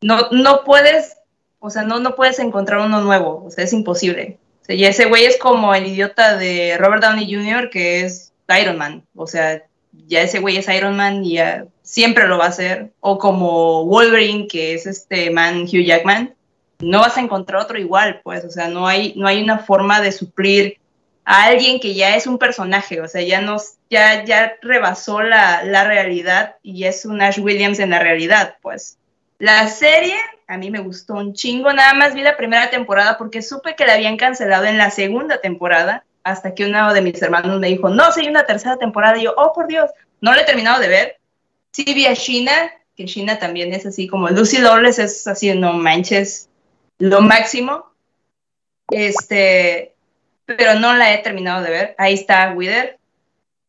no, 0.00 0.30
no 0.30 0.64
puedes, 0.64 1.18
o 1.60 1.68
sea, 1.68 1.82
no, 1.82 2.00
no 2.00 2.16
puedes 2.16 2.38
encontrar 2.38 2.80
uno 2.80 3.02
nuevo, 3.02 3.44
o 3.44 3.50
sea, 3.50 3.64
es 3.64 3.74
imposible. 3.74 4.38
Sea, 4.66 4.74
ya 4.74 4.88
ese 4.88 5.04
güey 5.04 5.24
es 5.26 5.38
como 5.38 5.74
el 5.76 5.86
idiota 5.86 6.36
de 6.36 6.76
Robert 6.76 7.00
Downey 7.00 7.32
Jr., 7.32 7.70
que 7.70 8.00
es 8.00 8.32
Iron 8.60 8.76
Man, 8.76 9.04
o 9.14 9.28
sea, 9.28 9.62
ya 10.08 10.22
ese 10.22 10.40
güey 10.40 10.56
es 10.56 10.68
Iron 10.68 10.96
Man 10.96 11.24
y 11.24 11.38
siempre 11.82 12.26
lo 12.26 12.38
va 12.38 12.46
a 12.46 12.48
hacer, 12.48 12.90
o 12.98 13.16
como 13.16 13.84
Wolverine, 13.84 14.48
que 14.48 14.74
es 14.74 14.86
este 14.86 15.30
man 15.30 15.62
Hugh 15.62 15.84
Jackman, 15.84 16.34
no 16.80 16.98
vas 16.98 17.16
a 17.16 17.20
encontrar 17.20 17.62
otro 17.62 17.78
igual, 17.78 18.20
pues, 18.24 18.44
o 18.44 18.50
sea, 18.50 18.66
no 18.66 18.88
hay, 18.88 19.14
no 19.16 19.28
hay 19.28 19.40
una 19.40 19.60
forma 19.60 20.00
de 20.00 20.10
suplir 20.10 20.78
a 21.24 21.44
alguien 21.44 21.78
que 21.78 21.94
ya 21.94 22.16
es 22.16 22.26
un 22.26 22.36
personaje, 22.38 23.00
o 23.00 23.06
sea, 23.06 23.22
ya 23.22 23.40
nos, 23.40 23.74
ya, 23.88 24.24
ya 24.24 24.56
rebasó 24.62 25.22
la, 25.22 25.62
la 25.62 25.84
realidad 25.84 26.56
y 26.64 26.84
es 26.84 27.04
un 27.04 27.22
Ash 27.22 27.38
Williams 27.38 27.78
en 27.78 27.90
la 27.90 28.00
realidad, 28.00 28.56
pues. 28.62 28.98
La 29.38 29.68
serie 29.68 30.16
a 30.46 30.56
mí 30.58 30.70
me 30.70 30.80
gustó 30.80 31.14
un 31.14 31.32
chingo, 31.32 31.72
nada 31.72 31.94
más 31.94 32.14
vi 32.14 32.22
la 32.22 32.36
primera 32.36 32.70
temporada 32.70 33.18
porque 33.18 33.42
supe 33.42 33.74
que 33.74 33.86
la 33.86 33.94
habían 33.94 34.16
cancelado 34.16 34.64
en 34.64 34.78
la 34.78 34.90
segunda 34.90 35.40
temporada, 35.40 36.04
hasta 36.22 36.54
que 36.54 36.64
uno 36.64 36.92
de 36.92 37.02
mis 37.02 37.20
hermanos 37.22 37.60
me 37.60 37.68
dijo, 37.68 37.88
no, 37.88 38.10
si 38.12 38.28
una 38.28 38.46
tercera 38.46 38.76
temporada, 38.76 39.18
y 39.18 39.24
yo, 39.24 39.34
oh, 39.36 39.52
por 39.52 39.66
Dios, 39.66 39.90
no 40.20 40.32
la 40.34 40.42
he 40.42 40.44
terminado 40.44 40.80
de 40.80 40.88
ver. 40.88 41.18
Sí 41.72 41.84
vi 41.84 42.06
a 42.06 42.14
Sheena, 42.14 42.72
que 42.96 43.06
Sheena 43.06 43.38
también 43.38 43.72
es 43.72 43.86
así 43.86 44.08
como 44.08 44.28
Lucy 44.28 44.58
Lawless 44.58 44.98
es 44.98 45.26
así, 45.26 45.54
no 45.54 45.72
manches, 45.74 46.48
lo 46.98 47.20
máximo. 47.20 47.92
Este, 48.90 49.94
pero 50.46 50.74
no 50.78 50.94
la 50.94 51.12
he 51.12 51.18
terminado 51.18 51.62
de 51.62 51.70
ver. 51.70 51.94
Ahí 51.98 52.14
está 52.14 52.52
Wither. 52.52 52.98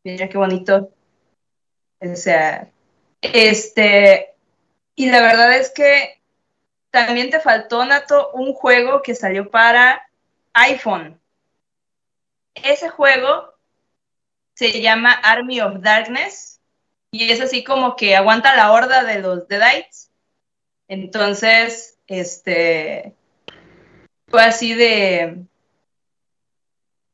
Mira 0.04 0.30
qué 0.30 0.38
bonito. 0.38 0.92
O 2.00 2.16
sea, 2.16 2.70
este, 3.22 4.36
y 4.96 5.10
la 5.10 5.22
verdad 5.22 5.58
es 5.58 5.72
que 5.72 6.17
también 6.92 7.30
te 7.30 7.40
faltó, 7.40 7.86
Nato, 7.86 8.32
un 8.34 8.54
juego 8.54 9.02
que 9.02 9.16
salió 9.16 9.50
para 9.50 10.10
iPhone. 10.54 11.20
Ese 12.56 12.90
juego 12.90 13.54
se 14.54 14.82
llama 14.82 15.12
Army 15.12 15.62
of 15.62 15.82
Darkness 15.82 16.60
y 17.12 17.32
es 17.32 17.42
así 17.42 17.64
como 17.64 17.96
que 17.96 18.16
aguanta 18.16 18.56
la 18.56 18.72
horda 18.72 19.04
de 19.04 19.20
los 19.20 19.48
Deadites. 19.48 20.12
Entonces, 20.88 21.98
este, 22.08 23.14
fue 24.28 24.44
así 24.44 24.74
de, 24.74 25.46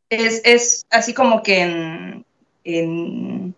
es, 0.10 0.86
así 0.90 1.14
como 1.14 1.44
que 1.44 1.62
en, 2.64 3.56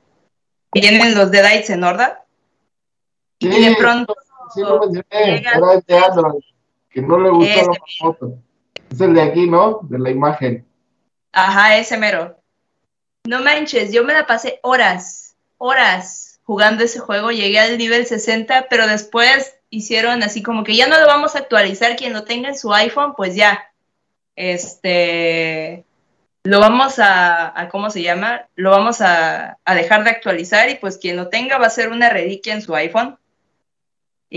vienen 0.71 1.15
los 1.15 1.31
Deadites 1.31 1.69
en 1.69 1.83
Horda. 1.83 2.25
y 3.39 3.47
de 3.47 3.75
pronto. 3.75 4.15
Sí, 4.55 4.61
lo 4.61 4.79
mencioné, 4.79 5.37
era 5.37 5.73
el 5.73 5.83
de 5.85 5.97
Android, 5.97 6.43
que 6.89 7.01
no 7.01 7.19
le 7.19 7.29
gustó 7.29 7.71
la 7.71 7.79
foto. 7.99 8.37
Es 8.89 9.01
el 9.01 9.13
de 9.13 9.21
aquí, 9.21 9.49
¿no? 9.49 9.81
De 9.83 9.99
la 9.99 10.09
imagen. 10.09 10.65
Ajá, 11.31 11.77
ese 11.77 11.97
mero. 11.97 12.37
No 13.25 13.41
manches, 13.41 13.91
yo 13.91 14.03
me 14.03 14.13
la 14.13 14.25
pasé 14.25 14.59
horas, 14.63 15.35
horas 15.57 16.39
jugando 16.43 16.83
ese 16.83 16.99
juego. 16.99 17.31
Llegué 17.31 17.59
al 17.59 17.77
nivel 17.77 18.05
60, 18.05 18.67
pero 18.69 18.87
después 18.87 19.57
hicieron 19.69 20.23
así 20.23 20.41
como 20.41 20.63
que 20.63 20.75
ya 20.75 20.87
no 20.87 20.99
lo 20.99 21.07
vamos 21.07 21.35
a 21.35 21.39
actualizar. 21.39 21.95
Quien 21.95 22.13
lo 22.13 22.23
tenga 22.23 22.49
en 22.49 22.57
su 22.57 22.73
iPhone, 22.73 23.13
pues 23.15 23.35
ya. 23.35 23.71
Este 24.35 25.85
lo 26.45 26.59
vamos 26.59 26.99
a, 26.99 27.67
¿cómo 27.71 27.89
se 27.89 28.03
llama? 28.03 28.47
Lo 28.55 28.69
vamos 28.69 29.01
a, 29.01 29.57
dejar 29.65 30.03
de 30.03 30.11
actualizar 30.11 30.69
y 30.69 30.75
pues 30.75 30.99
quien 30.99 31.17
lo 31.17 31.29
tenga 31.29 31.57
va 31.57 31.65
a 31.65 31.71
ser 31.71 31.89
una 31.89 32.09
reliquia 32.09 32.53
en 32.53 32.61
su 32.61 32.75
iPhone. 32.75 33.17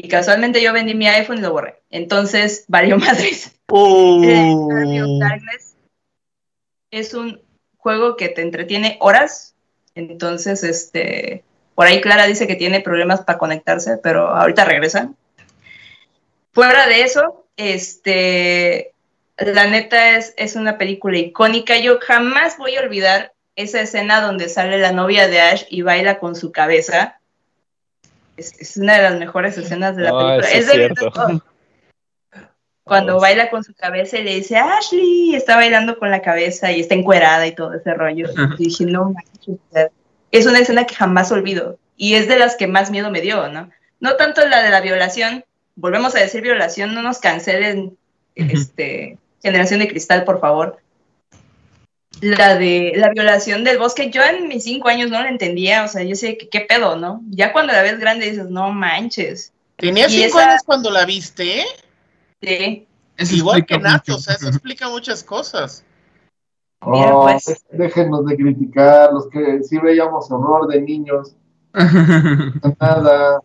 Y 0.00 0.06
casualmente 0.06 0.62
yo 0.62 0.72
vendí 0.72 0.94
mi 0.94 1.08
iPhone 1.08 1.38
y 1.38 1.40
lo 1.40 1.50
borré. 1.50 1.82
Entonces, 1.90 2.64
valió 2.68 2.98
madres. 2.98 3.52
Oh. 3.66 4.20
Darkness 5.18 5.74
es 6.92 7.14
un 7.14 7.42
juego 7.76 8.16
que 8.16 8.28
te 8.28 8.42
entretiene 8.42 8.96
horas. 9.00 9.56
Entonces, 9.96 10.62
este, 10.62 11.42
por 11.74 11.88
ahí 11.88 12.00
Clara 12.00 12.28
dice 12.28 12.46
que 12.46 12.54
tiene 12.54 12.80
problemas 12.80 13.22
para 13.22 13.40
conectarse, 13.40 13.96
pero 13.96 14.28
ahorita 14.28 14.64
regresan. 14.64 15.16
Fuera 16.52 16.86
de 16.86 17.02
eso, 17.02 17.46
este, 17.56 18.92
la 19.36 19.66
neta 19.66 20.16
es, 20.16 20.32
es 20.36 20.54
una 20.54 20.78
película 20.78 21.18
icónica. 21.18 21.76
Yo 21.76 21.98
jamás 22.00 22.56
voy 22.56 22.76
a 22.76 22.82
olvidar 22.82 23.32
esa 23.56 23.80
escena 23.80 24.20
donde 24.20 24.48
sale 24.48 24.78
la 24.78 24.92
novia 24.92 25.26
de 25.26 25.40
Ash 25.40 25.64
y 25.68 25.82
baila 25.82 26.20
con 26.20 26.36
su 26.36 26.52
cabeza. 26.52 27.17
Es, 28.38 28.76
una 28.76 28.96
de 28.96 29.02
las 29.02 29.18
mejores 29.18 29.58
escenas 29.58 29.96
de 29.96 30.02
la 30.04 30.10
película. 30.10 30.48
Es, 30.50 30.66
de 30.66 31.40
Cuando 32.84 33.20
baila 33.20 33.50
con 33.50 33.64
su 33.64 33.74
cabeza 33.74 34.18
y 34.18 34.22
le 34.22 34.36
dice, 34.36 34.56
Ashley, 34.56 35.34
está 35.34 35.56
bailando 35.56 35.98
con 35.98 36.10
la 36.10 36.22
cabeza 36.22 36.72
y 36.72 36.80
está 36.80 36.94
encuerada 36.94 37.46
y 37.46 37.54
todo 37.54 37.74
ese 37.74 37.92
rollo. 37.94 38.28
Y 38.58 38.64
dije, 38.64 38.84
no 38.84 39.14
Es 40.30 40.46
una 40.46 40.60
escena 40.60 40.86
que 40.86 40.94
jamás 40.94 41.32
olvido. 41.32 41.78
Y 41.96 42.14
es 42.14 42.28
de 42.28 42.38
las 42.38 42.56
que 42.56 42.68
más 42.68 42.90
miedo 42.90 43.10
me 43.10 43.20
dio, 43.20 43.48
¿no? 43.48 43.70
No 44.00 44.16
tanto 44.16 44.46
la 44.46 44.62
de 44.62 44.70
la 44.70 44.80
violación, 44.80 45.44
volvemos 45.74 46.14
a 46.14 46.20
decir 46.20 46.42
violación, 46.42 46.94
no 46.94 47.02
nos 47.02 47.18
cancelen 47.18 47.96
este, 48.36 49.18
Generación 49.42 49.80
de 49.80 49.88
Cristal, 49.88 50.24
por 50.24 50.40
favor. 50.40 50.78
La 52.20 52.56
de 52.56 52.92
la 52.96 53.10
violación 53.10 53.64
del 53.64 53.78
bosque, 53.78 54.10
yo 54.10 54.22
en 54.22 54.48
mis 54.48 54.64
cinco 54.64 54.88
años 54.88 55.10
no 55.10 55.22
la 55.22 55.28
entendía, 55.28 55.84
o 55.84 55.88
sea, 55.88 56.02
yo 56.02 56.16
sé 56.16 56.36
que 56.36 56.48
qué 56.48 56.60
pedo, 56.62 56.96
¿no? 56.96 57.22
Ya 57.30 57.52
cuando 57.52 57.72
la 57.72 57.82
ves 57.82 57.98
grande 58.00 58.30
dices, 58.30 58.48
no 58.50 58.70
manches. 58.72 59.52
¿Tenías 59.76 60.10
cinco 60.10 60.38
años 60.38 60.62
cuando 60.64 60.90
la 60.90 61.04
viste? 61.04 61.64
Sí. 62.42 62.86
Es 63.16 63.32
igual 63.32 63.64
que 63.66 63.78
Nato, 63.78 64.16
o 64.16 64.18
sea, 64.18 64.34
eso 64.34 64.48
explica 64.48 64.88
muchas 64.88 65.22
cosas. 65.22 65.84
Oh, 66.80 67.22
pues. 67.22 67.64
Déjenos 67.70 68.24
de 68.26 68.36
criticar, 68.36 69.12
los 69.12 69.28
que 69.28 69.62
sí 69.62 69.78
veíamos 69.78 70.30
horror 70.30 70.68
de 70.68 70.80
niños. 70.80 71.34
Nada. 72.80 73.40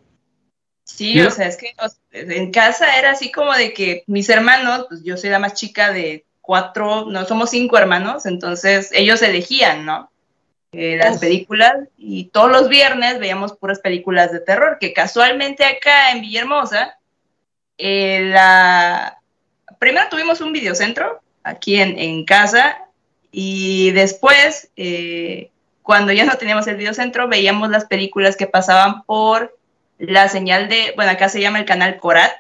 Sí, 0.84 1.20
o 1.22 1.32
sea, 1.32 1.48
es 1.48 1.58
que 1.58 1.74
en 2.12 2.52
casa 2.52 2.98
era 2.98 3.12
así 3.12 3.32
como 3.32 3.54
de 3.54 3.74
que 3.74 4.04
mis 4.08 4.30
hermanos, 4.30 4.86
pues 4.90 5.04
yo 5.04 5.18
soy 5.18 5.30
la 5.30 5.40
más 5.40 5.54
chica 5.54 5.92
de 5.92 6.26
cuatro, 6.44 7.06
no 7.10 7.26
somos 7.26 7.50
cinco 7.50 7.78
hermanos, 7.78 8.26
entonces 8.26 8.92
ellos 8.92 9.22
elegían, 9.22 9.86
¿no? 9.86 10.12
Eh, 10.74 10.98
las 10.98 11.20
películas 11.20 11.74
y 11.98 12.26
todos 12.26 12.52
los 12.52 12.68
viernes 12.68 13.20
veíamos 13.20 13.54
puras 13.54 13.80
películas 13.80 14.32
de 14.32 14.42
terror, 14.42 14.78
que 14.80 14.92
casualmente 14.92 15.64
acá 15.64 16.12
en 16.12 16.22
Villahermosa, 16.22 16.98
eh, 17.78 18.24
la... 18.26 19.20
primero 19.80 20.08
tuvimos 20.10 20.42
un 20.42 20.52
videocentro 20.52 21.22
aquí 21.44 21.80
en, 21.80 22.26
casa 22.26 22.78
y 23.32 23.92
después, 23.92 24.70
eh, 24.76 25.50
cuando 25.82 26.12
ya 26.12 26.26
no 26.26 26.36
teníamos 26.38 26.68
el 26.68 26.76
videocentro, 26.76 27.30
veíamos 27.30 27.70
las 27.70 27.86
películas 27.86 28.36
que 28.36 28.48
pasaban 28.48 29.04
por 29.04 29.58
la 29.98 30.28
señal 30.28 30.68
de, 30.68 30.92
bueno, 30.98 31.12
acá 31.12 31.30
se 31.30 31.40
llama 31.40 31.60
el 31.60 31.66
canal 31.66 31.98
Corat, 31.98 32.32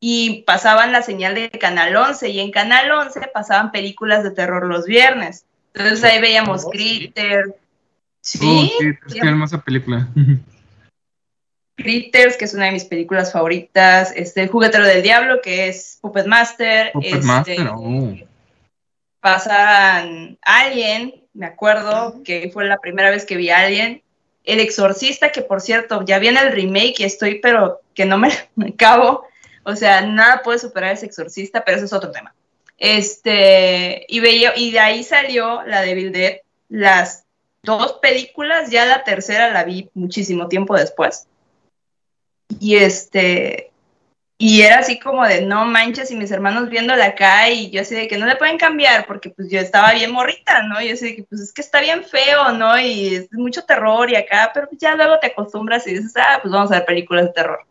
y 0.00 0.42
pasaban 0.42 0.92
la 0.92 1.02
señal 1.02 1.34
de 1.34 1.50
Canal 1.50 1.96
11, 1.96 2.28
y 2.28 2.40
en 2.40 2.50
Canal 2.50 2.90
11 2.90 3.20
pasaban 3.32 3.72
películas 3.72 4.22
de 4.22 4.30
terror 4.30 4.66
los 4.66 4.86
viernes. 4.86 5.44
Entonces 5.74 6.04
ahí 6.04 6.20
veíamos 6.20 6.66
Critter. 6.66 7.56
Sí, 8.20 8.38
Oh, 8.42 8.78
sí, 8.80 8.90
es 9.06 9.14
que 9.14 9.20
hermosa 9.20 9.60
película. 9.62 10.08
Critters, 11.78 12.36
que 12.36 12.44
es 12.44 12.54
una 12.54 12.66
de 12.66 12.72
mis 12.72 12.84
películas 12.84 13.32
favoritas, 13.32 14.12
este, 14.16 14.42
El 14.42 14.48
juguetero 14.48 14.84
del 14.84 15.00
diablo, 15.00 15.40
que 15.40 15.68
es 15.68 15.98
Puppet 16.02 16.26
Master, 16.26 16.90
Puppet 16.92 17.14
este, 17.14 17.26
Master, 17.26 17.68
oh. 17.72 18.16
pasan 19.20 20.36
Alien, 20.42 21.14
me 21.34 21.46
acuerdo 21.46 22.20
que 22.24 22.50
fue 22.52 22.64
la 22.64 22.78
primera 22.78 23.10
vez 23.10 23.24
que 23.24 23.36
vi 23.36 23.50
Alien, 23.50 24.02
El 24.42 24.58
Exorcista, 24.58 25.30
que 25.30 25.42
por 25.42 25.60
cierto, 25.60 26.04
ya 26.04 26.18
viene 26.18 26.40
el 26.40 26.50
remake 26.50 26.98
y 26.98 27.04
estoy, 27.04 27.38
pero 27.38 27.80
que 27.94 28.04
no 28.04 28.18
me, 28.18 28.30
me 28.56 28.70
acabo, 28.70 29.27
o 29.68 29.76
sea, 29.76 30.00
nada 30.00 30.42
puede 30.42 30.58
superar 30.58 30.94
ese 30.94 31.04
Exorcista, 31.04 31.62
pero 31.62 31.76
eso 31.76 31.84
es 31.84 31.92
otro 31.92 32.10
tema. 32.10 32.34
Este, 32.78 34.06
y 34.08 34.20
veía, 34.20 34.56
y 34.56 34.72
de 34.72 34.80
ahí 34.80 35.04
salió 35.04 35.62
la 35.64 35.82
de 35.82 35.94
Bill 35.94 36.12
Dead, 36.12 36.38
las 36.70 37.26
dos 37.62 37.94
películas, 38.00 38.70
ya 38.70 38.86
la 38.86 39.04
tercera 39.04 39.50
la 39.50 39.64
vi 39.64 39.90
muchísimo 39.92 40.48
tiempo 40.48 40.74
después. 40.74 41.26
Y 42.58 42.76
este, 42.76 43.70
y 44.38 44.62
era 44.62 44.78
así 44.78 44.98
como 44.98 45.26
de 45.26 45.42
no 45.42 45.66
manches, 45.66 46.10
y 46.12 46.16
mis 46.16 46.30
hermanos 46.30 46.70
viéndola 46.70 47.04
acá, 47.04 47.50
y 47.50 47.70
yo 47.70 47.82
así 47.82 47.94
de 47.94 48.08
que 48.08 48.16
no 48.16 48.24
le 48.24 48.36
pueden 48.36 48.56
cambiar, 48.56 49.06
porque 49.06 49.28
pues 49.28 49.50
yo 49.50 49.60
estaba 49.60 49.92
bien 49.92 50.12
morrita, 50.12 50.62
¿no? 50.62 50.80
Y 50.80 50.88
yo 50.88 50.94
así 50.94 51.10
de 51.10 51.16
que 51.16 51.24
pues 51.24 51.42
es 51.42 51.52
que 51.52 51.60
está 51.60 51.82
bien 51.82 52.04
feo, 52.04 52.52
¿no? 52.52 52.78
Y 52.80 53.16
es 53.16 53.32
mucho 53.32 53.64
terror 53.64 54.10
y 54.10 54.16
acá, 54.16 54.50
pero 54.54 54.66
ya 54.72 54.94
luego 54.94 55.18
te 55.18 55.26
acostumbras 55.26 55.86
y 55.86 55.94
dices, 55.94 56.14
ah, 56.16 56.38
pues 56.40 56.52
vamos 56.52 56.70
a 56.70 56.76
ver 56.76 56.86
películas 56.86 57.26
de 57.26 57.32
terror. 57.32 57.66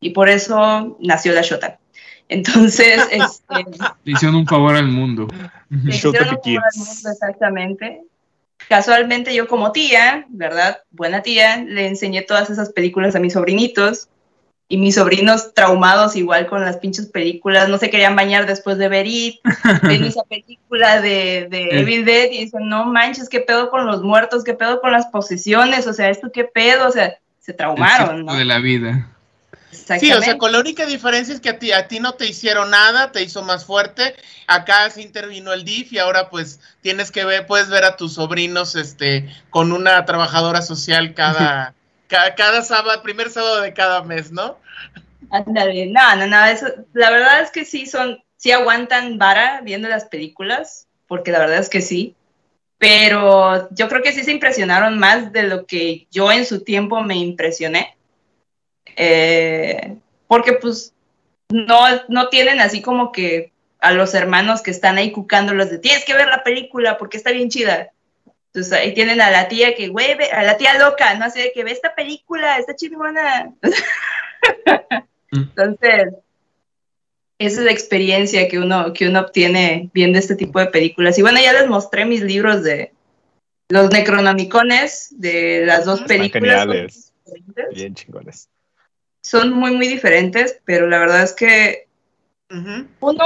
Y 0.00 0.10
por 0.10 0.28
eso 0.28 0.96
nació 1.00 1.32
la 1.32 1.42
Shota. 1.42 1.78
Entonces, 2.28 3.00
este, 3.10 3.64
Le 4.04 4.12
hicieron 4.12 4.36
un 4.36 4.46
favor 4.46 4.74
al 4.76 4.88
mundo. 4.88 5.28
le 5.70 5.94
hicieron 5.94 6.28
un 6.28 6.42
favor 6.42 6.62
al 6.72 6.78
mundo, 6.78 7.10
exactamente. 7.10 8.02
Casualmente 8.68 9.34
yo 9.34 9.46
como 9.46 9.70
tía, 9.72 10.26
¿verdad? 10.28 10.78
Buena 10.90 11.22
tía, 11.22 11.58
le 11.58 11.86
enseñé 11.86 12.22
todas 12.22 12.50
esas 12.50 12.70
películas 12.72 13.14
a 13.14 13.20
mis 13.20 13.34
sobrinitos 13.34 14.08
y 14.68 14.78
mis 14.78 14.96
sobrinos 14.96 15.54
traumados 15.54 16.16
igual 16.16 16.48
con 16.48 16.62
las 16.64 16.78
pinches 16.78 17.06
películas, 17.06 17.68
no 17.68 17.78
se 17.78 17.90
querían 17.90 18.16
bañar 18.16 18.46
después 18.46 18.78
de 18.78 18.88
ver 18.88 19.06
It, 19.06 19.36
ven 19.82 20.02
esa 20.04 20.24
película 20.24 21.00
de, 21.00 21.46
de 21.48 21.68
El- 21.68 21.78
Evil 21.82 22.04
Dead 22.04 22.30
y 22.32 22.44
dicen, 22.46 22.68
no 22.68 22.86
manches, 22.86 23.28
qué 23.28 23.38
pedo 23.40 23.70
con 23.70 23.86
los 23.86 24.02
muertos, 24.02 24.42
qué 24.42 24.54
pedo 24.54 24.80
con 24.80 24.90
las 24.90 25.06
posesiones, 25.06 25.86
o 25.86 25.92
sea, 25.92 26.08
esto 26.10 26.32
qué 26.32 26.42
pedo, 26.44 26.88
o 26.88 26.90
sea, 26.90 27.14
se 27.38 27.52
El 27.52 27.58
traumaron, 27.58 28.16
ciclo 28.18 28.32
¿no? 28.32 28.34
de 28.38 28.44
la 28.44 28.58
vida. 28.58 29.12
Sí, 30.00 30.12
o 30.12 30.20
sea, 30.20 30.36
con 30.36 30.50
la 30.50 30.58
única 30.58 30.84
diferencia 30.84 31.32
es 31.32 31.40
que 31.40 31.50
a 31.50 31.58
ti, 31.58 31.70
a 31.70 31.86
ti 31.86 32.00
no 32.00 32.14
te 32.14 32.26
hicieron 32.26 32.70
nada, 32.70 33.12
te 33.12 33.22
hizo 33.22 33.42
más 33.42 33.64
fuerte. 33.64 34.16
Acá 34.48 34.90
sí 34.90 35.02
intervino 35.02 35.52
el 35.52 35.64
DIF 35.64 35.92
y 35.92 35.98
ahora 35.98 36.28
pues 36.28 36.60
tienes 36.80 37.12
que 37.12 37.24
ver, 37.24 37.46
puedes 37.46 37.68
ver 37.68 37.84
a 37.84 37.96
tus 37.96 38.14
sobrinos 38.14 38.74
este, 38.74 39.28
con 39.50 39.70
una 39.70 40.04
trabajadora 40.04 40.60
social 40.62 41.14
cada, 41.14 41.72
cada, 42.08 42.34
cada 42.34 42.62
sábado, 42.62 43.00
primer 43.02 43.30
sábado 43.30 43.60
de 43.60 43.72
cada 43.74 44.02
mes, 44.02 44.32
¿no? 44.32 44.58
Ándale, 45.30 45.86
no, 45.86 46.16
no, 46.16 46.26
no, 46.26 46.44
eso, 46.46 46.66
la 46.92 47.10
verdad 47.10 47.42
es 47.42 47.50
que 47.50 47.64
sí 47.64 47.86
son, 47.86 48.22
sí 48.36 48.50
aguantan 48.50 49.18
vara 49.18 49.60
viendo 49.62 49.88
las 49.88 50.06
películas, 50.06 50.88
porque 51.06 51.30
la 51.30 51.38
verdad 51.38 51.58
es 51.58 51.68
que 51.68 51.80
sí, 51.80 52.16
pero 52.78 53.68
yo 53.70 53.88
creo 53.88 54.02
que 54.02 54.12
sí 54.12 54.24
se 54.24 54.32
impresionaron 54.32 54.98
más 54.98 55.32
de 55.32 55.44
lo 55.44 55.66
que 55.66 56.06
yo 56.10 56.30
en 56.30 56.44
su 56.44 56.62
tiempo 56.62 57.02
me 57.02 57.16
impresioné, 57.16 57.95
Eh, 58.94 59.96
porque 60.28 60.52
pues 60.54 60.94
no, 61.48 61.78
no 62.08 62.28
tienen 62.28 62.60
así 62.60 62.82
como 62.82 63.12
que 63.12 63.52
a 63.80 63.92
los 63.92 64.14
hermanos 64.14 64.62
que 64.62 64.70
están 64.70 64.96
ahí 64.98 65.12
cucándolos 65.12 65.70
de 65.70 65.78
tienes 65.78 66.04
que 66.04 66.14
ver 66.14 66.28
la 66.28 66.42
película 66.42 66.98
porque 66.98 67.16
está 67.16 67.30
bien 67.30 67.50
chida. 67.50 67.90
Entonces 68.46 68.72
ahí 68.72 68.94
tienen 68.94 69.20
a 69.20 69.30
la 69.30 69.48
tía 69.48 69.74
que, 69.74 69.88
güey, 69.88 70.14
ve- 70.14 70.30
a 70.30 70.42
la 70.42 70.56
tía 70.56 70.78
loca, 70.78 71.14
no 71.14 71.28
sé, 71.30 71.52
que 71.54 71.62
ve 71.62 71.72
esta 71.72 71.94
película, 71.94 72.58
está 72.58 72.74
chingona. 72.74 73.52
Entonces, 75.30 76.14
esa 77.38 77.60
es 77.60 77.64
la 77.66 77.70
experiencia 77.72 78.48
que 78.48 78.58
uno, 78.58 78.94
que 78.94 79.08
uno 79.08 79.20
obtiene 79.20 79.90
viendo 79.92 80.18
este 80.18 80.36
tipo 80.36 80.58
de 80.58 80.66
películas. 80.66 81.18
Y 81.18 81.22
bueno, 81.22 81.38
ya 81.38 81.52
les 81.52 81.68
mostré 81.68 82.06
mis 82.06 82.22
libros 82.22 82.62
de 82.62 82.92
los 83.68 83.90
Necronomicones, 83.90 85.08
de 85.10 85.66
las 85.66 85.84
dos 85.84 86.00
Están 86.00 86.16
películas. 86.16 87.12
Bien 87.74 87.94
chingones. 87.94 88.48
Son 89.26 89.52
muy, 89.52 89.72
muy 89.72 89.88
diferentes, 89.88 90.60
pero 90.64 90.86
la 90.86 91.00
verdad 91.00 91.24
es 91.24 91.32
que 91.32 91.88
uno 93.00 93.24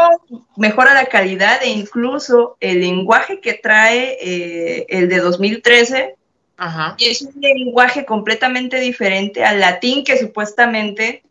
mejora 0.56 0.94
la 0.94 1.04
calidad 1.04 1.62
e 1.62 1.68
incluso 1.68 2.56
el 2.58 2.80
lenguaje 2.80 3.38
que 3.38 3.52
trae 3.52 4.16
eh, 4.18 4.86
el 4.88 5.10
de 5.10 5.18
2013 5.18 6.14
Ajá. 6.56 6.94
y 6.96 7.08
es 7.08 7.20
un 7.20 7.38
lenguaje 7.38 8.06
completamente 8.06 8.80
diferente 8.80 9.44
al 9.44 9.60
latín 9.60 10.02
que 10.02 10.16
supuestamente 10.16 11.22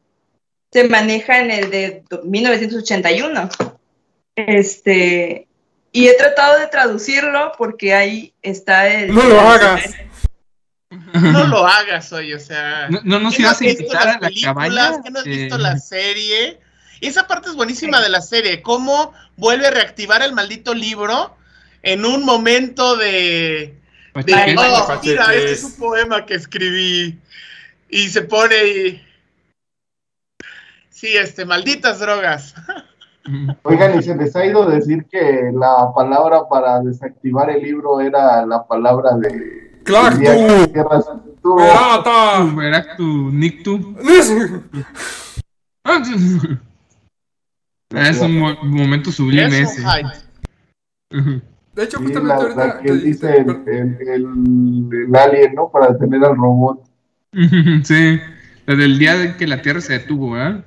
se 0.71 0.83
maneja 0.83 1.39
en 1.39 1.49
el 1.49 1.71
de 1.71 2.03
1981. 2.23 3.49
Este, 4.35 5.47
y 5.91 6.07
he 6.09 6.13
tratado 6.13 6.59
de 6.59 6.67
traducirlo 6.67 7.53
porque 7.57 7.95
ahí 7.95 8.35
está 8.43 8.87
el... 8.87 9.15
No 9.15 9.23
lo 9.23 9.39
hagas. 9.39 9.95
No 10.91 11.45
lo 11.47 11.67
hagas 11.67 12.11
hoy, 12.13 12.33
o 12.33 12.39
sea. 12.39 12.87
No, 12.89 12.99
no 13.03 13.19
nos 13.19 13.35
¿Qué 13.35 13.43
no 13.43 13.49
ibas 13.49 13.55
has 13.57 13.61
a 13.61 13.65
visto 13.65 13.83
invitar 13.83 14.05
las 14.05 14.15
a 14.15 14.19
la 14.19 14.27
películas? 14.27 14.45
cabaña. 14.53 15.01
¿Qué 15.03 15.11
no 15.11 15.19
has 15.19 15.25
Eh, 15.25 15.29
visto 15.29 15.57
la 15.57 15.77
serie? 15.77 16.59
Y 17.01 17.07
esa 17.07 17.27
parte 17.27 17.49
es 17.49 17.55
buenísima 17.55 18.01
de 18.01 18.09
la 18.09 18.21
serie, 18.21 18.61
cómo 18.61 19.13
vuelve 19.37 19.67
a 19.67 19.71
reactivar 19.71 20.21
el 20.21 20.33
maldito 20.33 20.73
libro 20.73 21.35
en 21.83 22.05
un 22.05 22.25
momento 22.25 22.97
de, 22.97 23.07
de, 23.07 23.73
Pachequete. 24.13 24.55
oh, 24.57 24.87
Pacheques. 24.87 25.11
mira, 25.11 25.33
este 25.35 25.51
es 25.51 25.63
un 25.63 25.75
poema 25.77 26.25
que 26.25 26.33
escribí. 26.35 27.19
Y 27.89 28.09
se 28.09 28.23
pone 28.23 28.55
y... 28.67 29.05
Sí, 30.89 31.15
este, 31.15 31.45
malditas 31.45 31.99
drogas. 31.99 32.53
Oigan, 33.63 33.97
y 33.97 34.03
se 34.03 34.15
les 34.15 34.35
ha 34.35 34.45
ido 34.45 34.63
a 34.63 34.71
decir 34.71 35.05
que 35.09 35.51
la 35.53 35.91
palabra 35.95 36.41
para 36.49 36.79
desactivar 36.81 37.49
el 37.49 37.61
libro 37.63 38.01
era 38.01 38.45
la 38.45 38.65
palabra 38.67 39.11
de. 39.17 39.68
El 39.89 40.19
que 40.19 40.25
tú. 40.25 40.31
el. 40.31 40.69
Pirata. 40.71 41.21
Tu, 41.41 42.55
verá 42.55 42.95
tu 42.97 43.31
Nictu. 43.31 43.95
Es 47.95 48.19
un 48.21 48.37
mo- 48.37 48.57
momento 48.63 49.11
sublime 49.11 49.61
Es 49.61 49.71
ese. 49.79 49.81
De 51.75 51.83
hecho, 51.83 51.97
Sí, 51.97 52.03
justamente 52.03 52.21
la, 52.27 52.35
ahorita 52.35 52.67
la 52.67 52.79
que 52.81 52.91
dijiste- 52.93 53.27
dice 53.27 53.37
el, 53.37 53.49
el, 53.67 54.07
el- 54.07 54.89
el 55.07 55.15
alien, 55.15 55.55
¿no? 55.55 55.69
Para 55.71 55.91
detener 55.93 56.23
al 56.25 56.35
robot. 56.35 56.81
Sí, 57.83 58.19
la 58.65 58.75
del 58.75 58.99
día 58.99 59.15
de 59.17 59.35
que 59.37 59.47
la 59.47 59.61
Tierra 59.61 59.81
se 59.81 59.93
detuvo, 59.93 60.31
¿verdad? 60.31 60.65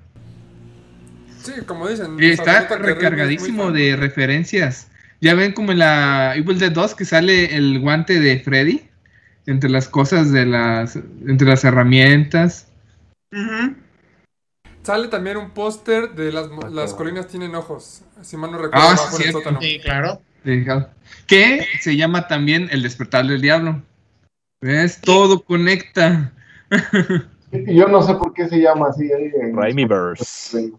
Sí, 1.43 1.53
como 1.67 1.89
dicen. 1.89 2.17
Sea, 2.19 2.61
está 2.61 2.77
recargadísimo 2.79 3.71
de 3.73 3.97
referencias. 3.97 4.89
Ya 5.21 5.35
ven 5.35 5.53
como 5.53 5.71
en 5.73 5.79
la 5.79 6.35
Evil 6.35 6.59
Dead 6.59 6.73
2 6.73 6.95
que 6.97 7.05
sale 7.05 7.55
el 7.57 7.79
guante 7.81 8.19
de 8.19 8.41
Freddy 8.41 8.83
entre 9.47 9.71
las 9.71 9.89
cosas 9.89 10.31
de 10.33 10.47
las 10.47 10.97
entre 10.97 11.47
las 11.49 11.65
herramientas. 11.65 12.69
Sale 14.83 15.09
también 15.09 15.37
un 15.37 15.51
póster 15.51 16.11
de 16.15 16.33
las, 16.33 16.49
las 16.73 16.93
colinas 16.95 17.29
tienen 17.29 17.55
ojos. 17.55 18.03
Si 18.23 18.37
mal 18.37 18.51
no 18.51 18.59
recuerdo, 18.59 18.85
Ah, 18.89 18.93
abajo 18.93 19.17
sí, 19.17 19.23
el 19.25 19.33
sótano. 19.33 19.61
Sí, 19.61 19.79
claro. 19.81 20.21
Que 21.27 21.65
se 21.81 21.97
llama 21.97 22.27
también 22.27 22.69
El 22.73 22.83
despertar 22.83 23.27
del 23.27 23.41
diablo. 23.41 23.81
¿Ves? 24.61 25.01
Todo 25.01 25.41
conecta. 25.43 26.33
Yo 27.53 27.87
no 27.89 28.03
sé 28.03 28.15
por 28.15 28.33
qué 28.35 28.49
se 28.49 28.61
llama 28.61 28.89
así. 28.89 29.05
ahí 29.13 29.31
en- 29.41 29.57
Raimiverse. 29.57 30.73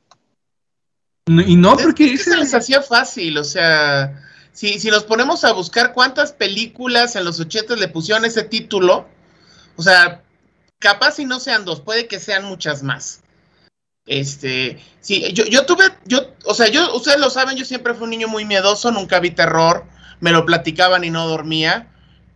No- 1.29 1.41
Y 1.41 1.55
no, 1.55 1.77
Es 1.77 1.83
porque 1.83 2.11
que 2.11 2.17
se 2.17 2.35
les 2.35 2.53
hacía 2.53 2.81
fácil, 2.81 3.37
o 3.37 3.43
sea, 3.45 4.21
si, 4.53 4.79
si 4.79 4.89
nos 4.89 5.03
ponemos 5.03 5.43
a 5.43 5.53
buscar 5.53 5.93
cuántas 5.93 6.31
películas 6.33 7.15
en 7.15 7.25
los 7.25 7.39
80 7.39 7.75
le 7.75 7.87
pusieron 7.89 8.25
ese 8.25 8.43
título, 8.43 9.07
o 9.77 9.81
sea, 9.83 10.23
capaz 10.79 11.13
si 11.15 11.25
no 11.25 11.39
sean 11.39 11.65
dos, 11.65 11.81
puede 11.81 12.07
que 12.07 12.19
sean 12.19 12.45
muchas 12.45 12.83
más. 12.83 13.21
Este, 14.05 14.79
sí, 14.99 15.31
yo, 15.33 15.45
yo 15.45 15.65
tuve, 15.65 15.85
yo, 16.05 16.19
o 16.45 16.53
sea, 16.53 16.67
yo, 16.67 16.93
ustedes 16.95 17.19
lo 17.19 17.29
saben, 17.29 17.55
yo 17.55 17.63
siempre 17.65 17.93
fui 17.93 18.03
un 18.03 18.09
niño 18.09 18.27
muy 18.27 18.43
miedoso, 18.45 18.91
nunca 18.91 19.19
vi 19.19 19.31
terror, 19.31 19.85
me 20.19 20.31
lo 20.31 20.45
platicaban 20.45 21.03
y 21.05 21.09
no 21.09 21.27
dormía. 21.27 21.87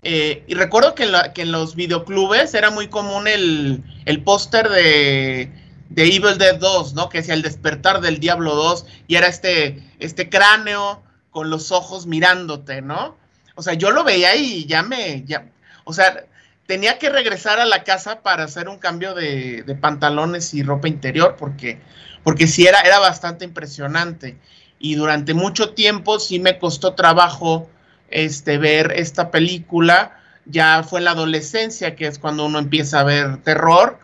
Eh, 0.03 0.43
y 0.47 0.53
recuerdo 0.53 0.95
que 0.95 1.03
en, 1.03 1.11
la- 1.11 1.33
que 1.33 1.41
en 1.41 1.51
los 1.51 1.75
videoclubes 1.75 2.53
era 2.53 2.69
muy 2.71 2.87
común 2.87 3.27
el, 3.27 3.83
el 4.05 4.23
póster 4.23 4.69
de, 4.69 5.51
de 5.89 6.03
Evil 6.15 6.37
Dead 6.37 6.55
2, 6.57 6.93
¿no? 6.93 7.09
Que 7.09 7.17
decía 7.19 7.33
el 7.33 7.41
despertar 7.41 7.99
del 7.99 8.19
Diablo 8.19 8.55
2 8.55 8.85
y 9.07 9.15
era 9.15 9.27
este, 9.27 9.83
este 9.99 10.29
cráneo 10.29 11.03
con 11.37 11.51
los 11.51 11.71
ojos 11.71 12.07
mirándote, 12.07 12.81
¿no? 12.81 13.15
O 13.53 13.61
sea, 13.61 13.75
yo 13.75 13.91
lo 13.91 14.03
veía 14.03 14.35
y 14.35 14.65
ya 14.65 14.81
me, 14.81 15.23
ya, 15.23 15.45
o 15.83 15.93
sea, 15.93 16.25
tenía 16.65 16.97
que 16.97 17.11
regresar 17.11 17.59
a 17.59 17.65
la 17.65 17.83
casa 17.83 18.23
para 18.23 18.45
hacer 18.45 18.67
un 18.67 18.79
cambio 18.79 19.13
de, 19.13 19.63
pantalones 19.79 20.55
y 20.55 20.63
ropa 20.63 20.87
interior 20.87 21.35
porque, 21.37 21.79
porque 22.23 22.47
sí 22.47 22.65
era, 22.65 22.79
era 22.79 22.97
bastante 22.97 23.45
impresionante. 23.45 24.35
Y 24.79 24.95
durante 24.95 25.35
mucho 25.35 25.75
tiempo 25.75 26.19
sí 26.19 26.39
me 26.39 26.57
costó 26.57 26.95
trabajo 26.95 27.69
este, 28.09 28.57
ver 28.57 28.93
esta 28.95 29.29
película. 29.29 30.19
ya 30.45 30.81
fue 30.81 31.01
la 31.01 31.11
adolescencia, 31.11 31.95
que 31.95 32.07
es 32.07 32.17
cuando 32.17 32.47
uno 32.47 32.57
empieza 32.57 33.01
a 33.01 33.03
ver 33.03 33.43
terror. 33.43 33.99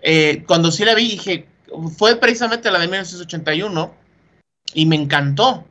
Eh, 0.00 0.42
cuando 0.46 0.70
sí 0.70 0.86
la 0.86 0.94
vi, 0.94 1.10
dije, 1.10 1.46
fue 1.98 2.16
precisamente 2.16 2.70
la 2.70 2.78
de 2.78 2.86
1981 2.86 3.94
y 4.72 4.86
me 4.86 4.96
encantó. 4.96 5.66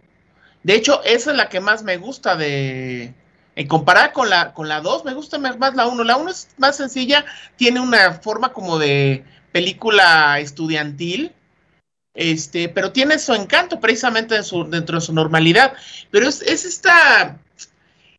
De 0.68 0.76
hecho, 0.76 1.02
esa 1.06 1.32
es 1.32 1.38
la 1.38 1.48
que 1.48 1.62
más 1.62 1.84
me 1.84 1.96
gusta 1.96 2.36
de... 2.36 3.14
En 3.56 3.68
comparada 3.70 4.12
con 4.12 4.30
la, 4.30 4.54
con 4.54 4.68
la 4.68 4.82
2, 4.82 5.06
me 5.06 5.14
gusta 5.14 5.40
más 5.40 5.74
la 5.76 5.88
1. 5.88 6.04
La 6.04 6.18
1 6.18 6.30
es 6.30 6.50
más 6.58 6.76
sencilla, 6.76 7.24
tiene 7.56 7.80
una 7.80 8.16
forma 8.16 8.52
como 8.52 8.78
de 8.78 9.24
película 9.54 10.42
estudiantil, 10.42 11.32
este, 12.14 12.68
pero 12.68 12.92
tiene 12.92 13.18
su 13.18 13.34
encanto 13.34 13.80
precisamente 13.80 14.36
dentro 14.68 15.00
de 15.00 15.06
su 15.06 15.14
normalidad. 15.14 15.72
Pero 16.12 16.28
es, 16.28 16.42
esta, 16.42 17.40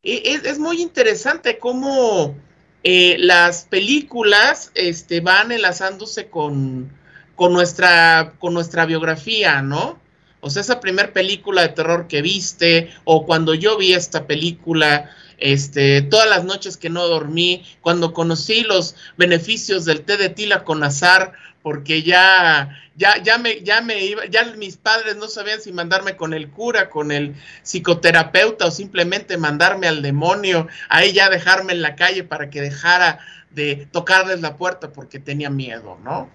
e, 0.02 0.40
es, 0.42 0.58
muy 0.58 0.80
interesante 0.80 1.58
cómo 1.58 2.34
eh, 2.82 3.16
las 3.18 3.64
películas 3.64 4.72
este, 4.74 5.20
van 5.20 5.52
enlazándose 5.52 6.30
con, 6.30 6.90
con, 7.36 7.52
nuestra, 7.52 8.32
con 8.38 8.54
nuestra 8.54 8.86
biografía, 8.86 9.60
¿no? 9.60 9.98
O 10.40 10.51
sea, 10.51 10.62
esa 10.62 10.81
primera 10.81 11.12
película 11.12 11.62
de 11.62 11.69
terror 11.69 12.06
que 12.06 12.23
viste, 12.23 12.93
o 13.05 13.27
cuando 13.27 13.55
yo 13.55 13.77
vi 13.77 13.94
esta 13.94 14.27
película, 14.27 15.10
este, 15.39 16.02
todas 16.02 16.28
las 16.28 16.44
noches 16.44 16.77
que 16.77 16.90
no 16.90 17.06
dormí, 17.06 17.65
cuando 17.81 18.12
conocí 18.12 18.62
los 18.62 18.94
beneficios 19.16 19.85
del 19.85 20.02
té 20.02 20.16
de 20.16 20.28
tila 20.28 20.65
con 20.65 20.85
azar, 20.85 21.32
porque 21.62 22.02
ya, 22.02 22.77
ya, 22.97 23.23
ya 23.23 23.39
me, 23.39 23.62
ya 23.62 23.81
me 23.81 24.05
iba, 24.05 24.27
ya 24.27 24.44
mis 24.56 24.77
padres 24.77 25.16
no 25.16 25.28
sabían 25.28 25.60
si 25.60 25.73
mandarme 25.73 26.16
con 26.16 26.32
el 26.32 26.51
cura, 26.51 26.89
con 26.89 27.10
el 27.10 27.35
psicoterapeuta 27.62 28.66
o 28.66 28.70
simplemente 28.70 29.36
mandarme 29.36 29.89
al 29.89 30.02
demonio, 30.02 30.69
ahí 30.89 31.12
ya 31.12 31.28
dejarme 31.28 31.73
en 31.73 31.82
la 31.82 31.97
calle 31.97 32.23
para 32.23 32.48
que 32.48 32.60
dejara 32.60 33.19
de 33.51 33.89
tocarles 33.90 34.40
la 34.40 34.56
puerta 34.56 34.93
porque 34.93 35.19
tenía 35.19 35.51
miedo, 35.51 35.98
¿no? 36.05 36.31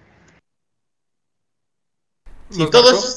Y 2.50 2.68
todos 2.70 3.16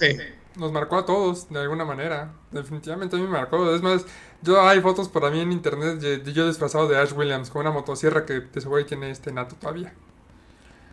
nos 0.58 0.72
marcó 0.72 0.98
a 0.98 1.06
todos 1.06 1.50
de 1.50 1.60
alguna 1.60 1.86
manera. 1.86 2.34
Definitivamente 2.52 3.16
a 3.16 3.20
mí 3.20 3.26
me 3.26 3.32
marcó. 3.32 3.74
Es 3.74 3.82
más, 3.82 4.06
yo 4.42 4.62
hay 4.62 4.82
fotos 4.82 5.10
por 5.10 5.30
mí 5.32 5.40
en 5.40 5.52
internet 5.52 6.00
de, 6.00 6.34
yo 6.34 6.48
disfrazado 6.48 6.88
de 6.88 6.98
Ash 6.98 7.14
Williams 7.14 7.50
con 7.50 7.62
una 7.62 7.72
motosierra 7.72 8.26
que 8.26 8.42
de 8.42 8.62
seguro 8.62 8.86
tiene 8.86 9.12
este 9.12 9.32
nato 9.32 9.56
todavía. 9.56 9.94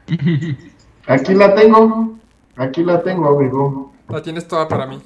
Aquí 1.07 1.35
la 1.35 1.55
tengo. 1.55 2.19
Aquí 2.57 2.83
la 2.85 3.03
tengo, 3.03 3.29
amigo. 3.29 3.93
La 4.09 4.23
tienes 4.23 4.47
toda 4.47 4.69
para 4.69 4.87
mí. 4.87 5.03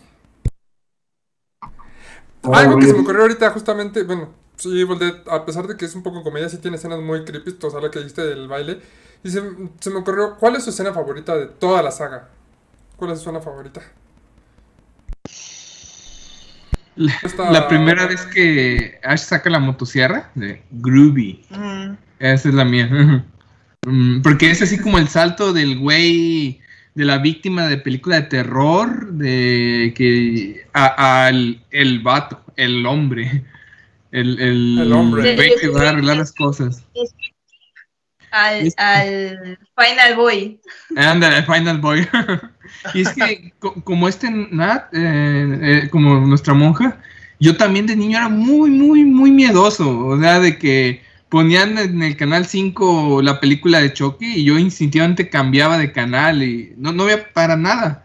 Algo 2.43 2.79
que 2.79 2.87
se 2.87 2.93
me 2.93 3.01
ocurrió 3.01 3.23
ahorita 3.23 3.51
justamente, 3.51 4.05
bueno, 4.05 4.29
sí, 4.57 4.87
a 5.27 5.45
pesar 5.45 5.67
de 5.67 5.77
que 5.77 5.85
es 5.85 5.95
un 5.95 6.03
poco 6.03 6.23
comedia, 6.23 6.49
sí 6.49 6.59
tiene 6.59 6.77
escenas 6.77 7.01
muy 7.01 7.25
creepy, 7.25 7.57
o 7.63 7.71
sea, 7.71 7.81
lo 7.81 7.91
que 7.91 7.99
dijiste 7.99 8.25
del 8.25 8.49
baile. 8.49 8.81
Y 9.23 9.31
se, 9.31 9.43
se 9.81 9.91
me 9.91 9.99
ocurrió, 9.99 10.37
¿cuál 10.37 10.57
es 10.57 10.65
su 10.65 10.71
escena 10.71 10.93
favorita 10.93 11.37
de 11.37 11.47
toda 11.47 11.83
la 11.83 11.91
saga? 11.91 12.29
¿Cuál 12.97 13.13
es 13.13 13.19
su 13.19 13.25
escena 13.25 13.41
favorita? 13.41 13.83
La, 16.99 17.69
primera 17.69 18.07
vez 18.07 18.27
que 18.27 18.99
Ash 19.05 19.21
saca 19.21 19.49
la 19.49 19.61
motosierra 19.61 20.31
de 20.35 20.63
Groovy. 20.71 21.43
Esa 22.19 22.49
es 22.49 22.55
la 22.55 22.65
mía. 22.65 23.25
Mm, 23.87 24.23
porque 24.23 24.51
es 24.51 24.61
así 24.61 24.77
como 24.77 24.99
el 24.99 25.07
salto 25.07 25.53
del 25.53 25.79
güey 25.79 26.61
de 26.97 27.05
la 27.05 27.19
víctima 27.19 27.69
de 27.69 27.79
película 27.79 28.17
de 28.17 28.23
terror 28.23 29.13
de 29.13 29.95
que 29.97 30.67
al 30.73 31.63
el 31.71 32.01
vato, 32.01 32.43
el 32.57 32.85
hombre. 32.85 33.45
El, 34.11 34.41
el, 34.41 34.93
hombre. 34.93 35.37
que 35.61 35.69
va 35.69 35.83
a 35.83 35.89
arreglar 35.91 36.17
las 36.17 36.33
cosas. 36.33 36.85
Al, 38.31 38.73
al 38.77 39.59
Final 39.77 40.17
Boy. 40.17 40.61
Anda, 40.97 41.39
el 41.39 41.45
Final 41.45 41.79
Boy. 41.79 42.07
y 42.95 43.03
es 43.03 43.11
que, 43.11 43.53
como 43.85 44.09
este 44.09 44.31
Nat, 44.31 44.93
eh, 44.93 45.59
eh, 45.63 45.89
como 45.91 46.21
nuestra 46.21 46.55
monja, 46.55 46.99
yo 47.41 47.57
también 47.57 47.87
de 47.87 47.97
niño 47.97 48.19
era 48.19 48.29
muy, 48.29 48.71
muy, 48.71 49.05
muy 49.05 49.31
miedoso. 49.31 50.07
O 50.07 50.21
sea, 50.21 50.41
de 50.41 50.59
que 50.59 51.03
ponían 51.29 51.77
en 51.79 52.03
el 52.03 52.17
canal 52.17 52.47
5 52.47 53.23
la 53.23 53.41
película 53.41 53.81
de 53.81 53.93
Chucky 53.93 54.41
y 54.41 54.45
yo 54.45 54.59
instintivamente 54.59 55.29
cambiaba 55.29 55.79
de 55.79 55.93
canal 55.93 56.43
y 56.43 56.73
no, 56.77 56.93
no 56.93 57.05
veía 57.05 57.33
para 57.33 57.57
nada. 57.57 58.05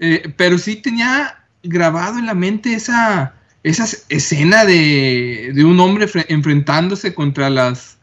Eh, 0.00 0.32
pero 0.36 0.58
sí 0.58 0.76
tenía 0.76 1.44
grabado 1.62 2.18
en 2.18 2.26
la 2.26 2.34
mente 2.34 2.74
esa, 2.74 3.34
esa 3.62 3.84
escena 4.08 4.64
de, 4.64 5.52
de 5.54 5.64
un 5.64 5.80
hombre 5.80 6.06
enfrentándose 6.28 7.14
contra 7.14 7.50
las 7.50 7.97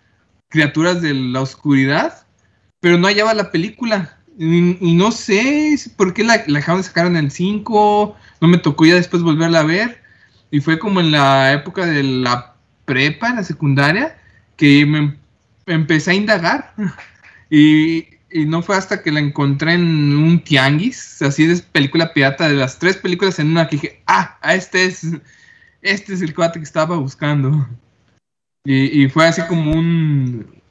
criaturas 0.56 1.02
de 1.02 1.14
la 1.14 1.42
oscuridad, 1.42 2.26
pero 2.80 2.98
no 2.98 3.08
hallaba 3.08 3.34
la 3.34 3.52
película. 3.52 4.18
Y, 4.40 4.96
no 4.96 5.12
sé 5.12 5.78
por 5.98 6.14
qué 6.14 6.24
la, 6.24 6.38
dejaron 6.40 6.82
de 6.82 6.88
sacar 6.88 7.08
en 7.08 7.18
el 7.18 7.30
5, 7.30 8.16
no 8.40 8.48
me 8.48 8.58
tocó 8.58 8.86
ya 8.86 8.96
después 8.96 9.22
volverla 9.22 9.60
a 9.60 9.64
ver. 9.64 10.02
Y 10.52 10.62
fue 10.62 10.80
como 10.80 11.02
en 11.02 11.12
la 11.12 11.52
época 11.52 11.86
de 11.86 12.04
la 12.04 12.56
prepa, 12.86 13.34
la 13.34 13.44
secundaria, 13.44 14.18
que 14.56 14.86
me 14.86 15.18
empecé 15.66 16.12
a 16.12 16.16
indagar. 16.16 16.74
Y, 17.50 18.08
y, 18.32 18.46
no 18.46 18.62
fue 18.62 18.78
hasta 18.78 19.04
que 19.04 19.12
la 19.12 19.20
encontré 19.20 19.74
en 19.74 20.16
un 20.16 20.42
tianguis, 20.44 21.22
así 21.22 21.46
de 21.46 21.58
película 21.58 22.14
pirata, 22.14 22.48
de 22.48 22.56
las 22.56 22.80
tres 22.80 22.96
películas 22.98 23.40
en 23.40 23.52
una, 23.52 23.68
que 23.68 23.76
dije, 23.76 24.02
ah, 24.08 24.40
este 24.54 24.86
es, 24.86 25.06
este 25.82 26.14
es 26.14 26.22
el 26.22 26.34
cuate 26.34 26.60
que 26.60 26.66
estaba 26.66 26.96
buscando. 26.98 27.68
Y, 28.66 29.08
fue 29.10 29.28
así 29.28 29.44
como 29.44 29.72
un 29.72 30.62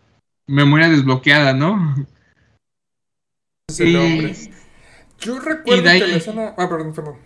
memoria 0.46 0.88
desbloqueada, 0.88 1.52
¿no? 1.54 1.94
Yo 5.20 5.40
recuerdo 5.40 5.82
que 5.84 5.98
la 6.06 6.16
escena... 6.16 6.54
Ah, 6.58 6.68
perdón, 6.68 6.92
perdón. 6.92 7.16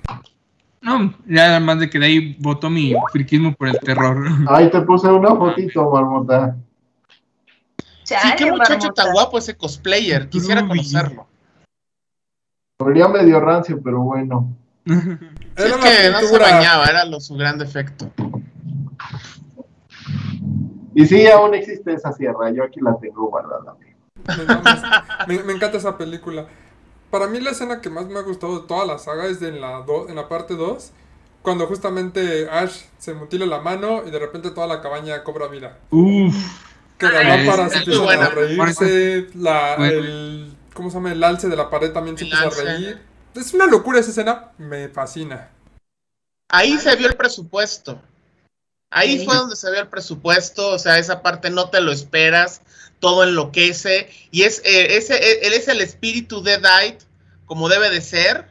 No, 0.81 1.15
ya 1.27 1.47
además 1.47 1.81
de 1.81 1.91
que 1.91 1.99
de 1.99 2.07
ahí 2.07 2.37
votó 2.39 2.71
mi 2.71 2.95
friquismo 3.13 3.55
por 3.55 3.69
el 3.69 3.79
terror. 3.81 4.27
Ahí 4.49 4.71
te 4.71 4.81
puse 4.83 5.09
una 5.09 5.35
fotito, 5.35 5.91
Marmota. 5.91 6.57
sí, 8.05 8.15
qué 8.37 8.51
muchacho 8.51 8.91
tan 8.91 9.13
guapo 9.13 9.39
ese 9.39 9.57
cosplayer. 9.57 10.29
Quisiera 10.29 10.67
conocerlo. 10.67 11.27
Podría 12.77 13.09
medio 13.09 13.41
rancio, 13.41 13.81
pero 13.83 14.01
bueno. 14.03 14.55
es 14.85 15.73
que 15.73 16.11
no 16.11 16.21
se 16.21 16.39
bañaba, 16.39 16.87
era 16.87 17.05
lo, 17.05 17.21
su 17.21 17.35
gran 17.35 17.59
defecto. 17.59 18.13
Y 20.99 21.07
sí, 21.07 21.29
aún 21.29 21.55
existe 21.55 21.95
esa 21.95 22.13
sierra, 22.13 22.51
yo 22.51 22.65
aquí 22.65 22.81
la 22.81 22.99
tengo 23.01 23.29
guardada. 23.29 23.77
Me, 25.29 25.53
encanta 25.53 25.77
esa 25.77 25.97
película. 25.97 26.49
Para 27.09 27.29
mí 27.29 27.39
la 27.39 27.51
escena 27.51 27.81
que 27.81 27.89
más 27.89 28.07
me 28.07 28.19
ha 28.19 28.23
gustado 28.23 28.59
de 28.59 28.67
toda 28.67 28.85
la 28.85 28.99
saga 28.99 29.27
es 29.27 29.39
de 29.39 29.51
en 29.51 29.61
la, 29.61 29.85
en 30.09 30.17
la 30.17 30.29
parte 30.29 30.57
2, 30.57 30.91
cuando 31.41 31.69
justamente 31.69 32.51
Ash 32.51 32.87
se 32.99 33.15
mutila 33.15 33.47
la 33.47 33.61
mano 33.61 34.03
y 34.09 34.11
de 34.11 34.19
repente 34.19 34.51
toda 34.51 34.67
la 34.67 34.81
cabaña 34.81 35.23
cobra 35.23 35.47
vida. 35.47 35.79
Uf. 35.91 36.35
Que 36.99 37.07
la 37.07 37.23
lámpara 37.23 37.69
se 37.69 37.79
empieza 37.79 38.03
a 38.03 38.31
reírse, 38.31 39.29
la, 39.37 39.77
el, 39.77 40.53
¿cómo 40.75 40.91
se 40.91 40.97
llama? 40.97 41.13
El 41.13 41.23
alce 41.23 41.49
de 41.49 41.55
la 41.55 41.71
pared 41.71 41.93
también 41.93 42.19
se 42.19 42.25
empieza 42.25 42.49
a 42.49 42.65
reír. 42.65 43.01
Es 43.37 43.55
una 43.55 43.67
locura 43.67 44.01
esa 44.01 44.11
escena, 44.11 44.49
me 44.59 44.89
fascina. 44.89 45.51
Ahí 46.49 46.77
se 46.77 46.97
vio 46.97 47.07
el 47.07 47.15
presupuesto. 47.15 48.03
Ahí 48.91 49.25
fue 49.25 49.37
donde 49.37 49.57
se 49.57 49.71
ve 49.71 49.81
el 49.81 49.89
presupuesto, 49.89 50.71
o 50.71 50.79
sea, 50.79 50.99
esa 50.99 51.23
parte 51.23 51.51
no 51.51 51.69
te 51.69 51.81
lo 51.81 51.93
esperas, 51.93 52.63
todo 53.01 53.23
enloquece, 53.23 54.11
y 54.31 54.43
es, 54.43 54.63
eh, 54.65 54.97
ese, 54.97 55.15
eh, 55.15 55.41
él 55.43 55.53
es 55.53 55.69
el 55.69 55.81
espíritu 55.81 56.43
de 56.43 56.59
Dight, 56.59 57.01
como 57.45 57.69
debe 57.69 57.91
de 57.91 58.01
ser, 58.01 58.51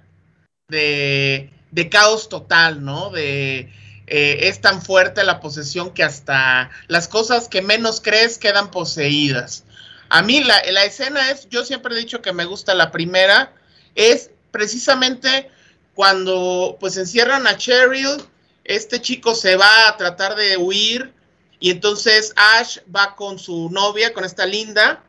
de, 0.67 1.51
de 1.71 1.89
caos 1.89 2.29
total, 2.29 2.85
¿no? 2.85 3.09
De, 3.09 3.71
eh, 4.07 4.47
es 4.47 4.61
tan 4.61 4.81
fuerte 4.81 5.23
la 5.23 5.39
posesión 5.39 5.93
que 5.93 6.03
hasta 6.03 6.69
las 6.87 7.07
cosas 7.07 7.47
que 7.47 7.61
menos 7.61 7.99
crees 7.99 8.37
quedan 8.37 8.71
poseídas. 8.71 9.65
A 10.09 10.21
mí 10.21 10.43
la, 10.43 10.61
la 10.71 10.85
escena 10.85 11.31
es, 11.31 11.49
yo 11.49 11.65
siempre 11.65 11.93
he 11.93 11.99
dicho 11.99 12.21
que 12.21 12.31
me 12.31 12.45
gusta 12.45 12.73
la 12.73 12.91
primera, 12.91 13.53
es 13.95 14.29
precisamente 14.51 15.49
cuando 15.93 16.77
pues 16.79 16.95
encierran 16.95 17.47
a 17.47 17.57
Cheryl, 17.57 18.23
este 18.67 19.01
chico 19.01 19.33
se 19.33 19.55
va 19.55 19.87
a 19.87 19.97
tratar 19.97 20.35
de 20.35 20.57
huir 20.57 21.13
y 21.59 21.71
entonces 21.71 22.33
Ash 22.35 22.79
va 22.93 23.15
con 23.15 23.39
su 23.39 23.69
novia, 23.71 24.13
con 24.13 24.25
esta 24.25 24.45
linda, 24.45 25.03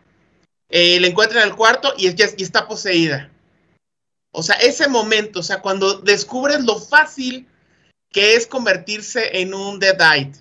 eh, 0.71 0.99
le 1.01 1.09
encuentra 1.09 1.43
en 1.43 1.49
el 1.49 1.57
cuarto 1.57 1.93
y, 1.97 2.07
está 2.07 2.67
poseída. 2.67 3.31
O 4.31 4.43
sea, 4.43 4.57
ese 4.57 4.89
momento, 4.89 5.41
o 5.41 5.43
sea, 5.43 5.61
cuando 5.61 5.99
descubres 5.99 6.61
lo 6.65 6.79
fácil 6.79 7.47
que 8.13 8.35
es 8.37 8.47
convertirse 8.47 9.41
en 9.41 9.53
un 9.53 9.79
Deadite. 9.79 10.39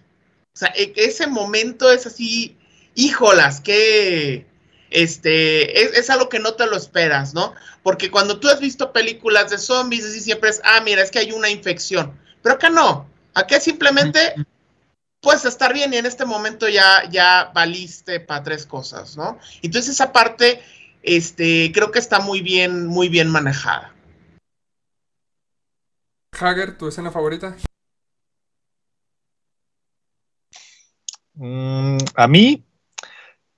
O 0.53 0.57
sea, 0.57 0.71
e, 0.75 0.93
ese 0.95 1.27
momento 1.27 1.91
es 1.91 2.05
así, 2.05 2.55
híjolas, 2.95 3.59
que 3.59 4.45
este, 4.89 5.81
es, 5.81 5.97
es, 5.97 6.09
algo 6.09 6.29
que 6.29 6.39
no 6.39 6.53
te 6.53 6.67
lo 6.67 6.77
esperas, 6.77 7.33
¿no? 7.33 7.53
Porque 7.83 8.09
cuando 8.09 8.39
tú 8.39 8.47
has 8.47 8.59
visto 8.59 8.93
películas 8.93 9.49
de 9.49 9.57
zombies, 9.57 10.05
siempre 10.23 10.49
es, 10.49 10.61
ah, 10.63 10.81
mira, 10.81 11.01
es 11.01 11.11
que 11.11 11.19
hay 11.19 11.31
una 11.31 11.49
infección. 11.49 12.17
Pero 12.47 12.55
acá 12.55 12.69
no. 12.69 13.05
Acá 13.33 13.59
simplemente 13.59 14.19
puedes 15.19 15.43
estar 15.43 15.73
bien 15.73 15.93
y 15.93 15.97
en 15.97 16.05
este 16.05 16.23
momento 16.23 16.69
ya, 16.69 17.03
ya 17.09 17.51
valiste 17.53 18.21
para 18.21 18.41
tres 18.41 18.65
cosas, 18.65 19.17
¿no? 19.17 19.37
Entonces 19.61 19.95
esa 19.95 20.13
parte, 20.13 20.61
este, 21.03 21.73
creo 21.73 21.91
que 21.91 21.99
está 21.99 22.21
muy 22.21 22.39
bien, 22.39 22.87
muy 22.87 23.09
bien 23.09 23.29
manejada. 23.29 23.93
Hager, 26.39 26.77
¿tu 26.77 26.87
escena 26.87 27.11
favorita? 27.11 27.57
Mm, 31.33 31.97
a 32.15 32.27
mí, 32.29 32.63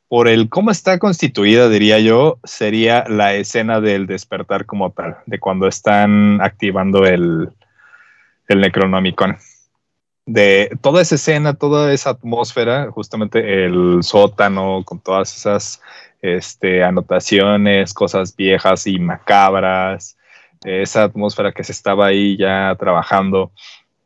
por 0.07 0.27
el 0.27 0.49
cómo 0.49 0.71
está 0.71 0.97
constituida, 0.97 1.69
diría 1.69 1.99
yo, 1.99 2.39
sería 2.43 3.03
la 3.07 3.35
escena 3.35 3.81
del 3.81 4.07
despertar 4.07 4.65
como 4.65 4.91
tal, 4.93 5.17
de 5.27 5.39
cuando 5.39 5.67
están 5.67 6.41
activando 6.41 7.05
el, 7.05 7.53
el 8.49 8.61
Necronomicon. 8.61 9.37
De 10.25 10.77
toda 10.81 11.01
esa 11.01 11.15
escena, 11.15 11.53
toda 11.55 11.91
esa 11.91 12.11
atmósfera, 12.11 12.91
justamente 12.91 13.65
el 13.65 13.99
sótano 14.03 14.83
con 14.85 14.99
todas 14.99 15.35
esas 15.35 15.81
este, 16.21 16.83
anotaciones, 16.83 17.93
cosas 17.93 18.35
viejas 18.35 18.85
y 18.85 18.99
macabras, 18.99 20.17
esa 20.63 21.03
atmósfera 21.05 21.51
que 21.51 21.63
se 21.63 21.71
estaba 21.71 22.07
ahí 22.07 22.37
ya 22.37 22.75
trabajando, 22.77 23.51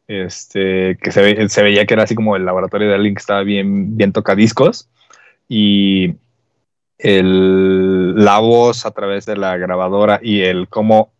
este, 0.07 0.97
que 1.01 1.11
se, 1.11 1.21
ve- 1.21 1.49
se 1.49 1.63
veía 1.63 1.85
que 1.85 1.93
era 1.93 2.03
así 2.03 2.15
como 2.15 2.35
el 2.35 2.45
laboratorio 2.45 2.87
de 2.87 2.95
alguien 2.95 3.15
que 3.15 3.21
estaba 3.21 3.43
bien, 3.43 3.97
bien 3.97 4.13
tocadiscos 4.13 4.89
y 5.49 6.15
el, 6.99 8.15
la 8.15 8.39
voz 8.39 8.85
a 8.85 8.91
través 8.91 9.25
de 9.25 9.35
la 9.35 9.57
grabadora 9.57 10.19
y 10.21 10.41
el 10.41 10.69
cómo 10.69 11.12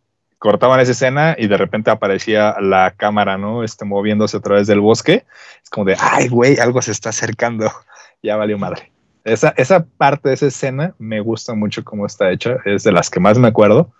cortaban 0.43 0.81
esa 0.81 0.91
escena 0.91 1.37
y 1.39 1.47
de 1.47 1.55
repente 1.55 1.89
aparecía 1.89 2.57
la 2.59 2.91
cámara, 2.97 3.37
¿no? 3.37 3.63
Este, 3.63 3.85
moviéndose 3.85 4.35
a 4.35 4.41
través 4.41 4.67
del 4.67 4.81
bosque. 4.81 5.23
Es 5.63 5.69
como 5.69 5.85
de, 5.85 5.95
ay, 5.97 6.27
güey, 6.27 6.57
algo 6.57 6.81
se 6.81 6.91
está 6.91 7.11
acercando. 7.11 7.71
ya 8.21 8.35
valió 8.35 8.57
madre. 8.57 8.91
Esa, 9.23 9.53
esa 9.55 9.85
parte 9.85 10.27
de 10.27 10.35
esa 10.35 10.47
escena 10.47 10.95
me 10.99 11.21
gusta 11.21 11.53
mucho 11.53 11.85
cómo 11.85 12.05
está 12.05 12.29
hecha. 12.29 12.57
Es 12.65 12.83
de 12.83 12.91
las 12.91 13.09
que 13.09 13.21
más 13.21 13.39
me 13.39 13.47
acuerdo, 13.47 13.93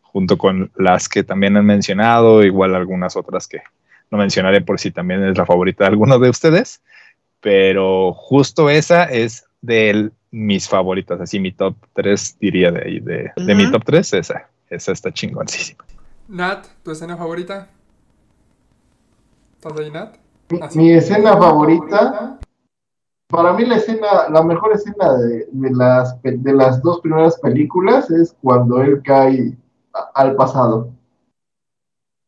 junto 0.00 0.38
con 0.38 0.70
las 0.74 1.06
que 1.06 1.22
también 1.22 1.58
han 1.58 1.66
mencionado, 1.66 2.42
igual 2.44 2.74
algunas 2.74 3.14
otras 3.14 3.46
que 3.46 3.60
no 4.10 4.16
mencionaré 4.16 4.62
por 4.62 4.80
si 4.80 4.92
también 4.92 5.22
es 5.22 5.36
la 5.36 5.44
favorita 5.44 5.84
de 5.84 5.90
alguno 5.90 6.18
de 6.18 6.30
ustedes. 6.30 6.80
Pero 7.42 8.14
justo 8.14 8.70
esa 8.70 9.04
es 9.04 9.44
de 9.60 10.08
mis 10.30 10.66
favoritas, 10.66 11.20
así 11.20 11.40
mi 11.40 11.52
top 11.52 11.76
3 11.92 12.38
diría 12.40 12.70
de 12.70 12.82
ahí, 12.82 13.00
de, 13.00 13.32
de 13.36 13.54
mi 13.54 13.70
top 13.70 13.84
3, 13.84 14.14
esa, 14.14 14.48
esa 14.70 14.92
está 14.92 15.12
chingoncísima. 15.12 15.84
Nat, 16.30 16.64
¿tu 16.84 16.92
escena 16.92 17.16
favorita? 17.16 17.68
¿Estás 19.56 19.78
ahí, 19.80 19.90
Nat? 19.90 20.16
Mi, 20.50 20.60
Así. 20.60 20.78
mi 20.78 20.92
escena 20.92 21.36
favorita, 21.36 22.38
para 23.28 23.52
mí 23.52 23.64
la 23.66 23.76
escena, 23.76 24.28
la 24.30 24.42
mejor 24.42 24.72
escena 24.72 25.16
de, 25.18 25.48
de 25.50 25.70
las, 25.72 26.20
de 26.22 26.52
las 26.52 26.80
dos 26.82 27.00
primeras 27.00 27.38
películas 27.40 28.10
es 28.10 28.36
cuando 28.42 28.80
él 28.80 29.02
cae 29.04 29.56
a- 29.92 30.10
al 30.14 30.36
pasado. 30.36 30.90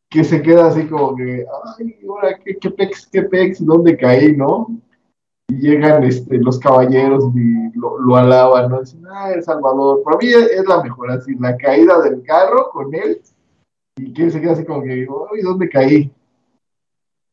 Que 0.09 0.23
se 0.25 0.41
queda 0.41 0.67
así 0.67 0.85
como 0.87 1.15
que, 1.15 1.45
ay, 1.79 1.97
ahora 2.07 2.37
qué, 2.43 2.57
qué 2.57 2.71
pex, 2.71 3.07
qué 3.07 3.23
pex, 3.23 3.65
¿dónde 3.65 3.97
caí, 3.97 4.35
no? 4.35 4.67
Y 5.49 5.55
llegan 5.59 6.03
este, 6.03 6.37
los 6.39 6.59
caballeros 6.59 7.25
y 7.35 7.77
lo, 7.77 7.99
lo 7.99 8.15
alaban, 8.17 8.69
¿no? 8.69 8.81
Dicen, 8.81 9.05
ah, 9.09 9.31
El 9.31 9.43
Salvador. 9.43 10.03
Para 10.03 10.17
mí 10.17 10.27
es, 10.27 10.51
es 10.51 10.65
la 10.67 10.83
mejor, 10.83 11.09
así, 11.09 11.35
la 11.35 11.55
caída 11.57 12.01
del 12.01 12.21
carro 12.23 12.69
con 12.71 12.93
él 12.93 13.21
y 13.95 14.13
que 14.13 14.31
se 14.31 14.41
queda 14.41 14.53
así 14.53 14.65
como 14.65 14.81
que, 14.81 14.91
ay, 14.91 15.41
¿dónde 15.41 15.69
caí? 15.69 16.11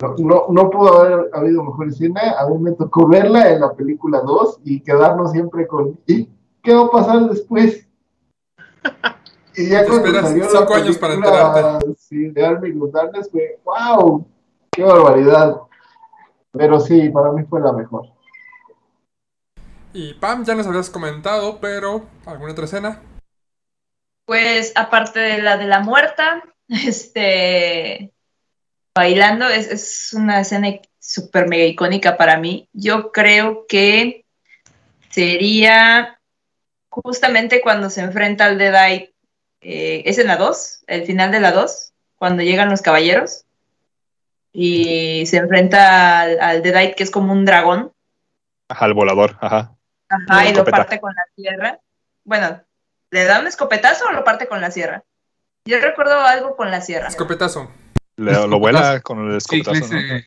No, 0.01 0.15
no, 0.19 0.47
no 0.49 0.71
pudo 0.71 1.01
haber 1.01 1.31
habido 1.33 1.63
mejor 1.63 1.89
escena. 1.89 2.39
A 2.39 2.49
mí 2.49 2.59
me 2.59 2.73
tocó 2.73 3.07
verla 3.07 3.51
en 3.51 3.61
la 3.61 3.75
película 3.75 4.21
2 4.21 4.61
y 4.65 4.81
quedarnos 4.81 5.33
siempre 5.33 5.67
con 5.67 5.99
¿y 6.07 6.29
qué 6.63 6.75
va 6.75 6.87
a 6.87 6.91
pasar 6.91 7.29
después? 7.29 7.87
Y 9.57 9.69
ya 9.69 9.85
cuando 9.85 10.07
esperas 10.07 10.29
salió 10.29 10.45
la 10.45 10.51
cinco 10.51 10.75
años 10.75 10.97
para 10.97 11.15
película, 11.15 11.47
enterarte. 11.49 11.95
Sí, 11.99 12.31
de 12.31 12.47
Army 12.47 12.71
González 12.71 13.29
fue 13.31 13.59
¡wow! 13.65 14.25
¡Qué 14.71 14.85
barbaridad! 14.85 15.57
Pero 16.53 16.79
sí, 16.79 17.11
para 17.11 17.33
mí 17.33 17.43
fue 17.45 17.61
la 17.61 17.73
mejor. 17.73 18.07
Y 19.93 20.15
Pam, 20.15 20.45
ya 20.45 20.55
nos 20.55 20.69
habías 20.69 20.89
comentado, 20.89 21.59
pero 21.61 22.03
¿alguna 22.27 22.53
otra 22.53 22.67
escena? 22.67 23.03
Pues 24.31 24.71
aparte 24.77 25.19
de 25.19 25.43
la 25.43 25.57
de 25.57 25.67
la 25.67 25.81
muerta, 25.81 26.45
este, 26.69 28.13
bailando, 28.95 29.49
es, 29.49 29.67
es 29.67 30.13
una 30.13 30.43
escena 30.43 30.69
súper 31.01 31.49
mega 31.49 31.65
icónica 31.65 32.17
para 32.17 32.37
mí. 32.37 32.69
Yo 32.73 33.11
creo 33.11 33.67
que 33.69 34.25
sería 35.09 36.21
justamente 36.91 37.61
cuando 37.61 37.91
se 37.91 38.03
enfrenta 38.03 38.45
al 38.45 38.57
Deadite, 38.57 39.13
eh, 39.63 40.05
es 40.07 40.19
en 40.19 40.29
la 40.29 40.37
2, 40.37 40.85
el 40.87 41.07
final 41.07 41.33
de 41.33 41.41
la 41.41 41.51
2, 41.51 41.93
cuando 42.15 42.45
llegan 42.45 42.71
los 42.71 42.83
caballeros 42.83 43.47
y 44.53 45.27
se 45.27 45.39
enfrenta 45.39 46.21
al, 46.21 46.39
al 46.39 46.63
Deadite 46.63 46.95
que 46.95 47.03
es 47.03 47.11
como 47.11 47.33
un 47.33 47.45
dragón. 47.45 47.93
Ajá, 48.69 48.87
el 48.87 48.95
volador, 48.95 49.37
ajá. 49.41 49.75
Ajá, 50.09 50.49
y 50.49 50.55
lo 50.55 50.65
parte 50.65 51.01
con 51.01 51.13
la 51.17 51.25
sierra. 51.35 51.81
Bueno, 52.23 52.63
¿le 53.11 53.25
da 53.25 53.41
un 53.41 53.47
escopetazo 53.47 54.07
o 54.09 54.13
lo 54.13 54.25
parte 54.25 54.47
con 54.47 54.61
la 54.61 54.71
sierra? 54.71 55.05
Yo 55.65 55.79
recuerdo 55.81 56.21
algo 56.21 56.57
con 56.57 56.71
la 56.71 56.81
sierra. 56.81 57.09
Escopetazo. 57.09 57.71
Le- 58.17 58.33
lo 58.47 58.59
vuela 58.59 59.01
con 59.01 59.31
el 59.31 59.41
Sí, 59.41 59.61
escopetazo, 59.61 59.93
¿no? 59.95 59.99
ese- 60.01 60.27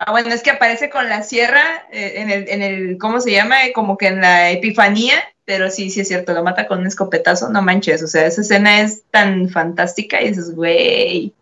Ah, 0.00 0.12
bueno, 0.12 0.28
es 0.32 0.42
que 0.44 0.50
aparece 0.50 0.90
con 0.90 1.08
la 1.08 1.22
sierra 1.24 1.86
eh, 1.90 2.14
en, 2.16 2.30
el, 2.30 2.48
en 2.48 2.62
el, 2.62 2.98
¿cómo 2.98 3.20
se 3.20 3.32
llama? 3.32 3.66
Eh, 3.66 3.72
Como 3.72 3.98
que 3.98 4.06
en 4.06 4.20
la 4.20 4.50
epifanía, 4.50 5.16
pero 5.44 5.70
sí, 5.70 5.90
sí 5.90 6.00
es 6.02 6.08
cierto, 6.08 6.32
lo 6.34 6.44
mata 6.44 6.68
con 6.68 6.78
un 6.80 6.86
escopetazo, 6.86 7.50
no 7.50 7.62
manches, 7.62 8.02
o 8.04 8.06
sea, 8.06 8.26
esa 8.26 8.42
escena 8.42 8.80
es 8.80 9.02
tan 9.10 9.48
fantástica 9.48 10.22
y 10.22 10.28
dices, 10.28 10.54
güey, 10.54 11.32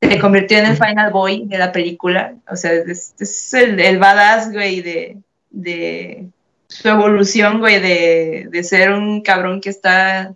se 0.00 0.18
convirtió 0.20 0.58
en 0.58 0.66
el 0.66 0.76
final 0.76 1.10
boy 1.10 1.42
de 1.46 1.58
la 1.58 1.72
película, 1.72 2.34
o 2.48 2.54
sea, 2.54 2.72
es, 2.72 3.14
es 3.18 3.54
el, 3.54 3.80
el 3.80 3.98
badass, 3.98 4.52
güey, 4.52 4.80
de, 4.80 5.16
de 5.50 6.28
su 6.68 6.88
evolución, 6.88 7.60
güey, 7.60 7.80
de, 7.80 8.48
de 8.50 8.64
ser 8.64 8.92
un 8.92 9.22
cabrón 9.22 9.60
que 9.60 9.70
está 9.70 10.34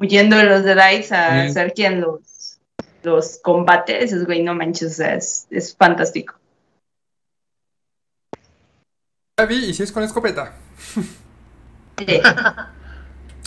huyendo 0.00 0.36
de 0.36 0.44
los 0.44 0.64
Deadites 0.64 1.12
a 1.12 1.34
Bien. 1.34 1.52
ser 1.52 1.72
quien 1.74 2.00
los, 2.00 2.58
los 3.02 3.38
combate, 3.42 4.00
dices, 4.00 4.24
güey, 4.24 4.42
no 4.42 4.54
manches, 4.54 4.92
o 4.92 4.94
sea, 4.94 5.14
es, 5.14 5.46
es 5.50 5.74
fantástico. 5.76 6.34
Ya 9.38 9.46
vi, 9.46 9.66
y 9.66 9.74
si 9.74 9.82
es 9.82 9.92
con 9.92 10.02
escopeta. 10.02 10.54
Sí. 11.98 12.06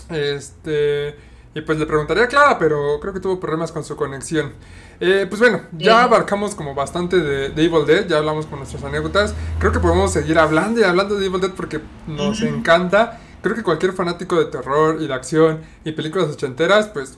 Este. 0.10 1.16
Y 1.56 1.62
pues 1.62 1.80
le 1.80 1.86
preguntaría 1.88 2.26
a 2.26 2.28
Clara, 2.28 2.60
pero 2.60 3.00
creo 3.02 3.12
que 3.12 3.20
tuvo 3.20 3.40
problemas 3.40 3.72
con 3.72 3.84
su 3.84 3.96
conexión. 3.96 4.54
Eh, 5.00 5.26
pues 5.28 5.40
bueno, 5.42 5.62
ya 5.72 6.04
abarcamos 6.04 6.54
como 6.54 6.76
bastante 6.76 7.18
de, 7.18 7.50
de 7.50 7.64
Evil 7.64 7.86
Dead, 7.88 8.08
ya 8.08 8.18
hablamos 8.20 8.46
con 8.46 8.60
nuestras 8.60 8.84
anécdotas. 8.84 9.34
Creo 9.58 9.72
que 9.72 9.80
podemos 9.80 10.12
seguir 10.14 10.38
hablando 10.38 10.80
y 10.80 10.84
hablando 10.84 11.16
de 11.16 11.26
Evil 11.26 11.42
Dead 11.42 11.52
porque 11.52 11.82
nos 12.08 12.42
encanta. 12.44 13.20
Creo 13.42 13.56
que 13.56 13.64
cualquier 13.64 13.94
fanático 13.94 14.38
de 14.38 14.46
terror 14.46 15.02
y 15.02 15.08
de 15.08 15.14
acción 15.14 15.62
y 15.84 15.94
películas 15.94 16.30
ochenteras, 16.30 16.88
pues 16.88 17.18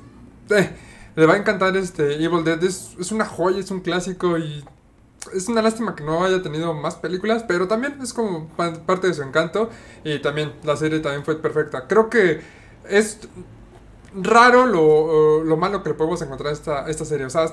eh, 0.51 0.69
le 1.15 1.25
va 1.25 1.33
a 1.33 1.37
encantar 1.37 1.75
este 1.75 2.23
Evil 2.23 2.43
Dead. 2.45 2.63
Es, 2.63 2.95
es 2.99 3.11
una 3.11 3.25
joya, 3.25 3.59
es 3.59 3.69
un 3.69 3.81
clásico 3.81 4.37
y 4.37 4.63
es 5.33 5.49
una 5.49 5.61
lástima 5.61 5.93
que 5.95 6.03
no 6.03 6.23
haya 6.23 6.41
tenido 6.41 6.73
más 6.73 6.95
películas, 6.95 7.43
pero 7.47 7.67
también 7.67 7.97
es 8.01 8.13
como 8.13 8.47
pa- 8.49 8.73
parte 8.85 9.07
de 9.07 9.13
su 9.13 9.23
encanto 9.23 9.69
y 10.05 10.19
también 10.19 10.53
la 10.63 10.77
serie 10.77 10.99
también 10.99 11.25
fue 11.25 11.35
perfecta. 11.41 11.85
Creo 11.87 12.09
que 12.09 12.41
es 12.89 13.19
raro 14.15 14.65
lo, 14.65 15.43
lo 15.43 15.57
malo 15.57 15.83
que 15.83 15.89
le 15.89 15.95
podemos 15.95 16.21
encontrar 16.21 16.49
a 16.49 16.53
esta, 16.53 16.89
esta 16.89 17.05
serie. 17.05 17.25
O 17.25 17.29
sea, 17.29 17.45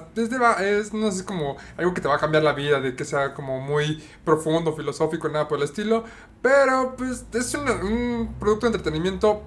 es, 0.60 0.92
no 0.92 1.10
sé, 1.12 1.24
como 1.24 1.56
algo 1.76 1.94
que 1.94 2.00
te 2.00 2.08
va 2.08 2.16
a 2.16 2.18
cambiar 2.18 2.42
la 2.42 2.52
vida, 2.52 2.80
de 2.80 2.96
que 2.96 3.04
sea 3.04 3.34
como 3.34 3.60
muy 3.60 4.02
profundo, 4.24 4.74
filosófico, 4.74 5.28
nada 5.28 5.46
por 5.48 5.58
el 5.58 5.64
estilo. 5.64 6.04
Pero 6.42 6.94
pues 6.96 7.24
es 7.32 7.54
una- 7.54 7.72
un 7.72 8.34
producto 8.38 8.66
de 8.66 8.76
entretenimiento 8.76 9.42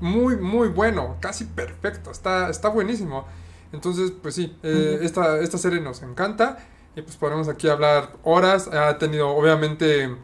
muy, 0.00 0.36
muy 0.36 0.68
bueno, 0.68 1.16
casi 1.20 1.44
perfecto, 1.44 2.10
está, 2.10 2.48
está 2.50 2.68
buenísimo. 2.68 3.26
Entonces, 3.72 4.12
pues 4.22 4.34
sí, 4.34 4.56
eh, 4.62 4.98
esta, 5.02 5.38
esta 5.40 5.58
serie 5.58 5.80
nos 5.80 6.02
encanta 6.02 6.58
y 6.96 7.02
pues 7.02 7.16
podemos 7.16 7.48
aquí 7.48 7.68
hablar 7.68 8.12
horas. 8.22 8.68
Ha 8.68 8.96
tenido, 8.98 9.28
obviamente, 9.30 10.16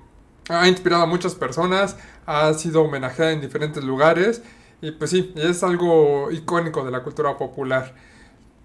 ha 0.48 0.66
inspirado 0.69 1.02
a 1.02 1.06
muchas 1.06 1.35
personas, 1.35 1.97
ha 2.27 2.52
sido 2.55 2.82
homenajeada 2.82 3.32
en 3.32 3.40
diferentes 3.40 3.85
lugares 3.85 4.43
y 4.80 4.90
pues 4.92 5.10
sí, 5.10 5.32
es 5.36 5.62
algo 5.62 6.30
icónico 6.30 6.84
de 6.84 6.90
la 6.90 7.02
cultura 7.02 7.36
popular. 7.36 7.94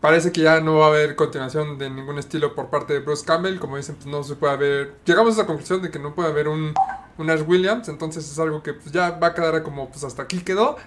Parece 0.02 0.32
que 0.32 0.42
ya 0.42 0.62
no 0.62 0.78
va 0.78 0.86
a 0.86 0.90
haber 0.90 1.16
continuación 1.16 1.78
de 1.78 1.90
ningún 1.90 2.18
estilo 2.20 2.56
por 2.56 2.70
parte 2.70 2.94
de 2.94 3.00
Bruce 3.00 3.26
Campbell, 3.26 3.60
como 3.60 3.76
dicen, 3.76 3.96
pues 3.96 4.08
no 4.08 4.24
se 4.24 4.36
puede 4.36 4.54
haber... 4.54 4.96
Llegamos 5.06 5.34
a 5.34 5.42
esa 5.42 5.46
conclusión 5.46 5.82
de 5.82 5.92
que 5.92 6.00
no 6.00 6.16
puede 6.16 6.30
haber 6.30 6.48
un, 6.48 6.74
un 7.18 7.30
Ash 7.30 7.44
Williams, 7.46 7.90
entonces 7.90 8.30
es 8.32 8.40
algo 8.40 8.64
que 8.64 8.74
pues 8.74 8.94
ya 8.94 9.12
va 9.12 9.28
a 9.28 9.34
quedar 9.34 9.62
como 9.62 9.90
pues 9.90 10.04
hasta 10.06 10.24
aquí 10.24 10.40
quedó. 10.40 10.78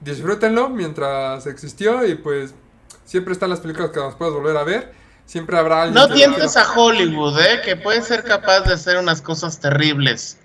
Disfrútenlo 0.00 0.68
mientras 0.68 1.46
existió 1.46 2.04
y 2.04 2.16
pues 2.16 2.54
siempre 3.04 3.32
están 3.32 3.50
las 3.50 3.60
películas 3.60 3.90
que 3.90 4.00
las 4.00 4.16
puedes 4.16 4.34
volver 4.34 4.56
a 4.56 4.64
ver. 4.64 4.92
Siempre 5.26 5.58
habrá 5.58 5.82
alguien. 5.82 5.94
No 5.94 6.12
tientes 6.12 6.56
a 6.56 6.72
Hollywood, 6.72 7.38
¿eh? 7.40 7.60
Que 7.64 7.76
puede 7.76 8.02
ser 8.02 8.24
capaz 8.24 8.60
de 8.60 8.74
hacer 8.74 8.96
unas 8.98 9.22
cosas 9.22 9.60
terribles. 9.60 10.38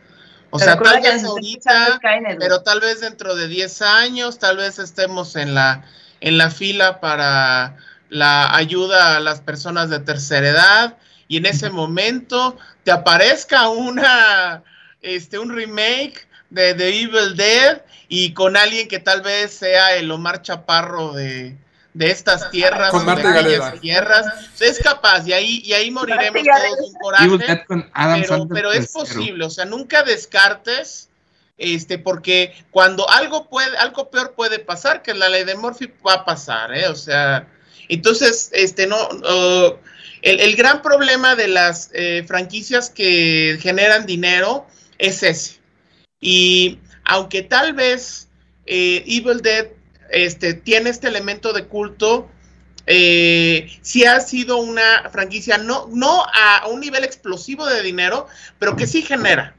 O 0.51 0.59
Pero 0.59 0.71
sea, 0.71 0.79
tal 0.79 1.01
vez 1.01 1.23
ahorita, 1.23 1.95
Skynet, 1.95 2.37
pero 2.37 2.61
tal 2.61 2.81
vez 2.81 2.99
dentro 3.01 3.35
de 3.35 3.47
10 3.47 3.81
años, 3.81 4.37
tal 4.37 4.57
vez 4.57 4.79
estemos 4.79 5.35
en 5.35 5.55
la, 5.55 5.85
en 6.19 6.37
la 6.37 6.51
fila 6.51 6.99
para 6.99 7.77
la 8.09 8.53
ayuda 8.53 9.15
a 9.15 9.19
las 9.21 9.39
personas 9.39 9.89
de 9.89 9.99
tercera 9.99 10.49
edad 10.49 10.97
y 11.29 11.37
en 11.37 11.45
ese 11.45 11.69
momento 11.69 12.57
te 12.83 12.91
aparezca 12.91 13.69
una, 13.69 14.63
este, 15.01 15.39
un 15.39 15.55
remake 15.55 16.27
de 16.49 16.73
The 16.73 17.01
Evil 17.01 17.37
Dead 17.37 17.81
y 18.09 18.33
con 18.33 18.57
alguien 18.57 18.89
que 18.89 18.99
tal 18.99 19.21
vez 19.21 19.53
sea 19.53 19.95
el 19.95 20.11
Omar 20.11 20.41
Chaparro 20.41 21.13
de, 21.13 21.55
de 21.93 22.11
estas 22.11 22.49
tierras, 22.51 22.91
Con 22.91 23.01
o 23.01 23.05
Marta 23.05 23.31
de 23.31 23.39
aquellas 23.39 23.79
tierras. 23.81 24.25
O 24.53 24.57
sea, 24.57 24.67
es 24.67 24.79
capaz 24.79 25.27
y 25.27 25.33
ahí, 25.33 25.61
y 25.65 25.73
ahí 25.73 25.91
moriremos 25.91 26.43
todos 26.43 26.79
un 26.79 26.85
Evil 26.85 26.99
coraje 27.01 27.37
Dead 27.37 27.65
con 27.65 27.89
Adam 27.93 28.21
pero, 28.21 28.47
pero 28.47 28.71
es 28.71 28.91
tercero. 28.91 28.99
posible, 29.05 29.45
o 29.45 29.49
sea, 29.49 29.65
nunca 29.65 30.03
descartes, 30.03 31.09
este, 31.57 31.97
porque 31.97 32.53
cuando 32.71 33.09
algo 33.09 33.49
puede, 33.49 33.77
algo 33.77 34.09
peor 34.09 34.33
puede 34.33 34.59
pasar, 34.59 35.01
que 35.01 35.13
la 35.13 35.29
ley 35.29 35.43
de 35.43 35.55
Murphy 35.55 35.91
va 36.05 36.13
a 36.13 36.25
pasar, 36.25 36.73
¿eh? 36.73 36.87
O 36.87 36.95
sea, 36.95 37.47
entonces, 37.89 38.49
este, 38.53 38.87
no, 38.87 38.97
uh, 38.97 39.75
el, 40.21 40.39
el 40.39 40.55
gran 40.55 40.81
problema 40.81 41.35
de 41.35 41.47
las 41.47 41.89
eh, 41.93 42.23
franquicias 42.27 42.89
que 42.89 43.57
generan 43.61 44.05
dinero 44.05 44.65
es 44.97 45.23
ese. 45.23 45.59
Y 46.19 46.79
aunque 47.03 47.41
tal 47.41 47.73
vez 47.73 48.27
eh, 48.65 49.03
Evil 49.07 49.41
Dead 49.41 49.67
este, 50.11 50.53
tiene 50.53 50.89
este 50.89 51.07
elemento 51.07 51.53
de 51.53 51.65
culto, 51.65 52.29
eh, 52.87 53.77
sí 53.81 54.05
ha 54.05 54.19
sido 54.19 54.57
una 54.57 55.09
franquicia 55.11 55.57
no, 55.57 55.87
no 55.91 56.25
a 56.33 56.67
un 56.67 56.79
nivel 56.79 57.03
explosivo 57.03 57.65
de 57.65 57.81
dinero, 57.81 58.27
pero 58.59 58.75
que 58.75 58.87
sí 58.87 59.01
genera. 59.01 59.55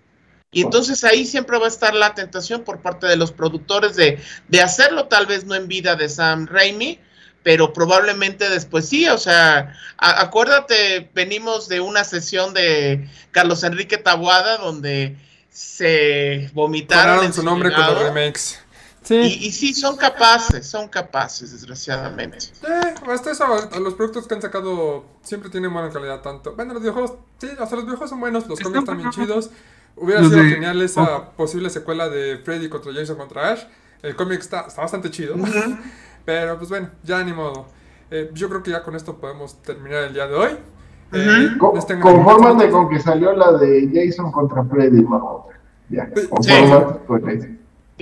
Y 0.51 0.63
entonces 0.63 1.03
ahí 1.05 1.25
siempre 1.25 1.59
va 1.59 1.65
a 1.65 1.69
estar 1.69 1.95
la 1.95 2.15
tentación 2.15 2.63
por 2.63 2.83
parte 2.83 3.07
de 3.07 3.17
los 3.17 3.33
productores 3.33 3.97
de, 3.97 4.21
de 4.49 4.61
hacerlo, 4.61 5.07
tal 5.07 5.25
vez 5.27 5.47
no 5.47 5.55
en 5.55 5.67
vida 5.67 5.97
de 5.97 6.11
Sam 6.11 6.47
Raimi, 6.47 6.99
pero 7.43 7.73
probablemente 7.73 8.51
después 8.51 8.87
sí, 8.89 9.09
o 9.09 9.17
sea, 9.17 9.75
a- 9.97 10.21
acuérdate, 10.21 11.09
venimos 11.15 11.69
de 11.69 11.81
una 11.81 12.05
sesión 12.05 12.53
de 12.53 13.09
Carlos 13.31 13.65
Enrique 13.65 13.97
Taboada 13.97 14.59
donde 14.59 15.17
se 15.51 16.51
vomitaron 16.53 17.05
Clonaron 17.05 17.25
en 17.27 17.33
su 17.33 17.43
nombre 17.43 17.73
con 17.73 17.87
los 17.87 18.03
remakes. 18.03 18.62
Sí. 19.03 19.15
Y, 19.17 19.47
y 19.47 19.51
sí, 19.53 19.75
son 19.75 19.97
capaces, 19.97 20.67
son 20.67 20.89
capaces, 20.89 21.51
desgraciadamente. 21.53 22.39
Eh, 22.63 22.95
hasta 23.11 23.33
eso, 23.33 23.45
los 23.81 23.95
productos 23.95 24.29
que 24.29 24.35
han 24.35 24.43
sacado 24.43 25.05
siempre 25.23 25.51
tienen 25.51 25.73
buena 25.73 25.91
calidad, 25.91 26.21
tanto. 26.21 26.55
Bueno, 26.55 26.73
los 26.75 26.83
videojuegos, 26.83 27.15
sí, 27.39 27.49
o 27.59 27.67
sea, 27.67 27.77
los 27.77 27.85
videojuegos 27.85 28.11
son 28.11 28.21
buenos, 28.21 28.47
los 28.49 28.61
cómics 28.61 28.79
están 28.81 28.99
bien 28.99 29.11
chidos. 29.11 29.51
Hubiera 29.97 30.21
Los 30.23 30.31
sido 30.31 30.45
de- 30.45 30.51
genial 30.51 30.81
esa 30.83 31.31
posible 31.33 31.69
secuela 31.69 32.09
de 32.09 32.39
Freddy 32.45 32.69
contra 32.69 32.93
Jason 32.95 33.17
contra 33.17 33.51
Ash. 33.53 33.65
El 34.03 34.17
cómic 34.17 34.41
está, 34.41 34.63
está 34.63 34.81
bastante 34.83 35.11
chido. 35.11 35.35
Pero 36.25 36.57
pues 36.57 36.71
bueno, 36.71 36.89
ya 37.03 37.23
ni 37.25 37.33
modo. 37.33 37.67
Eh, 38.11 38.31
yo 38.35 38.49
creo 38.49 38.63
que 38.63 38.71
ya 38.71 38.83
con 38.83 38.95
esto 38.95 39.17
podemos 39.19 39.61
terminar 39.63 40.05
el 40.05 40.15
día 40.15 40.27
de 40.29 40.35
hoy. 40.35 40.51
Eh, 41.13 41.49
Co- 41.59 41.73
les 41.75 41.87
tengo- 41.87 42.03
Confórmate 42.11 42.71
con 42.71 42.89
que 42.89 43.01
salió 43.01 43.33
la 43.35 43.53
de 43.59 43.91
Jason 43.93 44.31
contra 44.33 44.65
Freddy, 44.65 45.03
mamá. 45.03 45.43
Ya, 45.91 46.09
Sí. 46.15 46.27
confórmate 46.29 47.07
con 47.07 47.29
eso. 47.31 47.47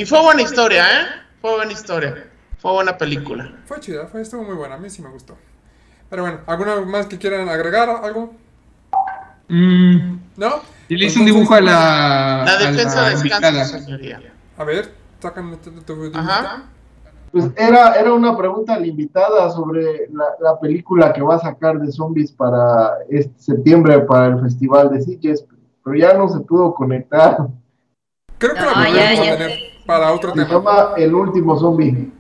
Y 0.01 0.07
fue 0.07 0.23
buena 0.23 0.41
historia, 0.41 0.83
¿eh? 0.85 1.07
Fue 1.43 1.55
buena 1.57 1.73
historia. 1.73 2.27
Fue 2.59 2.73
buena 2.73 2.97
película. 2.97 3.53
Fue 3.67 3.79
chida, 3.81 4.07
fue, 4.07 4.23
estuvo 4.23 4.43
muy 4.43 4.55
buena, 4.55 4.77
a 4.77 4.79
mí 4.79 4.89
sí 4.89 5.03
me 5.03 5.11
gustó. 5.11 5.37
Pero 6.09 6.23
bueno, 6.23 6.39
¿alguna 6.47 6.81
más 6.81 7.05
que 7.07 7.19
quieran 7.19 7.49
agregar? 7.51 7.89
¿Algo? 8.03 8.33
Mm, 9.49 10.17
¿No? 10.37 10.61
y 10.89 10.97
le 10.97 11.07
hice 11.07 11.19
un 11.21 11.27
dibujo 11.27 11.55
a 11.55 11.61
la, 11.61 12.43
La 12.47 12.53
a 12.53 12.57
defensa 12.57 13.03
la 13.03 13.11
descansa, 13.11 13.49
invitada. 13.49 13.65
señoría. 13.67 14.21
A 14.57 14.65
ver, 14.65 14.91
sacan 15.21 15.51
tu, 15.61 15.71
tu- 15.71 15.83
tu- 15.83 16.11
tu- 16.11 16.19
Ajá. 16.19 16.65
Pues 17.31 17.51
era, 17.57 17.93
era 17.95 18.13
una 18.13 18.37
pregunta 18.37 18.79
limitada 18.79 19.51
sobre 19.51 20.09
la, 20.13 20.25
la 20.41 20.59
película 20.59 21.13
que 21.13 21.21
va 21.23 21.37
a 21.37 21.41
sacar 21.41 21.79
de 21.79 21.93
zombies 21.93 22.33
para 22.33 22.91
este 23.11 23.39
septiembre 23.41 24.01
para 24.01 24.29
el 24.29 24.41
Festival 24.41 24.91
de 24.91 25.03
Sitges, 25.03 25.45
pero 25.85 25.97
ya 25.97 26.15
no 26.15 26.29
se 26.29 26.41
pudo 26.41 26.75
conectar. 26.75 27.37
Creo 28.39 28.55
que 28.55 28.61
No, 28.61 28.71
la 28.73 28.89
ya, 28.91 29.13
ya 29.15 29.33
a 29.35 29.37
tener 29.37 29.70
para 29.91 30.13
otro 30.13 30.33
Se 30.35 30.45
tema. 30.45 30.95
El 30.97 31.15
último 31.15 31.59
zombie. 31.59 32.11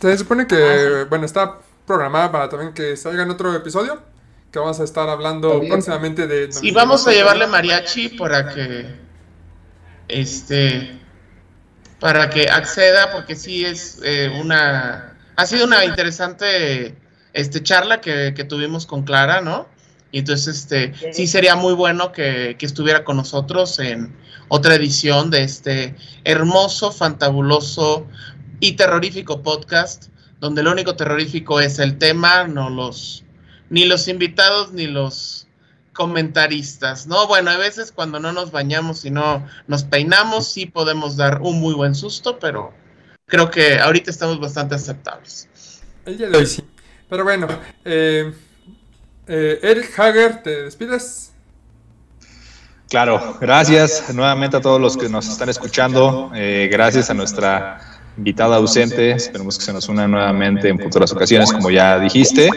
Se 0.00 0.18
supone 0.18 0.46
que, 0.46 1.06
bueno, 1.08 1.24
está 1.24 1.58
programada 1.86 2.32
para 2.32 2.48
también 2.48 2.72
que 2.72 2.96
salga 2.96 3.22
en 3.22 3.30
otro 3.30 3.54
episodio, 3.54 4.00
que 4.50 4.58
vamos 4.58 4.80
a 4.80 4.84
estar 4.84 5.08
hablando 5.08 5.60
bien. 5.60 5.72
próximamente 5.72 6.26
de... 6.26 6.50
Y 6.60 6.72
vamos 6.72 7.06
a 7.06 7.12
llevarle 7.12 7.46
mariachi 7.46 8.08
para 8.10 8.52
que 8.52 8.86
este 10.08 10.98
para 12.00 12.28
que 12.28 12.48
acceda 12.48 13.12
porque 13.12 13.36
sí 13.36 13.64
es 13.64 14.00
eh, 14.02 14.28
una 14.40 15.16
ha 15.36 15.46
sido 15.46 15.64
una 15.64 15.84
interesante 15.84 16.96
este 17.32 17.62
charla 17.62 18.00
que, 18.00 18.34
que 18.34 18.42
tuvimos 18.42 18.86
con 18.86 19.04
Clara, 19.04 19.40
¿no? 19.40 19.68
Y 20.10 20.18
entonces 20.18 20.56
este 20.58 20.92
sí 21.12 21.28
sería 21.28 21.54
muy 21.54 21.74
bueno 21.74 22.10
que, 22.10 22.56
que 22.58 22.66
estuviera 22.66 23.04
con 23.04 23.16
nosotros 23.16 23.78
en 23.78 24.12
otra 24.48 24.74
edición 24.74 25.30
de 25.30 25.42
este 25.42 25.96
hermoso, 26.24 26.92
fantabuloso 26.92 28.06
y 28.60 28.72
terrorífico 28.72 29.42
podcast, 29.42 30.08
donde 30.40 30.62
lo 30.62 30.72
único 30.72 30.96
terrorífico 30.96 31.60
es 31.60 31.78
el 31.78 31.98
tema, 31.98 32.46
no 32.46 32.70
los 32.70 33.24
ni 33.70 33.86
los 33.86 34.06
invitados 34.08 34.72
ni 34.72 34.86
los 34.86 35.46
comentaristas, 35.94 37.06
¿no? 37.06 37.26
Bueno, 37.26 37.50
a 37.50 37.56
veces 37.56 37.92
cuando 37.92 38.20
no 38.20 38.32
nos 38.32 38.50
bañamos 38.50 39.04
y 39.04 39.10
no 39.10 39.46
nos 39.66 39.84
peinamos, 39.84 40.46
sí 40.48 40.66
podemos 40.66 41.16
dar 41.16 41.40
un 41.42 41.60
muy 41.60 41.74
buen 41.74 41.94
susto, 41.94 42.38
pero 42.38 42.72
creo 43.26 43.50
que 43.50 43.78
ahorita 43.78 44.10
estamos 44.10 44.40
bastante 44.40 44.74
aceptables. 44.74 45.48
El 46.04 46.18
día 46.18 46.46
sí. 46.46 46.62
Pero 47.08 47.24
bueno, 47.24 47.46
eh, 47.84 48.32
eh, 49.26 49.58
Eric 49.62 49.98
Hager, 49.98 50.42
¿te 50.42 50.62
despides? 50.64 51.31
Claro, 52.92 53.38
gracias 53.40 54.12
nuevamente 54.12 54.58
a 54.58 54.60
todos 54.60 54.78
los 54.78 54.98
que 54.98 55.08
nos 55.08 55.26
están 55.26 55.48
escuchando. 55.48 56.30
eh, 56.34 56.68
gracias 56.70 57.08
a 57.08 57.14
nuestra 57.14 57.80
invitada 58.18 58.56
ausente. 58.56 59.12
Esperemos 59.12 59.56
que 59.56 59.64
se 59.64 59.72
nos 59.72 59.88
una 59.88 60.06
nuevamente 60.06 60.68
en 60.68 60.78
futuras 60.78 61.10
ocasiones, 61.10 61.50
como 61.50 61.70
ya 61.70 61.98
dijiste. 61.98 62.50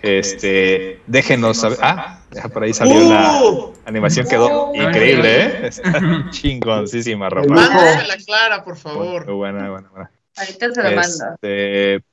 Este, 0.00 1.00
déjenos 1.08 1.56
saber. 1.56 1.78
Ah, 1.82 2.20
por 2.52 2.62
ahí 2.62 2.72
salió 2.72 3.00
la 3.10 3.42
¡Uh! 3.42 3.72
animación, 3.84 4.28
quedó 4.28 4.70
increíble, 4.72 5.46
¿eh? 5.46 5.66
Está 5.66 6.00
chingoncísima, 6.30 7.28
Rafa. 7.28 7.48
Mándasela 7.48 8.16
Clara, 8.24 8.62
por 8.62 8.74
Muy 8.74 8.80
favor. 8.80 9.32
buena, 9.32 9.68
buena, 9.68 9.88
buena. 9.88 10.10
Ahorita 10.36 10.74
se 10.74 10.80
lo 10.84 10.90
mando. 10.92 11.24
Este, 11.34 12.04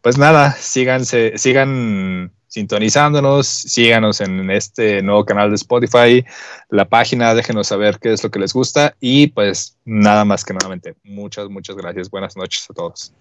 pues 0.00 0.16
nada, 0.16 0.52
síganse, 0.52 1.32
sigan 1.38 2.30
sintonizándonos, 2.56 3.46
síganos 3.46 4.22
en 4.22 4.50
este 4.50 5.02
nuevo 5.02 5.26
canal 5.26 5.50
de 5.50 5.56
Spotify, 5.56 6.24
la 6.70 6.88
página, 6.88 7.34
déjenos 7.34 7.66
saber 7.66 7.98
qué 7.98 8.14
es 8.14 8.24
lo 8.24 8.30
que 8.30 8.38
les 8.38 8.54
gusta 8.54 8.96
y 8.98 9.26
pues 9.26 9.76
nada 9.84 10.24
más 10.24 10.42
que 10.42 10.54
nuevamente, 10.54 10.94
muchas, 11.04 11.50
muchas 11.50 11.76
gracias, 11.76 12.08
buenas 12.08 12.34
noches 12.34 12.66
a 12.70 12.72
todos. 12.72 13.12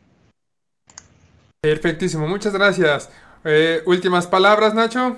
Perfectísimo, 1.60 2.26
muchas 2.30 2.54
gracias. 2.54 3.10
Eh, 3.44 3.82
últimas 3.86 4.26
palabras, 4.26 4.74
Nacho. 4.74 5.18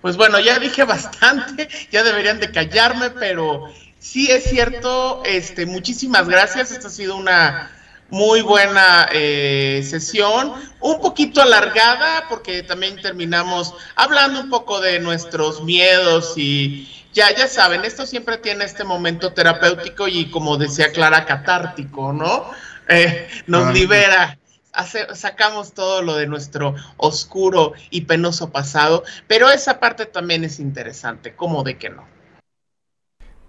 Pues 0.00 0.16
bueno, 0.16 0.38
ya 0.38 0.60
dije 0.60 0.84
bastante, 0.84 1.68
ya 1.90 2.04
deberían 2.04 2.38
de 2.38 2.52
callarme, 2.52 3.10
pero 3.10 3.64
sí 3.98 4.30
es 4.30 4.44
cierto, 4.44 5.24
este, 5.24 5.66
muchísimas 5.66 6.28
gracias, 6.28 6.70
esta 6.70 6.86
ha 6.86 6.92
sido 6.92 7.16
una 7.16 7.72
muy 8.12 8.42
buena 8.42 9.08
eh, 9.10 9.82
sesión, 9.88 10.52
un 10.80 11.00
poquito 11.00 11.40
alargada 11.40 12.26
porque 12.28 12.62
también 12.62 13.00
terminamos 13.00 13.74
hablando 13.96 14.38
un 14.38 14.50
poco 14.50 14.82
de 14.82 15.00
nuestros 15.00 15.64
miedos 15.64 16.34
y 16.36 17.06
ya, 17.14 17.34
ya 17.34 17.48
saben, 17.48 17.86
esto 17.86 18.04
siempre 18.04 18.36
tiene 18.36 18.66
este 18.66 18.84
momento 18.84 19.32
terapéutico 19.32 20.08
y 20.08 20.30
como 20.30 20.58
decía 20.58 20.92
Clara, 20.92 21.24
catártico, 21.24 22.12
¿no? 22.12 22.50
Eh, 22.86 23.28
nos 23.46 23.72
libera, 23.72 24.38
hace- 24.74 25.14
sacamos 25.14 25.72
todo 25.72 26.02
lo 26.02 26.14
de 26.14 26.26
nuestro 26.26 26.74
oscuro 26.98 27.72
y 27.88 28.02
penoso 28.02 28.50
pasado, 28.50 29.04
pero 29.26 29.48
esa 29.50 29.80
parte 29.80 30.04
también 30.04 30.44
es 30.44 30.60
interesante, 30.60 31.34
¿cómo 31.34 31.62
de 31.62 31.78
que 31.78 31.88
no? 31.88 32.06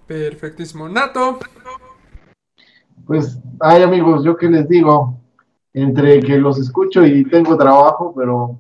Perfectísimo. 0.08 0.88
Nato. 0.88 1.40
Pues, 3.06 3.40
ay 3.60 3.84
amigos, 3.84 4.24
yo 4.24 4.36
qué 4.38 4.48
les 4.50 4.68
digo, 4.68 5.20
entre 5.74 6.20
que 6.22 6.38
los 6.38 6.60
escucho 6.60 7.06
y 7.06 7.26
tengo 7.26 7.58
trabajo, 7.58 8.14
pero 8.16 8.60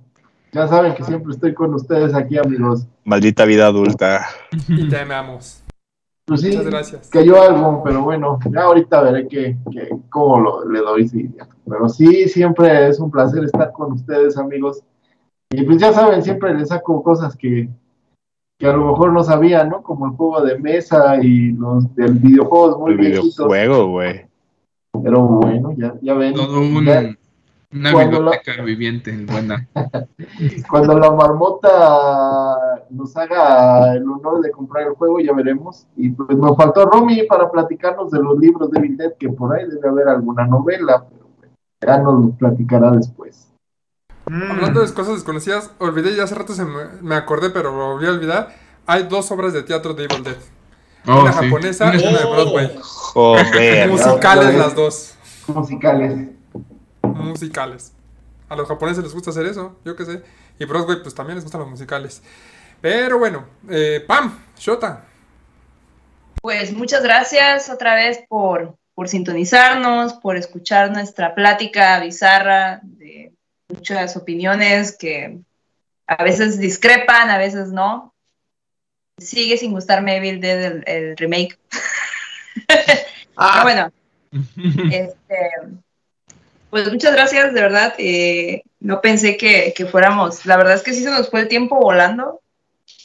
ya 0.51 0.67
saben 0.67 0.93
que 0.95 1.03
siempre 1.03 1.33
estoy 1.33 1.53
con 1.53 1.73
ustedes 1.73 2.13
aquí, 2.13 2.37
amigos. 2.37 2.87
Maldita 3.05 3.45
vida 3.45 3.67
adulta. 3.67 4.25
Y 4.67 4.87
te 4.89 4.99
amamos. 4.99 5.63
Pues 6.25 6.39
sí, 6.39 6.47
Muchas 6.49 6.65
gracias. 6.65 7.09
cayó 7.09 7.41
algo, 7.41 7.81
pero 7.83 8.01
bueno, 8.03 8.39
ya 8.49 8.61
ahorita 8.61 9.01
veré 9.01 9.27
que, 9.27 9.57
que 9.71 9.89
cómo 10.09 10.39
lo, 10.39 10.69
le 10.69 10.79
doy, 10.79 11.07
sí. 11.07 11.29
Pero 11.67 11.89
sí, 11.89 12.29
siempre 12.29 12.87
es 12.87 12.99
un 12.99 13.11
placer 13.11 13.43
estar 13.43 13.73
con 13.73 13.91
ustedes, 13.91 14.37
amigos. 14.37 14.81
Y 15.49 15.63
pues 15.63 15.79
ya 15.79 15.91
saben, 15.91 16.23
siempre 16.23 16.53
les 16.53 16.69
saco 16.69 17.03
cosas 17.03 17.35
que, 17.35 17.69
que 18.63 18.69
a 18.69 18.77
lo 18.77 18.87
mejor 18.87 19.11
no 19.11 19.21
sabía, 19.23 19.65
¿no? 19.65 19.83
Como 19.83 20.05
el 20.05 20.13
juego 20.13 20.41
de 20.41 20.57
mesa 20.57 21.21
y 21.21 21.51
los 21.51 21.93
del 21.95 22.13
videojuegos 22.13 22.79
muy 22.79 22.91
El 22.91 22.97
viejitos. 22.97 23.35
videojuego, 23.35 23.87
güey. 23.89 24.25
Pero 25.03 25.21
bueno, 25.27 25.73
ya, 25.75 25.95
ya 26.01 26.13
ven. 26.13 26.33
Todo 26.33 26.59
un, 26.61 26.85
ya- 26.85 27.13
una 27.73 27.91
Cuando 27.91 28.21
la- 28.21 28.31
biblioteca 28.31 28.63
viviente, 28.63 29.25
buena. 29.25 29.67
cuando 30.69 30.97
la 30.97 31.11
marmota 31.11 32.85
nos 32.89 33.17
haga 33.17 33.95
el 33.95 34.03
honor 34.09 34.39
de 34.41 34.51
comprar 34.51 34.87
el 34.87 34.93
juego, 34.93 35.19
ya 35.19 35.33
veremos. 35.33 35.85
Y 35.97 36.11
pues 36.11 36.37
nos 36.37 36.55
faltó 36.55 36.85
Romy 36.85 37.23
para 37.23 37.51
platicarnos 37.51 38.11
de 38.11 38.19
los 38.19 38.37
libros 38.39 38.71
de 38.71 38.79
Dead, 38.95 39.13
que 39.19 39.29
por 39.29 39.53
ahí 39.55 39.67
debe 39.67 39.89
haber 39.89 40.07
alguna 40.07 40.45
novela, 40.47 41.03
pero 41.09 41.25
bueno, 41.37 41.53
ya 41.81 41.97
nos 41.97 42.31
platicará 42.37 42.91
después. 42.91 43.52
Mm. 44.25 44.51
Hablando 44.51 44.85
de 44.85 44.93
cosas 44.93 45.15
desconocidas, 45.15 45.71
olvidé 45.79 46.15
ya 46.15 46.23
hace 46.23 46.35
rato 46.35 46.53
se 46.53 46.65
me, 46.65 46.85
me 47.01 47.15
acordé, 47.15 47.49
pero 47.49 47.71
lo 47.71 47.93
volví 47.93 48.07
a 48.07 48.11
olvidar. 48.11 48.55
Hay 48.85 49.03
dos 49.03 49.31
obras 49.31 49.53
de 49.53 49.63
teatro 49.63 49.93
de 49.93 50.05
Evil 50.05 50.23
Dead. 50.23 50.37
Oh, 51.05 51.21
una 51.21 51.33
sí. 51.33 51.39
japonesa 51.43 51.93
y 51.95 52.07
Una- 52.07 52.19
de 52.19 52.25
Broadway. 52.25 52.79
Joder. 52.81 53.89
Musicales 53.89 54.51
ya 54.53 54.57
las 54.57 54.75
dos. 54.75 55.15
Musicales. 55.47 56.29
Musicales. 57.01 57.91
A 58.49 58.55
los 58.55 58.67
japoneses 58.67 59.03
les 59.03 59.13
gusta 59.13 59.31
hacer 59.31 59.45
eso, 59.45 59.77
yo 59.83 59.95
qué 59.95 60.05
sé. 60.05 60.21
Y 60.59 60.65
Broadway 60.65 61.01
pues 61.01 61.13
también 61.15 61.35
les 61.35 61.43
gustan 61.43 61.61
los 61.61 61.69
musicales. 61.69 62.21
Pero 62.81 63.17
bueno, 63.17 63.45
eh, 63.69 64.03
Pam, 64.07 64.39
Shota. 64.57 65.05
Pues 66.41 66.73
muchas 66.73 67.03
gracias 67.03 67.69
otra 67.69 67.95
vez 67.95 68.19
por, 68.27 68.77
por 68.93 69.07
sintonizarnos, 69.07 70.13
por 70.15 70.35
escuchar 70.37 70.91
nuestra 70.91 71.33
plática 71.35 71.99
bizarra 71.99 72.81
de 72.83 73.32
muchas 73.73 74.15
opiniones 74.17 74.95
que 74.97 75.39
a 76.07 76.23
veces 76.23 76.59
discrepan, 76.59 77.29
a 77.29 77.37
veces 77.37 77.69
no. 77.69 78.13
Sigue 79.17 79.57
sin 79.57 79.71
gustarme 79.71 80.17
Evil 80.17 80.41
Dead 80.41 80.63
el, 80.63 80.83
el 80.87 81.17
remake. 81.17 81.57
Ah, 83.35 83.63
Pero 83.63 83.63
bueno, 83.63 83.91
este, 84.91 85.49
pues 86.69 86.91
muchas 86.91 87.13
gracias, 87.13 87.51
de 87.51 87.61
verdad. 87.61 87.95
eh, 87.97 88.61
no 88.79 89.01
pensé 89.01 89.37
que, 89.37 89.73
que 89.75 89.87
fuéramos, 89.87 90.45
la 90.45 90.55
verdad 90.57 90.75
es 90.75 90.83
que 90.83 90.93
sí 90.93 91.03
se 91.03 91.09
nos 91.09 91.31
fue 91.31 91.41
el 91.41 91.47
tiempo 91.47 91.79
volando, 91.79 92.41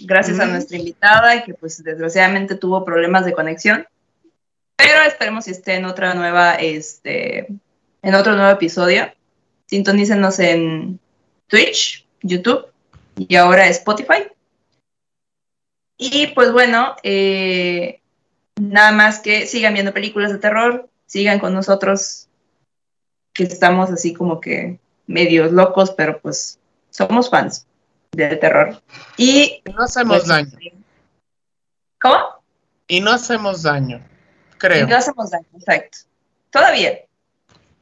gracias 0.00 0.38
a 0.38 0.44
nuestra 0.46 0.76
invitada, 0.76 1.44
que 1.44 1.54
pues 1.54 1.82
desgraciadamente 1.82 2.56
tuvo 2.56 2.84
problemas 2.84 3.24
de 3.24 3.32
conexión. 3.32 3.86
Pero 4.76 5.02
esperemos 5.02 5.46
si 5.46 5.52
esté 5.52 5.76
en 5.76 5.86
otra 5.86 6.12
nueva, 6.14 6.56
este, 6.56 7.46
en 8.02 8.14
otro 8.14 8.34
nuevo 8.36 8.50
episodio. 8.52 9.10
Sintonícenos 9.68 10.38
en 10.38 10.98
Twitch, 11.46 12.06
YouTube 12.22 12.66
y 13.16 13.36
ahora 13.36 13.68
Spotify. 13.68 14.24
Y 15.96 16.28
pues 16.28 16.52
bueno, 16.52 16.96
eh, 17.02 18.00
nada 18.56 18.92
más 18.92 19.20
que 19.20 19.46
sigan 19.46 19.74
viendo 19.74 19.92
películas 19.92 20.32
de 20.32 20.38
terror, 20.38 20.88
sigan 21.06 21.38
con 21.38 21.52
nosotros, 21.52 22.28
que 23.32 23.44
estamos 23.44 23.90
así 23.90 24.14
como 24.14 24.40
que 24.40 24.78
medios 25.06 25.52
locos, 25.52 25.90
pero 25.90 26.20
pues 26.20 26.58
somos 26.90 27.28
fans 27.30 27.66
del 28.12 28.38
terror. 28.38 28.80
Y 29.16 29.62
no 29.64 29.82
hacemos 29.82 30.18
pues, 30.18 30.28
daño. 30.28 30.50
¿Cómo? 32.00 32.16
Y 32.86 33.00
no 33.00 33.10
hacemos 33.10 33.62
daño, 33.62 34.02
Y 34.54 34.58
creo. 34.58 34.86
no 34.86 34.96
hacemos 34.96 35.30
daño, 35.30 35.46
exacto. 35.54 35.98
Todavía. 36.50 37.00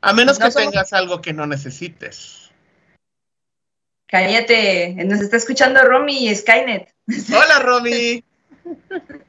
A 0.00 0.12
menos 0.12 0.38
no 0.38 0.46
que 0.46 0.52
somos- 0.52 0.70
tengas 0.70 0.92
algo 0.92 1.20
que 1.20 1.32
no 1.32 1.46
necesites. 1.46 2.50
Cállate, 4.08 4.94
nos 5.04 5.20
está 5.20 5.36
escuchando 5.36 5.82
Romy 5.82 6.28
y 6.28 6.34
Skynet. 6.34 6.92
Hola, 7.34 7.58
Romy. 7.60 8.22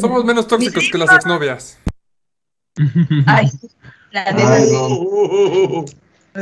Somos 0.00 0.24
menos 0.24 0.46
tóxicos 0.48 0.88
que 0.90 0.98
las 0.98 1.12
exnovias. 1.14 1.78
Ay, 3.26 3.48
la 4.10 4.24
Ay, 4.24 4.64
sí. 4.66 4.72
no. 4.72 5.84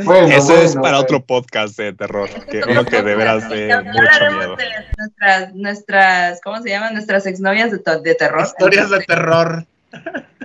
Bueno, 0.03 0.27
Eso 0.27 0.57
es 0.57 0.73
para 0.73 0.81
bueno. 0.81 0.99
otro 0.99 1.23
podcast 1.25 1.77
de 1.77 1.93
terror, 1.93 2.29
que 2.47 2.63
uno 2.67 2.83
que 2.83 3.01
de 3.01 3.15
veras 3.15 3.47
de 3.49 3.67
mucho 3.81 3.99
hablaremos 3.99 4.37
miedo. 4.39 4.55
de 4.57 4.65
nuestras, 4.97 5.53
nuestras, 5.55 6.41
¿cómo 6.43 6.61
se 6.61 6.69
llaman? 6.69 6.93
Nuestras 6.93 7.25
exnovias 7.27 7.71
de, 7.71 7.79
de 8.03 8.15
terror. 8.15 8.41
Historias 8.43 8.89
de 8.89 8.99
terror. 9.05 9.65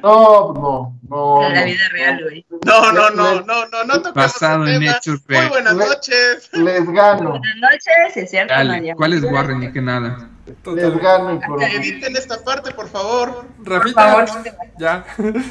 No, 0.03 0.53
no, 0.55 0.99
no. 1.09 1.47
En 1.47 1.55
la 1.55 1.61
no. 1.61 1.67
vida 1.67 1.89
real, 1.93 2.23
güey. 2.23 2.47
No, 2.65 2.93
no, 2.93 3.11
no, 3.11 3.41
no, 3.43 3.67
no, 3.67 3.85
no 3.85 3.95
toquemos 3.95 4.15
Basado 4.15 4.67
en 4.67 4.83
hechos 4.83 5.21
Muy 5.29 5.47
buenas 5.49 5.75
noches. 5.75 6.51
Les 6.53 6.91
gano, 6.91 7.31
Buenas 7.31 7.57
noches, 7.57 8.17
es 8.17 8.31
cierto. 8.31 8.53
Dale. 8.55 8.95
¿cuál 8.97 9.13
es 9.13 9.23
Warren 9.25 9.61
ni 9.61 9.73
que 9.73 9.81
nada? 9.81 10.29
les 10.75 10.99
gano 11.01 11.35
y 11.35 11.39
por 11.47 11.63
Editen 11.63 12.17
esta 12.17 12.43
parte, 12.43 12.73
por 12.73 12.89
favor. 12.89 13.47
Por 13.59 13.69
Rafita, 13.69 14.03
favor, 14.03 14.29
ya. 14.79 15.05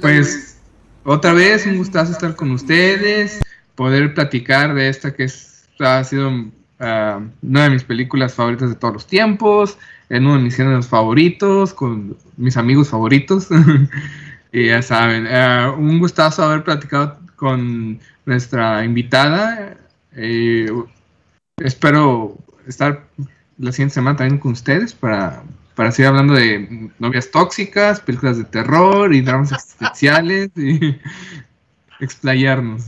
Pues 0.00 0.58
otra 1.04 1.32
vez 1.32 1.66
un 1.66 1.76
gustazo 1.76 2.12
estar 2.12 2.34
con 2.34 2.50
ustedes, 2.50 3.40
poder 3.74 4.14
platicar 4.14 4.74
de 4.74 4.88
esta 4.88 5.14
que 5.14 5.24
es- 5.24 5.68
ha 5.78 6.02
sido 6.02 6.30
ah, 6.80 7.20
una 7.42 7.64
de 7.64 7.70
mis 7.70 7.84
películas 7.84 8.34
favoritas 8.34 8.70
de 8.70 8.74
todos 8.76 8.94
los 8.94 9.06
tiempos, 9.06 9.78
en 10.08 10.26
uno 10.26 10.36
de 10.36 10.42
mis 10.42 10.56
géneros 10.56 10.86
favoritos, 10.88 11.74
con 11.74 12.16
mis 12.36 12.56
amigos 12.56 12.88
favoritos. 12.88 13.48
y 14.52 14.66
ya 14.66 14.82
saben, 14.82 15.26
ah, 15.26 15.74
un 15.76 15.98
gustazo 15.98 16.44
haber 16.44 16.64
platicado 16.64 17.18
con 17.36 18.00
nuestra 18.24 18.84
invitada. 18.84 19.76
eh, 20.12 20.70
espero 21.58 22.36
estar 22.66 23.04
la 23.58 23.72
siguiente 23.72 23.94
semana 23.94 24.16
también 24.16 24.38
con 24.38 24.52
ustedes 24.52 24.92
para, 24.94 25.42
para 25.74 25.90
seguir 25.92 26.08
hablando 26.08 26.34
de 26.34 26.90
novias 26.98 27.30
tóxicas, 27.30 28.00
películas 28.00 28.38
de 28.38 28.44
terror 28.44 29.14
y 29.14 29.20
dramas 29.20 29.52
existenciales 29.52 30.50
y 30.56 30.98
explayarnos. 32.00 32.84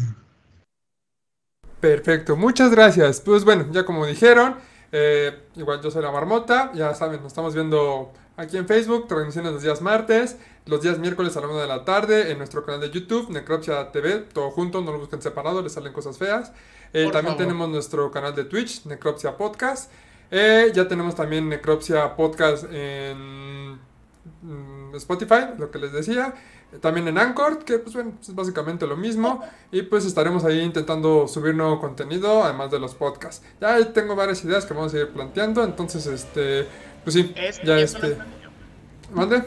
Perfecto, 1.81 2.37
muchas 2.37 2.71
gracias. 2.71 3.21
Pues 3.21 3.45
bueno, 3.45 3.67
ya 3.73 3.85
como 3.85 4.05
dijeron, 4.05 4.57
eh, 4.93 5.49
igual 5.57 5.81
yo 5.83 5.91
soy 5.91 6.03
la 6.03 6.11
marmota, 6.11 6.73
ya 6.75 6.95
saben, 6.95 7.19
nos 7.23 7.29
estamos 7.29 7.55
viendo 7.55 8.13
aquí 8.37 8.57
en 8.57 8.67
Facebook, 8.67 9.09
transmisiones 9.09 9.53
los 9.53 9.63
días 9.63 9.83
martes, 9.83 10.37
los 10.65 10.81
días 10.81 10.99
miércoles 10.99 11.37
a 11.37 11.41
la 11.41 11.49
una 11.49 11.61
de 11.61 11.67
la 11.67 11.85
tarde 11.85 12.31
en 12.31 12.39
nuestro 12.39 12.65
canal 12.65 12.81
de 12.81 12.91
YouTube, 12.91 13.31
Necropsia 13.31 13.91
TV, 13.91 14.21
todo 14.33 14.51
junto, 14.51 14.81
no 14.81 14.93
lo 14.93 15.01
busquen 15.01 15.21
separado, 15.21 15.61
les 15.61 15.73
salen 15.73 15.93
cosas 15.93 16.19
feas. 16.19 16.53
Eh, 16.93 17.05
también 17.05 17.35
favor. 17.35 17.39
tenemos 17.39 17.69
nuestro 17.69 18.11
canal 18.11 18.35
de 18.35 18.45
Twitch, 18.45 18.87
Necropsia 18.87 19.37
Podcast. 19.37 19.91
Eh, 20.31 20.71
ya 20.75 20.87
tenemos 20.89 21.15
también 21.15 21.49
Necropsia 21.49 22.15
Podcast 22.17 22.65
en 22.71 23.79
mm, 24.43 24.95
Spotify, 24.95 25.55
lo 25.59 25.71
que 25.71 25.79
les 25.79 25.93
decía. 25.93 26.35
También 26.81 27.09
en 27.09 27.17
Anchor, 27.17 27.65
que 27.65 27.79
pues 27.79 27.95
bueno, 27.95 28.13
es 28.21 28.35
básicamente 28.35 28.87
lo 28.87 28.97
mismo. 28.97 29.43
Y 29.73 29.83
pues 29.83 30.05
estaremos 30.05 30.45
ahí 30.45 30.61
intentando 30.61 31.27
subir 31.27 31.55
nuevo 31.55 31.81
contenido, 31.81 32.45
además 32.45 32.71
de 32.71 32.79
los 32.79 32.95
podcasts. 32.95 33.45
Ya 33.61 33.75
ahí 33.75 33.87
tengo 33.95 34.15
varias 34.15 34.45
ideas 34.45 34.67
que 34.67 34.75
vamos 34.75 34.93
a 34.93 34.99
ir 34.99 35.09
planteando. 35.09 35.65
Entonces, 35.65 36.07
este, 36.07 36.67
pues 37.05 37.15
sí, 37.15 37.35
ya 37.65 37.79
este. 37.79 38.19
¿Mande? 39.13 39.45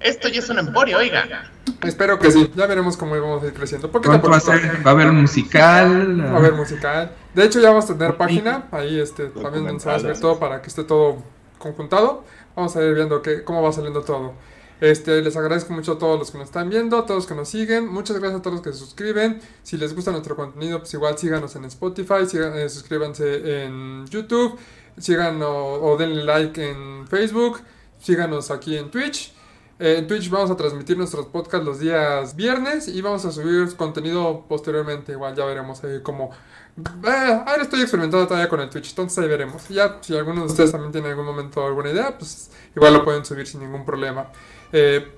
Esto 0.00 0.28
ya 0.28 0.38
es 0.38 0.48
un 0.48 0.58
emporio, 0.58 0.98
oiga. 0.98 1.50
Espero 1.82 2.18
que 2.18 2.30
sí. 2.30 2.50
Ya 2.54 2.66
veremos 2.66 2.96
cómo 2.96 3.12
vamos 3.20 3.42
a 3.42 3.46
ir 3.46 3.52
creciendo. 3.52 3.88
A 3.88 3.90
¿Cuánto 3.90 4.10
va 4.10 4.16
a 4.16 4.40
poquito. 4.40 4.52
ser? 4.52 4.86
¿Va 4.86 4.90
a 4.90 4.94
haber 4.94 5.08
un 5.08 5.20
musical? 5.20 6.20
Va 6.24 6.30
a 6.30 6.36
haber 6.36 6.52
musical. 6.52 7.12
De 7.34 7.44
hecho, 7.44 7.60
ya 7.60 7.68
vamos 7.70 7.90
a 7.90 7.98
tener 7.98 8.16
página. 8.16 8.68
Ahí 8.70 8.98
este, 8.98 9.26
también 9.26 9.64
donde 9.66 9.80
se 9.80 9.86
va 9.88 9.96
a 9.96 9.98
Documentales. 9.98 10.20
todo 10.20 10.38
para 10.38 10.62
que 10.62 10.68
esté 10.68 10.84
todo 10.84 11.22
conjuntado. 11.58 12.24
Vamos 12.56 12.74
a 12.76 12.82
ir 12.82 12.94
viendo 12.94 13.20
que, 13.22 13.44
cómo 13.44 13.62
va 13.62 13.72
saliendo 13.72 14.02
todo. 14.02 14.34
Este, 14.80 15.22
les 15.22 15.36
agradezco 15.36 15.72
mucho 15.72 15.92
a 15.92 15.98
todos 15.98 16.18
los 16.18 16.30
que 16.30 16.38
nos 16.38 16.46
están 16.46 16.70
viendo, 16.70 16.98
a 16.98 17.04
todos 17.04 17.18
los 17.18 17.26
que 17.26 17.34
nos 17.34 17.48
siguen. 17.48 17.88
Muchas 17.88 18.18
gracias 18.18 18.40
a 18.40 18.42
todos 18.42 18.54
los 18.54 18.62
que 18.62 18.72
se 18.72 18.78
suscriben. 18.78 19.40
Si 19.62 19.76
les 19.76 19.94
gusta 19.94 20.12
nuestro 20.12 20.36
contenido, 20.36 20.78
pues 20.78 20.94
igual 20.94 21.18
síganos 21.18 21.56
en 21.56 21.64
Spotify, 21.64 22.24
eh, 22.32 22.68
suscríbanse 22.68 23.64
en 23.64 24.06
YouTube, 24.06 24.56
sigan 24.96 25.40
o, 25.42 25.96
denle 25.98 26.24
like 26.24 26.70
en 26.70 27.08
Facebook, 27.08 27.60
síganos 27.98 28.50
aquí 28.50 28.76
en 28.76 28.90
Twitch. 28.90 29.34
Eh, 29.80 29.96
en 29.98 30.06
Twitch 30.08 30.28
vamos 30.30 30.50
a 30.50 30.56
transmitir 30.56 30.96
nuestros 30.96 31.26
podcasts 31.26 31.64
los 31.64 31.78
días 31.78 32.34
viernes 32.34 32.88
y 32.88 33.00
vamos 33.00 33.24
a 33.24 33.32
subir 33.32 33.74
contenido 33.76 34.44
posteriormente. 34.48 35.12
Igual 35.12 35.34
ya 35.34 35.44
veremos 35.44 35.82
ahí 35.82 36.00
cómo. 36.02 36.30
Eh, 36.78 37.42
ahora 37.46 37.62
estoy 37.62 37.80
experimentando 37.80 38.28
todavía 38.28 38.48
con 38.48 38.60
el 38.60 38.70
Twitch, 38.70 38.90
entonces 38.90 39.18
ahí 39.18 39.28
veremos. 39.28 39.68
Ya, 39.68 39.98
si 40.00 40.16
alguno 40.16 40.42
de 40.42 40.46
ustedes 40.46 40.70
también 40.70 40.92
tiene 40.92 41.08
en 41.08 41.12
algún 41.14 41.26
momento 41.26 41.66
alguna 41.66 41.90
idea, 41.90 42.16
pues 42.16 42.50
igual 42.76 42.92
lo 42.94 43.04
pueden 43.04 43.24
subir 43.24 43.46
sin 43.48 43.60
ningún 43.60 43.84
problema. 43.84 44.30
Eh, 44.72 45.12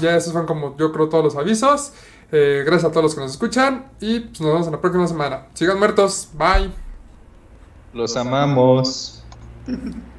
ya 0.00 0.16
esos 0.16 0.32
son 0.32 0.46
como 0.46 0.76
yo 0.76 0.92
creo 0.92 1.08
todos 1.08 1.24
los 1.24 1.36
avisos. 1.36 1.92
Eh, 2.32 2.62
gracias 2.66 2.90
a 2.90 2.90
todos 2.90 3.04
los 3.04 3.14
que 3.14 3.20
nos 3.20 3.30
escuchan 3.30 3.92
y 4.00 4.20
pues, 4.20 4.40
nos 4.40 4.50
vemos 4.50 4.66
en 4.66 4.72
la 4.72 4.80
próxima 4.80 5.06
semana. 5.06 5.46
Sigan 5.54 5.78
muertos, 5.78 6.28
bye. 6.36 6.70
Los 7.92 8.16
amamos. 8.16 9.22